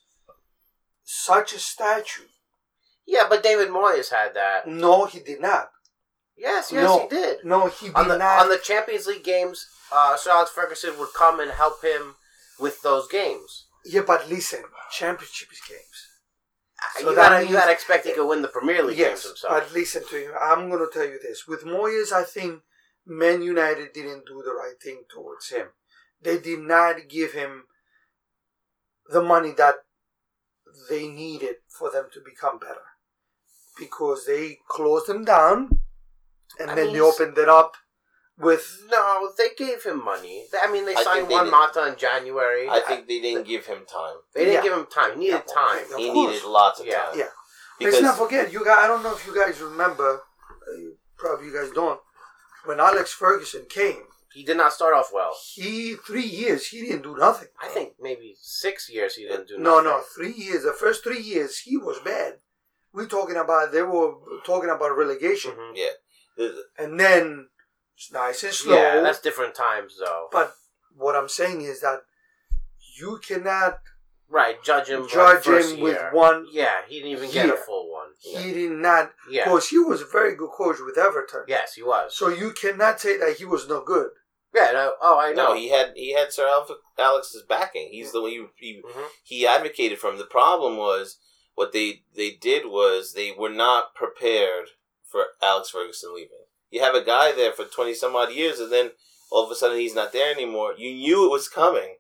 such 1.04 1.54
a 1.54 1.60
statue. 1.60 2.24
Yeah, 3.06 3.26
but 3.30 3.44
David 3.44 3.70
Moyes 3.70 4.10
had 4.10 4.34
that. 4.34 4.68
No, 4.68 5.06
he 5.06 5.20
did 5.20 5.40
not. 5.42 5.70
Yes, 6.36 6.72
yes, 6.72 6.84
no, 6.84 7.02
he 7.04 7.08
did. 7.08 7.46
No, 7.46 7.68
he 7.68 7.88
did 7.88 7.96
On 7.96 8.08
the 8.08 8.18
not. 8.18 8.42
on 8.44 8.50
the 8.50 8.58
Champions 8.58 9.08
League 9.08 9.24
games, 9.24 9.66
uh, 9.92 10.16
Sir 10.18 10.32
Alex 10.32 10.52
Ferguson 10.52 10.98
would 11.00 11.14
come 11.14 11.40
and 11.40 11.52
help 11.52 11.84
him 11.84 12.16
with 12.60 12.82
those 12.82 13.08
games. 13.08 13.66
yeah, 13.86 14.02
but 14.02 14.28
listen, 14.30 14.64
championship 14.92 15.52
is 15.52 15.62
games. 15.68 16.07
So 17.00 17.10
you 17.10 17.16
gotta 17.16 17.38
means- 17.40 17.50
you 17.50 17.56
gotta 17.56 17.72
expect 17.72 18.06
he 18.06 18.14
could 18.14 18.28
win 18.28 18.42
the 18.42 18.48
Premier 18.48 18.84
League 18.84 18.98
yes, 18.98 19.10
games 19.10 19.24
himself. 19.42 19.54
but 19.66 19.74
listen 19.74 20.04
to 20.08 20.16
him. 20.16 20.32
I'm 20.40 20.70
gonna 20.70 20.86
tell 20.92 21.06
you 21.06 21.20
this. 21.20 21.48
With 21.48 21.64
Moyes, 21.64 22.12
I 22.12 22.24
think 22.24 22.62
Man 23.06 23.42
United 23.42 23.94
didn't 23.94 24.26
do 24.28 24.44
the 24.46 24.54
right 24.54 24.76
thing 24.82 25.04
towards 25.14 25.50
him. 25.50 25.68
They 26.22 26.38
did 26.40 26.60
not 26.60 27.08
give 27.10 27.34
him 27.34 27.66
the 29.10 29.22
money 29.22 29.52
that 29.58 29.76
they 30.90 31.08
needed 31.08 31.56
for 31.68 31.90
them 31.92 32.08
to 32.14 32.20
become 32.24 32.60
better. 32.60 32.86
Because 33.78 34.26
they 34.26 34.60
closed 34.68 35.08
them 35.08 35.24
down 35.26 35.80
and 36.60 36.72
I 36.72 36.76
then 36.76 36.86
mean, 36.88 36.96
they 36.96 37.02
opened 37.02 37.38
it 37.38 37.50
up 37.50 37.78
with 38.40 38.84
no, 38.92 39.32
they 39.38 39.50
gave 39.58 39.84
him 39.84 40.04
money. 40.04 40.46
I 40.62 40.72
mean, 40.72 40.86
they 40.86 40.96
I 40.96 41.04
signed 41.04 41.28
think 41.28 41.32
Juan 41.32 41.50
Mata 41.52 41.88
in 41.88 41.96
January. 41.98 42.70
I 42.70 42.82
think 42.82 43.08
they 43.08 43.20
didn't 43.20 43.48
give 43.48 43.66
him 43.66 43.86
time. 43.86 44.18
they 44.34 44.42
didn't 44.46 44.54
Yeah. 44.56 44.62
give 44.64 44.74
him 44.74 44.86
time. 44.88 45.12
He 45.14 45.20
needed 45.20 45.44
Yeah, 45.48 45.54
time. 45.54 45.84
Of 45.92 45.98
He 45.98 46.12
course. 46.12 46.34
needed 46.34 46.46
lots 46.48 46.80
of 46.80 46.86
Yeah. 46.86 47.04
time. 47.04 47.18
Yeah. 47.20 47.30
Because 47.80 47.94
Let's 47.96 48.04
not 48.06 48.18
forget, 48.18 48.52
you 48.52 48.64
guys. 48.66 48.78
I 48.80 48.88
don't 48.88 49.04
know 49.04 49.14
if 49.14 49.26
you 49.28 49.34
guys 49.36 49.60
remember. 49.62 50.24
Uh, 50.68 50.74
probably 51.18 51.48
you 51.48 51.54
guys 51.54 51.72
don't. 51.72 52.00
When 52.66 52.80
Alex 52.80 53.14
Ferguson 53.14 53.66
came, 53.66 54.04
He 54.34 54.44
did 54.44 54.58
not 54.58 54.74
start 54.74 54.94
off 54.94 55.12
well. 55.14 55.36
he 55.56 55.96
three 55.96 56.22
years 56.42 56.68
he 56.68 56.82
didn't 56.82 57.02
do 57.04 57.16
nothing. 57.16 57.50
I 57.60 57.68
think 57.70 57.94
maybe 58.00 58.36
six 58.42 58.90
years 58.90 59.16
he 59.16 59.28
didn't 59.28 59.48
do. 59.48 59.58
No, 59.58 59.76
nothing. 59.76 59.86
no, 59.86 59.98
no, 59.98 60.04
three 60.16 60.32
years. 60.34 60.64
The 60.64 60.74
first 60.74 61.04
three 61.04 61.20
years 61.22 61.60
he 61.60 61.78
was 61.78 61.98
bad. 62.00 62.40
We're 62.94 63.08
talking 63.08 63.38
about 63.38 63.72
they 63.72 63.82
were 63.84 64.14
talking 64.46 64.70
about 64.70 64.96
relegation, 64.98 65.52
Mhm. 65.56 65.72
yeah, 65.76 66.50
and 66.78 67.00
then 67.00 67.50
it's 67.98 68.12
nice 68.14 68.44
and 68.44 68.54
slow. 68.54 68.76
Yeah, 68.76 69.02
that's 69.02 69.20
different 69.20 69.56
times 69.56 69.96
though. 70.00 70.28
But 70.32 70.54
what 70.96 71.16
I'm 71.16 71.28
saying 71.30 71.62
is 71.62 71.82
that 71.82 72.02
you 72.98 73.20
cannot 73.28 73.80
Right, 74.30 74.62
judge 74.62 74.90
him. 74.90 75.08
judge 75.08 75.46
the 75.46 75.52
first 75.52 75.76
him 75.76 75.80
with 75.82 75.98
one. 76.12 76.48
Yeah, 76.52 76.82
he 76.88 76.98
didn't 77.00 77.12
even 77.12 77.32
get 77.32 77.50
a 77.50 77.56
full 77.56 77.90
one. 77.92 78.10
He 78.20 78.52
did 78.52 78.72
not. 78.72 79.14
Yeah. 79.30 79.46
Because 79.46 79.70
he 79.70 79.80
was 79.80 80.02
a 80.02 80.06
very 80.06 80.36
good 80.36 80.50
coach 80.50 80.78
with 80.86 80.98
Everton. 80.98 81.44
Yes, 81.48 81.76
he 81.76 81.82
was. 81.84 82.14
So 82.16 82.28
you 82.28 82.52
cannot 82.52 83.00
say 83.00 83.18
that 83.18 83.38
he 83.38 83.46
was 83.46 83.70
no 83.70 83.82
good. 83.86 84.10
yeah. 84.54 84.72
No, 84.74 84.96
oh, 85.02 85.18
I 85.18 85.32
know. 85.32 85.50
No, 85.50 85.56
he 85.56 85.70
had 85.70 85.94
he 85.96 86.14
had 86.14 86.34
Sir 86.34 86.46
Alf- 86.48 86.72
Alex's 87.00 87.44
backing. 87.44 87.88
He's 87.92 88.12
the 88.12 88.22
one 88.22 88.32
he 88.32 88.46
he, 88.58 88.82
Mhm. 88.82 89.08
he 89.24 89.48
advocated 89.48 89.98
from. 90.00 90.18
The 90.18 90.26
problem 90.26 90.76
was 90.76 91.20
what 91.56 91.72
they 91.72 92.04
they 92.14 92.32
did 92.32 92.66
was 92.66 93.14
they 93.14 93.32
were 93.32 93.50
not 93.50 93.96
prepared 93.96 94.72
for 95.10 95.28
Alex 95.42 95.70
Ferguson 95.70 96.14
leaving. 96.14 96.47
You 96.72 96.82
have 96.82 96.96
a 96.96 97.04
guy 97.04 97.32
there 97.32 97.52
for 97.52 97.66
twenty 97.66 97.94
some 97.94 98.16
odd 98.16 98.32
years, 98.34 98.60
and 98.60 98.72
then 98.72 98.92
all 99.32 99.46
of 99.46 99.52
a 99.52 99.56
sudden 99.56 99.78
he's 99.80 99.96
not 99.96 100.14
there 100.14 100.32
anymore. 100.34 100.74
You 100.78 100.94
knew 100.94 101.26
it 101.26 101.32
was 101.32 101.48
coming. 101.50 101.96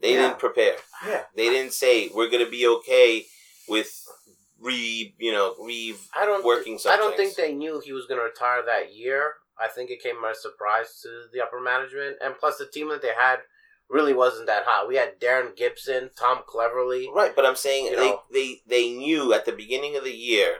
They 0.00 0.14
Yeah. 0.14 0.28
didn't 0.28 0.38
prepare. 0.38 0.76
Yeah. 1.06 1.24
They 1.36 1.48
didn't 1.50 1.72
say 1.74 2.08
we're 2.14 2.28
going 2.30 2.44
to 2.44 2.50
be 2.50 2.66
okay 2.66 3.26
with 3.68 3.90
re 4.60 5.14
you 5.18 5.32
know 5.32 5.54
re 5.60 5.94
I 6.14 6.24
don't. 6.26 6.44
working 6.44 6.78
I 6.86 6.96
don't 6.96 7.16
think 7.16 7.36
they 7.36 7.52
knew 7.54 7.80
he 7.80 7.92
was 7.92 8.06
going 8.06 8.18
to 8.20 8.24
retire 8.24 8.62
that 8.66 8.94
year. 8.94 9.34
I 9.58 9.68
think 9.68 9.90
it 9.90 10.02
came 10.02 10.16
as 10.28 10.38
a 10.38 10.40
surprise 10.40 11.00
to 11.02 11.26
the 11.32 11.42
upper 11.42 11.60
management, 11.60 12.16
and 12.22 12.34
plus 12.38 12.56
the 12.58 12.66
team 12.66 12.88
that 12.88 13.02
they 13.02 13.12
had 13.18 13.40
really 13.90 14.14
wasn't 14.14 14.46
that 14.46 14.64
hot. 14.64 14.88
We 14.88 14.96
had 14.96 15.20
Darren 15.20 15.54
Gibson, 15.56 16.10
Tom 16.18 16.40
Cleverley. 16.48 17.12
right. 17.14 17.34
But 17.36 17.44
I'm 17.44 17.56
saying 17.56 17.86
they, 17.86 17.96
know. 17.96 18.22
they 18.32 18.60
they 18.66 18.90
knew 18.90 19.32
at 19.34 19.44
the 19.44 19.52
beginning 19.52 19.96
of 19.96 20.04
the 20.04 20.14
year 20.16 20.58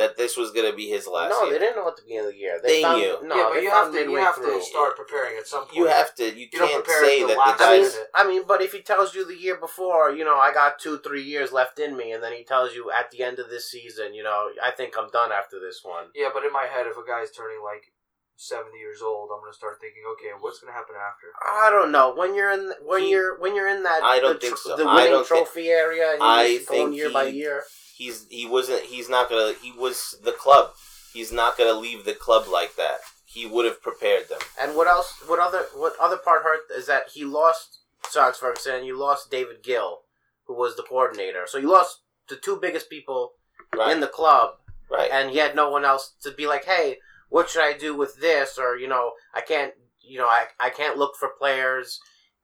that 0.00 0.16
this 0.16 0.36
was 0.36 0.50
going 0.50 0.68
to 0.70 0.76
be 0.76 0.88
his 0.88 1.06
last. 1.06 1.30
no, 1.30 1.44
year. 1.44 1.52
they 1.52 1.58
didn't 1.60 1.76
know 1.76 1.86
at 1.88 1.96
the 1.96 2.02
beginning 2.02 2.26
of 2.26 2.32
the 2.32 2.38
year. 2.38 2.60
They 2.62 2.82
found, 2.82 3.00
knew. 3.00 3.18
No, 3.24 3.36
yeah, 3.36 3.48
but 3.52 3.62
you 3.62 3.70
have 3.70 3.92
to 3.92 4.00
you 4.00 4.16
have 4.16 4.34
through. 4.34 4.58
to 4.58 4.64
start 4.64 4.96
preparing 4.96 5.36
at 5.38 5.46
some 5.46 5.64
point. 5.64 5.76
You 5.76 5.86
have 5.86 6.14
to. 6.16 6.24
You, 6.24 6.48
You 6.52 6.58
can't 6.58 6.84
prepare 6.84 7.04
say 7.04 7.20
that 7.20 7.28
the 7.28 7.34
last 7.38 7.60
I 7.60 7.72
mean, 7.72 7.82
guys. 7.84 7.98
I 8.14 8.26
mean, 8.28 8.42
but 8.48 8.62
if 8.62 8.72
he 8.72 8.80
tells 8.82 9.14
you 9.14 9.26
the 9.26 9.36
year 9.36 9.56
before, 9.56 10.10
you 10.10 10.24
know, 10.24 10.36
I 10.38 10.52
got 10.52 10.78
two, 10.78 10.98
three 10.98 11.22
years 11.22 11.52
left 11.52 11.78
in 11.78 11.96
me, 11.96 12.12
and 12.12 12.22
then 12.22 12.32
he 12.32 12.42
tells 12.44 12.74
you 12.74 12.90
at 12.90 13.10
the 13.10 13.22
end 13.22 13.38
of 13.38 13.48
this 13.50 13.70
season, 13.70 14.14
you 14.14 14.22
know, 14.24 14.48
I 14.62 14.70
think 14.72 14.94
I'm 14.98 15.10
done 15.10 15.30
after 15.32 15.60
this 15.60 15.80
one. 15.84 16.06
Yeah, 16.14 16.30
but 16.34 16.44
in 16.44 16.52
my 16.52 16.66
head, 16.66 16.86
if 16.86 16.96
a 16.96 17.06
guy's 17.06 17.30
turning 17.30 17.62
like 17.62 17.92
seventy 18.36 18.78
years 18.78 19.02
old, 19.02 19.28
I'm 19.34 19.40
gonna 19.42 19.52
start 19.52 19.76
thinking, 19.80 20.02
okay, 20.14 20.32
what's 20.40 20.60
gonna 20.60 20.72
happen 20.72 20.96
after? 20.96 21.26
I 21.44 21.68
don't 21.70 21.92
know 21.92 22.14
when 22.16 22.34
you're 22.34 22.50
in 22.52 22.72
when 22.84 23.02
He- 23.02 23.10
you're 23.10 23.38
when 23.38 23.54
you're 23.54 23.68
in 23.68 23.82
that 23.82 24.02
I 24.02 24.18
don't 24.18 24.40
the, 24.40 24.46
think 24.46 24.56
so. 24.58 24.76
the 24.76 24.84
I 24.84 24.94
winning 24.94 25.10
don't 25.12 25.26
think- 25.28 25.44
trophy 25.46 25.68
area 25.68 26.12
and 26.12 26.18
you're 26.20 26.26
I 26.28 26.54
just 26.56 26.68
going 26.68 26.86
think 26.86 26.96
year 26.96 27.10
by 27.10 27.24
year. 27.24 27.62
He's 28.00 28.26
he 28.30 28.46
wasn't. 28.46 28.82
He's 28.84 29.10
not 29.10 29.28
gonna. 29.28 29.52
He 29.60 29.72
was 29.72 30.16
the 30.24 30.32
club. 30.32 30.70
He's 31.12 31.30
not 31.30 31.58
gonna 31.58 31.74
leave 31.74 32.06
the 32.06 32.14
club 32.14 32.44
like 32.50 32.74
that. 32.76 33.00
He 33.26 33.44
would 33.44 33.66
have 33.66 33.82
prepared 33.82 34.30
them. 34.30 34.38
And 34.58 34.74
what 34.74 34.86
else? 34.88 35.12
What 35.26 35.38
other? 35.38 35.66
What 35.74 35.92
other 36.00 36.16
part 36.16 36.42
hurt 36.42 36.60
is 36.74 36.86
that 36.86 37.10
he 37.12 37.24
lost 37.26 37.80
Alex 38.16 38.38
Ferguson 38.38 38.76
and 38.76 38.86
you 38.86 38.98
lost 38.98 39.30
David 39.30 39.62
Gill, 39.62 39.98
who 40.46 40.54
was 40.54 40.76
the 40.76 40.82
coordinator. 40.82 41.44
So 41.46 41.58
you 41.58 41.70
lost 41.70 41.98
the 42.30 42.36
two 42.36 42.56
biggest 42.56 42.88
people 42.88 43.32
Right. 43.76 43.92
in 43.92 44.00
the 44.00 44.08
club, 44.08 44.54
right. 44.90 45.10
and 45.12 45.30
he 45.30 45.36
had 45.36 45.54
no 45.54 45.68
one 45.70 45.84
else 45.84 46.14
to 46.22 46.30
be 46.32 46.46
like, 46.46 46.64
hey, 46.64 46.96
what 47.28 47.50
should 47.50 47.62
I 47.62 47.76
do 47.76 47.94
with 47.94 48.16
this? 48.16 48.58
Or 48.58 48.76
you 48.78 48.88
know, 48.88 49.12
I 49.34 49.42
can't, 49.42 49.74
you 50.00 50.18
know, 50.18 50.26
I 50.26 50.46
I 50.58 50.70
can't 50.70 50.96
look 50.96 51.16
for 51.16 51.28
players 51.38 52.00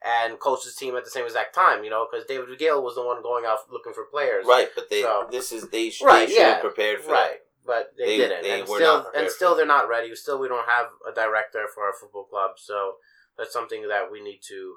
and 0.06 0.38
coach 0.38 0.60
this 0.64 0.76
team 0.76 0.94
at 0.96 1.04
the 1.04 1.10
same 1.10 1.24
exact 1.24 1.54
time, 1.54 1.82
you 1.82 1.90
know, 1.90 2.06
because 2.10 2.26
David 2.26 2.56
Gill 2.58 2.82
was 2.82 2.94
the 2.94 3.02
one 3.04 3.22
going 3.22 3.44
out 3.44 3.58
looking 3.72 3.92
for 3.92 4.04
players, 4.04 4.44
right. 4.46 4.68
But 4.74 4.88
they. 4.88 5.02
So- 5.02 5.26
this 5.30 5.50
is 5.52 5.68
they. 5.68 5.90
Sh- 5.90 6.02
Right, 6.02 6.26
They 6.28 6.34
should 6.34 6.40
yeah. 6.40 6.52
have 6.54 6.60
prepared 6.60 7.00
for 7.02 7.12
right? 7.12 7.38
But 7.66 7.92
they, 7.98 8.04
They- 8.06 8.16
didn't, 8.18 8.42
they 8.42 8.60
and 8.60 8.68
were 8.68 8.76
still, 8.78 9.10
and 9.14 9.28
still 9.30 9.56
they're 9.56 9.66
not 9.66 9.88
ready. 9.88 10.14
Still, 10.14 10.38
we 10.38 10.46
don't 10.48 10.68
have 10.68 10.86
a 11.10 11.12
director 11.12 11.66
for 11.74 11.82
our 11.84 11.92
football 12.00 12.24
club, 12.24 12.52
so 12.56 12.96
that's 13.36 13.52
something 13.52 13.88
that 13.88 14.10
we 14.12 14.22
need 14.22 14.40
to 14.48 14.76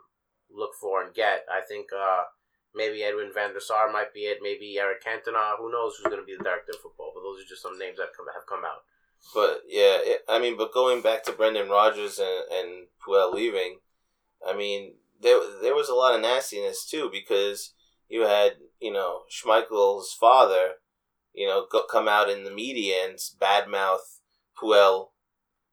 look 0.52 0.72
for 0.82 1.04
and 1.04 1.14
get. 1.14 1.46
I 1.52 1.62
think 1.62 1.88
uh, 1.96 2.24
maybe 2.74 3.04
Edwin 3.04 3.32
van 3.32 3.54
der 3.54 3.60
Sar 3.60 3.92
might 3.92 4.12
be 4.14 4.22
it. 4.22 4.40
Maybe 4.42 4.80
Eric 4.80 5.04
Cantona. 5.04 5.58
Who 5.60 5.72
knows 5.72 5.98
who's 5.98 6.08
going 6.10 6.20
to 6.22 6.26
be 6.26 6.36
the 6.36 6.44
director 6.44 6.72
of 6.74 6.82
football? 6.82 7.12
But 7.14 7.22
those 7.22 7.42
are 7.44 7.48
just 7.48 7.62
some 7.62 7.78
names 7.78 7.98
that 7.98 8.10
come, 8.18 8.26
have 8.34 8.48
come 8.48 8.66
out. 8.66 8.82
But 9.36 9.62
yeah, 9.68 9.98
it, 10.02 10.24
I 10.28 10.40
mean, 10.40 10.58
but 10.58 10.74
going 10.74 11.04
back 11.04 11.24
to 11.26 11.32
Brendan 11.34 11.70
Rodgers 11.70 12.18
and 12.18 12.44
and 12.52 12.88
Puel 13.06 13.32
leaving, 13.34 13.80
I 14.48 14.56
mean, 14.56 14.94
there 15.22 15.40
there 15.62 15.76
was 15.76 15.90
a 15.90 15.96
lot 15.96 16.16
of 16.16 16.22
nastiness 16.22 16.86
too 16.86 17.10
because 17.12 17.74
you 18.08 18.22
had 18.22 18.54
you 18.80 18.92
know 18.92 19.22
Schmeichel's 19.30 20.14
father, 20.14 20.74
you 21.34 21.48
know, 21.48 21.66
go, 21.72 21.84
come 21.84 22.08
out 22.08 22.30
in 22.30 22.44
the 22.44 22.52
media 22.52 22.96
and 23.08 23.18
badmouth 23.40 24.20
Puel, 24.60 25.10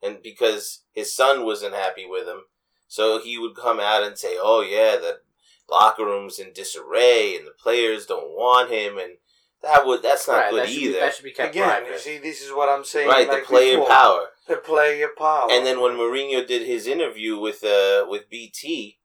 and 0.03 0.23
because 0.23 0.85
his 0.93 1.15
son 1.15 1.45
wasn't 1.45 1.75
happy 1.75 2.07
with 2.07 2.27
him, 2.27 2.43
so 2.87 3.21
he 3.21 3.39
would 3.39 3.57
come 3.57 3.81
out 3.81 4.03
and 4.03 4.19
say, 4.19 4.37
"Oh 4.39 4.61
yeah, 4.61 4.97
the 4.97 5.21
locker 5.71 6.05
room's 6.05 6.39
in 6.39 6.53
disarray 6.53 7.37
and 7.37 7.47
the 7.47 7.55
players 7.59 8.07
don't 8.07 8.31
want 8.31 8.71
him," 8.71 8.99
and 8.99 9.17
that 9.63 9.87
would 9.87 10.03
that's 10.03 10.29
not 10.29 10.37
right, 10.37 10.51
good 10.51 10.63
that 10.65 10.69
either. 10.69 10.93
Be, 10.93 11.01
that 11.01 11.15
should 11.15 11.25
be 11.25 11.33
kept 11.33 11.55
Again, 11.55 11.85
you 11.87 11.99
see, 11.99 12.19
this 12.19 12.43
is 12.43 12.53
what 12.53 12.69
I'm 12.69 12.85
saying. 12.85 13.09
right, 13.09 13.29
like 13.29 13.41
the 13.41 13.47
player 13.47 13.79
before. 13.79 13.89
power. 13.89 14.27
The 14.49 14.57
player 14.57 15.09
power. 15.19 15.49
And 15.51 15.67
then 15.67 15.81
when 15.81 15.95
Mourinho 15.95 16.47
did 16.47 16.63
his 16.65 16.87
interview 16.87 17.39
with 17.39 17.65
uh, 17.65 18.07
with 18.09 18.31
BT 18.31 18.99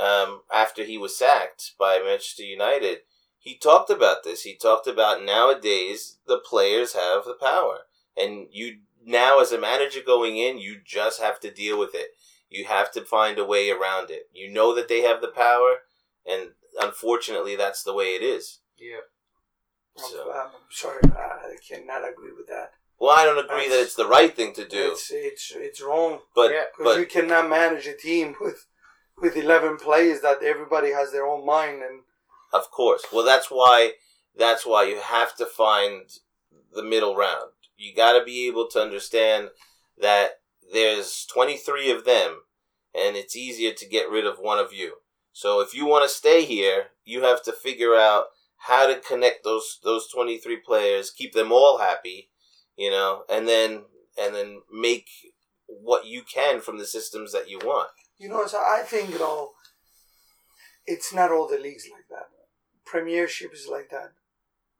um, 0.00 0.42
after 0.52 0.84
he 0.84 0.98
was 0.98 1.16
sacked 1.16 1.72
by 1.78 2.00
Manchester 2.04 2.42
United, 2.42 2.98
he 3.38 3.56
talked 3.56 3.90
about 3.90 4.24
this. 4.24 4.42
He 4.42 4.56
talked 4.56 4.86
about 4.86 5.24
nowadays 5.24 6.18
the 6.26 6.38
players 6.38 6.94
have 6.94 7.24
the 7.24 7.36
power, 7.40 7.80
and 8.16 8.48
you 8.50 8.78
now 9.04 9.40
as 9.40 9.52
a 9.52 9.60
manager 9.60 10.00
going 10.04 10.36
in, 10.36 10.58
you 10.58 10.78
just 10.84 11.20
have 11.20 11.38
to 11.40 11.50
deal 11.50 11.78
with 11.78 11.94
it. 11.94 12.08
You 12.48 12.64
have 12.66 12.92
to 12.92 13.04
find 13.04 13.38
a 13.38 13.44
way 13.44 13.70
around 13.70 14.10
it. 14.10 14.28
You 14.32 14.52
know 14.52 14.74
that 14.74 14.88
they 14.88 15.02
have 15.02 15.20
the 15.20 15.28
power, 15.28 15.76
and 16.24 16.50
unfortunately, 16.80 17.56
that's 17.56 17.82
the 17.82 17.94
way 17.94 18.14
it 18.14 18.22
is. 18.22 18.60
Yeah. 18.78 19.00
I'm, 19.98 20.30
I'm 20.30 20.50
sorry, 20.70 21.00
I 21.04 21.56
cannot 21.66 22.08
agree 22.08 22.32
with 22.36 22.48
that. 22.48 22.72
well, 22.98 23.16
I 23.16 23.24
don't 23.24 23.42
agree 23.42 23.68
that 23.68 23.80
it's 23.80 23.94
the 23.94 24.06
right 24.06 24.34
thing 24.34 24.52
to 24.54 24.66
do, 24.66 24.90
It's 24.92 25.10
it's 25.10 25.52
it's 25.56 25.80
wrong 25.82 26.20
but 26.34 26.50
Yeah, 26.52 26.64
because 26.76 26.94
but 26.94 27.00
you 27.00 27.06
cannot 27.06 27.48
manage 27.48 27.86
a 27.86 27.96
team 27.96 28.34
with 28.40 28.66
with 29.20 29.36
eleven 29.36 29.76
players 29.76 30.20
that 30.20 30.42
everybody 30.42 30.92
has 30.92 31.12
their 31.12 31.26
own 31.26 31.44
mind 31.44 31.82
and 31.82 32.02
Of 32.52 32.70
course. 32.70 33.04
Well, 33.12 33.24
that's 33.24 33.48
why 33.48 33.92
that's 34.36 34.66
why 34.66 34.84
you 34.84 35.00
have 35.00 35.34
to 35.36 35.46
find 35.46 36.10
the 36.74 36.82
middle 36.82 37.16
round. 37.16 37.52
You 37.76 37.94
got 37.94 38.18
to 38.18 38.24
be 38.24 38.46
able 38.46 38.68
to 38.68 38.80
understand 38.80 39.48
that 39.98 40.40
there's 40.72 41.26
23 41.26 41.90
of 41.90 42.04
them 42.04 42.42
and 42.94 43.16
it's 43.16 43.36
easier 43.36 43.72
to 43.72 43.88
get 43.88 44.10
rid 44.10 44.26
of 44.26 44.38
one 44.38 44.58
of 44.58 44.72
you. 44.72 44.96
So 45.32 45.60
if 45.60 45.74
you 45.74 45.86
want 45.86 46.08
to 46.08 46.14
stay 46.14 46.44
here, 46.44 46.86
you 47.04 47.22
have 47.22 47.42
to 47.44 47.52
figure 47.52 47.94
out 47.94 48.26
how 48.56 48.86
to 48.86 49.00
connect 49.00 49.44
those 49.44 49.78
those 49.84 50.08
23 50.08 50.56
players, 50.64 51.10
keep 51.10 51.34
them 51.34 51.52
all 51.52 51.78
happy, 51.78 52.30
you 52.76 52.90
know, 52.90 53.24
and 53.28 53.46
then 53.46 53.84
and 54.18 54.34
then 54.34 54.62
make 54.72 55.08
what 55.66 56.06
you 56.06 56.22
can 56.22 56.60
from 56.60 56.78
the 56.78 56.86
systems 56.86 57.32
that 57.32 57.50
you 57.50 57.58
want. 57.58 57.90
You 58.18 58.28
know. 58.28 58.46
So 58.46 58.58
I 58.58 58.82
think 58.84 59.10
you 59.10 59.18
know, 59.18 59.52
it's 60.86 61.12
not 61.12 61.30
all 61.30 61.48
the 61.48 61.58
leagues 61.58 61.88
like 61.92 62.08
that. 62.10 62.28
Premiership 62.84 63.52
is 63.52 63.68
like 63.70 63.90
that. 63.90 64.12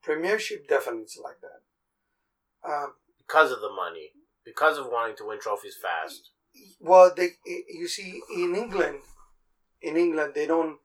Premiership 0.02 0.68
definitely 0.68 1.02
is 1.02 1.18
like 1.22 1.40
that. 1.40 2.68
Um, 2.68 2.94
because 3.18 3.50
of 3.50 3.60
the 3.60 3.72
money, 3.72 4.10
because 4.44 4.78
of 4.78 4.86
wanting 4.86 5.16
to 5.16 5.26
win 5.26 5.40
trophies 5.40 5.76
fast. 5.80 6.30
well, 6.80 7.12
they 7.16 7.30
you 7.46 7.88
see 7.88 8.20
in 8.34 8.54
England, 8.54 9.00
in 9.82 9.96
England 9.96 10.32
they 10.34 10.46
don't. 10.46 10.78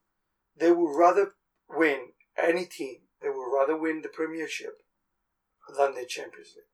They 0.58 0.70
would 0.70 0.96
rather 0.96 1.32
win 1.68 2.08
any 2.36 2.66
team. 2.66 2.96
They 3.22 3.28
would 3.28 3.56
rather 3.56 3.76
win 3.76 4.02
the 4.02 4.08
Premiership 4.08 4.82
than 5.76 5.94
the 5.94 6.04
Champions 6.04 6.54
League. 6.56 6.64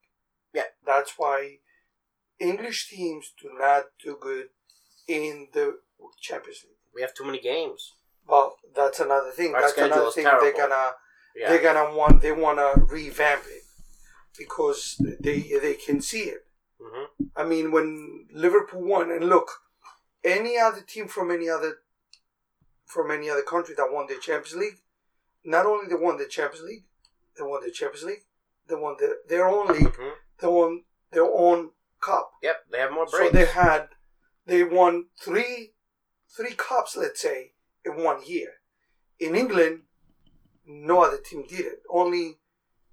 Yeah. 0.55 0.63
that's 0.85 1.13
why 1.19 1.59
English 2.41 2.89
teams 2.89 3.33
do 3.41 3.51
not 3.59 3.85
do 4.03 4.17
good 4.21 4.49
in 5.09 5.49
the 5.53 5.79
Champions 6.21 6.63
League. 6.65 6.77
We 6.95 7.01
have 7.03 7.15
too 7.15 7.25
many 7.25 7.41
games. 7.41 7.95
Well, 8.27 8.57
that's 8.77 9.01
another 9.01 9.31
thing. 9.31 9.55
Our 9.55 9.63
that's 9.63 9.73
schedule 9.73 9.93
another 9.95 10.09
is 10.09 10.15
thing 10.15 10.25
terrible. 10.25 10.45
they're 10.45 10.69
gonna 10.69 10.91
Yeah. 11.35 11.49
they're 11.49 11.63
gonna 11.63 11.97
want 11.97 12.21
they 12.21 12.33
wanna 12.33 12.73
revamp 12.77 13.45
it 13.47 13.63
because 14.37 15.01
they 15.21 15.41
they 15.61 15.75
can 15.75 16.01
see 16.01 16.25
it. 16.35 16.47
hmm 16.81 17.05
I 17.35 17.45
mean, 17.45 17.71
when 17.73 18.27
Liverpool 18.33 18.83
won, 18.83 19.11
and 19.11 19.29
look, 19.29 19.49
any 20.25 20.59
other 20.59 20.81
team 20.83 21.09
from 21.09 21.31
any 21.31 21.49
other 21.49 21.79
from 22.87 23.11
any 23.11 23.29
other 23.31 23.43
country 23.43 23.75
that 23.77 23.93
won 23.93 24.07
the 24.07 24.17
Champions 24.17 24.57
League, 24.57 24.79
not 25.45 25.67
only 25.67 25.87
they 25.89 25.95
won 25.95 26.17
the 26.19 26.27
Champions 26.27 26.65
League, 26.65 26.85
they 27.37 27.45
won 27.45 27.63
the 27.65 27.71
Champions 27.71 28.05
League, 28.05 28.25
they 28.69 28.75
won 28.75 28.97
the, 28.99 29.19
their 29.29 29.47
own 29.49 29.67
league, 29.69 29.95
hmm 29.97 30.11
they 30.41 30.47
won 30.47 30.85
their 31.11 31.25
own 31.25 31.71
cup. 32.01 32.31
Yep, 32.43 32.57
they 32.71 32.79
have 32.79 32.93
more 32.93 33.09
So 33.09 33.29
they 33.31 33.47
had, 33.47 33.89
they 34.49 34.65
won 34.65 35.07
three, 35.23 35.75
three 36.35 36.55
cups, 36.55 36.97
let's 36.97 37.21
say, 37.21 37.53
in 37.85 38.03
one 38.03 38.23
year. 38.27 38.55
In 39.21 39.37
England, 39.37 39.83
no 40.67 41.05
other 41.05 41.19
team 41.19 41.45
did 41.47 41.67
it. 41.67 41.83
Only, 41.91 42.39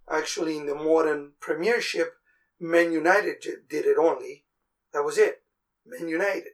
actually, 0.09 0.57
in 0.57 0.65
the 0.65 0.75
modern 0.75 1.31
Premiership, 1.39 2.13
Man 2.59 2.91
United 2.91 3.41
did 3.69 3.85
it 3.85 3.97
only. 3.97 4.43
That 4.93 5.03
was 5.03 5.17
it. 5.17 5.43
Man 5.85 6.09
United. 6.09 6.53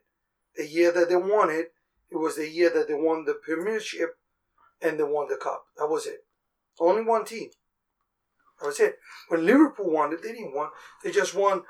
The 0.55 0.67
year 0.67 0.91
that 0.91 1.09
they 1.09 1.15
won 1.15 1.49
it, 1.49 1.73
it 2.11 2.17
was 2.17 2.35
the 2.35 2.47
year 2.47 2.69
that 2.69 2.87
they 2.87 2.93
won 2.93 3.25
the 3.25 3.33
Premiership, 3.33 4.17
and 4.81 4.99
they 4.99 5.03
won 5.03 5.27
the 5.29 5.37
cup. 5.37 5.65
That 5.77 5.87
was 5.87 6.05
it. 6.05 6.25
Only 6.79 7.03
one 7.03 7.25
team. 7.25 7.49
That 8.59 8.67
was 8.67 8.79
it. 8.79 8.97
When 9.29 9.45
Liverpool 9.45 9.91
won 9.91 10.13
it, 10.13 10.21
they 10.21 10.33
didn't 10.33 10.53
won. 10.53 10.69
They 11.03 11.11
just 11.11 11.33
won 11.33 11.63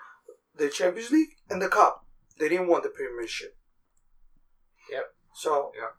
the 0.56 0.70
Champions 0.70 1.12
League 1.12 1.36
and 1.50 1.62
the 1.62 1.70
cup. 1.70 2.06
They 2.40 2.50
didn't 2.50 2.68
want 2.68 2.84
the 2.84 2.90
Premiership. 2.90 3.56
Yep. 4.90 5.14
So 5.36 5.72
Yeah. 5.76 5.90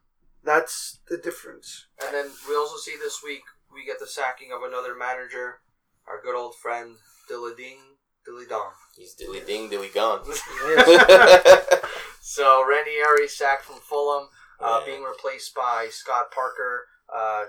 that's 0.42 1.00
the 1.08 1.16
difference. 1.16 1.86
And 2.04 2.14
then 2.14 2.32
we 2.48 2.54
also 2.56 2.76
see 2.76 2.96
this 2.96 3.22
week 3.22 3.42
we 3.72 3.84
get 3.84 3.98
the 3.98 4.06
sacking 4.06 4.52
of 4.52 4.62
another 4.62 4.94
manager, 4.94 5.62
our 6.06 6.20
good 6.20 6.34
old 6.34 6.56
friend 6.56 6.96
Dilly 7.28 7.54
Ding 7.54 7.96
Dilly 8.24 8.46
Dong. 8.46 8.72
He's 8.96 9.14
dilly 9.14 9.40
ding, 9.40 9.68
dilly 9.68 9.88
gone. 9.88 10.22
So 12.24 12.64
Ranieri 12.64 13.26
sacked 13.28 13.64
from 13.64 13.80
Fulham, 13.80 14.28
uh, 14.60 14.78
Yeah. 14.80 14.86
being 14.86 15.02
replaced 15.02 15.54
by 15.54 15.88
Scott 15.90 16.30
Parker 16.30 16.86
uh, 17.12 17.46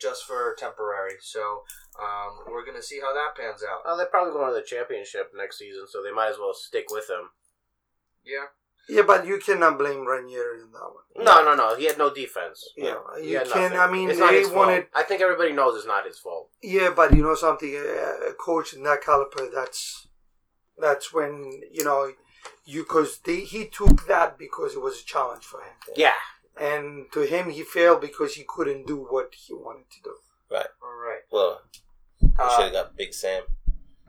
just 0.00 0.24
for 0.24 0.54
temporary. 0.58 1.16
So 1.20 1.62
um, 2.00 2.44
we're 2.48 2.64
gonna 2.64 2.82
see 2.82 2.98
how 3.00 3.12
that 3.14 3.36
pans 3.36 3.62
out. 3.62 3.82
Oh, 3.84 3.96
they're 3.96 4.06
probably 4.06 4.32
going 4.32 4.48
to 4.48 4.54
the 4.58 4.66
championship 4.66 5.32
next 5.36 5.58
season, 5.58 5.86
so 5.88 6.02
they 6.02 6.12
might 6.12 6.30
as 6.30 6.38
well 6.38 6.54
stick 6.54 6.86
with 6.90 7.08
him. 7.10 7.28
Yeah, 8.26 8.46
Yeah, 8.88 9.02
but 9.06 9.26
you 9.26 9.38
cannot 9.38 9.78
blame 9.78 10.06
Ranieri 10.06 10.60
in 10.60 10.70
that 10.72 10.90
one. 10.96 11.24
No, 11.24 11.44
no, 11.44 11.54
no. 11.54 11.76
He 11.76 11.84
had 11.86 11.98
no 11.98 12.12
defense. 12.12 12.58
You 12.76 12.84
know, 12.84 13.02
you 13.22 13.38
can. 13.40 13.48
nothing. 13.48 13.78
I 13.78 13.90
mean, 13.90 14.10
it's 14.10 14.18
not 14.18 14.32
they 14.32 14.40
his 14.40 14.50
wanted. 14.50 14.82
fault. 14.82 14.86
I 14.94 15.02
think 15.04 15.20
everybody 15.22 15.52
knows 15.52 15.76
it's 15.76 15.86
not 15.86 16.06
his 16.06 16.18
fault. 16.18 16.50
Yeah, 16.62 16.90
but 16.94 17.14
you 17.14 17.22
know 17.22 17.34
something, 17.34 17.72
a 17.74 18.30
a 18.30 18.34
coach 18.34 18.74
in 18.74 18.82
that 18.84 19.02
caliber, 19.02 19.48
that's 19.54 20.08
that's 20.78 21.12
when 21.12 21.62
you 21.72 21.84
know 21.84 22.12
you 22.64 22.82
because 22.82 23.20
he 23.24 23.66
took 23.66 24.06
that 24.06 24.38
because 24.38 24.74
it 24.74 24.80
was 24.82 25.00
a 25.00 25.04
challenge 25.04 25.44
for 25.44 25.60
him, 25.60 25.74
Yeah. 25.96 26.18
and 26.60 27.06
to 27.12 27.20
him 27.22 27.50
he 27.50 27.62
failed 27.62 28.00
because 28.00 28.34
he 28.34 28.44
couldn't 28.46 28.86
do 28.86 28.96
what 28.98 29.34
he 29.34 29.52
wanted 29.54 29.88
to 29.90 30.00
do. 30.02 30.14
Right. 30.50 30.66
All 30.82 30.96
right. 31.08 31.22
well, 31.30 31.62
you 32.20 32.28
should 32.28 32.40
Uh, 32.40 32.62
have 32.62 32.72
got 32.72 32.96
Big 32.96 33.12
Sam 33.14 33.42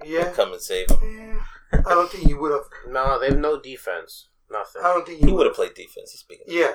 Yeah, 0.06 0.26
to 0.26 0.32
come 0.32 0.54
and 0.54 0.62
save 0.62 0.90
him. 0.90 1.00
yeah. 1.04 1.40
I 1.86 1.90
don't 1.96 2.10
think 2.10 2.28
he 2.28 2.34
would 2.34 2.52
have. 2.52 2.64
No, 2.90 3.20
they 3.20 3.28
have 3.28 3.38
no 3.40 3.60
defense. 3.60 4.30
Nothing. 4.50 4.82
I 4.84 4.94
don't 4.94 5.06
think 5.06 5.20
He 5.20 5.26
he 5.26 5.32
would 5.32 5.40
would 5.40 5.48
have 5.48 5.56
played 5.56 5.74
defense. 5.74 6.12
He's 6.12 6.22
speaking. 6.22 6.46
Yeah. 6.48 6.74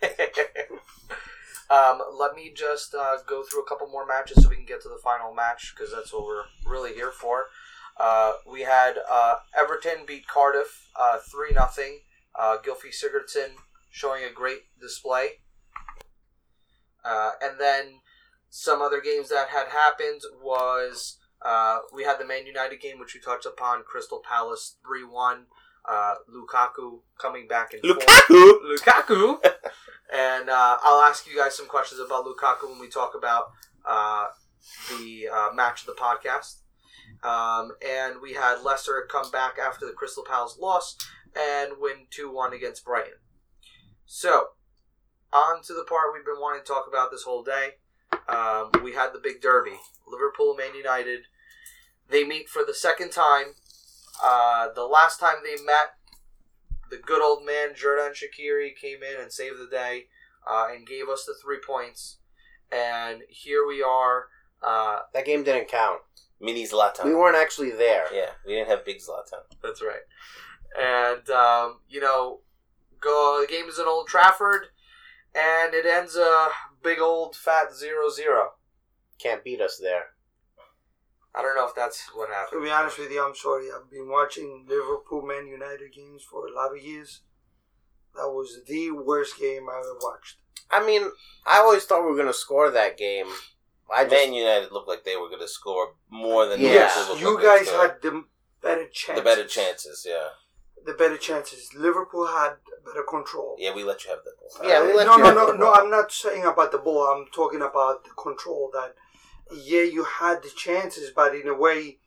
um, 1.70 2.00
let 2.18 2.34
me 2.34 2.52
just 2.54 2.94
uh, 2.94 3.16
go 3.26 3.42
through 3.42 3.62
a 3.62 3.68
couple 3.68 3.86
more 3.88 4.06
matches 4.06 4.42
so 4.42 4.48
we 4.48 4.56
can 4.56 4.64
get 4.64 4.80
to 4.82 4.88
the 4.88 5.00
final 5.02 5.34
match 5.34 5.74
because 5.76 5.92
that's 5.92 6.12
what 6.12 6.24
we're 6.24 6.44
really 6.66 6.94
here 6.94 7.10
for. 7.12 7.44
Uh, 7.98 8.34
we 8.50 8.62
had 8.62 8.94
uh, 9.10 9.36
Everton 9.56 10.04
beat 10.06 10.26
Cardiff 10.26 10.88
uh, 10.98 11.18
three 11.30 11.50
0 11.50 11.68
uh, 12.38 12.56
Gylfi 12.64 12.90
Sigurdsson 12.90 13.54
showing 13.90 14.24
a 14.24 14.32
great 14.32 14.62
display, 14.80 15.28
uh, 17.04 17.32
and 17.42 17.60
then 17.60 18.00
some 18.50 18.80
other 18.82 19.00
games 19.00 19.28
that 19.28 19.48
had 19.48 19.68
happened 19.68 20.22
was 20.42 21.18
uh, 21.44 21.78
we 21.92 22.04
had 22.04 22.18
the 22.18 22.26
Man 22.26 22.46
United 22.46 22.80
game 22.80 22.98
which 22.98 23.14
we 23.14 23.20
touched 23.20 23.46
upon 23.46 23.82
Crystal 23.84 24.22
Palace 24.26 24.76
three 24.84 25.04
one. 25.04 25.46
Uh, 25.86 26.14
Lukaku 26.34 27.00
coming 27.18 27.46
back 27.46 27.74
in 27.74 27.80
form. 27.80 27.98
Lukaku. 27.98 28.74
Lukaku. 28.74 29.36
and 30.14 30.48
uh, 30.48 30.78
I'll 30.82 31.02
ask 31.02 31.26
you 31.26 31.36
guys 31.36 31.54
some 31.54 31.66
questions 31.66 32.00
about 32.00 32.24
Lukaku 32.24 32.70
when 32.70 32.78
we 32.78 32.88
talk 32.88 33.12
about 33.14 33.50
uh, 33.86 34.28
the 34.88 35.28
uh, 35.28 35.48
match 35.54 35.82
of 35.82 35.86
the 35.88 35.92
podcast. 35.92 36.60
Um, 37.22 37.72
and 37.86 38.22
we 38.22 38.32
had 38.32 38.62
Leicester 38.62 39.06
come 39.10 39.30
back 39.30 39.58
after 39.58 39.84
the 39.86 39.92
Crystal 39.92 40.24
Palace 40.24 40.56
loss 40.58 40.96
and 41.36 41.72
win 41.78 42.06
2 42.10 42.32
1 42.32 42.52
against 42.54 42.84
Brighton. 42.84 43.18
So, 44.06 44.48
on 45.32 45.62
to 45.62 45.72
the 45.72 45.84
part 45.84 46.12
we've 46.12 46.24
been 46.24 46.40
wanting 46.40 46.62
to 46.62 46.66
talk 46.66 46.86
about 46.88 47.10
this 47.10 47.22
whole 47.22 47.42
day. 47.42 47.70
Um, 48.28 48.70
we 48.82 48.92
had 48.92 49.12
the 49.12 49.20
big 49.22 49.40
derby 49.40 49.78
Liverpool, 50.06 50.54
Man 50.54 50.74
United. 50.74 51.20
They 52.08 52.24
meet 52.24 52.48
for 52.48 52.64
the 52.64 52.74
second 52.74 53.10
time. 53.10 53.54
Uh, 54.22 54.68
the 54.74 54.84
last 54.84 55.18
time 55.18 55.36
they 55.42 55.62
met, 55.62 55.96
the 56.90 56.96
good 56.98 57.22
old 57.22 57.44
man 57.44 57.70
Xherdan 57.70 58.12
Shaqiri 58.12 58.76
came 58.76 59.02
in 59.02 59.20
and 59.20 59.32
saved 59.32 59.58
the 59.58 59.68
day 59.70 60.06
uh, 60.48 60.68
and 60.72 60.86
gave 60.86 61.08
us 61.08 61.24
the 61.24 61.34
three 61.42 61.58
points. 61.66 62.18
And 62.70 63.22
here 63.28 63.66
we 63.66 63.82
are. 63.82 64.26
Uh, 64.62 65.00
that 65.12 65.26
game 65.26 65.44
didn't 65.44 65.68
count. 65.68 66.00
Mini 66.40 66.64
Zlatan. 66.66 67.04
We 67.04 67.14
weren't 67.14 67.36
actually 67.36 67.70
there. 67.70 68.04
yeah, 68.12 68.30
we 68.46 68.54
didn't 68.54 68.68
have 68.68 68.84
Big 68.84 68.98
Zlatan. 68.98 69.40
that's 69.62 69.82
right. 69.82 70.02
And 70.78 71.28
um, 71.30 71.80
you 71.88 72.00
know, 72.00 72.40
go. 73.00 73.44
The 73.46 73.52
game 73.52 73.66
is 73.66 73.78
in 73.78 73.86
Old 73.86 74.08
Trafford, 74.08 74.66
and 75.34 75.72
it 75.74 75.86
ends 75.86 76.16
a 76.16 76.48
big 76.82 76.98
old 76.98 77.36
fat 77.36 77.72
zero 77.74 78.10
zero. 78.10 78.52
Can't 79.18 79.44
beat 79.44 79.60
us 79.60 79.78
there. 79.80 80.13
I 81.36 81.42
don't 81.42 81.56
know 81.56 81.66
if 81.66 81.74
that's 81.74 82.08
what 82.14 82.28
happened. 82.30 82.60
To 82.60 82.64
be 82.64 82.70
honest 82.70 82.98
with 82.98 83.10
you, 83.10 83.24
I'm 83.24 83.34
sorry. 83.34 83.66
I've 83.74 83.90
been 83.90 84.08
watching 84.08 84.66
Liverpool 84.68 85.22
Man 85.22 85.46
United 85.46 85.92
games 85.92 86.22
for 86.22 86.46
a 86.46 86.52
lot 86.54 86.76
of 86.76 86.82
years. 86.82 87.22
That 88.14 88.28
was 88.28 88.60
the 88.68 88.92
worst 88.92 89.38
game 89.40 89.66
I 89.68 89.78
ever 89.80 89.98
watched. 90.00 90.36
I 90.70 90.84
mean, 90.86 91.02
I 91.46 91.58
always 91.58 91.84
thought 91.84 92.02
we 92.02 92.10
were 92.10 92.16
going 92.16 92.28
to 92.28 92.32
score 92.32 92.70
that 92.70 92.96
game. 92.96 93.26
I 93.92 94.04
just, 94.04 94.14
Man 94.14 94.32
United 94.32 94.70
looked 94.72 94.88
like 94.88 95.04
they 95.04 95.16
were 95.16 95.28
going 95.28 95.40
to 95.40 95.48
score 95.48 95.94
more 96.08 96.46
than 96.46 96.60
Yeah. 96.60 96.90
Liverpool 96.96 97.18
you 97.18 97.34
like 97.34 97.44
guys 97.44 97.68
had 97.70 97.96
the 98.02 98.24
better 98.62 98.86
chances. 98.88 99.22
the 99.22 99.28
better 99.28 99.44
chances. 99.46 100.06
Yeah, 100.08 100.28
The 100.86 100.94
better 100.94 101.16
chances. 101.18 101.74
Liverpool 101.74 102.26
had 102.26 102.54
better 102.86 103.02
control. 103.02 103.56
yeah, 103.58 103.74
we 103.74 103.82
let 103.84 104.04
you 104.04 104.10
have 104.10 104.20
that 104.24 104.38
ball. 104.38 104.68
Yeah, 104.68 104.82
we 104.86 104.92
uh, 104.92 104.96
let 104.96 105.06
no, 105.06 105.12
you 105.16 105.18
no, 105.18 105.24
have 105.26 105.34
no, 105.34 105.46
the 105.52 105.58
no. 105.58 105.64
ball. 105.66 105.74
I'm 105.74 105.90
not 105.90 106.12
saying 106.12 106.44
about 106.44 106.70
the 106.72 106.78
ball. 106.78 107.02
I'm 107.08 107.26
talking 107.34 107.60
about 107.60 108.04
the 108.04 108.10
control. 108.10 108.70
That 108.72 108.94
yeah, 109.52 109.82
you 109.82 110.04
had 110.04 110.42
the 110.42 110.50
chances, 110.50 111.10
but 111.14 111.34
in 111.34 111.48
a 111.48 111.54
way, 111.54 111.98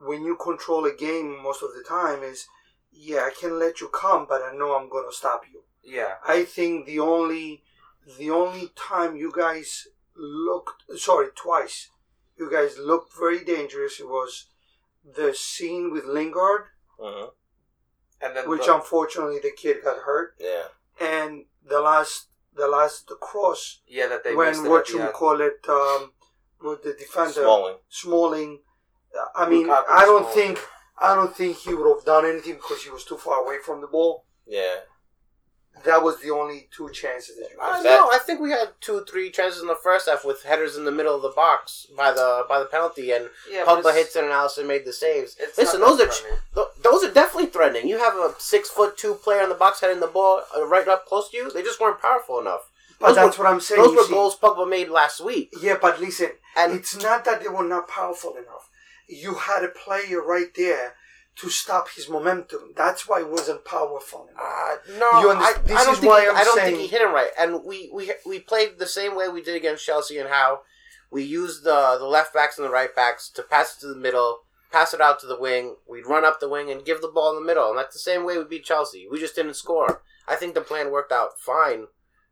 when 0.00 0.24
you 0.24 0.36
control 0.36 0.84
a 0.86 0.92
game, 0.94 1.42
most 1.42 1.62
of 1.62 1.70
the 1.74 1.82
time 1.82 2.22
is 2.22 2.46
yeah, 2.90 3.24
I 3.26 3.30
can 3.38 3.58
let 3.58 3.80
you 3.80 3.88
come, 3.88 4.26
but 4.28 4.42
I 4.42 4.54
know 4.56 4.74
I'm 4.74 4.88
gonna 4.88 5.12
stop 5.12 5.42
you. 5.52 5.62
Yeah, 5.82 6.14
I 6.26 6.44
think 6.44 6.86
the 6.86 7.00
only 7.00 7.62
the 8.18 8.30
only 8.30 8.72
time 8.74 9.16
you 9.16 9.32
guys 9.34 9.86
looked 10.16 10.84
sorry 10.96 11.28
twice, 11.34 11.90
you 12.36 12.50
guys 12.50 12.78
looked 12.78 13.12
very 13.16 13.44
dangerous. 13.44 14.00
It 14.00 14.08
was 14.08 14.46
the 15.04 15.32
scene 15.34 15.92
with 15.92 16.04
Lingard, 16.06 16.66
hmm 16.98 17.26
and 18.20 18.36
then 18.36 18.48
which 18.48 18.66
the- 18.66 18.74
unfortunately 18.74 19.38
the 19.40 19.52
kid 19.52 19.82
got 19.84 19.98
hurt, 19.98 20.34
Yeah, 20.40 20.64
and 21.00 21.44
the 21.64 21.80
last 21.80 22.28
the 22.54 22.66
last 22.68 23.06
the 23.06 23.14
cross 23.14 23.80
yeah 23.86 24.08
that 24.08 24.24
they 24.24 24.34
when 24.34 24.68
what 24.68 24.88
at 24.88 24.88
you 24.88 25.08
call 25.12 25.40
it 25.40 25.64
um, 25.68 26.12
with 26.62 26.82
the 26.82 26.92
defender 26.94 27.32
Smalling. 27.32 27.76
Smalling. 27.88 28.60
I 29.34 29.48
mean, 29.48 29.66
Lukaku 29.68 29.84
I 29.90 30.04
don't 30.04 30.32
Smalling. 30.32 30.54
think 30.56 30.66
I 31.00 31.14
don't 31.14 31.34
think 31.36 31.56
he 31.58 31.74
would 31.74 31.88
have 31.96 32.04
done 32.04 32.26
anything 32.26 32.54
because 32.54 32.82
he 32.82 32.90
was 32.90 33.04
too 33.04 33.16
far 33.16 33.42
away 33.44 33.56
from 33.64 33.80
the 33.80 33.86
ball. 33.86 34.24
Yeah, 34.46 34.76
That 35.84 36.02
was 36.02 36.20
the 36.20 36.30
only 36.30 36.68
two 36.76 36.90
chances 36.90 37.36
that 37.36 37.50
you 37.52 37.60
I 37.60 37.76
had. 37.76 37.84
That- 37.84 38.00
no, 38.00 38.10
I 38.10 38.18
think 38.18 38.40
we 38.40 38.50
had 38.50 38.70
two, 38.80 39.04
three 39.08 39.30
chances 39.30 39.60
in 39.60 39.68
the 39.68 39.76
first 39.76 40.08
half 40.08 40.24
with 40.24 40.42
headers 40.42 40.76
in 40.76 40.84
the 40.84 40.90
middle 40.90 41.14
of 41.14 41.22
the 41.22 41.30
box 41.30 41.86
by 41.96 42.10
the 42.12 42.44
by 42.48 42.58
the 42.58 42.64
penalty, 42.66 43.12
and 43.12 43.28
yeah, 43.50 43.62
but 43.64 43.84
Pogba 43.84 43.94
hits 43.94 44.16
it 44.16 44.24
and 44.24 44.32
Alisson 44.32 44.66
made 44.66 44.84
the 44.84 44.92
saves. 44.92 45.36
Listen, 45.56 45.80
those 45.80 46.00
are 46.00 46.08
th- 46.54 46.66
those 46.82 47.04
are 47.04 47.12
definitely 47.12 47.50
threatening. 47.50 47.86
You 47.86 47.98
have 47.98 48.14
a 48.14 48.34
six 48.38 48.68
foot 48.70 48.96
two 48.96 49.14
player 49.14 49.42
in 49.42 49.48
the 49.50 49.54
box 49.54 49.80
heading 49.80 50.00
the 50.00 50.06
ball 50.08 50.42
uh, 50.56 50.66
right 50.66 50.88
up 50.88 51.06
close 51.06 51.30
to 51.30 51.36
you. 51.36 51.50
They 51.52 51.62
just 51.62 51.80
weren't 51.80 52.00
powerful 52.00 52.40
enough. 52.40 52.70
But 53.00 53.08
Those 53.08 53.16
that's 53.16 53.38
were- 53.38 53.44
what 53.44 53.52
I'm 53.52 53.60
saying. 53.60 53.82
Those 53.82 53.96
were 53.96 54.04
see. 54.04 54.12
goals 54.12 54.36
Pogba 54.38 54.68
made 54.68 54.88
last 54.88 55.20
week, 55.20 55.52
Yeah, 55.60 55.76
but 55.80 56.00
listen, 56.00 56.30
and 56.56 56.72
it's 56.72 57.00
not 57.00 57.24
that 57.26 57.40
they 57.42 57.48
were 57.48 57.62
not 57.64 57.86
powerful 57.88 58.34
enough. 58.36 58.68
You 59.08 59.34
had 59.34 59.62
a 59.64 59.68
player 59.68 60.20
right 60.20 60.52
there 60.56 60.94
to 61.36 61.48
stop 61.48 61.88
his 61.90 62.08
momentum. 62.08 62.72
That's 62.76 63.08
why 63.08 63.20
it 63.20 63.28
wasn't 63.28 63.64
powerful 63.64 64.28
enough. 64.28 64.42
Uh, 64.44 64.98
no, 64.98 65.20
You 65.20 65.30
I, 65.30 65.54
this 65.64 65.78
I 65.78 65.84
don't 65.84 65.94
is 65.94 66.00
think 66.00 66.10
why 66.12 66.22
he, 66.22 66.28
I 66.28 66.42
don't 66.44 66.58
think 66.60 66.78
he 66.78 66.88
hit 66.88 67.00
him 67.00 67.12
right. 67.14 67.30
And 67.38 67.62
we, 67.64 67.88
we 67.94 68.12
we 68.26 68.40
played 68.40 68.78
the 68.78 68.86
same 68.86 69.14
way 69.16 69.28
we 69.28 69.42
did 69.42 69.54
against 69.54 69.86
Chelsea 69.86 70.18
and 70.18 70.28
how 70.28 70.62
we 71.12 71.22
used 71.22 71.62
the 71.62 71.96
the 72.00 72.06
left 72.06 72.34
backs 72.34 72.58
and 72.58 72.66
the 72.66 72.70
right 72.72 72.94
backs 72.94 73.30
to 73.30 73.42
pass 73.42 73.76
it 73.76 73.80
to 73.82 73.86
the 73.86 73.94
middle, 73.96 74.40
pass 74.72 74.92
it 74.92 75.00
out 75.00 75.20
to 75.20 75.26
the 75.28 75.38
wing. 75.38 75.76
We'd 75.88 76.06
run 76.06 76.24
up 76.24 76.40
the 76.40 76.48
wing 76.48 76.68
and 76.72 76.84
give 76.84 77.00
the 77.00 77.08
ball 77.08 77.30
in 77.36 77.40
the 77.40 77.46
middle, 77.46 77.68
and 77.70 77.78
that's 77.78 77.94
the 77.94 78.00
same 78.00 78.24
way 78.26 78.36
we 78.36 78.42
beat 78.44 78.64
Chelsea. 78.64 79.06
We 79.08 79.20
just 79.20 79.36
didn't 79.36 79.54
score. 79.54 80.02
I 80.26 80.34
think 80.34 80.54
the 80.54 80.60
plan 80.60 80.90
worked 80.90 81.12
out 81.12 81.38
fine. 81.38 81.86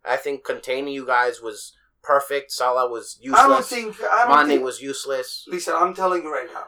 I 0.06 0.16
think 0.16 0.44
containing 0.44 0.94
you 0.94 1.06
guys 1.06 1.40
was 1.40 1.72
perfect. 2.02 2.52
Salah 2.52 2.88
was 2.88 3.18
useless. 3.20 3.40
I 3.44 3.48
don't 3.48 3.64
think. 3.64 3.96
I 4.02 4.26
don't 4.28 4.36
Mane 4.38 4.46
think. 4.48 4.64
was 4.64 4.80
useless. 4.80 5.44
listen, 5.48 5.74
I'm 5.76 5.94
telling 5.94 6.22
you 6.22 6.32
right 6.32 6.48
now, 6.52 6.66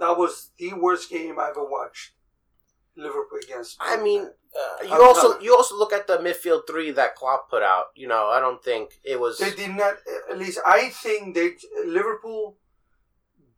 that 0.00 0.18
was 0.18 0.50
the 0.58 0.74
worst 0.74 1.10
game 1.10 1.38
I 1.38 1.50
ever 1.50 1.64
watched. 1.64 2.12
Liverpool 2.96 3.38
against. 3.42 3.76
I 3.80 3.96
mean, 4.00 4.22
uh, 4.22 4.84
You 4.84 4.94
I'm 4.94 5.02
also 5.02 5.20
telling- 5.32 5.42
you 5.44 5.56
also 5.56 5.74
look 5.76 5.92
at 5.92 6.06
the 6.06 6.18
midfield 6.18 6.64
three 6.68 6.92
that 6.92 7.16
Klopp 7.16 7.50
put 7.50 7.60
out. 7.62 7.86
You 7.96 8.06
know, 8.06 8.26
I 8.28 8.38
don't 8.38 8.62
think 8.62 9.00
it 9.02 9.18
was. 9.18 9.38
they 9.38 9.50
did 9.52 9.70
not. 9.74 9.94
At 10.30 10.38
least 10.38 10.60
I 10.64 10.90
think 10.90 11.34
they 11.34 11.56
Liverpool 11.84 12.56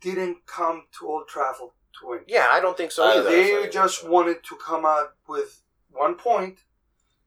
didn't 0.00 0.46
come 0.46 0.84
to 0.98 1.06
Old 1.08 1.28
Trafford 1.28 1.68
to 2.00 2.06
win. 2.08 2.20
Yeah, 2.26 2.48
I 2.50 2.60
don't 2.60 2.76
think 2.76 2.92
so 2.92 3.04
Uh, 3.04 3.08
either. 3.14 3.22
they- 3.24 3.42
They 3.54 3.62
so- 3.64 3.68
just 3.70 4.04
wanted 4.04 4.42
to 4.44 4.56
come 4.56 4.86
out 4.86 5.14
with 5.28 5.62
one 5.90 6.14
point 6.14 6.60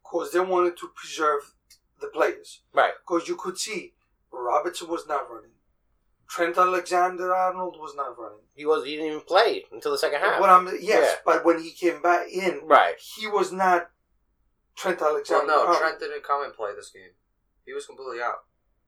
because 0.04 0.32
they 0.32 0.40
wanted 0.40 0.78
to 0.78 0.88
preserve 0.96 1.54
the 2.02 2.08
players. 2.08 2.62
right. 2.74 2.94
Because 3.06 3.28
you 3.28 3.36
could 3.36 3.58
see 3.58 3.94
Robertson 4.32 4.88
was 4.88 5.08
not 5.08 5.30
running. 5.30 5.52
Trent 6.30 6.58
Alexander 6.58 7.34
Arnold 7.34 7.78
was 7.80 7.96
not 7.96 8.18
running. 8.18 8.40
He 8.54 8.66
was 8.66 8.86
he 8.86 8.92
didn't 8.96 9.08
even 9.08 9.22
play 9.22 9.66
until 9.72 9.92
the 9.92 9.98
second 9.98 10.20
half. 10.20 10.40
When 10.40 10.50
I'm 10.50 10.68
yes, 10.80 10.82
Yeah. 10.82 11.16
but 11.26 11.44
when 11.44 11.60
he 11.62 11.72
came 11.72 12.02
back 12.02 12.28
in, 12.30 12.62
right. 12.66 12.96
he 13.00 13.26
was 13.28 13.52
not 13.52 13.90
Trent 14.76 15.02
Well, 15.02 15.12
Alexander. 15.12 15.48
no, 15.48 15.62
Arnold. 15.62 15.78
Trent 15.80 16.00
didn't 16.00 16.24
come 16.24 16.44
and 16.44 16.54
play 16.54 16.74
this 16.76 16.90
game. 16.92 17.12
He 17.66 17.74
was 17.74 17.86
completely 17.88 18.22
out. 18.22 18.44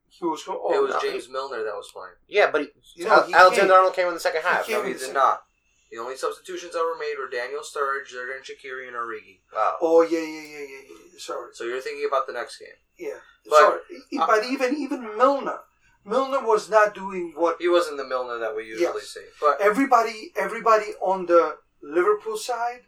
He 0.08 0.24
was. 0.26 0.44
Oh, 0.48 0.74
it 0.74 0.82
was 0.82 0.92
no, 0.94 1.00
James 1.02 1.30
Milner 1.30 1.64
that 1.64 1.74
was 1.74 1.90
playing. 1.92 2.14
Yeah, 2.28 2.52
but 2.52 2.62
he, 2.62 2.68
You 2.96 3.06
know, 3.06 3.12
Al- 3.16 3.24
he 3.28 3.34
Alexander 3.34 3.68
came- 3.74 3.78
Arnold 3.78 3.96
came 3.96 4.08
in 4.10 4.14
the 4.14 4.20
second 4.20 4.42
half. 4.44 4.66
came 4.68 4.78
No, 4.78 4.84
he 4.84 4.94
did 4.94 5.14
not. 5.14 5.44
The 5.92 5.98
only 5.98 6.16
substitutions 6.16 6.74
that 6.74 6.80
were 6.84 6.98
made 6.98 7.16
were 7.20 7.30
Daniel 7.30 7.62
Sturridge, 7.62 8.14
Xherdan 8.14 8.42
Shaqiri, 8.44 8.88
and 8.88 8.96
Origi. 8.96 9.40
Wow. 9.54 9.76
Oh 9.82 10.02
yeah, 10.02 10.20
yeah, 10.20 10.42
yeah, 10.42 10.60
yeah, 10.60 10.82
yeah. 10.90 11.20
Sorry. 11.20 11.50
So 11.54 11.66
you're 11.66 11.82
thinking 11.82 12.06
about 12.08 12.28
the 12.28 12.34
next 12.34 12.58
game. 12.60 12.70
Yeah. 12.98 13.20
But- 13.50 13.58
Sorry. 13.60 13.80
Uh, 14.18 14.28
but 14.28 14.46
even 14.46 14.76
even 14.78 15.18
Milner, 15.18 15.60
Milner 16.06 16.46
was 16.46 16.70
not 16.70 16.96
doing 16.96 17.34
what 17.36 17.58
He 17.60 17.68
wasn't 17.68 17.98
the 17.98 18.06
Milner 18.06 18.38
that 18.40 18.56
we 18.56 18.64
usually 18.66 18.86
Yes. 19.02 19.10
see. 19.10 19.26
But 19.42 19.60
everybody 19.60 20.32
everybody 20.38 20.94
on 21.02 21.26
the 21.26 21.58
Liverpool 21.82 22.38
side, 22.38 22.84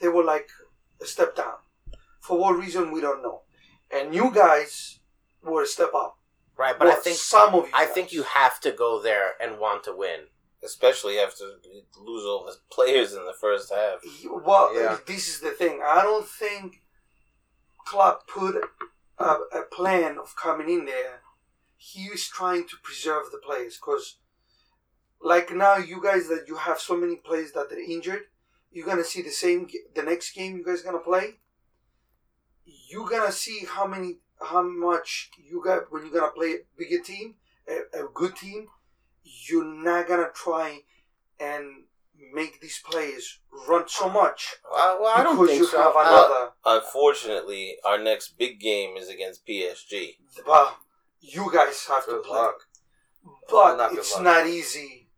they 0.00 0.08
were 0.08 0.24
like 0.24 0.48
a 1.00 1.04
step 1.06 1.36
down. 1.36 1.56
For 2.20 2.38
what 2.38 2.56
reason 2.56 2.90
we 2.92 3.00
don't 3.00 3.22
know. 3.22 3.42
And 3.90 4.14
you 4.14 4.30
guys 4.30 5.00
were 5.42 5.62
a 5.62 5.66
step 5.66 5.92
up. 5.94 6.16
Right, 6.56 6.78
but 6.78 6.88
Well, 6.88 6.96
I 6.96 7.00
think 7.00 7.16
some 7.16 7.54
of 7.54 7.66
you 7.68 7.72
I 7.74 7.84
guys. 7.86 7.94
think 7.94 8.12
you 8.12 8.22
have 8.22 8.60
to 8.60 8.70
go 8.70 9.00
there 9.00 9.34
and 9.40 9.58
want 9.58 9.84
to 9.84 9.94
win. 9.94 10.28
Especially 10.62 11.18
after 11.18 11.44
you 11.64 11.82
lose 11.98 12.24
all 12.24 12.44
the 12.44 12.56
players 12.70 13.12
in 13.14 13.24
the 13.24 13.32
first 13.40 13.72
half. 13.72 14.00
Well, 14.24 14.74
Yeah. 14.74 14.98
this 15.06 15.28
is 15.28 15.40
the 15.40 15.50
thing. 15.50 15.80
I 15.84 16.02
don't 16.02 16.26
think 16.28 16.82
Klopp 17.86 18.26
put 18.28 18.56
a, 19.18 19.24
a 19.24 19.62
plan 19.72 20.18
of 20.18 20.36
coming 20.36 20.68
in 20.68 20.84
there. 20.84 21.22
He 21.76 22.08
was 22.10 22.28
trying 22.28 22.66
to 22.68 22.76
preserve 22.82 23.30
the 23.32 23.38
players 23.38 23.76
because, 23.76 24.16
like 25.22 25.50
now, 25.54 25.76
you 25.76 26.02
guys 26.02 26.28
that 26.28 26.44
you 26.46 26.56
have 26.56 26.78
so 26.78 26.94
many 26.96 27.16
players 27.16 27.52
that 27.52 27.72
are 27.72 27.78
injured, 27.78 28.24
you're 28.70 28.86
gonna 28.86 29.04
see 29.04 29.22
the 29.22 29.30
same. 29.30 29.66
The 29.94 30.02
next 30.02 30.32
game 30.32 30.56
you 30.58 30.64
guys 30.64 30.82
gonna 30.82 30.98
play, 30.98 31.36
you're 32.64 33.08
gonna 33.08 33.32
see 33.32 33.64
how 33.66 33.86
many, 33.86 34.18
how 34.40 34.62
much 34.62 35.30
you 35.38 35.62
got 35.64 35.90
when 35.90 36.02
you're 36.04 36.12
gonna 36.20 36.32
play 36.32 36.52
a 36.52 36.58
bigger 36.78 37.02
team, 37.02 37.36
a, 37.66 38.04
a 38.04 38.08
good 38.12 38.36
team. 38.36 38.66
You're 39.22 39.64
not 39.64 40.08
gonna 40.08 40.30
try 40.34 40.80
and 41.38 41.84
make 42.32 42.60
these 42.60 42.80
players 42.84 43.40
run 43.66 43.88
so 43.88 44.08
much 44.08 44.56
Well, 44.70 44.98
well 45.00 45.12
I 45.16 45.22
don't 45.22 45.36
because 45.36 45.48
think 45.48 45.60
you 45.62 45.66
so. 45.66 45.82
have 45.82 45.96
Uh, 45.96 46.00
another. 46.00 46.52
Unfortunately, 46.66 47.76
our 47.84 47.98
next 47.98 48.36
big 48.38 48.60
game 48.60 48.96
is 48.96 49.08
against 49.08 49.46
PSG. 49.46 50.18
well, 50.46 50.76
you 51.20 51.50
guys 51.52 51.86
have 51.86 52.04
good 52.06 52.22
to 52.22 52.28
play, 52.28 52.38
luck. 52.38 52.56
but 53.24 53.52
Well, 53.52 53.76
not 53.76 53.92
it's 53.94 54.14
luck. 54.14 54.22
not 54.22 54.46
easy 54.46 55.08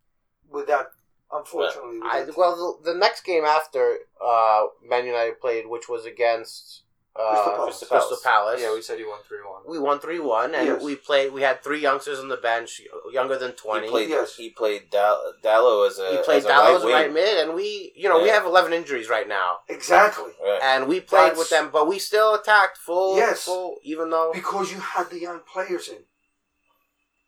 with 0.48 0.66
that. 0.68 0.86
Unfortunately, 1.30 1.98
with 1.98 2.06
I, 2.12 2.24
that. 2.24 2.36
well, 2.36 2.78
the, 2.82 2.92
the 2.92 2.98
next 2.98 3.22
game 3.22 3.44
after 3.44 3.98
uh, 4.24 4.66
Man 4.86 5.06
United 5.06 5.40
played, 5.40 5.66
which 5.66 5.88
was 5.88 6.04
against 6.04 6.82
uh, 7.14 7.64
Crystal 7.64 7.88
Crystal, 7.88 7.88
Palace. 7.98 8.20
Palace, 8.24 8.60
Yeah, 8.62 8.72
we 8.72 8.80
said 8.80 8.98
he 8.98 9.04
won 9.04 9.18
3 9.28 9.38
1. 9.44 9.62
we 9.66 9.78
won 9.78 10.00
three 10.00 10.18
one, 10.18 10.54
and 10.54 10.66
Yes. 10.66 10.82
we 10.82 10.96
played. 10.96 11.32
We 11.32 11.42
had 11.42 11.62
three 11.62 11.80
youngsters 11.80 12.18
on 12.18 12.28
the 12.28 12.38
bench, 12.38 12.80
younger 13.12 13.36
than 13.38 13.52
twenty. 13.52 13.86
He 13.86 13.90
played. 13.90 14.08
Yes. 14.08 14.34
He 14.36 14.48
played 14.48 14.88
Dal- 14.90 15.34
Dalot 15.44 15.88
as 15.90 15.98
a. 15.98 16.10
He 16.10 16.16
played 16.22 16.38
as 16.38 16.44
a 16.46 16.48
Dalot 16.48 16.76
as 16.76 16.84
a 16.84 16.88
right 16.88 17.12
mid, 17.12 17.38
and 17.46 17.54
we, 17.54 17.92
you 17.94 18.08
know, 18.08 18.22
we 18.22 18.28
have 18.30 18.46
eleven 18.46 18.72
injuries 18.72 19.10
right 19.10 19.28
now, 19.28 19.58
exactly 19.68 20.32
Right. 20.42 20.60
and 20.62 20.88
we 20.88 21.00
played 21.00 21.20
That's- 21.32 21.38
with 21.38 21.50
them, 21.50 21.68
but 21.70 21.86
we 21.86 21.98
still 21.98 22.34
attacked 22.34 22.78
full, 22.78 23.16
Yes. 23.18 23.44
full, 23.44 23.76
even 23.82 24.08
though. 24.08 24.30
because 24.32 24.72
you 24.72 24.80
had 24.80 25.10
the 25.10 25.18
young 25.20 25.40
players 25.40 25.88
in. 25.88 26.04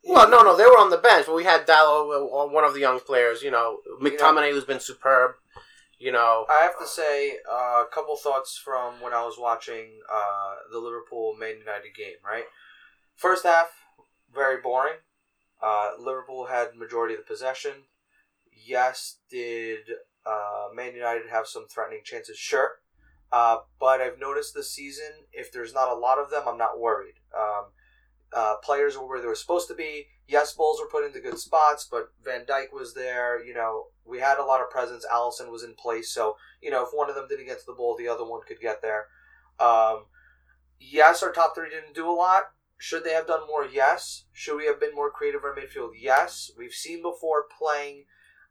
Well, 0.07 0.29
no, 0.29 0.43
no, 0.43 0.55
they 0.57 0.65
were 0.65 0.79
on 0.79 0.91
the 0.91 0.99
bench, 0.99 1.27
but 1.27 1.35
we 1.35 1.45
had 1.45 1.67
Dalot, 1.67 2.11
uh, 2.15 2.47
one 2.53 2.65
of 2.65 2.75
the 2.75 2.81
young 2.81 3.01
players. 3.01 3.43
You 3.43 3.51
know, 3.51 3.79
McTominay, 4.03 4.51
who's 4.51 4.65
been 4.65 4.81
superb. 4.81 5.33
You 6.05 6.13
know, 6.13 6.45
I 6.51 6.61
have 6.65 6.79
to 6.81 6.87
say 6.87 7.39
uh, 7.51 7.83
a 7.83 7.87
couple 7.91 8.15
thoughts 8.19 8.61
from 8.63 9.01
when 9.01 9.15
I 9.15 9.25
was 9.25 9.39
watching 9.39 10.01
uh, 10.13 10.57
the 10.71 10.79
Liverpool 10.79 11.35
Man 11.35 11.57
United 11.59 11.95
game. 11.97 12.17
Right, 12.23 12.45
first 13.17 13.45
half 13.45 13.69
very 14.35 14.61
boring. 14.61 14.99
Uh, 15.63 15.93
Liverpool 15.99 16.45
had 16.45 16.77
majority 16.77 17.15
of 17.15 17.21
the 17.21 17.25
possession. 17.25 17.73
Yes, 18.53 19.21
did 19.31 19.79
uh, 20.27 20.67
Man 20.75 20.95
United 20.95 21.31
have 21.31 21.47
some 21.47 21.69
threatening 21.69 22.03
chances? 22.05 22.37
Sure, 22.37 22.73
uh, 23.33 23.61
but 23.81 24.03
I've 24.03 24.21
noticed 24.21 24.53
this 24.53 24.71
season 24.71 25.25
if 25.33 25.51
there's 25.51 25.73
not 25.73 25.89
a 25.91 25.95
lot 25.99 26.19
of 26.19 26.29
them, 26.29 26.43
I'm 26.47 26.59
not 26.59 26.79
worried. 26.79 27.15
Um, 27.35 27.69
uh, 28.35 28.57
players 28.63 28.97
were 28.97 29.07
where 29.07 29.21
they 29.21 29.27
were 29.27 29.35
supposed 29.35 29.69
to 29.69 29.75
be. 29.75 30.07
Yes, 30.27 30.55
balls 30.55 30.81
were 30.81 30.89
put 30.89 31.05
into 31.05 31.21
good 31.21 31.39
spots, 31.39 31.87
but 31.91 32.13
Van 32.25 32.45
Dijk 32.45 32.73
was 32.73 32.95
there. 32.95 33.45
You 33.45 33.55
know, 33.55 33.87
we 34.05 34.19
had 34.19 34.39
a 34.39 34.45
lot 34.45 34.61
of 34.61 34.71
presence. 34.71 35.07
Alisson 35.11 35.51
was 35.51 35.63
in 35.63 35.75
place, 35.75 36.13
so 36.13 36.37
you 36.63 36.71
know 36.71 36.83
if 36.83 36.91
one 36.93 37.09
of 37.09 37.15
them 37.15 37.27
didn't 37.29 37.47
get 37.47 37.59
to 37.59 37.67
the 37.67 37.75
ball, 37.75 37.97
the 37.97 38.09
other 38.09 38.25
one 38.25 38.41
could 38.47 38.61
get 38.61 38.83
there. 38.83 39.07
Um, 39.61 40.07
yes, 40.81 41.23
our 41.23 41.33
top 41.33 41.55
three 41.55 41.71
didn't 41.71 41.95
do 41.95 42.09
a 42.09 42.13
lot. 42.13 42.45
Should 42.77 43.05
they 43.05 43.13
have 43.13 43.27
done 43.27 43.47
more? 43.47 43.65
Yes. 43.65 44.25
Should 44.33 44.57
we 44.57 44.67
have 44.67 44.81
been 44.81 44.95
more 44.95 45.11
creative 45.11 45.43
in 45.45 45.63
midfield? 45.63 45.93
Yes. 45.99 46.51
We've 46.59 46.73
seen 46.73 47.03
before 47.03 47.47
playing 47.59 48.05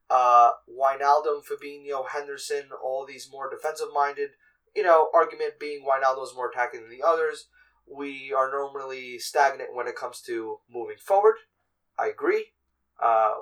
uh, 0.10 0.52
Wijnaldum, 0.70 1.42
Fabinho, 1.46 2.10
Henderson, 2.10 2.70
all 2.84 3.06
these 3.06 3.30
more 3.32 3.50
defensive 3.50 3.90
minded. 3.94 4.32
You 4.76 4.84
know, 4.84 5.10
argument 5.14 5.60
being 5.60 5.86
Wijnaldum's 5.86 6.36
more 6.36 6.50
attacking 6.50 6.82
than 6.82 6.90
the 6.90 7.06
others. 7.06 7.48
We 7.92 8.34
are 8.34 8.50
normally 8.52 9.20
stagnant 9.20 9.76
when 9.76 9.88
it 9.88 9.96
comes 9.96 10.22
to 10.22 10.60
moving 10.72 10.98
forward. 10.98 11.36
I 11.98 12.08
agree. 12.08 12.48
Uh, 13.02 13.34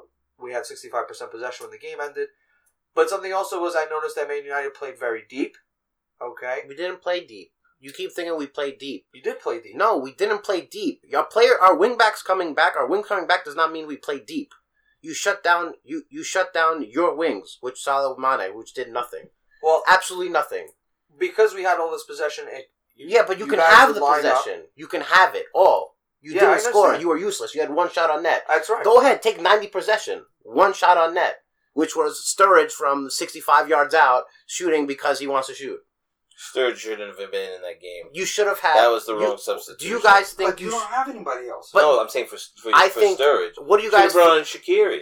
we 0.42 0.54
had 0.54 0.64
65% 0.64 1.08
possession 1.32 1.66
when 1.66 1.72
the 1.72 1.78
game 1.78 2.00
ended. 2.02 2.30
But 2.94 3.10
something 3.10 3.32
also 3.32 3.62
was 3.62 3.76
I 3.76 3.86
noticed 3.90 4.16
that 4.16 4.28
Man 4.28 4.44
United 4.44 4.74
played 4.74 5.00
very 5.00 5.24
deep. 5.30 5.56
Okay. 6.22 6.60
we 6.68 6.76
didn't 6.76 7.02
play 7.02 7.26
deep. 7.26 7.52
You 7.80 7.92
keep 7.92 8.12
thinking 8.12 8.38
we 8.38 8.46
played 8.48 8.78
deep. 8.78 9.08
You 9.14 9.22
did 9.24 9.40
play 9.40 9.60
deep. 9.60 9.76
No, 9.76 9.98
we 9.98 10.12
didn't 10.14 10.44
play 10.44 10.62
deep. 10.62 11.02
Our 11.16 11.26
player, 11.26 11.54
our 11.60 11.76
wingbacks 11.76 12.24
coming 12.24 12.54
back. 12.54 12.76
Our 12.76 12.88
wing 12.88 13.02
coming 13.02 13.26
back 13.26 13.44
does 13.44 13.56
not 13.56 13.72
mean 13.72 13.88
we 13.88 13.98
play 13.98 14.20
deep. 14.20 14.54
You 15.02 15.16
shut 15.16 15.44
down. 15.44 15.74
You 15.84 16.04
you 16.10 16.24
shut 16.24 16.54
down 16.54 16.86
your 16.88 17.16
wings, 17.16 17.58
which 17.60 17.82
Salah 17.82 18.16
Mane, 18.20 18.56
which 18.56 18.76
did 18.76 18.92
nothing. 18.94 19.30
Well, 19.64 19.82
Absolutely 19.88 20.30
nothing. 20.30 20.68
because 21.18 21.56
we 21.56 21.64
had 21.64 21.80
all 21.80 21.92
this 21.92 22.04
possession, 22.04 22.46
it, 22.50 22.72
Yeah, 23.08 23.24
but 23.28 23.38
you, 23.40 23.46
You 23.46 23.52
can 23.52 23.60
have 23.60 23.94
the 23.96 24.02
line 24.02 24.26
up. 24.26 24.38
possession. 24.44 24.64
You 24.76 24.88
can 24.88 25.02
have 25.02 25.36
it 25.36 25.46
all. 25.54 25.96
You 26.22 26.34
Yeah, 26.34 26.42
didn't 26.56 26.62
score. 26.62 26.96
You 26.96 27.08
were 27.10 27.18
useless. 27.18 27.56
You 27.56 27.62
had 27.62 27.72
one 27.72 27.90
shot 27.92 28.10
on 28.10 28.24
net. 28.24 28.44
that's 28.48 28.70
right. 28.70 28.84
Go 28.84 29.00
ahead, 29.02 29.22
take 29.22 29.42
ninety 29.42 29.68
possession. 29.68 30.26
One 30.44 30.74
shot 30.74 30.98
on 30.98 31.14
net, 31.16 31.38
which 31.74 31.96
was 31.96 32.22
Sturridge 32.24 32.72
from 32.72 33.10
sixty-five 33.10 33.68
yards 33.68 33.94
out 33.96 34.26
shooting 34.46 34.86
because 34.86 35.20
he 35.20 35.28
wants 35.28 35.48
to 35.48 35.54
shoot. 35.56 35.80
Sturridge 36.56 36.78
shouldn't 36.78 37.20
have 37.20 37.32
been 37.32 37.54
in 37.54 37.62
that 37.62 37.80
game. 37.82 38.06
You 38.14 38.26
should 38.26 38.48
have 38.48 38.60
had. 38.60 38.76
That 38.78 38.90
was 38.92 39.06
the 39.06 39.14
you- 39.16 39.24
wrong 39.26 39.38
substitution. 39.38 39.88
Do 39.88 39.96
you 39.96 40.02
guys 40.02 40.34
think 40.34 40.52
But 40.52 40.60
you 40.60 40.66
you? 40.68 40.72
don't 40.72 40.82
sh- 40.88 40.92
have 40.94 41.08
anybody 41.10 41.48
else. 41.50 41.70
But- 41.72 41.82
no, 41.82 42.00
I'm 42.02 42.10
saying 42.10 42.28
for 42.28 42.38
for, 42.62 42.72
I 42.74 42.90
for 42.90 43.00
think- 43.00 43.20
Sturridge. 43.20 43.60
what 43.60 43.78
do 43.78 43.84
you 43.84 43.90
Should 43.92 43.98
guys? 43.98 44.14
have 44.14 44.24
brought 44.24 44.38
in 44.40 44.44
Shaqiri. 44.44 45.02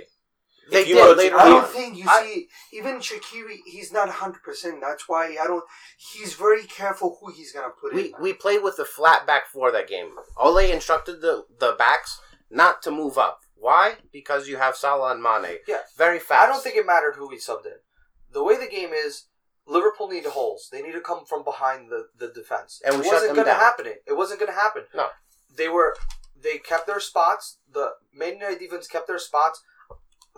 They 0.70 0.86
did 0.86 1.18
later 1.18 1.38
I 1.38 1.50
don't 1.50 1.68
think 1.68 1.98
you 1.98 2.06
I- 2.08 2.24
see 2.24 2.48
even 2.74 2.96
Shaqiri. 3.00 3.58
He's 3.66 3.92
not 3.92 4.10
hundred 4.10 4.44
percent. 4.44 4.82
That's 4.82 5.08
why 5.08 5.36
I 5.42 5.48
don't. 5.48 5.64
He's 5.98 6.34
very 6.34 6.64
careful 6.64 7.18
who 7.20 7.32
he's 7.32 7.52
gonna 7.52 7.70
put 7.70 7.94
We 7.94 8.06
in. 8.08 8.14
we 8.22 8.34
played 8.34 8.64
with 8.64 8.78
the 8.78 8.86
flat 8.86 9.26
back 9.28 9.48
four 9.48 9.72
that 9.72 9.88
game. 9.88 10.12
Ole 10.38 10.58
instructed 10.72 11.22
the 11.22 11.46
the 11.60 11.76
backs 11.78 12.20
not 12.50 12.82
to 12.84 12.92
move 12.92 13.18
up. 13.18 13.42
Why? 13.56 13.96
Because 14.12 14.48
you 14.48 14.58
have 14.58 14.76
Salah 14.76 15.12
and 15.12 15.22
Mane. 15.22 15.58
Yeah. 15.68 15.82
Very 15.98 16.20
fast. 16.20 16.48
I 16.48 16.52
don't 16.52 16.64
think 16.64 16.78
it 16.78 16.86
mattered 16.86 17.16
who 17.16 17.28
we 17.28 17.38
subbed 17.38 17.66
in. 17.66 17.74
The 18.32 18.44
way 18.44 18.58
the 18.58 18.72
game 18.72 18.92
is, 18.94 19.26
Liverpool 19.68 20.08
need 20.08 20.26
holes. 20.26 20.70
They 20.72 20.82
need 20.82 20.94
to 20.94 21.02
come 21.02 21.26
from 21.26 21.44
behind 21.44 21.90
the, 21.90 22.08
the 22.18 22.30
defense. 22.30 22.82
And 22.86 22.96
we 23.00 23.06
it 23.06 23.12
wasn't 23.12 23.36
gonna 23.36 23.54
happen. 23.54 23.88
It 23.88 24.16
wasn't 24.16 24.40
going 24.40 24.52
to 24.52 24.58
happen. 24.58 24.84
No. 24.96 25.08
They 25.56 25.68
were. 25.68 25.96
They 26.42 26.58
kept 26.58 26.88
their 26.88 27.00
spots. 27.02 27.58
The 27.72 27.92
Man 28.14 28.36
United 28.36 28.60
defense 28.60 28.88
kept 28.88 29.08
their 29.08 29.20
spots. 29.20 29.62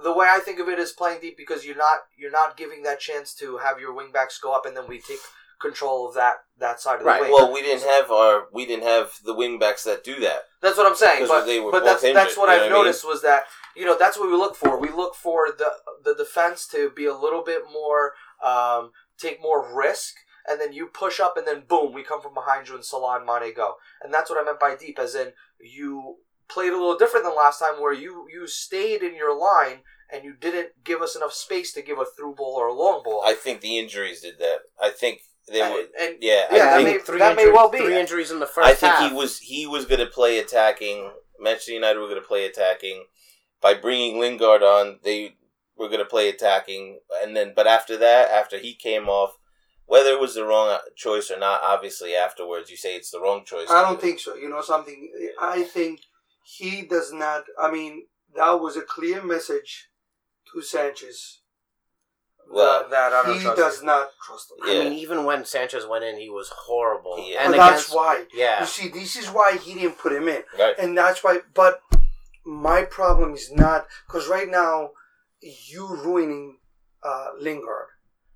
The 0.03 0.13
way 0.13 0.27
I 0.29 0.39
think 0.39 0.59
of 0.59 0.67
it 0.69 0.79
is 0.79 0.91
playing 0.91 1.21
deep 1.21 1.37
because 1.37 1.65
you're 1.65 1.75
not 1.77 1.99
you're 2.17 2.31
not 2.31 2.57
giving 2.57 2.83
that 2.83 2.99
chance 2.99 3.33
to 3.35 3.57
have 3.57 3.79
your 3.79 3.93
wingbacks 3.93 4.41
go 4.41 4.53
up 4.53 4.65
and 4.65 4.75
then 4.75 4.87
we 4.87 4.99
take 4.99 5.19
control 5.59 6.07
of 6.09 6.15
that 6.15 6.37
that 6.57 6.79
side 6.81 6.99
of 6.99 7.05
Right. 7.05 7.17
the 7.17 7.23
wing. 7.23 7.31
Well, 7.31 7.53
we 7.53 7.61
didn't 7.61 7.87
have 7.87 8.11
our 8.11 8.47
we 8.51 8.65
didn't 8.65 8.83
have 8.83 9.13
the 9.23 9.33
wing 9.33 9.59
backs 9.59 9.83
that 9.83 10.03
do 10.03 10.19
that. 10.21 10.45
That's 10.61 10.77
what 10.77 10.87
I'm 10.87 10.95
saying. 10.95 11.27
But, 11.27 11.45
they 11.45 11.59
were 11.59 11.71
but 11.71 11.83
that's 11.83 12.03
injured, 12.03 12.15
that's 12.17 12.37
what 12.37 12.49
I've 12.49 12.61
what 12.61 12.71
I 12.71 12.73
mean? 12.73 12.83
noticed 12.83 13.05
was 13.05 13.21
that 13.21 13.43
you 13.75 13.85
know 13.85 13.97
that's 13.97 14.17
what 14.17 14.29
we 14.29 14.35
look 14.35 14.55
for. 14.55 14.79
We 14.79 14.89
look 14.89 15.15
for 15.15 15.47
the 15.51 15.71
the 16.03 16.15
defense 16.15 16.67
to 16.69 16.89
be 16.89 17.05
a 17.05 17.15
little 17.15 17.43
bit 17.43 17.63
more 17.71 18.13
um, 18.43 18.91
take 19.19 19.39
more 19.41 19.71
risk, 19.73 20.15
and 20.47 20.59
then 20.59 20.73
you 20.73 20.87
push 20.87 21.19
up, 21.19 21.37
and 21.37 21.45
then 21.45 21.63
boom, 21.67 21.93
we 21.93 22.03
come 22.03 22.21
from 22.21 22.33
behind 22.33 22.67
you, 22.67 22.75
and 22.75 22.83
Salah 22.83 23.17
and 23.17 23.25
Mane 23.25 23.53
go. 23.53 23.75
And 24.01 24.11
that's 24.11 24.29
what 24.31 24.39
I 24.39 24.43
meant 24.43 24.59
by 24.59 24.75
deep, 24.75 24.97
as 24.97 25.13
in 25.13 25.33
you 25.59 26.17
played 26.51 26.69
a 26.69 26.77
little 26.77 26.97
different 26.97 27.25
than 27.25 27.35
last 27.35 27.59
time, 27.59 27.81
where 27.81 27.93
you 27.93 28.27
you 28.31 28.47
stayed 28.47 29.01
in 29.01 29.15
your 29.15 29.37
line 29.37 29.79
and 30.13 30.23
you 30.25 30.33
didn't 30.39 30.69
give 30.83 31.01
us 31.01 31.15
enough 31.15 31.33
space 31.33 31.71
to 31.73 31.81
give 31.81 31.97
a 31.97 32.05
through 32.05 32.35
ball 32.35 32.55
or 32.57 32.67
a 32.67 32.73
long 32.73 33.01
ball. 33.03 33.23
I 33.25 33.33
think 33.33 33.61
the 33.61 33.77
injuries 33.77 34.21
did 34.21 34.39
that. 34.39 34.59
I 34.81 34.89
think 34.89 35.21
they 35.49 35.61
and, 35.61 35.73
were. 35.73 35.83
and 35.99 36.15
Yeah, 36.19 36.45
Yeah, 36.51 36.63
I 36.75 36.83
that 36.83 36.83
think 36.83 37.09
may- 37.09 37.17
that 37.19 37.35
may 37.37 37.51
well 37.51 37.69
be. 37.69 37.77
three 37.79 37.97
injuries 37.99 38.29
in 38.31 38.39
the 38.39 38.45
first 38.45 38.67
I 38.67 38.73
think 38.73 38.93
half. 38.93 39.09
he 39.09 39.15
was 39.15 39.39
he 39.39 39.65
was 39.65 39.85
going 39.85 39.99
to 40.01 40.07
play 40.07 40.39
attacking 40.39 41.11
Manchester 41.39 41.71
United 41.73 41.99
were 41.99 42.07
going 42.07 42.21
to 42.21 42.27
play 42.27 42.45
attacking. 42.45 43.05
By 43.61 43.73
bringing 43.75 44.19
Lingard 44.19 44.63
on, 44.63 44.99
they 45.03 45.35
were 45.75 45.87
going 45.87 45.99
to 45.99 46.05
play 46.05 46.29
attacking, 46.29 46.99
and 47.23 47.35
then 47.35 47.53
but 47.55 47.67
after 47.67 47.97
that, 47.97 48.29
after 48.29 48.57
he 48.57 48.73
came 48.75 49.07
off, 49.07 49.31
whether 49.85 50.09
it 50.11 50.19
was 50.19 50.35
the 50.35 50.45
wrong 50.45 50.77
choice 50.95 51.29
or 51.31 51.37
not, 51.39 51.61
obviously 51.63 52.15
afterwards 52.15 52.69
you 52.71 52.77
say 52.77 52.95
it's 52.95 53.11
the 53.11 53.19
wrong 53.19 53.43
choice. 53.45 53.69
I 53.69 53.81
don't 53.81 53.99
think 54.01 54.19
so. 54.19 54.35
You 54.35 54.49
know 54.49 54.61
something? 54.61 55.11
I 55.39 55.63
think 55.63 56.01
he 56.43 56.81
does 56.83 57.11
not. 57.13 57.43
I 57.59 57.71
mean, 57.71 58.07
that 58.35 58.51
was 58.61 58.77
a 58.77 58.81
clear 58.81 59.21
message 59.23 59.89
to 60.53 60.61
Sanchez. 60.61 61.39
Well, 62.49 62.89
that 62.89 63.13
I 63.13 63.23
don't 63.23 63.37
he 63.37 63.41
trust 63.43 63.57
does 63.57 63.79
you. 63.79 63.85
not 63.85 64.09
trust 64.25 64.51
him. 64.51 64.57
I 64.63 64.83
mean, 64.83 64.93
even 64.93 65.23
when 65.23 65.45
Sanchez 65.45 65.85
went 65.85 66.03
in, 66.03 66.17
he 66.19 66.29
was 66.29 66.49
horrible. 66.49 67.17
Yeah. 67.25 67.43
And 67.45 67.51
but 67.53 67.57
that's 67.57 67.93
why. 67.93 68.25
yeah, 68.33 68.59
You 68.59 68.65
see, 68.65 68.89
this 68.89 69.15
is 69.15 69.27
why 69.27 69.57
he 69.57 69.73
didn't 69.75 69.97
put 69.97 70.11
him 70.11 70.27
in. 70.27 70.43
Right. 70.59 70.75
And 70.77 70.97
that's 70.97 71.23
why, 71.23 71.39
but 71.53 71.81
my 72.45 72.81
problem 72.83 73.33
is 73.35 73.51
not, 73.53 73.87
because 74.05 74.27
right 74.27 74.49
now, 74.49 74.89
you 75.41 75.87
ruining 75.87 76.57
uh, 77.03 77.27
Lingard. 77.39 77.87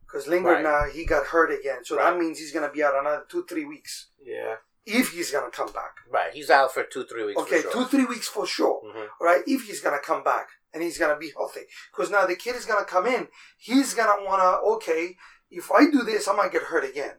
Because 0.08 0.28
Lingard 0.28 0.64
Right. 0.64 0.64
now, 0.64 0.84
he 0.90 1.04
got 1.06 1.26
hurt 1.26 1.52
again. 1.52 1.84
So 1.84 1.98
Right. 1.98 2.12
that 2.12 2.18
means 2.20 2.40
he's 2.40 2.54
going 2.54 2.66
to 2.66 2.72
be 2.74 2.84
out 2.84 2.96
another 2.98 3.26
two, 3.30 3.46
three 3.50 3.66
weeks. 3.66 4.08
Yeah. 4.24 4.56
If 4.86 5.14
he's 5.14 5.32
to 5.50 5.56
come 5.56 5.72
back. 5.72 5.96
right. 6.12 6.32
He's 6.34 6.50
out 6.50 6.74
for 6.74 6.84
two, 6.84 7.06
three 7.06 7.26
weeks. 7.26 7.42
Okay, 7.42 7.62
for 7.62 7.72
two, 7.72 7.86
three 7.86 8.06
weeks 8.06 8.28
for 8.28 8.46
sure. 8.46 8.82
Mhm. 8.84 9.08
Right? 9.20 9.42
If 9.48 9.66
he's 9.66 9.82
to 10.00 10.06
come 10.06 10.24
back 10.24 10.48
and 10.74 10.84
he's 10.84 10.98
to 11.14 11.20
be 11.20 11.32
healthy. 11.32 11.62
Because 11.92 12.12
now 12.12 12.26
the 12.26 12.36
kid 12.36 12.56
is 12.56 12.66
to 12.80 12.86
come 12.86 13.08
in. 13.08 13.28
He's 13.58 13.94
want 14.26 14.42
to, 14.42 14.60
okay, 14.76 15.18
if 15.50 15.72
I 15.72 15.86
do 15.90 16.04
this, 16.04 16.28
I 16.28 16.34
might 16.36 16.52
get 16.52 16.64
hurt 16.64 16.84
again. 16.84 17.16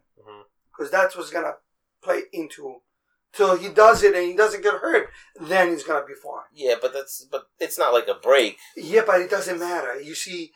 Because 0.71 0.91
that's 0.91 1.17
what's 1.17 1.31
to 1.45 1.57
play 2.03 2.23
into. 2.33 2.83
Till 3.33 3.57
he 3.57 3.69
does 3.69 4.03
it 4.03 4.15
and 4.15 4.25
he 4.25 4.35
doesn't 4.35 4.63
get 4.63 4.75
hurt, 4.75 5.11
then 5.41 5.69
he's 5.71 5.83
to 6.01 6.07
be 6.07 6.15
fine. 6.15 6.45
Yeah, 6.55 6.77
but 6.81 6.93
that's 6.95 7.25
but 7.31 7.49
it's 7.59 7.79
not 7.79 7.93
like 7.93 8.09
a 8.09 8.15
break. 8.15 8.59
Yeah, 8.77 9.03
but 9.07 9.21
it 9.21 9.29
doesn't 9.29 9.59
matter. 9.59 10.01
You 10.01 10.15
see, 10.15 10.53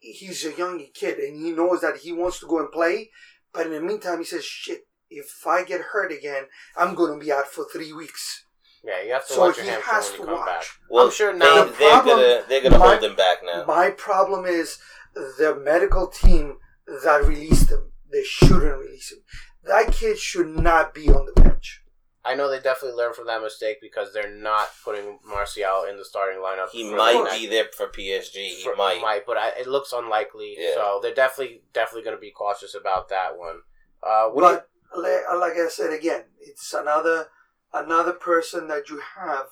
he's 0.00 0.44
a 0.44 0.52
young 0.52 0.86
kid 0.94 1.18
and 1.18 1.36
he 1.44 1.50
knows 1.52 1.80
that 1.80 1.96
he 1.96 2.12
wants 2.12 2.38
to 2.40 2.46
go 2.46 2.58
and 2.60 2.70
play. 2.70 3.10
But 3.52 3.66
in 3.66 3.72
the 3.72 3.80
meantime, 3.80 4.18
he 4.18 4.24
says, 4.24 4.44
shit, 4.44 4.86
if 5.12 5.46
I 5.46 5.64
get 5.64 5.80
hurt 5.80 6.12
again, 6.12 6.44
I'm 6.76 6.94
going 6.94 7.18
to 7.18 7.24
be 7.24 7.32
out 7.32 7.46
for 7.48 7.64
three 7.72 7.92
weeks. 7.92 8.44
Yeah, 8.84 9.00
you 9.02 9.12
have 9.12 9.26
to 9.28 9.32
So 9.34 9.40
watch 9.42 9.56
your 9.58 9.66
he 9.66 9.70
hamstring 9.70 9.94
has 9.94 10.10
when 10.12 10.20
you 10.20 10.26
come 10.26 10.34
watch. 10.38 10.46
back. 10.48 10.64
Well, 10.90 11.04
I'm 11.06 11.12
sure 11.12 11.32
they, 11.32 11.38
now. 11.38 11.64
The 11.64 11.70
they're 11.78 12.02
gonna 12.02 12.42
they're 12.48 12.62
gonna 12.62 12.78
my- 12.78 12.88
hold 12.88 13.04
him 13.04 13.14
back 13.16 13.38
now. 13.44 13.64
My 13.64 13.90
problem 13.90 14.44
is 14.44 14.78
the 15.14 15.54
medical 15.62 16.08
team 16.08 16.56
that 17.04 17.24
released 17.24 17.70
him. 17.70 17.92
They 18.10 18.24
shouldn't 18.24 18.78
release 18.80 19.12
him. 19.12 19.18
That 19.64 19.92
kid 19.92 20.18
should 20.18 20.48
not 20.48 20.94
be 20.94 21.08
on 21.08 21.26
the 21.32 21.40
bench. 21.40 21.80
I 22.24 22.34
know 22.34 22.48
they 22.50 22.58
definitely 22.60 22.96
learned 22.96 23.14
from 23.16 23.26
that 23.26 23.40
mistake 23.42 23.78
because 23.80 24.12
they're 24.12 24.30
not 24.34 24.68
putting 24.84 25.18
Martial 25.24 25.84
in 25.88 25.96
the 25.96 26.04
starting 26.04 26.40
lineup. 26.40 26.70
He 26.70 26.84
might 26.92 27.14
the 27.32 27.38
be 27.38 27.46
there 27.46 27.66
for 27.76 27.86
PSG. 27.88 28.34
He 28.34 28.62
for- 28.64 28.74
might. 28.76 29.22
but 29.26 29.36
I, 29.36 29.48
it 29.60 29.66
looks 29.68 29.92
unlikely. 29.92 30.56
Yeah. 30.58 30.74
So 30.74 30.98
they're 31.02 31.14
definitely 31.14 31.62
definitely 31.72 32.02
going 32.02 32.16
to 32.16 32.20
be 32.20 32.30
cautious 32.32 32.74
about 32.74 33.08
that 33.10 33.36
one. 33.38 33.60
Uh, 34.02 34.26
what 34.30 34.42
do 34.42 34.46
you- 34.48 34.52
But 34.54 34.54
le- 34.54 34.64
Uh, 34.94 35.38
like 35.38 35.54
I 35.54 35.68
said 35.68 35.92
again, 35.92 36.24
it's 36.40 36.72
another 36.74 37.28
another 37.72 38.12
person 38.12 38.68
that 38.68 38.88
you 38.90 39.00
have 39.16 39.46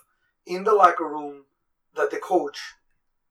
in 0.47 0.65
the 0.65 0.75
locker 0.75 1.09
room 1.09 1.45
that 1.97 2.11
the 2.11 2.19
coach, 2.19 2.75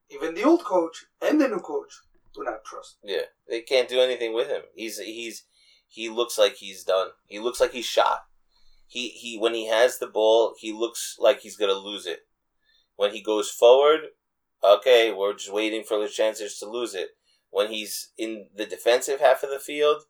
even 0.09 0.33
the 0.33 0.43
old 0.43 0.63
coach 0.63 1.05
and 1.21 1.39
the 1.39 1.47
new 1.47 1.59
coach, 1.59 1.93
do 2.33 2.43
not 2.43 2.63
trust. 2.63 2.97
Yeah, 3.03 3.27
they 3.47 3.61
can't 3.61 3.89
do 3.89 3.99
anything 3.99 4.33
with 4.33 4.47
him. 4.47 4.61
He's 4.75 4.99
he's 4.99 5.43
he 5.87 6.09
looks 6.09 6.37
like 6.37 6.55
he's 6.55 6.83
done. 6.83 7.09
He 7.27 7.39
looks 7.39 7.59
like 7.59 7.71
he's 7.71 7.85
shot. 7.85 8.25
He 8.87 9.09
he 9.09 9.37
when 9.37 9.53
he 9.53 9.67
has 9.67 9.99
the 9.99 10.07
ball, 10.07 10.55
he 10.57 10.71
looks 10.73 11.15
like 11.19 11.41
he's 11.41 11.57
gonna 11.57 11.73
lose 11.73 12.05
it. 12.05 12.21
When 12.95 13.13
he 13.13 13.21
goes 13.21 13.49
forward, 13.49 14.01
okay, 14.63 15.11
we're 15.11 15.33
just 15.33 15.53
waiting 15.53 15.83
for 15.83 15.99
the 15.99 16.09
chances 16.09 16.57
to 16.59 16.69
lose 16.69 16.95
it. 16.95 17.09
When 17.51 17.69
he's 17.69 18.11
in 18.17 18.47
the 18.55 18.65
defensive 18.65 19.19
half 19.19 19.43
of 19.43 19.49
the 19.49 19.59
field, 19.59 20.03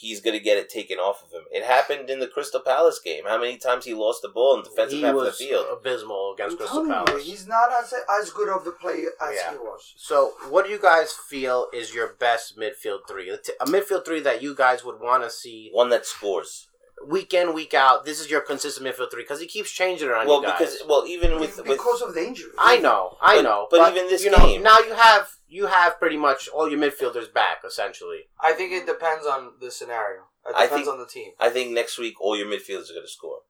he's 0.00 0.20
gonna 0.20 0.38
get 0.40 0.56
it 0.58 0.68
taken 0.70 0.98
off 0.98 1.22
of 1.22 1.30
him. 1.32 1.44
It 1.50 1.62
happened 1.64 2.08
in 2.10 2.18
the 2.20 2.26
Crystal 2.26 2.60
Palace 2.60 2.98
game. 2.98 3.24
How 3.26 3.38
many 3.38 3.56
times 3.58 3.84
he 3.84 3.94
lost 3.94 4.22
the 4.22 4.28
ball 4.28 4.56
in 4.56 4.62
the 4.62 4.70
defensive 4.70 4.98
he 4.98 5.04
half 5.04 5.14
of 5.14 5.24
the 5.24 5.32
field? 5.32 5.66
abysmal 5.70 6.34
against 6.34 6.52
I'm 6.52 6.58
Crystal 6.58 6.84
telling 6.86 6.90
you, 7.00 7.04
Palace. 7.04 7.24
he's 7.26 7.46
not 7.46 7.70
as 7.72 7.92
as 8.20 8.30
good 8.30 8.48
of 8.48 8.64
the 8.64 8.72
player 8.72 9.10
as 9.20 9.34
Yeah. 9.34 9.52
he 9.52 9.58
was. 9.58 9.92
So, 9.96 10.34
what 10.48 10.64
do 10.64 10.70
you 10.72 10.78
guys 10.80 11.12
feel 11.12 11.68
is 11.72 11.94
your 11.94 12.08
best 12.14 12.56
midfield 12.58 13.06
three? 13.06 13.30
A 13.30 13.64
midfield 13.66 14.04
three 14.04 14.20
that 14.20 14.42
you 14.42 14.54
guys 14.54 14.84
would 14.84 15.00
want 15.00 15.22
to 15.24 15.30
see 15.30 15.70
One 15.72 15.90
that 15.90 16.06
scores. 16.06 16.66
week 17.06 17.32
in, 17.32 17.54
week 17.54 17.72
out. 17.72 18.04
This 18.04 18.20
is 18.20 18.30
your 18.30 18.40
consistent 18.42 18.86
midfield 18.86 19.10
three 19.10 19.22
because 19.22 19.40
he 19.40 19.46
keeps 19.46 19.70
changing 19.70 20.08
it 20.08 20.14
on 20.14 20.26
Well, 20.26 20.42
you 20.42 20.48
guys. 20.48 20.58
Well, 20.60 20.68
because 20.68 20.86
well, 20.88 21.06
even 21.06 21.40
with 21.40 21.56
with 21.56 21.66
because 21.66 22.02
of 22.02 22.14
the 22.14 22.26
injury. 22.26 22.50
I 22.58 22.76
know, 22.78 23.16
I 23.22 23.36
But- 23.36 23.42
know, 23.42 23.68
but 23.70 23.90
even 23.94 24.08
this 24.08 24.24
you 24.24 24.30
know, 24.30 24.38
game- 24.38 24.62
now 24.62 24.78
you 24.80 24.92
have 24.92 25.30
you 25.50 25.66
have 25.66 25.98
pretty 25.98 26.16
much 26.16 26.48
all 26.48 26.70
your 26.70 26.78
midfielders 26.78 27.32
back 27.32 27.58
essentially. 27.66 28.20
I 28.40 28.52
think 28.52 28.72
it 28.72 28.86
depends 28.86 29.26
on 29.26 29.52
the 29.60 29.70
scenario. 29.70 30.22
It 30.46 30.54
I 30.56 30.64
depends 30.64 30.86
think- 30.86 30.94
on 30.94 31.00
the 31.00 31.06
team. 31.06 31.32
I 31.40 31.50
think 31.50 31.72
next 31.72 31.98
week 31.98 32.20
all 32.20 32.36
your 32.36 32.46
midfielders 32.46 32.88
are 32.90 32.94
going 32.94 33.04
to 33.06 33.08
score 33.08 33.40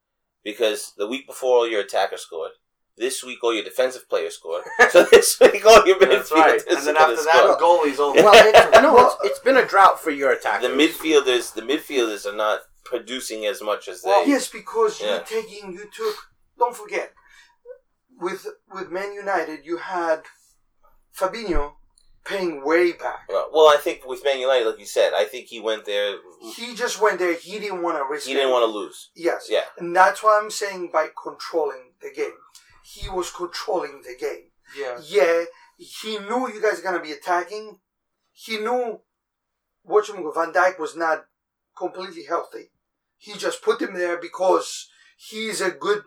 because 0.42 0.92
the 0.96 1.06
week 1.06 1.26
before 1.26 1.58
all 1.58 1.68
your 1.68 1.82
attackers 1.82 2.22
scored. 2.22 2.52
This 2.96 3.22
week 3.24 3.38
all 3.44 3.54
your 3.54 3.64
defensive 3.64 4.08
players 4.08 4.34
scored. 4.36 4.64
so 4.90 5.04
this 5.04 5.38
week 5.40 5.64
all 5.64 5.86
your 5.86 5.96
midfielders 5.98 6.28
That's 6.28 6.32
right. 6.32 6.62
And 6.70 6.86
then 6.86 6.96
after 6.96 7.16
score. 7.16 7.32
that, 7.32 7.58
the 7.58 7.64
goalie's 7.64 8.00
over. 8.00 8.22
Well, 8.22 8.32
it's, 8.54 8.82
no, 8.82 8.98
it's, 9.06 9.16
it's 9.24 9.38
been 9.38 9.56
a 9.58 9.66
drought 9.66 10.00
for 10.00 10.10
your 10.10 10.32
attackers. 10.32 10.68
the 10.68 10.74
midfielders, 10.76 11.54
the 11.54 11.62
midfielders 11.62 12.26
are 12.26 12.36
not 12.36 12.60
producing 12.84 13.46
as 13.46 13.62
much 13.62 13.88
as 13.88 14.02
they. 14.02 14.24
Yes, 14.26 14.48
because 14.48 15.00
Yeah. 15.00 15.06
you're 15.16 15.20
taking 15.42 15.72
you 15.72 15.84
took. 15.94 16.16
Don't 16.58 16.76
forget, 16.76 17.12
with 18.18 18.46
with 18.74 18.90
Man 18.90 19.12
United, 19.14 19.60
you 19.64 19.78
had 19.78 20.22
Fabinho 21.16 21.74
paying 22.24 22.64
way 22.64 22.92
back. 22.92 23.26
Well, 23.28 23.48
well, 23.52 23.68
I 23.68 23.76
think 23.78 24.06
with 24.06 24.24
Man 24.24 24.38
United, 24.40 24.66
like 24.66 24.78
you 24.78 24.86
said, 24.86 25.12
I 25.14 25.24
think 25.24 25.46
he 25.46 25.60
went 25.60 25.84
there. 25.84 26.16
He 26.56 26.74
just 26.74 27.00
went 27.00 27.18
there. 27.18 27.34
He 27.34 27.58
didn't 27.58 27.82
want 27.82 27.98
to 27.98 28.04
risk. 28.10 28.26
He 28.26 28.34
didn't 28.34 28.50
want 28.50 28.62
to 28.70 28.78
lose. 28.78 29.10
Yes. 29.14 29.46
Yeah. 29.50 29.62
And 29.78 29.94
that's 29.94 30.22
why 30.22 30.38
I'm 30.42 30.50
saying 30.50 30.90
by 30.92 31.08
controlling 31.22 31.92
the 32.02 32.10
game. 32.14 32.36
He 32.84 33.08
was 33.08 33.30
controlling 33.30 34.02
the 34.02 34.16
game. 34.18 34.50
yeah. 34.78 34.98
Yeah, 35.06 35.44
he 35.78 36.18
knew 36.18 36.48
you 36.52 36.60
guys 36.60 36.78
are 36.80 36.82
gonna 36.82 37.02
be 37.02 37.12
attacking. 37.12 37.78
He 38.32 38.58
knew 38.58 39.00
what 39.82 40.06
Van 40.06 40.52
Dijk 40.52 40.78
was 40.78 40.96
not 40.96 41.24
completely 41.76 42.24
healthy. 42.24 42.70
He 43.16 43.32
just 43.34 43.62
put 43.62 43.80
him 43.80 43.94
there 43.94 44.18
because 44.20 44.88
he's 45.16 45.60
a 45.60 45.70
good 45.70 46.02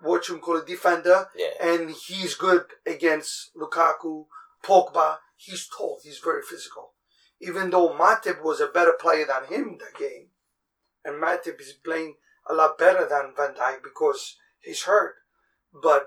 what 0.00 0.28
you 0.28 0.38
call 0.38 0.56
a 0.56 0.64
defender 0.64 1.28
Yeah. 1.36 1.50
and 1.60 1.90
he's 1.90 2.34
good 2.34 2.64
against 2.86 3.50
Lukaku, 3.56 4.26
Pogba. 4.64 5.18
He's 5.44 5.66
tall, 5.66 5.98
he's 6.02 6.18
very 6.18 6.42
physical. 6.42 6.92
Even 7.40 7.70
though 7.70 7.92
Matip 7.92 8.42
was 8.44 8.60
a 8.60 8.68
better 8.68 8.92
player 8.92 9.26
than 9.26 9.52
him 9.52 9.78
that 9.78 9.98
game, 9.98 10.28
and 11.04 11.20
Matip 11.20 11.60
is 11.60 11.72
playing 11.72 12.14
a 12.48 12.54
lot 12.54 12.78
better 12.78 13.08
than 13.08 13.34
Van 13.36 13.54
Dijk 13.54 13.82
because 13.82 14.36
he's 14.60 14.84
hurt. 14.84 15.14
But 15.72 16.06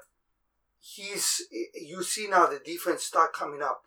he's 0.79 1.41
you 1.73 2.03
see 2.03 2.27
now 2.27 2.45
the 2.47 2.61
defense 2.63 3.03
start 3.03 3.33
coming 3.33 3.61
up 3.61 3.83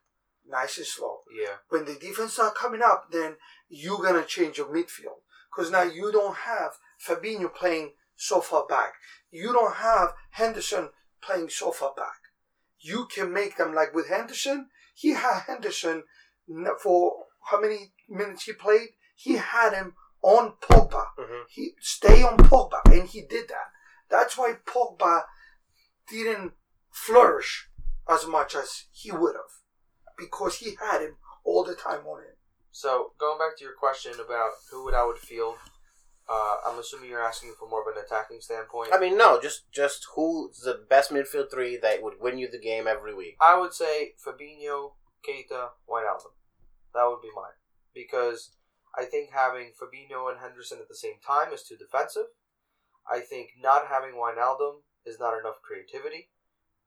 nice 0.47 0.77
and 0.77 0.87
slow. 0.87 1.21
Yeah. 1.35 1.57
When 1.69 1.85
the 1.85 1.95
defense 1.95 2.35
start 2.35 2.55
coming 2.55 2.83
up, 2.83 3.09
then 3.11 3.37
you're 3.69 4.03
gonna 4.03 4.25
change 4.25 4.59
your 4.59 4.67
midfield 4.67 5.23
because 5.51 5.71
now 5.71 5.83
you 5.83 6.13
don't 6.13 6.37
have 6.37 6.73
Fabinho 7.03 7.55
playing 7.55 7.93
so 8.17 8.41
far 8.41 8.67
back. 8.67 8.95
You 9.31 9.53
don't 9.53 9.77
have 9.77 10.15
Henderson 10.33 10.91
playing 11.23 11.51
so 11.51 11.71
far 11.71 11.95
back. 11.97 12.17
You 12.81 13.07
can 13.07 13.33
make 13.33 13.57
them 13.57 13.75
like 13.75 13.95
with 13.95 14.09
Henderson. 14.09 14.69
He 14.99 15.11
had 15.11 15.43
Henderson 15.47 16.03
for 16.83 17.27
how 17.45 17.61
many 17.61 17.93
minutes 18.09 18.43
he 18.45 18.53
played. 18.53 18.89
He 19.15 19.35
had 19.35 19.73
him 19.73 19.95
on 20.23 20.57
Pogba. 20.61 21.15
Mhm. 21.17 21.45
He 21.49 21.77
stay 21.79 22.25
on 22.25 22.37
Pogba, 22.37 22.81
and 22.87 23.07
he 23.09 23.23
did 23.23 23.49
that. 23.49 23.71
That's 24.09 24.37
why 24.37 24.55
Pogba 24.55 25.29
didn't 26.09 26.55
flourish 26.91 27.71
as 28.09 28.27
much 28.27 28.57
as 28.57 28.87
he 28.91 29.13
would 29.13 29.37
have 29.37 29.53
because 30.17 30.57
he 30.57 30.75
had 30.75 31.01
him 31.03 31.19
all 31.45 31.63
the 31.63 31.77
time 31.77 32.05
on 32.05 32.25
him. 32.25 32.37
So 32.73 33.15
going 33.19 33.39
back 33.39 33.57
to 33.59 33.65
your 33.65 33.75
question 33.75 34.19
about 34.19 34.53
who 34.71 34.83
would 34.85 34.95
I 34.95 35.05
would 35.05 35.19
field, 35.21 35.59
uh, 36.29 36.57
I'm 36.67 36.79
assuming 36.79 37.09
you're 37.09 37.25
asking 37.25 37.55
from 37.59 37.71
more 37.71 37.81
of 37.81 37.97
an 37.97 38.03
attacking 38.05 38.41
standpoint. 38.41 38.91
I 38.93 39.01
mean, 39.01 39.17
no, 39.17 39.41
just 39.41 39.71
just 39.73 40.07
who's 40.15 40.59
the 40.61 40.85
best 40.89 41.11
midfield 41.11 41.51
three 41.51 41.79
that 41.79 42.03
would 42.03 42.21
win 42.21 42.39
you 42.39 42.51
the 42.51 42.61
game 42.61 42.87
every 42.87 43.15
week? 43.15 43.37
I 43.41 43.59
would 43.59 43.73
say 43.73 44.13
Fabinho, 44.25 44.93
Keita, 45.27 45.71
Wijnaldum. 45.89 46.37
That 46.95 47.07
would 47.07 47.23
be 47.23 47.31
mine 47.35 47.57
because 47.95 48.51
I 48.97 49.05
think 49.05 49.31
having 49.33 49.73
Fabinho 49.73 50.31
and 50.31 50.41
Henderson 50.41 50.79
at 50.81 50.89
the 50.89 50.95
same 50.95 51.21
time 51.27 51.53
is 51.53 51.63
too 51.63 51.77
defensive. 51.77 52.29
I 53.11 53.21
think 53.21 53.51
not 53.63 53.87
having 53.89 54.13
Wijnaldum 54.13 54.83
is 55.07 55.19
not 55.19 55.39
enough 55.39 55.63
creativity, 55.63 56.29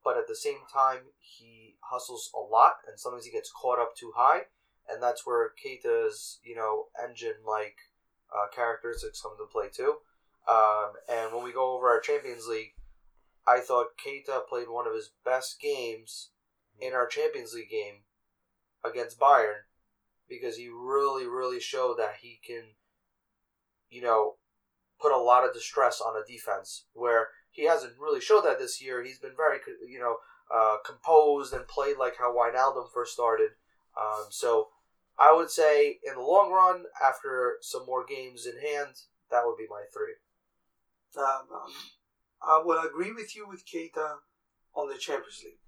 but 0.03 0.17
at 0.17 0.27
the 0.27 0.35
same 0.35 0.67
time 0.71 0.99
he 1.17 1.77
hustles 1.89 2.29
a 2.35 2.39
lot 2.39 2.73
and 2.87 2.99
sometimes 2.99 3.25
he 3.25 3.31
gets 3.31 3.51
caught 3.51 3.79
up 3.79 3.95
too 3.95 4.11
high, 4.15 4.41
and 4.87 5.01
that's 5.01 5.25
where 5.25 5.51
Keita's 5.57 6.39
you 6.43 6.55
know 6.55 6.89
engine 7.01 7.41
like 7.47 7.77
uh, 8.31 8.47
characteristics 8.53 9.21
come 9.21 9.33
to 9.37 9.51
play 9.51 9.67
too. 9.71 9.97
Um, 10.49 10.93
and 11.09 11.33
when 11.33 11.43
we 11.43 11.53
go 11.53 11.75
over 11.75 11.87
our 11.87 11.99
Champions 11.99 12.47
League, 12.47 12.73
I 13.47 13.59
thought 13.59 13.97
Keita 13.97 14.47
played 14.47 14.69
one 14.69 14.87
of 14.87 14.93
his 14.93 15.11
best 15.25 15.59
games 15.59 16.29
in 16.79 16.93
our 16.93 17.07
Champions 17.07 17.53
League 17.53 17.69
game 17.69 18.03
against 18.83 19.19
Bayern 19.19 19.65
because 20.27 20.57
he 20.57 20.69
really, 20.69 21.27
really 21.27 21.59
showed 21.59 21.97
that 21.97 22.15
he 22.21 22.39
can, 22.45 22.63
you 23.89 24.01
know, 24.01 24.35
put 24.99 25.11
a 25.11 25.17
lot 25.17 25.43
of 25.43 25.53
distress 25.53 25.99
on 26.01 26.15
a 26.15 26.31
defense 26.31 26.85
where 26.93 27.27
he 27.49 27.65
hasn't 27.65 27.99
really 27.99 28.21
showed 28.21 28.41
that 28.41 28.59
this 28.59 28.81
year. 28.81 29.03
He's 29.03 29.19
been 29.19 29.35
very, 29.35 29.59
you 29.87 29.99
know, 29.99 30.17
uh, 30.53 30.77
composed 30.85 31.53
and 31.53 31.67
played 31.67 31.97
like 31.97 32.17
how 32.17 32.33
Wijnaldum 32.33 32.91
first 32.93 33.13
started. 33.13 33.51
Um, 33.99 34.25
so 34.29 34.69
I 35.21 35.31
would 35.31 35.51
say 35.51 35.99
in 36.03 36.15
the 36.15 36.21
long 36.21 36.51
run, 36.51 36.85
after 36.99 37.57
some 37.61 37.85
more 37.85 38.03
games 38.03 38.47
in 38.47 38.53
hand, 38.53 38.95
that 39.29 39.43
would 39.45 39.55
be 39.55 39.67
my 39.69 39.83
three. 39.93 40.15
Um, 41.15 41.45
um, 41.53 41.71
I 42.41 42.61
will 42.65 42.81
agree 42.81 43.11
with 43.11 43.35
you 43.35 43.47
with 43.47 43.63
Keita 43.67 44.15
on 44.73 44.89
the 44.89 44.97
Champions 44.97 45.43
League. 45.45 45.59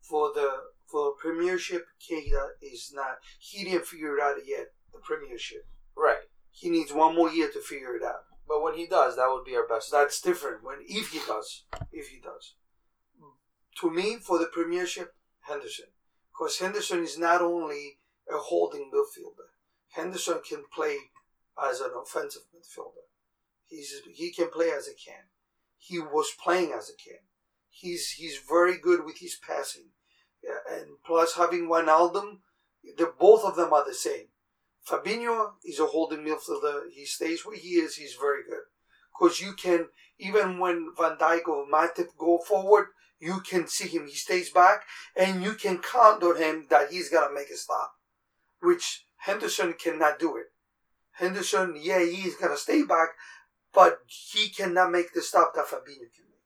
For 0.00 0.32
the 0.34 0.50
for 0.90 1.12
Premiership, 1.20 1.84
Keita 2.00 2.48
is 2.62 2.90
not. 2.94 3.18
He 3.38 3.64
didn't 3.64 3.86
figure 3.86 4.16
it 4.16 4.22
out 4.22 4.36
yet. 4.46 4.68
The 4.94 5.00
Premiership. 5.00 5.66
Right. 5.94 6.24
He 6.52 6.70
needs 6.70 6.92
one 6.92 7.14
more 7.14 7.30
year 7.30 7.50
to 7.52 7.60
figure 7.60 7.94
it 7.96 8.02
out. 8.02 8.24
But 8.48 8.62
when 8.62 8.76
he 8.76 8.86
does, 8.86 9.16
that 9.16 9.28
would 9.28 9.44
be 9.44 9.56
our 9.56 9.68
best. 9.68 9.92
That's 9.92 10.22
different. 10.22 10.64
When 10.64 10.78
if 10.88 11.10
he 11.10 11.20
does, 11.26 11.64
if 11.92 12.08
he 12.08 12.18
does. 12.18 12.54
To 13.82 13.90
me, 13.90 14.16
for 14.16 14.38
the 14.38 14.46
Premiership, 14.46 15.14
Henderson, 15.42 15.86
because 16.40 16.58
Henderson 16.58 17.02
is 17.02 17.18
not 17.18 17.42
only 17.42 17.98
a 18.28 18.38
holding 18.38 18.90
midfielder. 18.92 19.50
Henderson 19.90 20.40
can 20.48 20.64
play 20.74 20.96
as 21.62 21.80
an 21.80 21.90
offensive 22.00 22.42
midfielder. 22.54 23.04
He's 23.66 24.00
he 24.12 24.32
can 24.32 24.50
play 24.50 24.70
as 24.70 24.88
a 24.88 24.94
can. 24.94 25.24
He 25.76 25.98
was 25.98 26.32
playing 26.42 26.72
as 26.72 26.88
a 26.88 26.96
can. 26.96 27.20
He's 27.68 28.12
he's 28.12 28.38
very 28.48 28.78
good 28.78 29.04
with 29.04 29.18
his 29.18 29.36
passing, 29.36 29.90
yeah, 30.42 30.76
and 30.76 30.86
plus 31.04 31.36
having 31.36 31.68
Wijnaldum, 31.68 32.38
the 32.96 33.12
both 33.18 33.44
of 33.44 33.56
them 33.56 33.72
are 33.72 33.84
the 33.86 33.94
same. 33.94 34.28
Fabinho 34.88 35.52
is 35.64 35.78
a 35.78 35.86
holding 35.86 36.20
midfielder. 36.20 36.90
He 36.90 37.04
stays 37.04 37.44
where 37.44 37.56
he 37.56 37.74
is. 37.74 37.96
He's 37.96 38.14
very 38.14 38.42
good 38.48 38.64
because 39.12 39.40
you 39.40 39.52
can 39.52 39.88
even 40.18 40.58
when 40.58 40.92
Van 40.96 41.16
Dijk 41.16 41.48
or 41.48 41.66
Matip 41.66 42.08
go 42.18 42.38
forward, 42.38 42.88
you 43.20 43.40
can 43.40 43.68
see 43.68 43.86
him. 43.86 44.06
He 44.06 44.14
stays 44.14 44.50
back, 44.50 44.84
and 45.14 45.42
you 45.44 45.52
can 45.52 45.78
count 45.78 46.22
on 46.24 46.36
him 46.36 46.66
that 46.70 46.90
he's 46.90 47.10
gonna 47.10 47.32
make 47.32 47.50
a 47.50 47.56
stop, 47.56 47.92
which 48.60 49.06
Henderson 49.18 49.74
cannot 49.74 50.18
do 50.18 50.36
it. 50.36 50.46
Henderson, 51.12 51.76
yeah, 51.78 52.00
he's 52.00 52.36
gonna 52.36 52.56
stay 52.56 52.82
back, 52.82 53.10
but 53.72 54.00
he 54.06 54.48
cannot 54.48 54.90
make 54.90 55.12
the 55.12 55.20
stop 55.22 55.54
that 55.54 55.66
Fabinho 55.66 56.08
can 56.16 56.24
make. 56.30 56.40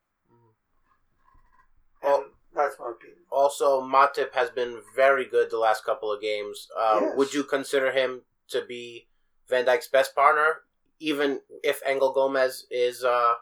And 2.03 2.13
Well- 2.13 2.31
that's 2.53 2.79
my 2.79 2.91
opinion. 2.91 3.25
Also, 3.31 3.81
Matip 3.81 4.33
has 4.33 4.51
been 4.51 4.83
very 4.95 5.25
good 5.25 5.51
the 5.51 5.59
last 5.59 5.85
couple 5.85 6.13
of 6.13 6.21
games. 6.21 6.69
Uh, 6.77 6.99
Yes. 7.03 7.17
Would 7.17 7.35
you 7.35 7.45
consider 7.45 7.93
him 7.93 8.25
to 8.49 8.65
be 8.65 9.09
Van 9.49 9.65
Dijk's 9.65 9.89
best 9.89 10.15
partner, 10.15 10.65
even 10.99 11.43
if 11.63 11.83
Engel 11.85 12.13
Gomez 12.13 12.67
is? 12.71 13.05
Uh, 13.05 13.37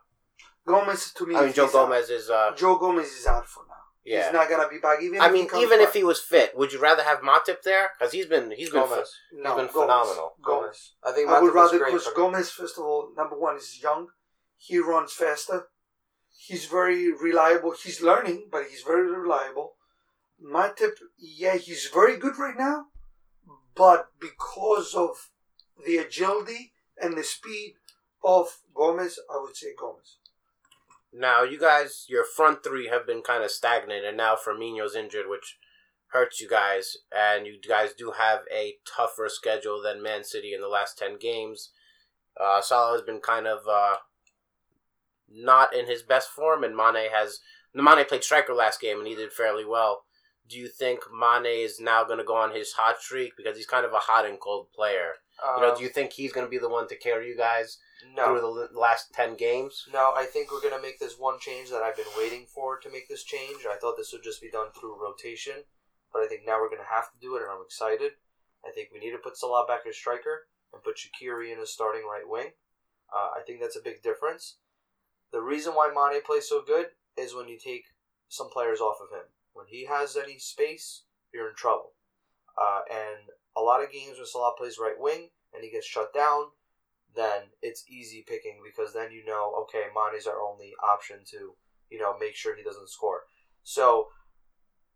Gomez 0.66 1.12
to 1.12 1.26
me. 1.26 1.34
I 1.36 1.44
mean, 1.44 1.52
Joe 1.52 1.66
he's 1.66 1.74
out. 1.74 1.86
Gomez 1.88 2.10
is. 2.10 2.30
Uh, 2.30 2.52
Joe 2.56 2.76
Gomez 2.78 3.06
is 3.12 3.26
out 3.26 3.46
for 3.46 3.64
now. 3.68 3.74
yeah. 4.04 4.24
He's 4.24 4.32
not 4.32 4.48
gonna 4.48 4.68
be 4.68 4.78
back. 4.78 5.02
Even 5.02 5.20
I 5.20 5.26
if 5.26 5.32
mean, 5.32 5.42
he 5.42 5.48
comes 5.48 5.62
even 5.64 5.80
if 5.80 5.92
he 5.94 6.04
was 6.04 6.20
fit, 6.20 6.56
would 6.56 6.72
you 6.72 6.80
rather 6.80 7.02
have 7.02 7.18
Matip 7.20 7.62
there? 7.62 7.90
Because 7.98 8.12
he's 8.12 8.26
been 8.26 8.50
he's 8.52 8.70
been 8.70 8.82
Gomez. 8.82 9.12
no, 9.32 9.50
he's 9.50 9.66
been 9.66 9.72
Gomez. 9.72 9.72
phenomenal. 9.72 10.32
Gomez. 10.42 10.92
I 11.04 11.12
think 11.12 11.28
I 11.28 11.40
would 11.40 11.54
rather 11.54 11.78
because 11.78 12.08
Gomez, 12.14 12.50
first 12.50 12.78
of 12.78 12.84
all, 12.84 13.10
number 13.16 13.38
one 13.38 13.56
is 13.56 13.80
young. 13.82 14.08
He 14.56 14.78
runs 14.78 15.12
faster. 15.12 15.66
He's 16.30 16.66
very 16.66 17.12
reliable. 17.12 17.74
He's 17.82 18.00
learning, 18.00 18.48
but 18.50 18.64
he's 18.70 18.82
very 18.82 19.10
reliable. 19.10 19.74
Matip, 20.44 20.94
yeah, 21.18 21.56
he's 21.56 21.86
very 21.92 22.16
good 22.16 22.36
right 22.36 22.56
now, 22.58 22.86
but 23.76 24.08
because 24.20 24.92
of 24.94 25.30
the 25.86 25.98
agility 25.98 26.72
and 27.00 27.16
the 27.16 27.22
speed 27.22 27.74
of 28.24 28.58
Gomez, 28.74 29.20
I 29.32 29.40
would 29.40 29.56
say 29.56 29.68
Gomez. 29.78 30.18
Now, 31.12 31.42
you 31.42 31.58
guys, 31.58 32.06
your 32.08 32.24
front 32.24 32.64
three 32.64 32.88
have 32.88 33.06
been 33.06 33.22
kind 33.22 33.44
of 33.44 33.50
stagnant, 33.50 34.04
and 34.04 34.16
now 34.16 34.34
Firmino's 34.34 34.96
injured, 34.96 35.26
which 35.28 35.58
hurts 36.08 36.40
you 36.40 36.48
guys. 36.48 36.96
And 37.14 37.46
you 37.46 37.58
guys 37.66 37.92
do 37.92 38.12
have 38.18 38.40
a 38.52 38.76
tougher 38.86 39.28
schedule 39.28 39.82
than 39.82 40.02
Man 40.02 40.24
City 40.24 40.54
in 40.54 40.60
the 40.60 40.68
last 40.68 40.98
10 40.98 41.18
games. 41.18 41.70
Uh, 42.40 42.62
Salah 42.62 42.92
has 42.92 43.02
been 43.02 43.20
kind 43.20 43.46
of 43.46 43.60
uh, 43.68 43.96
not 45.30 45.74
in 45.74 45.86
his 45.86 46.02
best 46.02 46.30
form, 46.30 46.64
and 46.64 46.76
Mane 46.76 47.10
has. 47.12 47.40
Mane 47.74 48.04
played 48.06 48.24
striker 48.24 48.54
last 48.54 48.80
game, 48.80 48.98
and 48.98 49.06
he 49.06 49.14
did 49.14 49.32
fairly 49.32 49.64
well. 49.64 50.04
Do 50.48 50.58
you 50.58 50.68
think 50.68 51.00
Mane 51.12 51.46
is 51.46 51.78
now 51.80 52.04
going 52.04 52.18
to 52.18 52.24
go 52.24 52.36
on 52.36 52.54
his 52.54 52.72
hot 52.72 53.00
streak? 53.00 53.32
Because 53.36 53.56
he's 53.56 53.66
kind 53.66 53.86
of 53.86 53.92
a 53.92 53.98
hot 53.98 54.26
and 54.26 54.40
cold 54.40 54.68
player. 54.74 55.12
You 55.56 55.62
know, 55.62 55.70
Um, 55.72 55.76
do 55.76 55.82
you 55.82 55.88
think 55.88 56.12
he's 56.12 56.32
going 56.32 56.46
to 56.46 56.50
be 56.50 56.58
the 56.58 56.68
one 56.68 56.88
to 56.88 56.96
carry 56.96 57.28
you 57.28 57.36
guys 57.36 57.78
no. 58.14 58.26
through 58.26 58.68
the 58.72 58.78
last 58.78 59.12
10 59.14 59.36
games? 59.36 59.84
No, 59.92 60.12
I 60.16 60.24
think 60.24 60.50
we're 60.50 60.60
going 60.60 60.76
to 60.76 60.82
make 60.82 60.98
this 60.98 61.18
one 61.18 61.38
change 61.40 61.70
that 61.70 61.82
I've 61.82 61.96
been 61.96 62.12
waiting 62.16 62.46
for 62.46 62.78
to 62.78 62.90
make 62.90 63.08
this 63.08 63.24
change. 63.24 63.66
I 63.68 63.76
thought 63.76 63.96
this 63.96 64.12
would 64.12 64.22
just 64.22 64.40
be 64.40 64.50
done 64.50 64.68
through 64.78 65.02
rotation, 65.02 65.64
but 66.12 66.22
I 66.22 66.26
think 66.26 66.42
now 66.46 66.60
we're 66.60 66.70
going 66.70 66.82
to 66.82 66.94
have 66.94 67.12
to 67.12 67.18
do 67.20 67.36
it, 67.36 67.42
and 67.42 67.50
I'm 67.50 67.64
excited. 67.64 68.12
I 68.66 68.70
think 68.70 68.88
we 68.92 69.00
need 69.00 69.12
to 69.12 69.18
put 69.18 69.36
Salah 69.36 69.66
back 69.66 69.86
as 69.88 69.96
striker 69.96 70.48
and 70.72 70.82
put 70.82 70.96
Shaqiri 70.96 71.52
in 71.52 71.60
as 71.60 71.70
starting 71.70 72.02
right 72.02 72.26
wing. 72.26 72.52
Uh, 73.12 73.30
I 73.38 73.42
think 73.46 73.60
that's 73.60 73.76
a 73.76 73.82
big 73.82 74.02
difference. 74.02 74.56
The 75.32 75.40
reason 75.40 75.72
why 75.72 75.90
Mane 75.92 76.22
plays 76.22 76.48
so 76.48 76.62
good 76.62 76.86
is 77.16 77.34
when 77.34 77.48
you 77.48 77.58
take 77.58 77.84
some 78.28 78.50
players 78.50 78.80
off 78.80 78.98
of 79.02 79.14
him. 79.14 79.26
When 79.52 79.66
he 79.68 79.86
has 79.86 80.16
any 80.16 80.38
space, 80.38 81.02
you're 81.32 81.48
in 81.48 81.54
trouble. 81.54 81.92
Uh, 82.56 82.80
and 82.90 83.30
a 83.56 83.60
lot 83.60 83.82
of 83.82 83.92
games 83.92 84.16
when 84.16 84.26
Salah 84.26 84.54
plays 84.56 84.78
right 84.80 84.98
wing 84.98 85.28
and 85.52 85.62
he 85.62 85.70
gets 85.70 85.86
shut 85.86 86.14
down, 86.14 86.46
then 87.14 87.42
it's 87.60 87.84
easy 87.88 88.24
picking 88.26 88.60
because 88.64 88.92
then 88.92 89.12
you 89.12 89.24
know, 89.24 89.52
okay, 89.62 89.84
Mane's 89.94 90.26
our 90.26 90.40
only 90.40 90.72
option 90.82 91.18
to, 91.30 91.54
you 91.90 91.98
know, 91.98 92.16
make 92.18 92.34
sure 92.34 92.56
he 92.56 92.62
doesn't 92.62 92.90
score. 92.90 93.22
So 93.62 94.08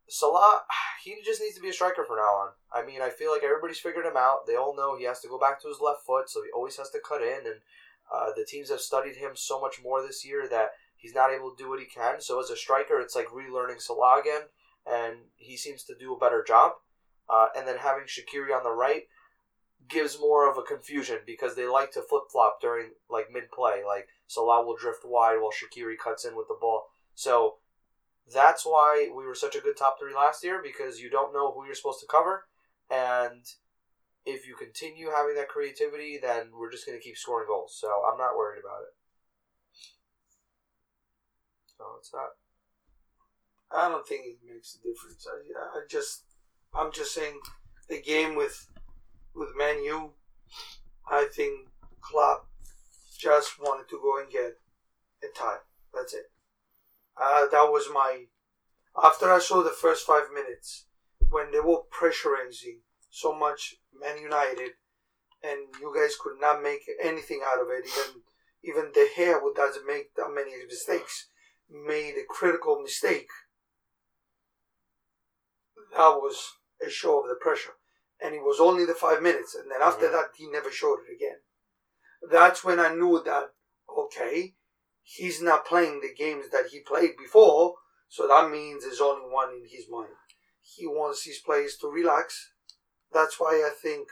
Salah, 0.09 0.63
he 1.05 1.17
just 1.25 1.41
needs 1.41 1.57
to 1.57 1.61
be 1.61 1.71
a 1.71 1.73
striker 1.73 2.05
from 2.05 2.17
now 2.17 2.23
on. 2.23 2.49
I 2.73 2.85
mean, 2.85 3.03
I 3.03 3.11
feel 3.11 3.33
like 3.33 3.43
everybody's 3.43 3.79
figured 3.81 4.07
him 4.07 4.17
out. 4.17 4.47
They 4.47 4.57
all 4.57 4.77
know 4.77 4.97
he 4.97 5.05
has 5.05 5.21
to 5.21 5.29
go 5.29 5.39
back 5.39 5.61
to 5.63 5.69
his 5.69 5.81
left 5.81 6.01
foot, 6.07 6.29
so 6.29 6.43
he 6.43 6.51
always 6.55 6.77
has 6.77 6.91
to 6.91 7.01
cut 7.07 7.23
in. 7.23 7.47
And 7.47 7.61
uh, 8.13 8.33
the 8.37 8.45
teams 8.45 8.71
have 8.71 8.81
studied 8.81 9.17
him 9.17 9.33
so 9.35 9.61
much 9.61 9.81
more 9.83 10.03
this 10.03 10.25
year 10.25 10.49
that 10.49 10.71
he's 10.97 11.15
not 11.15 11.33
able 11.33 11.51
to 11.51 11.63
do 11.63 11.69
what 11.69 11.81
he 11.81 11.87
can. 11.87 12.21
So 12.21 12.41
as 12.41 12.51
a 12.51 12.57
striker, 12.57 13.01
it's 13.01 13.17
like 13.17 13.27
relearning 13.27 13.81
Salah 13.81 14.21
again, 14.21 14.43
and 14.87 15.17
he 15.37 15.57
seems 15.57 15.83
to 15.85 15.95
do 15.99 16.15
a 16.15 16.19
better 16.19 16.45
job. 16.47 16.73
Uh, 17.29 17.49
and 17.57 17.67
then 17.67 17.79
having 17.79 18.05
Shaqiri 18.05 18.57
on 18.57 18.63
the 18.63 18.71
right 18.71 19.03
gives 19.89 20.19
more 20.19 20.51
of 20.51 20.59
a 20.59 20.63
confusion 20.63 21.19
because 21.27 21.55
they 21.55 21.67
like 21.67 21.93
to 21.93 22.03
flip 22.03 22.25
flop 22.31 22.61
during 22.61 22.91
like 23.11 23.27
mid 23.33 23.51
play. 23.51 23.83
Like 23.87 24.09
Salah 24.27 24.65
will 24.65 24.77
drift 24.77 25.05
wide 25.05 25.39
while 25.41 25.51
Shaqiri 25.51 25.97
cuts 26.03 26.25
in 26.25 26.37
with 26.37 26.49
the 26.49 26.59
ball. 26.61 26.85
So 27.15 27.57
that's 28.33 28.65
why 28.65 29.09
we 29.15 29.25
were 29.25 29.35
such 29.35 29.57
a 29.57 29.61
good 29.61 29.77
top 29.77 29.99
three 30.01 30.15
last 30.15 30.43
year 30.43 30.61
because 30.63 31.01
you 31.01 31.11
don't 31.11 31.33
know 31.33 31.53
who 31.53 31.65
you're 31.65 31.75
supposed 31.75 32.01
to 32.01 32.07
cover, 32.07 32.47
and 32.91 33.45
if 34.27 34.47
you 34.47 34.57
continue 34.57 35.11
having 35.15 35.37
that 35.37 35.49
creativity, 35.49 36.19
then 36.21 36.51
we're 36.53 36.71
just 36.71 36.85
going 36.85 36.99
to 36.99 37.03
keep 37.05 37.17
scoring 37.17 37.47
goals. 37.47 37.79
So 37.81 37.89
I'm 38.11 38.19
not 38.19 38.37
worried 38.37 38.61
about 38.61 38.83
it. 38.83 38.95
So 41.79 41.85
it's 41.99 42.11
that. 42.11 42.35
I 43.71 43.89
don't 43.89 44.07
think 44.07 44.27
it 44.27 44.39
makes 44.45 44.77
a 44.77 44.79
difference. 44.79 45.27
I, 45.31 45.79
I 45.79 45.83
just, 45.89 46.25
I'm 46.75 46.93
just 46.93 47.15
saying, 47.15 47.39
the 47.89 48.03
game 48.03 48.35
with, 48.35 48.67
with 49.37 49.51
Man 49.57 49.83
U, 49.85 50.13
I 51.11 51.29
think 51.33 51.69
Klopp 52.01 52.49
just 53.19 53.61
wanted 53.61 53.89
to 53.91 54.01
go 54.03 54.19
and 54.21 54.31
get 54.31 54.59
a 55.23 55.39
tie. 55.39 55.59
That's 55.95 56.15
it. 56.15 56.31
Uh, 57.21 57.47
that 57.51 57.71
was 57.71 57.89
my. 57.93 58.25
After 59.03 59.31
I 59.31 59.39
saw 59.39 59.63
the 59.63 59.71
first 59.71 60.07
five 60.07 60.29
minutes, 60.33 60.87
when 61.31 61.51
they 61.53 61.61
were 61.61 61.83
pressuring 61.93 62.53
so 63.11 63.35
much 63.35 63.77
Man 63.99 64.21
United, 64.21 64.73
and 65.43 65.59
you 65.81 65.93
guys 65.95 66.17
could 66.21 66.41
not 66.41 66.63
make 66.63 66.83
anything 67.03 67.41
out 67.47 67.61
of 67.61 67.69
it. 67.71 67.85
Even 67.87 68.23
even 68.65 68.93
De 68.93 69.07
Gea, 69.17 69.41
who 69.41 69.55
doesn't 69.55 69.87
make 69.87 70.15
that 70.17 70.33
many 70.35 70.51
mistakes, 70.67 71.29
made 71.71 72.15
a 72.17 72.25
critical 72.29 72.83
mistake. 72.83 73.29
That 75.93 76.17
was 76.17 76.53
a 76.85 76.91
show 76.91 77.23
of 77.23 77.29
the 77.29 77.37
pressure, 77.37 77.76
and 78.21 78.35
it 78.35 78.43
was 78.43 78.61
only 78.61 78.85
the 78.85 78.95
five 78.95 79.23
minutes, 79.23 79.55
and 79.55 79.71
then 79.71 79.83
after 79.83 80.09
Mhm. 80.09 80.13
that, 80.13 80.31
he 80.35 80.49
never 80.49 80.71
showed 80.71 81.01
it 81.07 81.13
again. 81.13 81.43
That's 82.23 82.65
when 82.65 82.81
I 82.81 82.95
knew 82.95 83.23
that 83.23 83.53
okay, 83.89 84.57
he's 85.03 85.41
not 85.41 85.65
playing 85.65 86.01
the 86.01 86.13
games 86.13 86.51
that 86.51 86.67
he 86.67 86.81
played 86.81 87.17
before, 87.17 87.79
so 88.09 88.27
that 88.29 88.51
means 88.51 88.83
there's 88.85 89.01
only 89.01 89.29
one 89.31 89.53
in 89.55 89.67
his 89.69 89.89
mind. 89.89 90.15
He 90.61 90.87
wants 90.87 91.25
his 91.25 91.39
players 91.39 91.77
to 91.79 91.89
relax. 91.89 92.53
That's 93.13 93.39
why 93.41 93.65
I 93.65 93.71
think 93.71 94.09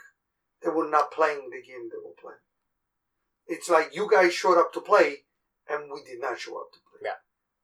they 0.61 0.69
were 0.69 0.87
not 0.87 1.11
playing 1.11 1.49
the 1.49 1.61
game 1.61 1.89
they 1.89 1.97
were 1.97 2.15
playing. 2.19 2.39
It's 3.45 3.69
like 3.69 3.93
you 3.93 4.09
guys 4.09 4.33
showed 4.33 4.57
up 4.57 4.73
to 4.73 4.81
play, 4.81 5.25
and 5.67 5.91
we 5.91 6.03
did 6.03 6.19
not 6.19 6.39
show 6.39 6.59
up 6.59 6.71
to 6.71 6.79
play. 6.79 7.09
Yeah. 7.09 7.17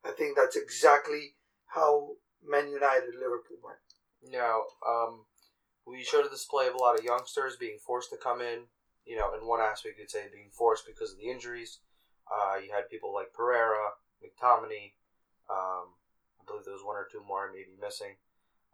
I 0.04 0.14
think 0.14 0.36
that's 0.36 0.56
exactly 0.56 1.38
how 1.68 2.18
Man 2.44 2.70
United 2.70 3.16
Liverpool 3.16 3.58
went. 3.64 3.80
Now, 4.22 4.66
um, 4.86 5.26
we 5.86 6.04
showed 6.04 6.26
a 6.26 6.30
display 6.30 6.68
of 6.68 6.76
a 6.76 6.78
lot 6.78 6.98
of 6.98 7.06
youngsters 7.06 7.56
being 7.58 7.78
forced 7.78 8.10
to 8.12 8.18
come 8.18 8.42
in. 8.42 8.66
You 9.06 9.18
know, 9.18 9.34
in 9.34 9.48
one 9.48 9.62
aspect, 9.62 9.98
you'd 9.98 10.12
say 10.12 10.26
being 10.32 10.52
forced 10.52 10.86
because 10.86 11.12
of 11.12 11.18
the 11.18 11.30
injuries. 11.30 11.80
Uh, 12.32 12.58
you 12.64 12.72
had 12.72 12.90
people 12.90 13.14
like 13.14 13.34
Pereira, 13.34 13.92
McTominay. 14.24 14.94
Um, 15.50 15.98
I 16.40 16.46
believe 16.46 16.66
there 16.66 16.74
was 16.74 16.86
one 16.86 16.96
or 16.96 17.08
two 17.12 17.24
more 17.28 17.50
I 17.50 17.52
may 17.52 17.64
be 17.64 17.82
missing. 17.82 18.16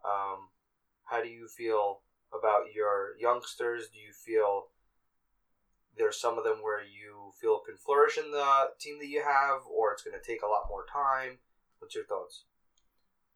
Um, 0.06 0.50
how 1.06 1.24
do 1.24 1.30
you 1.30 1.48
feel 1.48 2.02
about 2.38 2.74
your 2.76 3.18
youngsters? 3.20 3.88
Do 3.88 4.00
you 4.00 4.12
feel 4.12 4.68
there's 5.98 6.20
some 6.20 6.38
of 6.38 6.44
them 6.44 6.58
where 6.62 6.82
you 6.82 7.32
feel 7.40 7.60
can 7.60 7.78
flourish 7.78 8.18
in 8.18 8.32
the 8.32 8.70
team 8.80 9.00
that 9.00 9.08
you 9.08 9.24
have, 9.24 9.62
or 9.66 9.94
it's 9.94 10.04
going 10.04 10.18
to 10.20 10.26
take 10.26 10.44
a 10.44 10.48
lot 10.48 10.70
more 10.70 10.86
time? 10.92 11.40
What's 11.80 11.96
your 11.96 12.06
thoughts? 12.06 12.44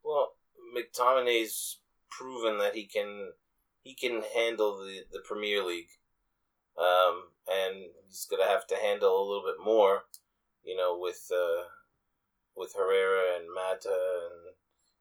Well, 0.04 0.34
McTominay's 0.76 1.78
proven 2.10 2.58
that 2.58 2.74
he 2.74 2.84
can 2.84 3.32
he 3.82 3.94
can 3.94 4.22
handle 4.34 4.78
the, 4.78 5.00
the 5.12 5.20
Premier 5.24 5.64
League, 5.64 5.90
um, 6.78 7.24
and 7.50 7.76
he's 8.06 8.26
gonna 8.30 8.48
have 8.48 8.66
to 8.68 8.76
handle 8.76 9.16
a 9.16 9.26
little 9.26 9.44
bit 9.44 9.62
more, 9.62 10.04
you 10.64 10.76
know, 10.76 10.96
with 10.98 11.30
uh, 11.32 11.64
with 12.56 12.74
Herrera 12.76 13.36
and 13.36 13.52
Mata 13.52 13.96
and 14.30 14.54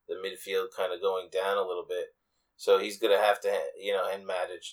the 0.07 0.15
midfield 0.15 0.75
kind 0.75 0.93
of 0.93 1.01
going 1.01 1.29
down 1.31 1.57
a 1.57 1.67
little 1.67 1.85
bit. 1.87 2.15
So 2.57 2.79
he's 2.79 2.99
gonna 2.99 3.17
have 3.17 3.39
to, 3.41 3.59
you 3.79 3.93
know, 3.93 4.07
and 4.11 4.23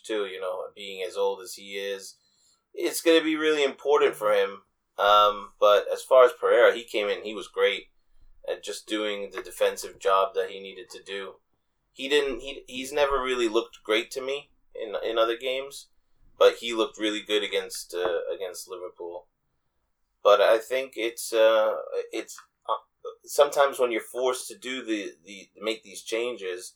too. 0.05 0.27
You 0.27 0.41
know, 0.41 0.65
being 0.75 1.03
as 1.07 1.17
old 1.17 1.41
as 1.43 1.55
he 1.55 1.75
is, 1.75 2.17
it's 2.75 3.03
gonna 3.03 3.23
be 3.23 3.37
really 3.37 3.65
important 3.65 4.15
for 4.15 4.33
him. 4.33 4.63
Um, 4.99 5.51
but 5.61 5.87
as 5.93 6.03
far 6.03 6.25
as 6.25 6.33
Pereira, 6.33 6.75
he 6.75 6.83
came 6.83 7.09
in, 7.09 7.23
he 7.23 7.35
was 7.35 7.47
great 7.47 7.85
at 8.51 8.65
just 8.65 8.89
doing 8.89 9.31
the 9.33 9.43
defensive 9.43 9.99
job 9.99 10.35
that 10.35 10.51
he 10.51 10.61
needed 10.61 10.91
to 10.91 11.03
do. 11.03 11.35
He 11.99 12.09
didn't. 12.09 12.41
He 12.41 12.63
he's 12.69 12.93
never 12.93 13.21
really 13.21 13.49
looked 13.49 13.83
great 13.83 14.11
to 14.13 14.23
me 14.23 14.51
in 14.73 14.95
in 15.09 15.19
other 15.19 15.37
games, 15.37 15.89
but 16.39 16.55
he 16.61 16.73
looked 16.73 16.97
really 16.97 17.23
good 17.23 17.43
against 17.43 17.93
uh, 17.93 18.21
against 18.33 18.69
Liverpool. 18.69 19.27
But 20.23 20.41
I 20.41 20.59
think 20.59 20.93
it's 20.95 21.33
uh, 21.33 21.75
it's 22.13 22.39
uh, 22.69 23.11
sometimes 23.25 23.81
when 23.81 23.91
you're 23.91 24.13
forced 24.19 24.47
to 24.49 24.57
do 24.57 24.85
the, 24.85 25.13
the 25.27 25.49
make 25.61 25.83
these 25.83 26.03
changes, 26.03 26.75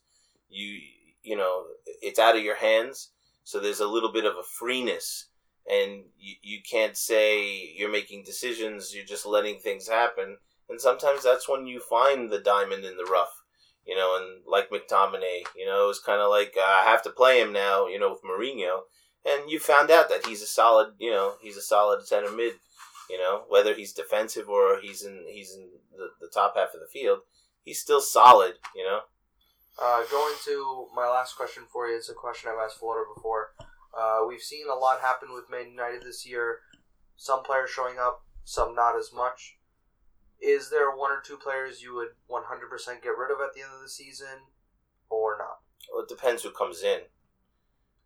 you 0.49 0.81
you 1.23 1.37
know 1.37 1.67
it's 2.03 2.19
out 2.19 2.37
of 2.37 2.43
your 2.43 2.57
hands. 2.57 3.13
So 3.45 3.61
there's 3.61 3.81
a 3.87 3.95
little 3.95 4.13
bit 4.13 4.25
of 4.25 4.35
a 4.37 4.51
freeness, 4.59 5.29
and 5.71 6.05
you, 6.19 6.35
you 6.43 6.59
can't 6.69 6.97
say 6.97 7.73
you're 7.77 7.93
making 7.93 8.25
decisions. 8.25 8.93
You're 8.93 9.13
just 9.15 9.25
letting 9.25 9.61
things 9.61 9.89
happen 9.89 10.39
and 10.73 10.81
sometimes 10.81 11.23
that's 11.23 11.49
when 11.49 11.67
you 11.67 11.81
find 11.81 12.31
the 12.31 12.41
diamond 12.41 12.85
in 12.85 12.97
the 12.97 13.05
rough, 13.05 13.42
you 13.87 13.97
know. 13.97 14.19
And 14.21 14.43
like 14.47 14.71
McTominay, 14.71 15.45
you 15.57 15.67
know, 15.67 15.85
it 15.85 15.89
was 15.89 16.01
kind 16.01 16.21
of 16.21 16.31
like 16.31 16.55
uh, 16.59 16.63
I 16.63 16.85
have 16.85 17.03
to 17.03 17.11
play 17.11 17.41
him 17.41 17.53
now, 17.53 17.87
you 17.87 17.99
know, 17.99 18.11
with 18.11 18.23
Mourinho, 18.23 18.81
and 19.25 19.51
you 19.51 19.59
found 19.59 19.91
out 19.91 20.09
that 20.09 20.27
he's 20.27 20.43
a 20.43 20.47
solid, 20.47 20.95
you 20.99 21.11
know, 21.11 21.35
he's 21.41 21.57
a 21.57 21.63
solid 21.63 22.07
center 22.07 22.31
mid, 22.31 22.55
you 23.09 23.19
know, 23.19 23.43
whether 23.49 23.75
he's 23.75 23.93
defensive 23.93 24.49
or 24.49 24.81
he's 24.81 25.03
in 25.03 25.25
he's 25.29 25.55
in 25.55 25.69
the, 25.97 26.09
the 26.21 26.31
top 26.33 26.57
half 26.57 26.75
of 26.75 26.81
the 26.81 26.87
field, 26.93 27.21
he's 27.63 27.81
still 27.81 28.01
solid, 28.01 28.55
you 28.75 28.85
know. 28.85 29.01
Uh, 29.81 30.03
going 30.11 30.35
to 30.45 30.87
my 30.95 31.09
last 31.09 31.35
question 31.37 31.65
for 31.73 31.89
you. 31.89 31.97
It's 31.97 32.11
a 32.11 32.15
question 32.15 32.51
I've 32.51 32.63
asked 32.63 32.79
Florida 32.79 33.09
before. 33.15 33.53
Uh, 33.99 34.21
we've 34.29 34.43
seen 34.43 34.67
a 34.71 34.75
lot 34.75 35.01
happen 35.01 35.33
with 35.33 35.51
Man 35.51 35.71
United 35.71 36.03
this 36.03 36.27
year. 36.27 36.59
Some 37.17 37.43
players 37.43 37.71
showing 37.71 37.99
up, 37.99 38.23
some 38.45 38.75
not 38.75 38.99
as 38.99 39.11
much. 39.15 39.57
Is 40.43 40.71
there 40.71 40.91
one 40.91 41.13
or 41.13 41.21
two 41.25 41.37
players 41.37 41.83
you 41.83 41.95
would 41.95 42.09
100% 42.29 43.03
get 43.03 43.11
rid 43.17 43.31
of 43.31 43.41
at 43.41 43.55
the 43.55 43.61
end 43.63 43.71
of 43.75 43.81
the 43.81 43.89
season 43.89 44.51
or 45.09 45.37
not? 45.39 45.59
Well, 45.93 46.03
it 46.03 46.09
depends 46.09 46.43
who 46.43 46.51
comes 46.51 46.83
in. 46.83 47.01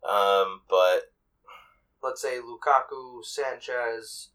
Um, 0.07 0.61
but 0.69 1.11
Let's 2.03 2.21
say 2.21 2.37
Lukaku, 2.37 3.25
Sanchez. 3.25 4.29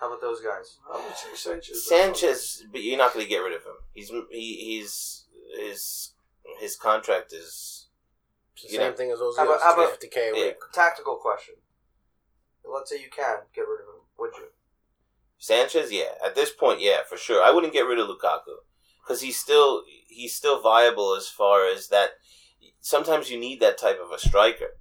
How 0.00 0.08
about 0.08 0.20
those 0.20 0.40
guys? 0.40 0.78
I 0.92 0.96
would 0.96 1.16
say 1.16 1.28
Sanchez. 1.34 1.88
Sanchez, 1.88 2.66
but 2.72 2.82
you're 2.82 2.98
not 2.98 3.14
going 3.14 3.24
to 3.24 3.28
get 3.28 3.38
rid 3.38 3.54
of 3.54 3.62
him. 3.62 3.76
He's 3.92 4.10
he, 4.30 4.56
he's 4.56 5.24
his 5.56 6.12
his 6.58 6.76
contract 6.76 7.32
is 7.32 7.86
the 8.60 8.68
same 8.68 8.80
know, 8.80 8.92
thing 8.92 9.10
as 9.12 9.20
Ozil. 9.20 9.36
How 9.36 9.44
about- 9.44 9.62
how 9.62 9.74
about- 9.74 10.00
50k 10.00 10.16
a 10.16 10.36
Yeah. 10.36 10.44
week. 10.46 10.56
Tactical 10.72 11.16
question. 11.16 11.54
Let's 12.64 12.90
say 12.90 13.00
you 13.00 13.10
can 13.10 13.42
get 13.54 13.62
rid 13.62 13.82
of 13.82 13.86
him. 13.94 14.00
Would 14.18 14.32
you? 14.36 14.48
Sanchez. 15.44 15.92
Yeah, 15.92 16.12
at 16.24 16.34
this 16.34 16.50
point, 16.50 16.80
yeah, 16.80 16.98
for 17.08 17.16
sure. 17.16 17.42
I 17.42 17.50
wouldn't 17.50 17.72
get 17.72 17.86
rid 17.86 17.98
of 17.98 18.08
Lukaku 18.08 18.56
because 19.02 19.20
he's 19.20 19.38
still 19.38 19.82
he's 20.08 20.34
still 20.34 20.60
viable 20.62 21.14
as 21.14 21.28
far 21.28 21.66
as 21.68 21.88
that. 21.88 22.10
Sometimes 22.80 23.30
you 23.30 23.38
need 23.38 23.60
that 23.60 23.78
type 23.78 23.98
of 24.02 24.10
a 24.10 24.18
striker, 24.18 24.78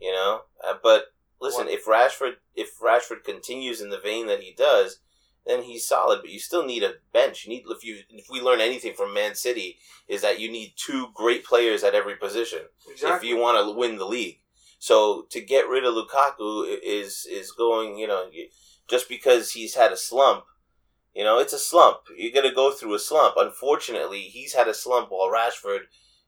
you 0.00 0.12
know. 0.12 0.42
Uh, 0.62 0.74
but 0.82 1.06
listen, 1.40 1.64
What- 1.66 1.74
if 1.74 1.86
Rashford 1.86 2.34
if 2.54 2.78
Rashford 2.78 3.24
continues 3.24 3.80
in 3.80 3.90
the 3.90 3.98
vein 4.00 4.26
that 4.26 4.40
he 4.42 4.52
does, 4.52 5.00
then 5.46 5.62
he's 5.62 5.86
solid. 5.86 6.20
But 6.20 6.30
you 6.30 6.38
still 6.40 6.64
need 6.64 6.82
a 6.82 6.94
bench. 7.12 7.44
You 7.44 7.50
need 7.50 7.64
if 7.68 7.82
you 7.82 8.00
if 8.10 8.26
we 8.30 8.40
learn 8.40 8.60
anything 8.60 8.94
from 8.94 9.14
Man 9.14 9.34
City 9.34 9.78
is 10.08 10.20
that 10.22 10.38
you 10.40 10.50
need 10.50 10.74
two 10.76 11.08
great 11.14 11.44
players 11.44 11.82
at 11.84 11.94
every 11.94 12.16
position 12.16 12.62
Exactly. 12.90 13.16
if 13.16 13.24
you 13.34 13.40
want 13.40 13.56
to 13.66 13.72
win 13.78 13.96
the 13.96 14.06
league. 14.06 14.40
So 14.78 15.26
to 15.30 15.40
get 15.40 15.68
rid 15.68 15.84
of 15.84 15.94
Lukaku 15.94 16.78
is 16.82 17.26
is 17.30 17.50
going, 17.52 17.96
you 17.98 18.06
know, 18.06 18.28
you- 18.30 18.48
just 18.92 19.08
because 19.08 19.52
he's 19.52 19.74
had 19.74 19.90
a 19.90 19.96
slump, 19.96 20.44
you 21.14 21.24
know, 21.24 21.38
it's 21.38 21.54
a 21.54 21.58
slump. 21.58 22.00
You're 22.14 22.30
gonna 22.42 22.54
go 22.54 22.70
through 22.70 22.94
a 22.94 22.98
slump. 22.98 23.36
Unfortunately, 23.38 24.20
he's 24.20 24.52
had 24.52 24.68
a 24.68 24.74
slump 24.74 25.08
while 25.10 25.30
Rashford 25.30 25.84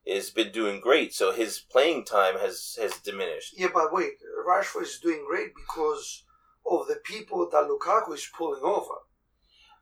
has 0.07 0.31
been 0.31 0.51
doing 0.51 0.81
great. 0.81 1.13
So 1.13 1.31
his 1.31 1.59
playing 1.59 2.05
time 2.05 2.39
has 2.39 2.75
has 2.81 2.93
diminished. 2.99 3.53
Yeah, 3.55 3.67
but 3.71 3.93
wait, 3.93 4.13
Rashford 4.49 4.81
is 4.81 4.99
doing 4.99 5.23
great 5.29 5.51
because 5.55 6.23
of 6.65 6.87
the 6.87 6.95
people 7.03 7.47
that 7.51 7.67
Lukaku 7.69 8.15
is 8.15 8.27
pulling 8.35 8.63
over. 8.63 8.95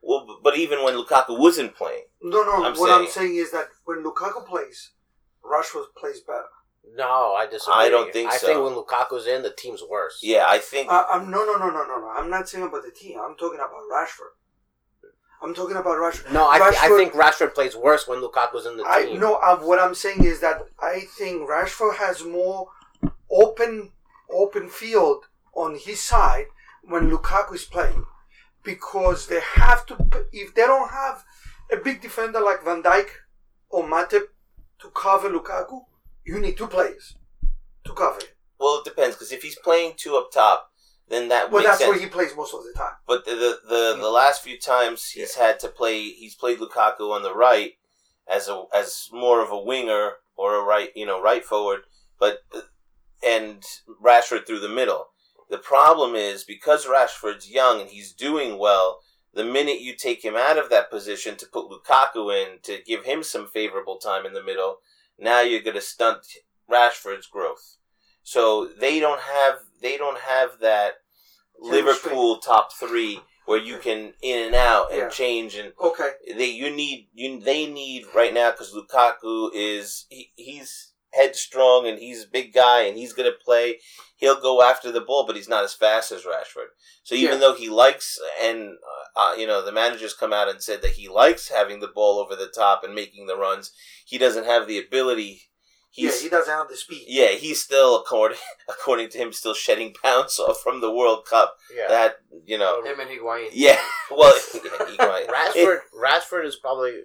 Well, 0.01 0.39
but 0.43 0.57
even 0.57 0.83
when 0.83 0.95
Lukaku 0.95 1.39
wasn't 1.39 1.75
playing, 1.75 2.03
No, 2.21 2.43
no. 2.43 2.65
I'm 2.65 2.75
what 2.77 2.91
I'm 2.91 3.07
saying- 3.07 3.11
saying 3.11 3.35
is 3.37 3.51
that 3.51 3.69
when 3.85 4.03
Lukaku 4.03 4.45
plays, 4.45 4.91
Rashford 5.41 5.85
plays 5.95 6.19
better. 6.19 6.49
No, 6.95 7.33
I 7.33 7.47
disagree. 7.47 7.73
I 7.75 7.89
don't 7.89 8.11
think 8.13 8.29
I 8.31 8.37
so. 8.37 8.47
think 8.47 8.63
when 8.63 8.73
Lukaku's 8.73 9.25
in, 9.27 9.41
the 9.41 9.51
team's 9.51 9.81
worse. 9.89 10.19
yeah, 10.21 10.45
I 10.47 10.59
think 10.59 10.91
Uh, 10.91 11.05
I'm 11.11 11.31
no, 11.31 11.43
no, 11.45 11.53
no, 11.57 11.69
no, 11.69 11.83
no, 11.87 11.99
no. 11.99 12.09
I'm 12.09 12.29
not 12.29 12.47
saying 12.49 12.65
about 12.65 12.83
the 12.83 12.91
team. 12.91 13.19
I'm 13.19 13.35
talking 13.35 13.59
about 13.59 13.81
Rashford. 13.91 14.33
I'm 15.41 15.53
talking 15.53 15.75
about 15.75 15.97
Rashford. 15.97 16.31
No, 16.31 16.45
I, 16.45 16.59
I 16.81 16.87
think 16.89 17.13
Rashford 17.13 17.53
plays 17.53 17.75
worse 17.75 18.07
when 18.07 18.19
Lukaku's 18.19 18.65
in 18.65 18.77
the 18.77 18.85
I 18.87 19.05
team. 19.05 19.19
no. 19.19 19.35
Uh, 19.35 19.57
what 19.57 19.79
I'm 19.79 19.95
saying 19.95 20.23
is 20.23 20.39
that 20.41 20.63
I 20.81 21.01
think 21.17 21.49
Rashford 21.49 21.95
has 21.97 22.23
more 22.23 22.69
open 23.29 23.91
open 24.29 24.69
field 24.69 25.25
on 25.53 25.75
his 25.75 26.01
side 26.01 26.45
when 26.83 27.09
Lukaku 27.09 27.55
is 27.55 27.63
playing, 27.65 28.05
because 28.63 29.27
they 29.27 29.39
have 29.41 29.85
to. 29.87 29.97
If 30.31 30.53
they 30.55 30.61
don't 30.63 30.89
have 30.91 31.23
a 31.71 31.77
big 31.77 32.01
defender 32.01 32.39
like 32.39 32.63
Van 32.63 32.81
Dijk 32.83 33.07
or 33.69 33.83
Matip 33.83 34.23
to 34.79 34.89
cover 34.89 35.29
Lukaku, 35.29 35.81
you 36.25 36.39
need 36.39 36.57
two 36.57 36.67
players 36.67 37.15
to 37.85 37.93
cover 37.93 38.19
it. 38.19 38.35
well, 38.59 38.79
it 38.79 38.85
depends 38.85 39.15
because 39.15 39.31
if 39.31 39.41
he's 39.43 39.57
playing 39.59 39.93
two 39.97 40.15
up 40.15 40.31
top, 40.31 40.71
then 41.09 41.27
that 41.29 41.51
Well, 41.51 41.63
that's 41.63 41.79
sense. 41.79 41.89
where 41.89 41.99
he 41.99 42.07
plays 42.07 42.35
most 42.35 42.53
of 42.53 42.63
the 42.63 42.73
time. 42.77 42.93
But 43.07 43.25
the 43.25 43.31
the, 43.35 43.59
the, 43.67 43.93
hmm. 43.95 44.01
the 44.01 44.09
last 44.09 44.41
few 44.41 44.57
times 44.57 45.09
he's 45.09 45.35
had 45.35 45.59
to 45.59 45.67
play, 45.67 46.01
he's 46.09 46.35
played 46.35 46.59
Lukaku 46.59 47.11
on 47.11 47.23
the 47.23 47.35
right 47.35 47.73
as 48.31 48.47
a 48.47 48.63
as 48.73 49.09
more 49.11 49.43
of 49.43 49.51
a 49.51 49.59
winger 49.59 50.13
or 50.35 50.55
a 50.55 50.63
right, 50.63 50.89
you 50.95 51.05
know, 51.05 51.21
right 51.21 51.43
forward, 51.43 51.81
but 52.19 52.39
and 53.25 53.63
Rashford 54.03 54.45
through 54.45 54.59
the 54.59 54.69
middle. 54.69 55.07
The 55.49 55.57
problem 55.57 56.15
is 56.15 56.43
because 56.43 56.85
Rashford's 56.85 57.49
young 57.49 57.81
and 57.81 57.89
he's 57.89 58.13
doing 58.13 58.57
well. 58.57 58.99
The 59.33 59.43
minute 59.43 59.81
you 59.81 59.95
take 59.95 60.23
him 60.23 60.35
out 60.35 60.57
of 60.57 60.69
that 60.69 60.89
position 60.91 61.35
to 61.37 61.45
put 61.47 61.69
Lukaku 61.69 62.31
in 62.33 62.59
to 62.63 62.79
give 62.85 63.03
him 63.05 63.23
some 63.23 63.47
favorable 63.47 63.97
time 63.97 64.25
in 64.25 64.33
the 64.33 64.43
middle, 64.43 64.77
now 65.19 65.41
you're 65.41 65.61
going 65.61 65.75
to 65.75 65.81
stunt 65.81 66.25
Rashford's 66.69 67.27
growth. 67.27 67.77
So 68.23 68.67
they 68.79 68.99
don't 68.99 69.21
have 69.21 69.59
they 69.81 69.97
don't 69.97 70.19
have 70.19 70.59
that 70.61 70.93
Liverpool 71.59 72.37
top 72.37 72.73
three 72.73 73.19
where 73.45 73.59
you 73.59 73.77
can 73.77 74.13
in 74.21 74.45
and 74.45 74.55
out 74.55 74.91
and 74.91 75.01
Yeah. 75.01 75.09
change 75.09 75.55
and 75.55 75.73
Okay. 75.79 76.11
they 76.27 76.45
you 76.45 76.69
need 76.69 77.09
you 77.13 77.39
they 77.41 77.67
need 77.67 78.05
right 78.15 78.33
now 78.33 78.51
because 78.51 78.73
Lukaku 78.73 79.49
is 79.53 80.05
he, 80.09 80.31
he's 80.35 80.92
headstrong 81.13 81.87
and 81.87 81.99
he's 81.99 82.23
a 82.23 82.27
big 82.27 82.53
guy 82.53 82.81
and 82.81 82.97
he's 82.97 83.13
gonna 83.13 83.31
play. 83.31 83.79
He'll 84.15 84.39
go 84.41 84.61
after 84.61 84.91
the 84.91 85.01
ball, 85.01 85.25
but 85.25 85.35
he's 85.35 85.49
not 85.49 85.63
as 85.63 85.73
fast 85.73 86.11
as 86.11 86.23
Rashford. 86.23 86.67
So 87.03 87.15
even 87.15 87.33
Yeah. 87.35 87.39
though 87.39 87.53
he 87.55 87.69
likes 87.69 88.17
and 88.41 88.77
uh, 89.17 89.19
uh, 89.19 89.35
you 89.35 89.45
know 89.47 89.63
the 89.63 89.71
managers 89.71 90.13
come 90.13 90.33
out 90.33 90.49
and 90.49 90.61
said 90.61 90.81
that 90.81 90.91
he 90.91 91.07
likes 91.09 91.49
having 91.49 91.79
the 91.79 91.87
ball 91.87 92.19
over 92.19 92.35
the 92.35 92.47
top 92.47 92.83
and 92.83 92.95
making 92.95 93.27
the 93.27 93.37
runs, 93.37 93.71
he 94.05 94.17
doesn't 94.17 94.45
have 94.45 94.67
the 94.67 94.79
ability. 94.79 95.43
he's 95.91 96.15
yeah, 96.17 96.23
he 96.23 96.29
doesn't 96.29 96.53
have 96.53 96.69
the 96.69 96.75
speed. 96.77 97.03
yeah, 97.07 97.29
he's 97.29 97.61
still 97.61 97.95
according 97.99 98.37
according 98.69 99.09
to 99.09 99.17
him 99.17 99.31
still 99.33 99.53
shedding 99.53 99.93
pounds 100.03 100.39
off 100.39 100.59
from 100.63 100.81
the 100.81 100.91
World 100.91 101.25
Cup. 101.29 101.57
Yeah. 101.75 101.87
That 101.89 102.15
you 102.45 102.57
know, 102.57 102.81
Him 102.83 102.99
and 102.99 103.09
Higuain. 103.09 103.49
yeah. 103.53 103.79
Well, 104.11 104.33
yeah, 104.53 104.85
he 104.91 104.97
might- 104.97 105.27
Rashford, 105.27 105.79
Rashford 105.95 106.45
is 106.45 106.55
probably 106.55 107.01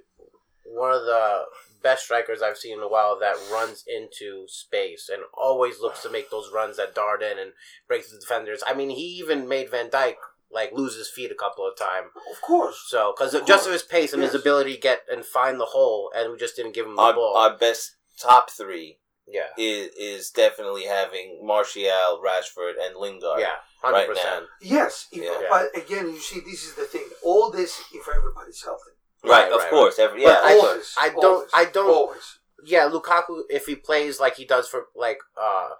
one 0.64 0.92
of 0.92 1.02
the 1.02 1.42
best 1.82 2.04
strikers 2.04 2.42
I've 2.42 2.56
seen 2.58 2.78
in 2.78 2.82
a 2.82 2.88
while 2.88 3.18
that 3.20 3.36
runs 3.52 3.84
into 3.86 4.46
space 4.48 5.08
and 5.12 5.22
always 5.34 5.80
looks 5.80 6.02
to 6.02 6.10
make 6.10 6.30
those 6.30 6.50
runs 6.52 6.76
that 6.76 6.94
dart 6.94 7.22
in 7.22 7.38
and 7.38 7.52
breaks 7.86 8.10
the 8.12 8.18
defenders. 8.18 8.62
I 8.66 8.74
mean, 8.74 8.90
he 8.90 9.02
even 9.18 9.48
made 9.48 9.70
Van 9.70 9.88
Dijk 9.88 10.14
like 10.50 10.72
lose 10.72 10.96
his 10.96 11.10
feet 11.10 11.30
a 11.30 11.34
couple 11.34 11.66
of 11.66 11.76
times. 11.76 12.08
Of 12.32 12.40
course. 12.40 12.82
So, 12.88 13.12
because 13.16 13.34
Of 13.34 13.46
just 13.46 13.64
course. 13.64 13.66
of 13.66 13.72
his 13.72 13.82
pace 13.82 14.12
and 14.12 14.22
his 14.22 14.34
ability 14.34 14.74
to 14.74 14.80
get 14.80 15.02
and 15.10 15.24
find 15.24 15.60
the 15.60 15.66
hole, 15.66 16.10
and 16.16 16.32
we 16.32 16.38
just 16.38 16.56
didn't 16.56 16.72
give 16.74 16.86
him 16.86 16.96
the 16.96 17.02
our, 17.02 17.12
ball. 17.12 17.36
our 17.36 17.56
best 17.56 17.96
top 18.18 18.50
three 18.50 18.98
yeah, 19.30 19.48
is 19.58 19.90
is 19.98 20.30
definitely 20.30 20.84
having 20.86 21.40
Martial, 21.44 22.18
Rashford, 22.24 22.74
and 22.82 22.96
Lingard. 22.96 23.40
yeah, 23.40 23.56
hundred 23.82 23.96
right 23.98 24.08
percent. 24.08 24.46
Yes, 24.62 25.06
if, 25.12 25.22
Yeah. 25.22 25.46
but 25.50 25.66
again, 25.76 26.06
you 26.08 26.18
see, 26.18 26.40
this 26.40 26.64
is 26.64 26.74
the 26.76 26.84
thing. 26.84 27.04
All 27.22 27.50
this, 27.50 27.78
if 27.92 28.08
everybody's 28.08 28.62
healthy. 28.64 28.92
Right, 29.24 29.30
Right, 29.44 29.52
of 29.52 29.60
right, 29.60 29.70
course. 29.70 29.98
Every, 29.98 30.22
But 30.22 30.28
yeah, 30.28 30.40
I- 30.42 30.52
I- 30.54 30.58
always. 30.58 30.94
I 30.98 31.08
don't- 31.08 31.24
always, 31.24 31.50
I 31.52 31.64
don't- 31.64 31.90
Always. 31.90 32.38
Yeah, 32.64 32.88
Lukaku, 32.88 33.42
if 33.50 33.66
he 33.66 33.76
plays 33.76 34.18
like 34.20 34.34
he 34.36 34.44
does 34.44 34.68
for 34.68 34.88
like 34.96 35.20
uh 35.36 35.70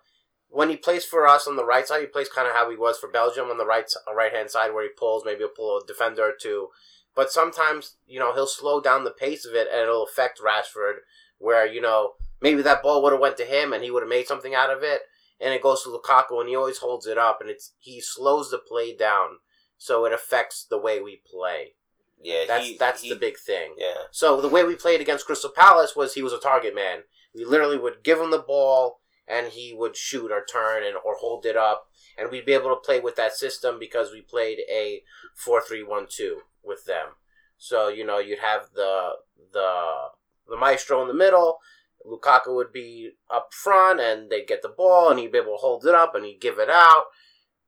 when 0.50 0.70
he 0.70 0.76
plays 0.76 1.04
for 1.04 1.26
us 1.26 1.46
on 1.46 1.56
the 1.56 1.64
right 1.64 1.86
side, 1.86 2.00
he 2.00 2.06
plays 2.06 2.28
kind 2.28 2.48
of 2.48 2.54
how 2.54 2.70
he 2.70 2.76
was 2.76 2.98
for 2.98 3.08
Belgium 3.08 3.50
on 3.50 3.58
the 3.58 3.66
right 3.66 3.84
right 4.14 4.32
hand 4.32 4.50
side, 4.50 4.72
where 4.72 4.84
he 4.84 4.88
pulls. 4.90 5.24
Maybe 5.24 5.40
he'll 5.40 5.48
pull 5.48 5.78
a 5.78 5.86
defender 5.86 6.22
or 6.22 6.32
two, 6.40 6.68
but 7.14 7.30
sometimes 7.32 7.96
you 8.06 8.18
know 8.20 8.32
he'll 8.32 8.46
slow 8.46 8.80
down 8.80 9.04
the 9.04 9.10
pace 9.10 9.44
of 9.44 9.54
it, 9.54 9.68
and 9.70 9.80
it'll 9.82 10.04
affect 10.04 10.40
Rashford. 10.40 10.98
Where 11.38 11.66
you 11.66 11.80
know 11.80 12.14
maybe 12.40 12.62
that 12.62 12.82
ball 12.82 13.02
would 13.02 13.12
have 13.12 13.20
went 13.20 13.36
to 13.38 13.44
him, 13.44 13.72
and 13.72 13.82
he 13.84 13.90
would 13.90 14.02
have 14.02 14.08
made 14.08 14.26
something 14.28 14.54
out 14.54 14.70
of 14.70 14.82
it, 14.84 15.02
and 15.40 15.52
it 15.52 15.62
goes 15.62 15.82
to 15.82 15.88
Lukaku, 15.90 16.40
and 16.40 16.48
he 16.48 16.56
always 16.56 16.78
holds 16.78 17.06
it 17.06 17.18
up, 17.18 17.40
and 17.40 17.50
it's 17.50 17.72
he 17.78 18.00
slows 18.00 18.50
the 18.50 18.58
play 18.58 18.94
down, 18.96 19.38
so 19.76 20.04
it 20.04 20.12
affects 20.12 20.64
the 20.64 20.78
way 20.78 21.00
we 21.00 21.16
play. 21.28 21.74
Yeah. 22.22 22.44
That's 22.46 22.66
he- 22.66 22.76
that's 22.78 23.02
he- 23.02 23.08
the 23.10 23.16
big 23.16 23.38
thing. 23.38 23.74
Yeah, 23.78 23.94
So 24.10 24.40
the 24.40 24.48
way 24.48 24.64
we 24.64 24.74
played 24.76 25.00
against 25.00 25.26
Crystal 25.26 25.50
Palace 25.50 25.94
was 25.96 26.14
he 26.14 26.22
was 26.22 26.32
a 26.32 26.38
target 26.38 26.74
man. 26.74 27.04
We 27.34 27.44
literally 27.44 27.78
would 27.78 28.02
give 28.02 28.18
him 28.20 28.30
the 28.30 28.38
ball 28.38 29.00
and 29.26 29.48
he 29.48 29.74
would 29.74 29.96
shoot 29.96 30.30
or 30.32 30.44
turn 30.44 30.82
and 30.82 30.96
or 31.04 31.16
hold 31.16 31.44
it 31.46 31.56
up 31.56 31.88
and 32.16 32.30
we'd 32.30 32.46
be 32.46 32.54
able 32.54 32.70
to 32.70 32.76
play 32.76 32.98
with 33.00 33.14
that 33.16 33.34
system 33.34 33.78
because 33.78 34.10
we 34.10 34.20
played 34.22 34.58
a 34.70 35.02
4-3-1-2 35.36 36.36
with 36.64 36.84
them. 36.86 37.08
So, 37.56 37.88
you 37.88 38.04
know, 38.04 38.18
you'd 38.18 38.38
have 38.40 38.70
the 38.74 39.12
the 39.52 40.08
the 40.48 40.56
maestro 40.56 41.02
in 41.02 41.08
the 41.08 41.14
middle, 41.14 41.58
Lukaku 42.06 42.54
would 42.54 42.72
be 42.72 43.10
up 43.30 43.52
front 43.52 44.00
and 44.00 44.30
they'd 44.30 44.46
get 44.46 44.62
the 44.62 44.68
ball 44.68 45.10
and 45.10 45.18
he'd 45.18 45.32
be 45.32 45.38
able 45.38 45.52
to 45.56 45.60
hold 45.60 45.84
it 45.84 45.94
up 45.94 46.14
and 46.14 46.24
he'd 46.24 46.40
give 46.40 46.58
it 46.58 46.70
out 46.70 47.04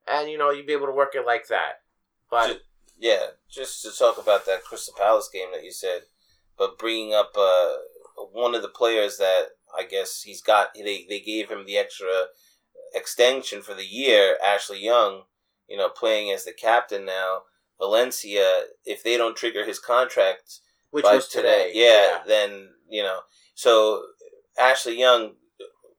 and 0.07 0.31
you 0.31 0.39
know, 0.39 0.51
you'd 0.51 0.67
be 0.67 0.73
able 0.73 0.87
to 0.87 0.93
work 0.93 1.15
it 1.15 1.27
like 1.27 1.49
that. 1.49 1.83
But 2.31 2.63
yeah. 3.01 3.27
Just 3.51 3.83
to 3.83 3.91
talk 3.91 4.19
about 4.19 4.47
that 4.47 4.63
Crystal 4.63 4.95
Palace 4.97 5.29
game 5.33 5.49
that 5.53 5.65
you 5.65 5.73
said, 5.73 6.03
but 6.57 6.79
bringing 6.79 7.15
up 7.15 7.33
uh, 7.37 7.73
one 8.33 8.55
of 8.55 8.63
the 8.63 8.69
players 8.69 9.17
that 9.19 9.47
I 9.77 9.85
guess 9.85 10.23
he's 10.23 10.43
got, 10.43 10.75
they 10.75 11.07
they 11.09 11.21
gave 11.21 11.51
him 11.51 11.67
the 11.67 11.79
extra 11.79 12.27
extension 12.95 13.63
for 13.63 13.75
the 13.75 13.87
year. 13.87 14.37
Ashley 14.45 14.85
Young, 14.85 15.23
you 15.69 15.77
know, 15.77 15.89
playing 15.89 16.31
as 16.31 16.45
the 16.45 16.53
captain 16.53 17.05
now. 17.05 17.43
Valencia, 17.79 18.65
if 18.85 19.03
they 19.03 19.17
don't 19.17 19.37
trigger 19.37 19.65
his 19.65 19.79
contract 19.79 20.61
which 20.91 21.05
was 21.05 21.29
today. 21.29 21.71
yeah, 21.75 22.19
then 22.27 22.71
you 22.89 23.03
know. 23.03 23.21
So 23.55 24.03
Ashley 24.59 24.99
Young 24.99 25.35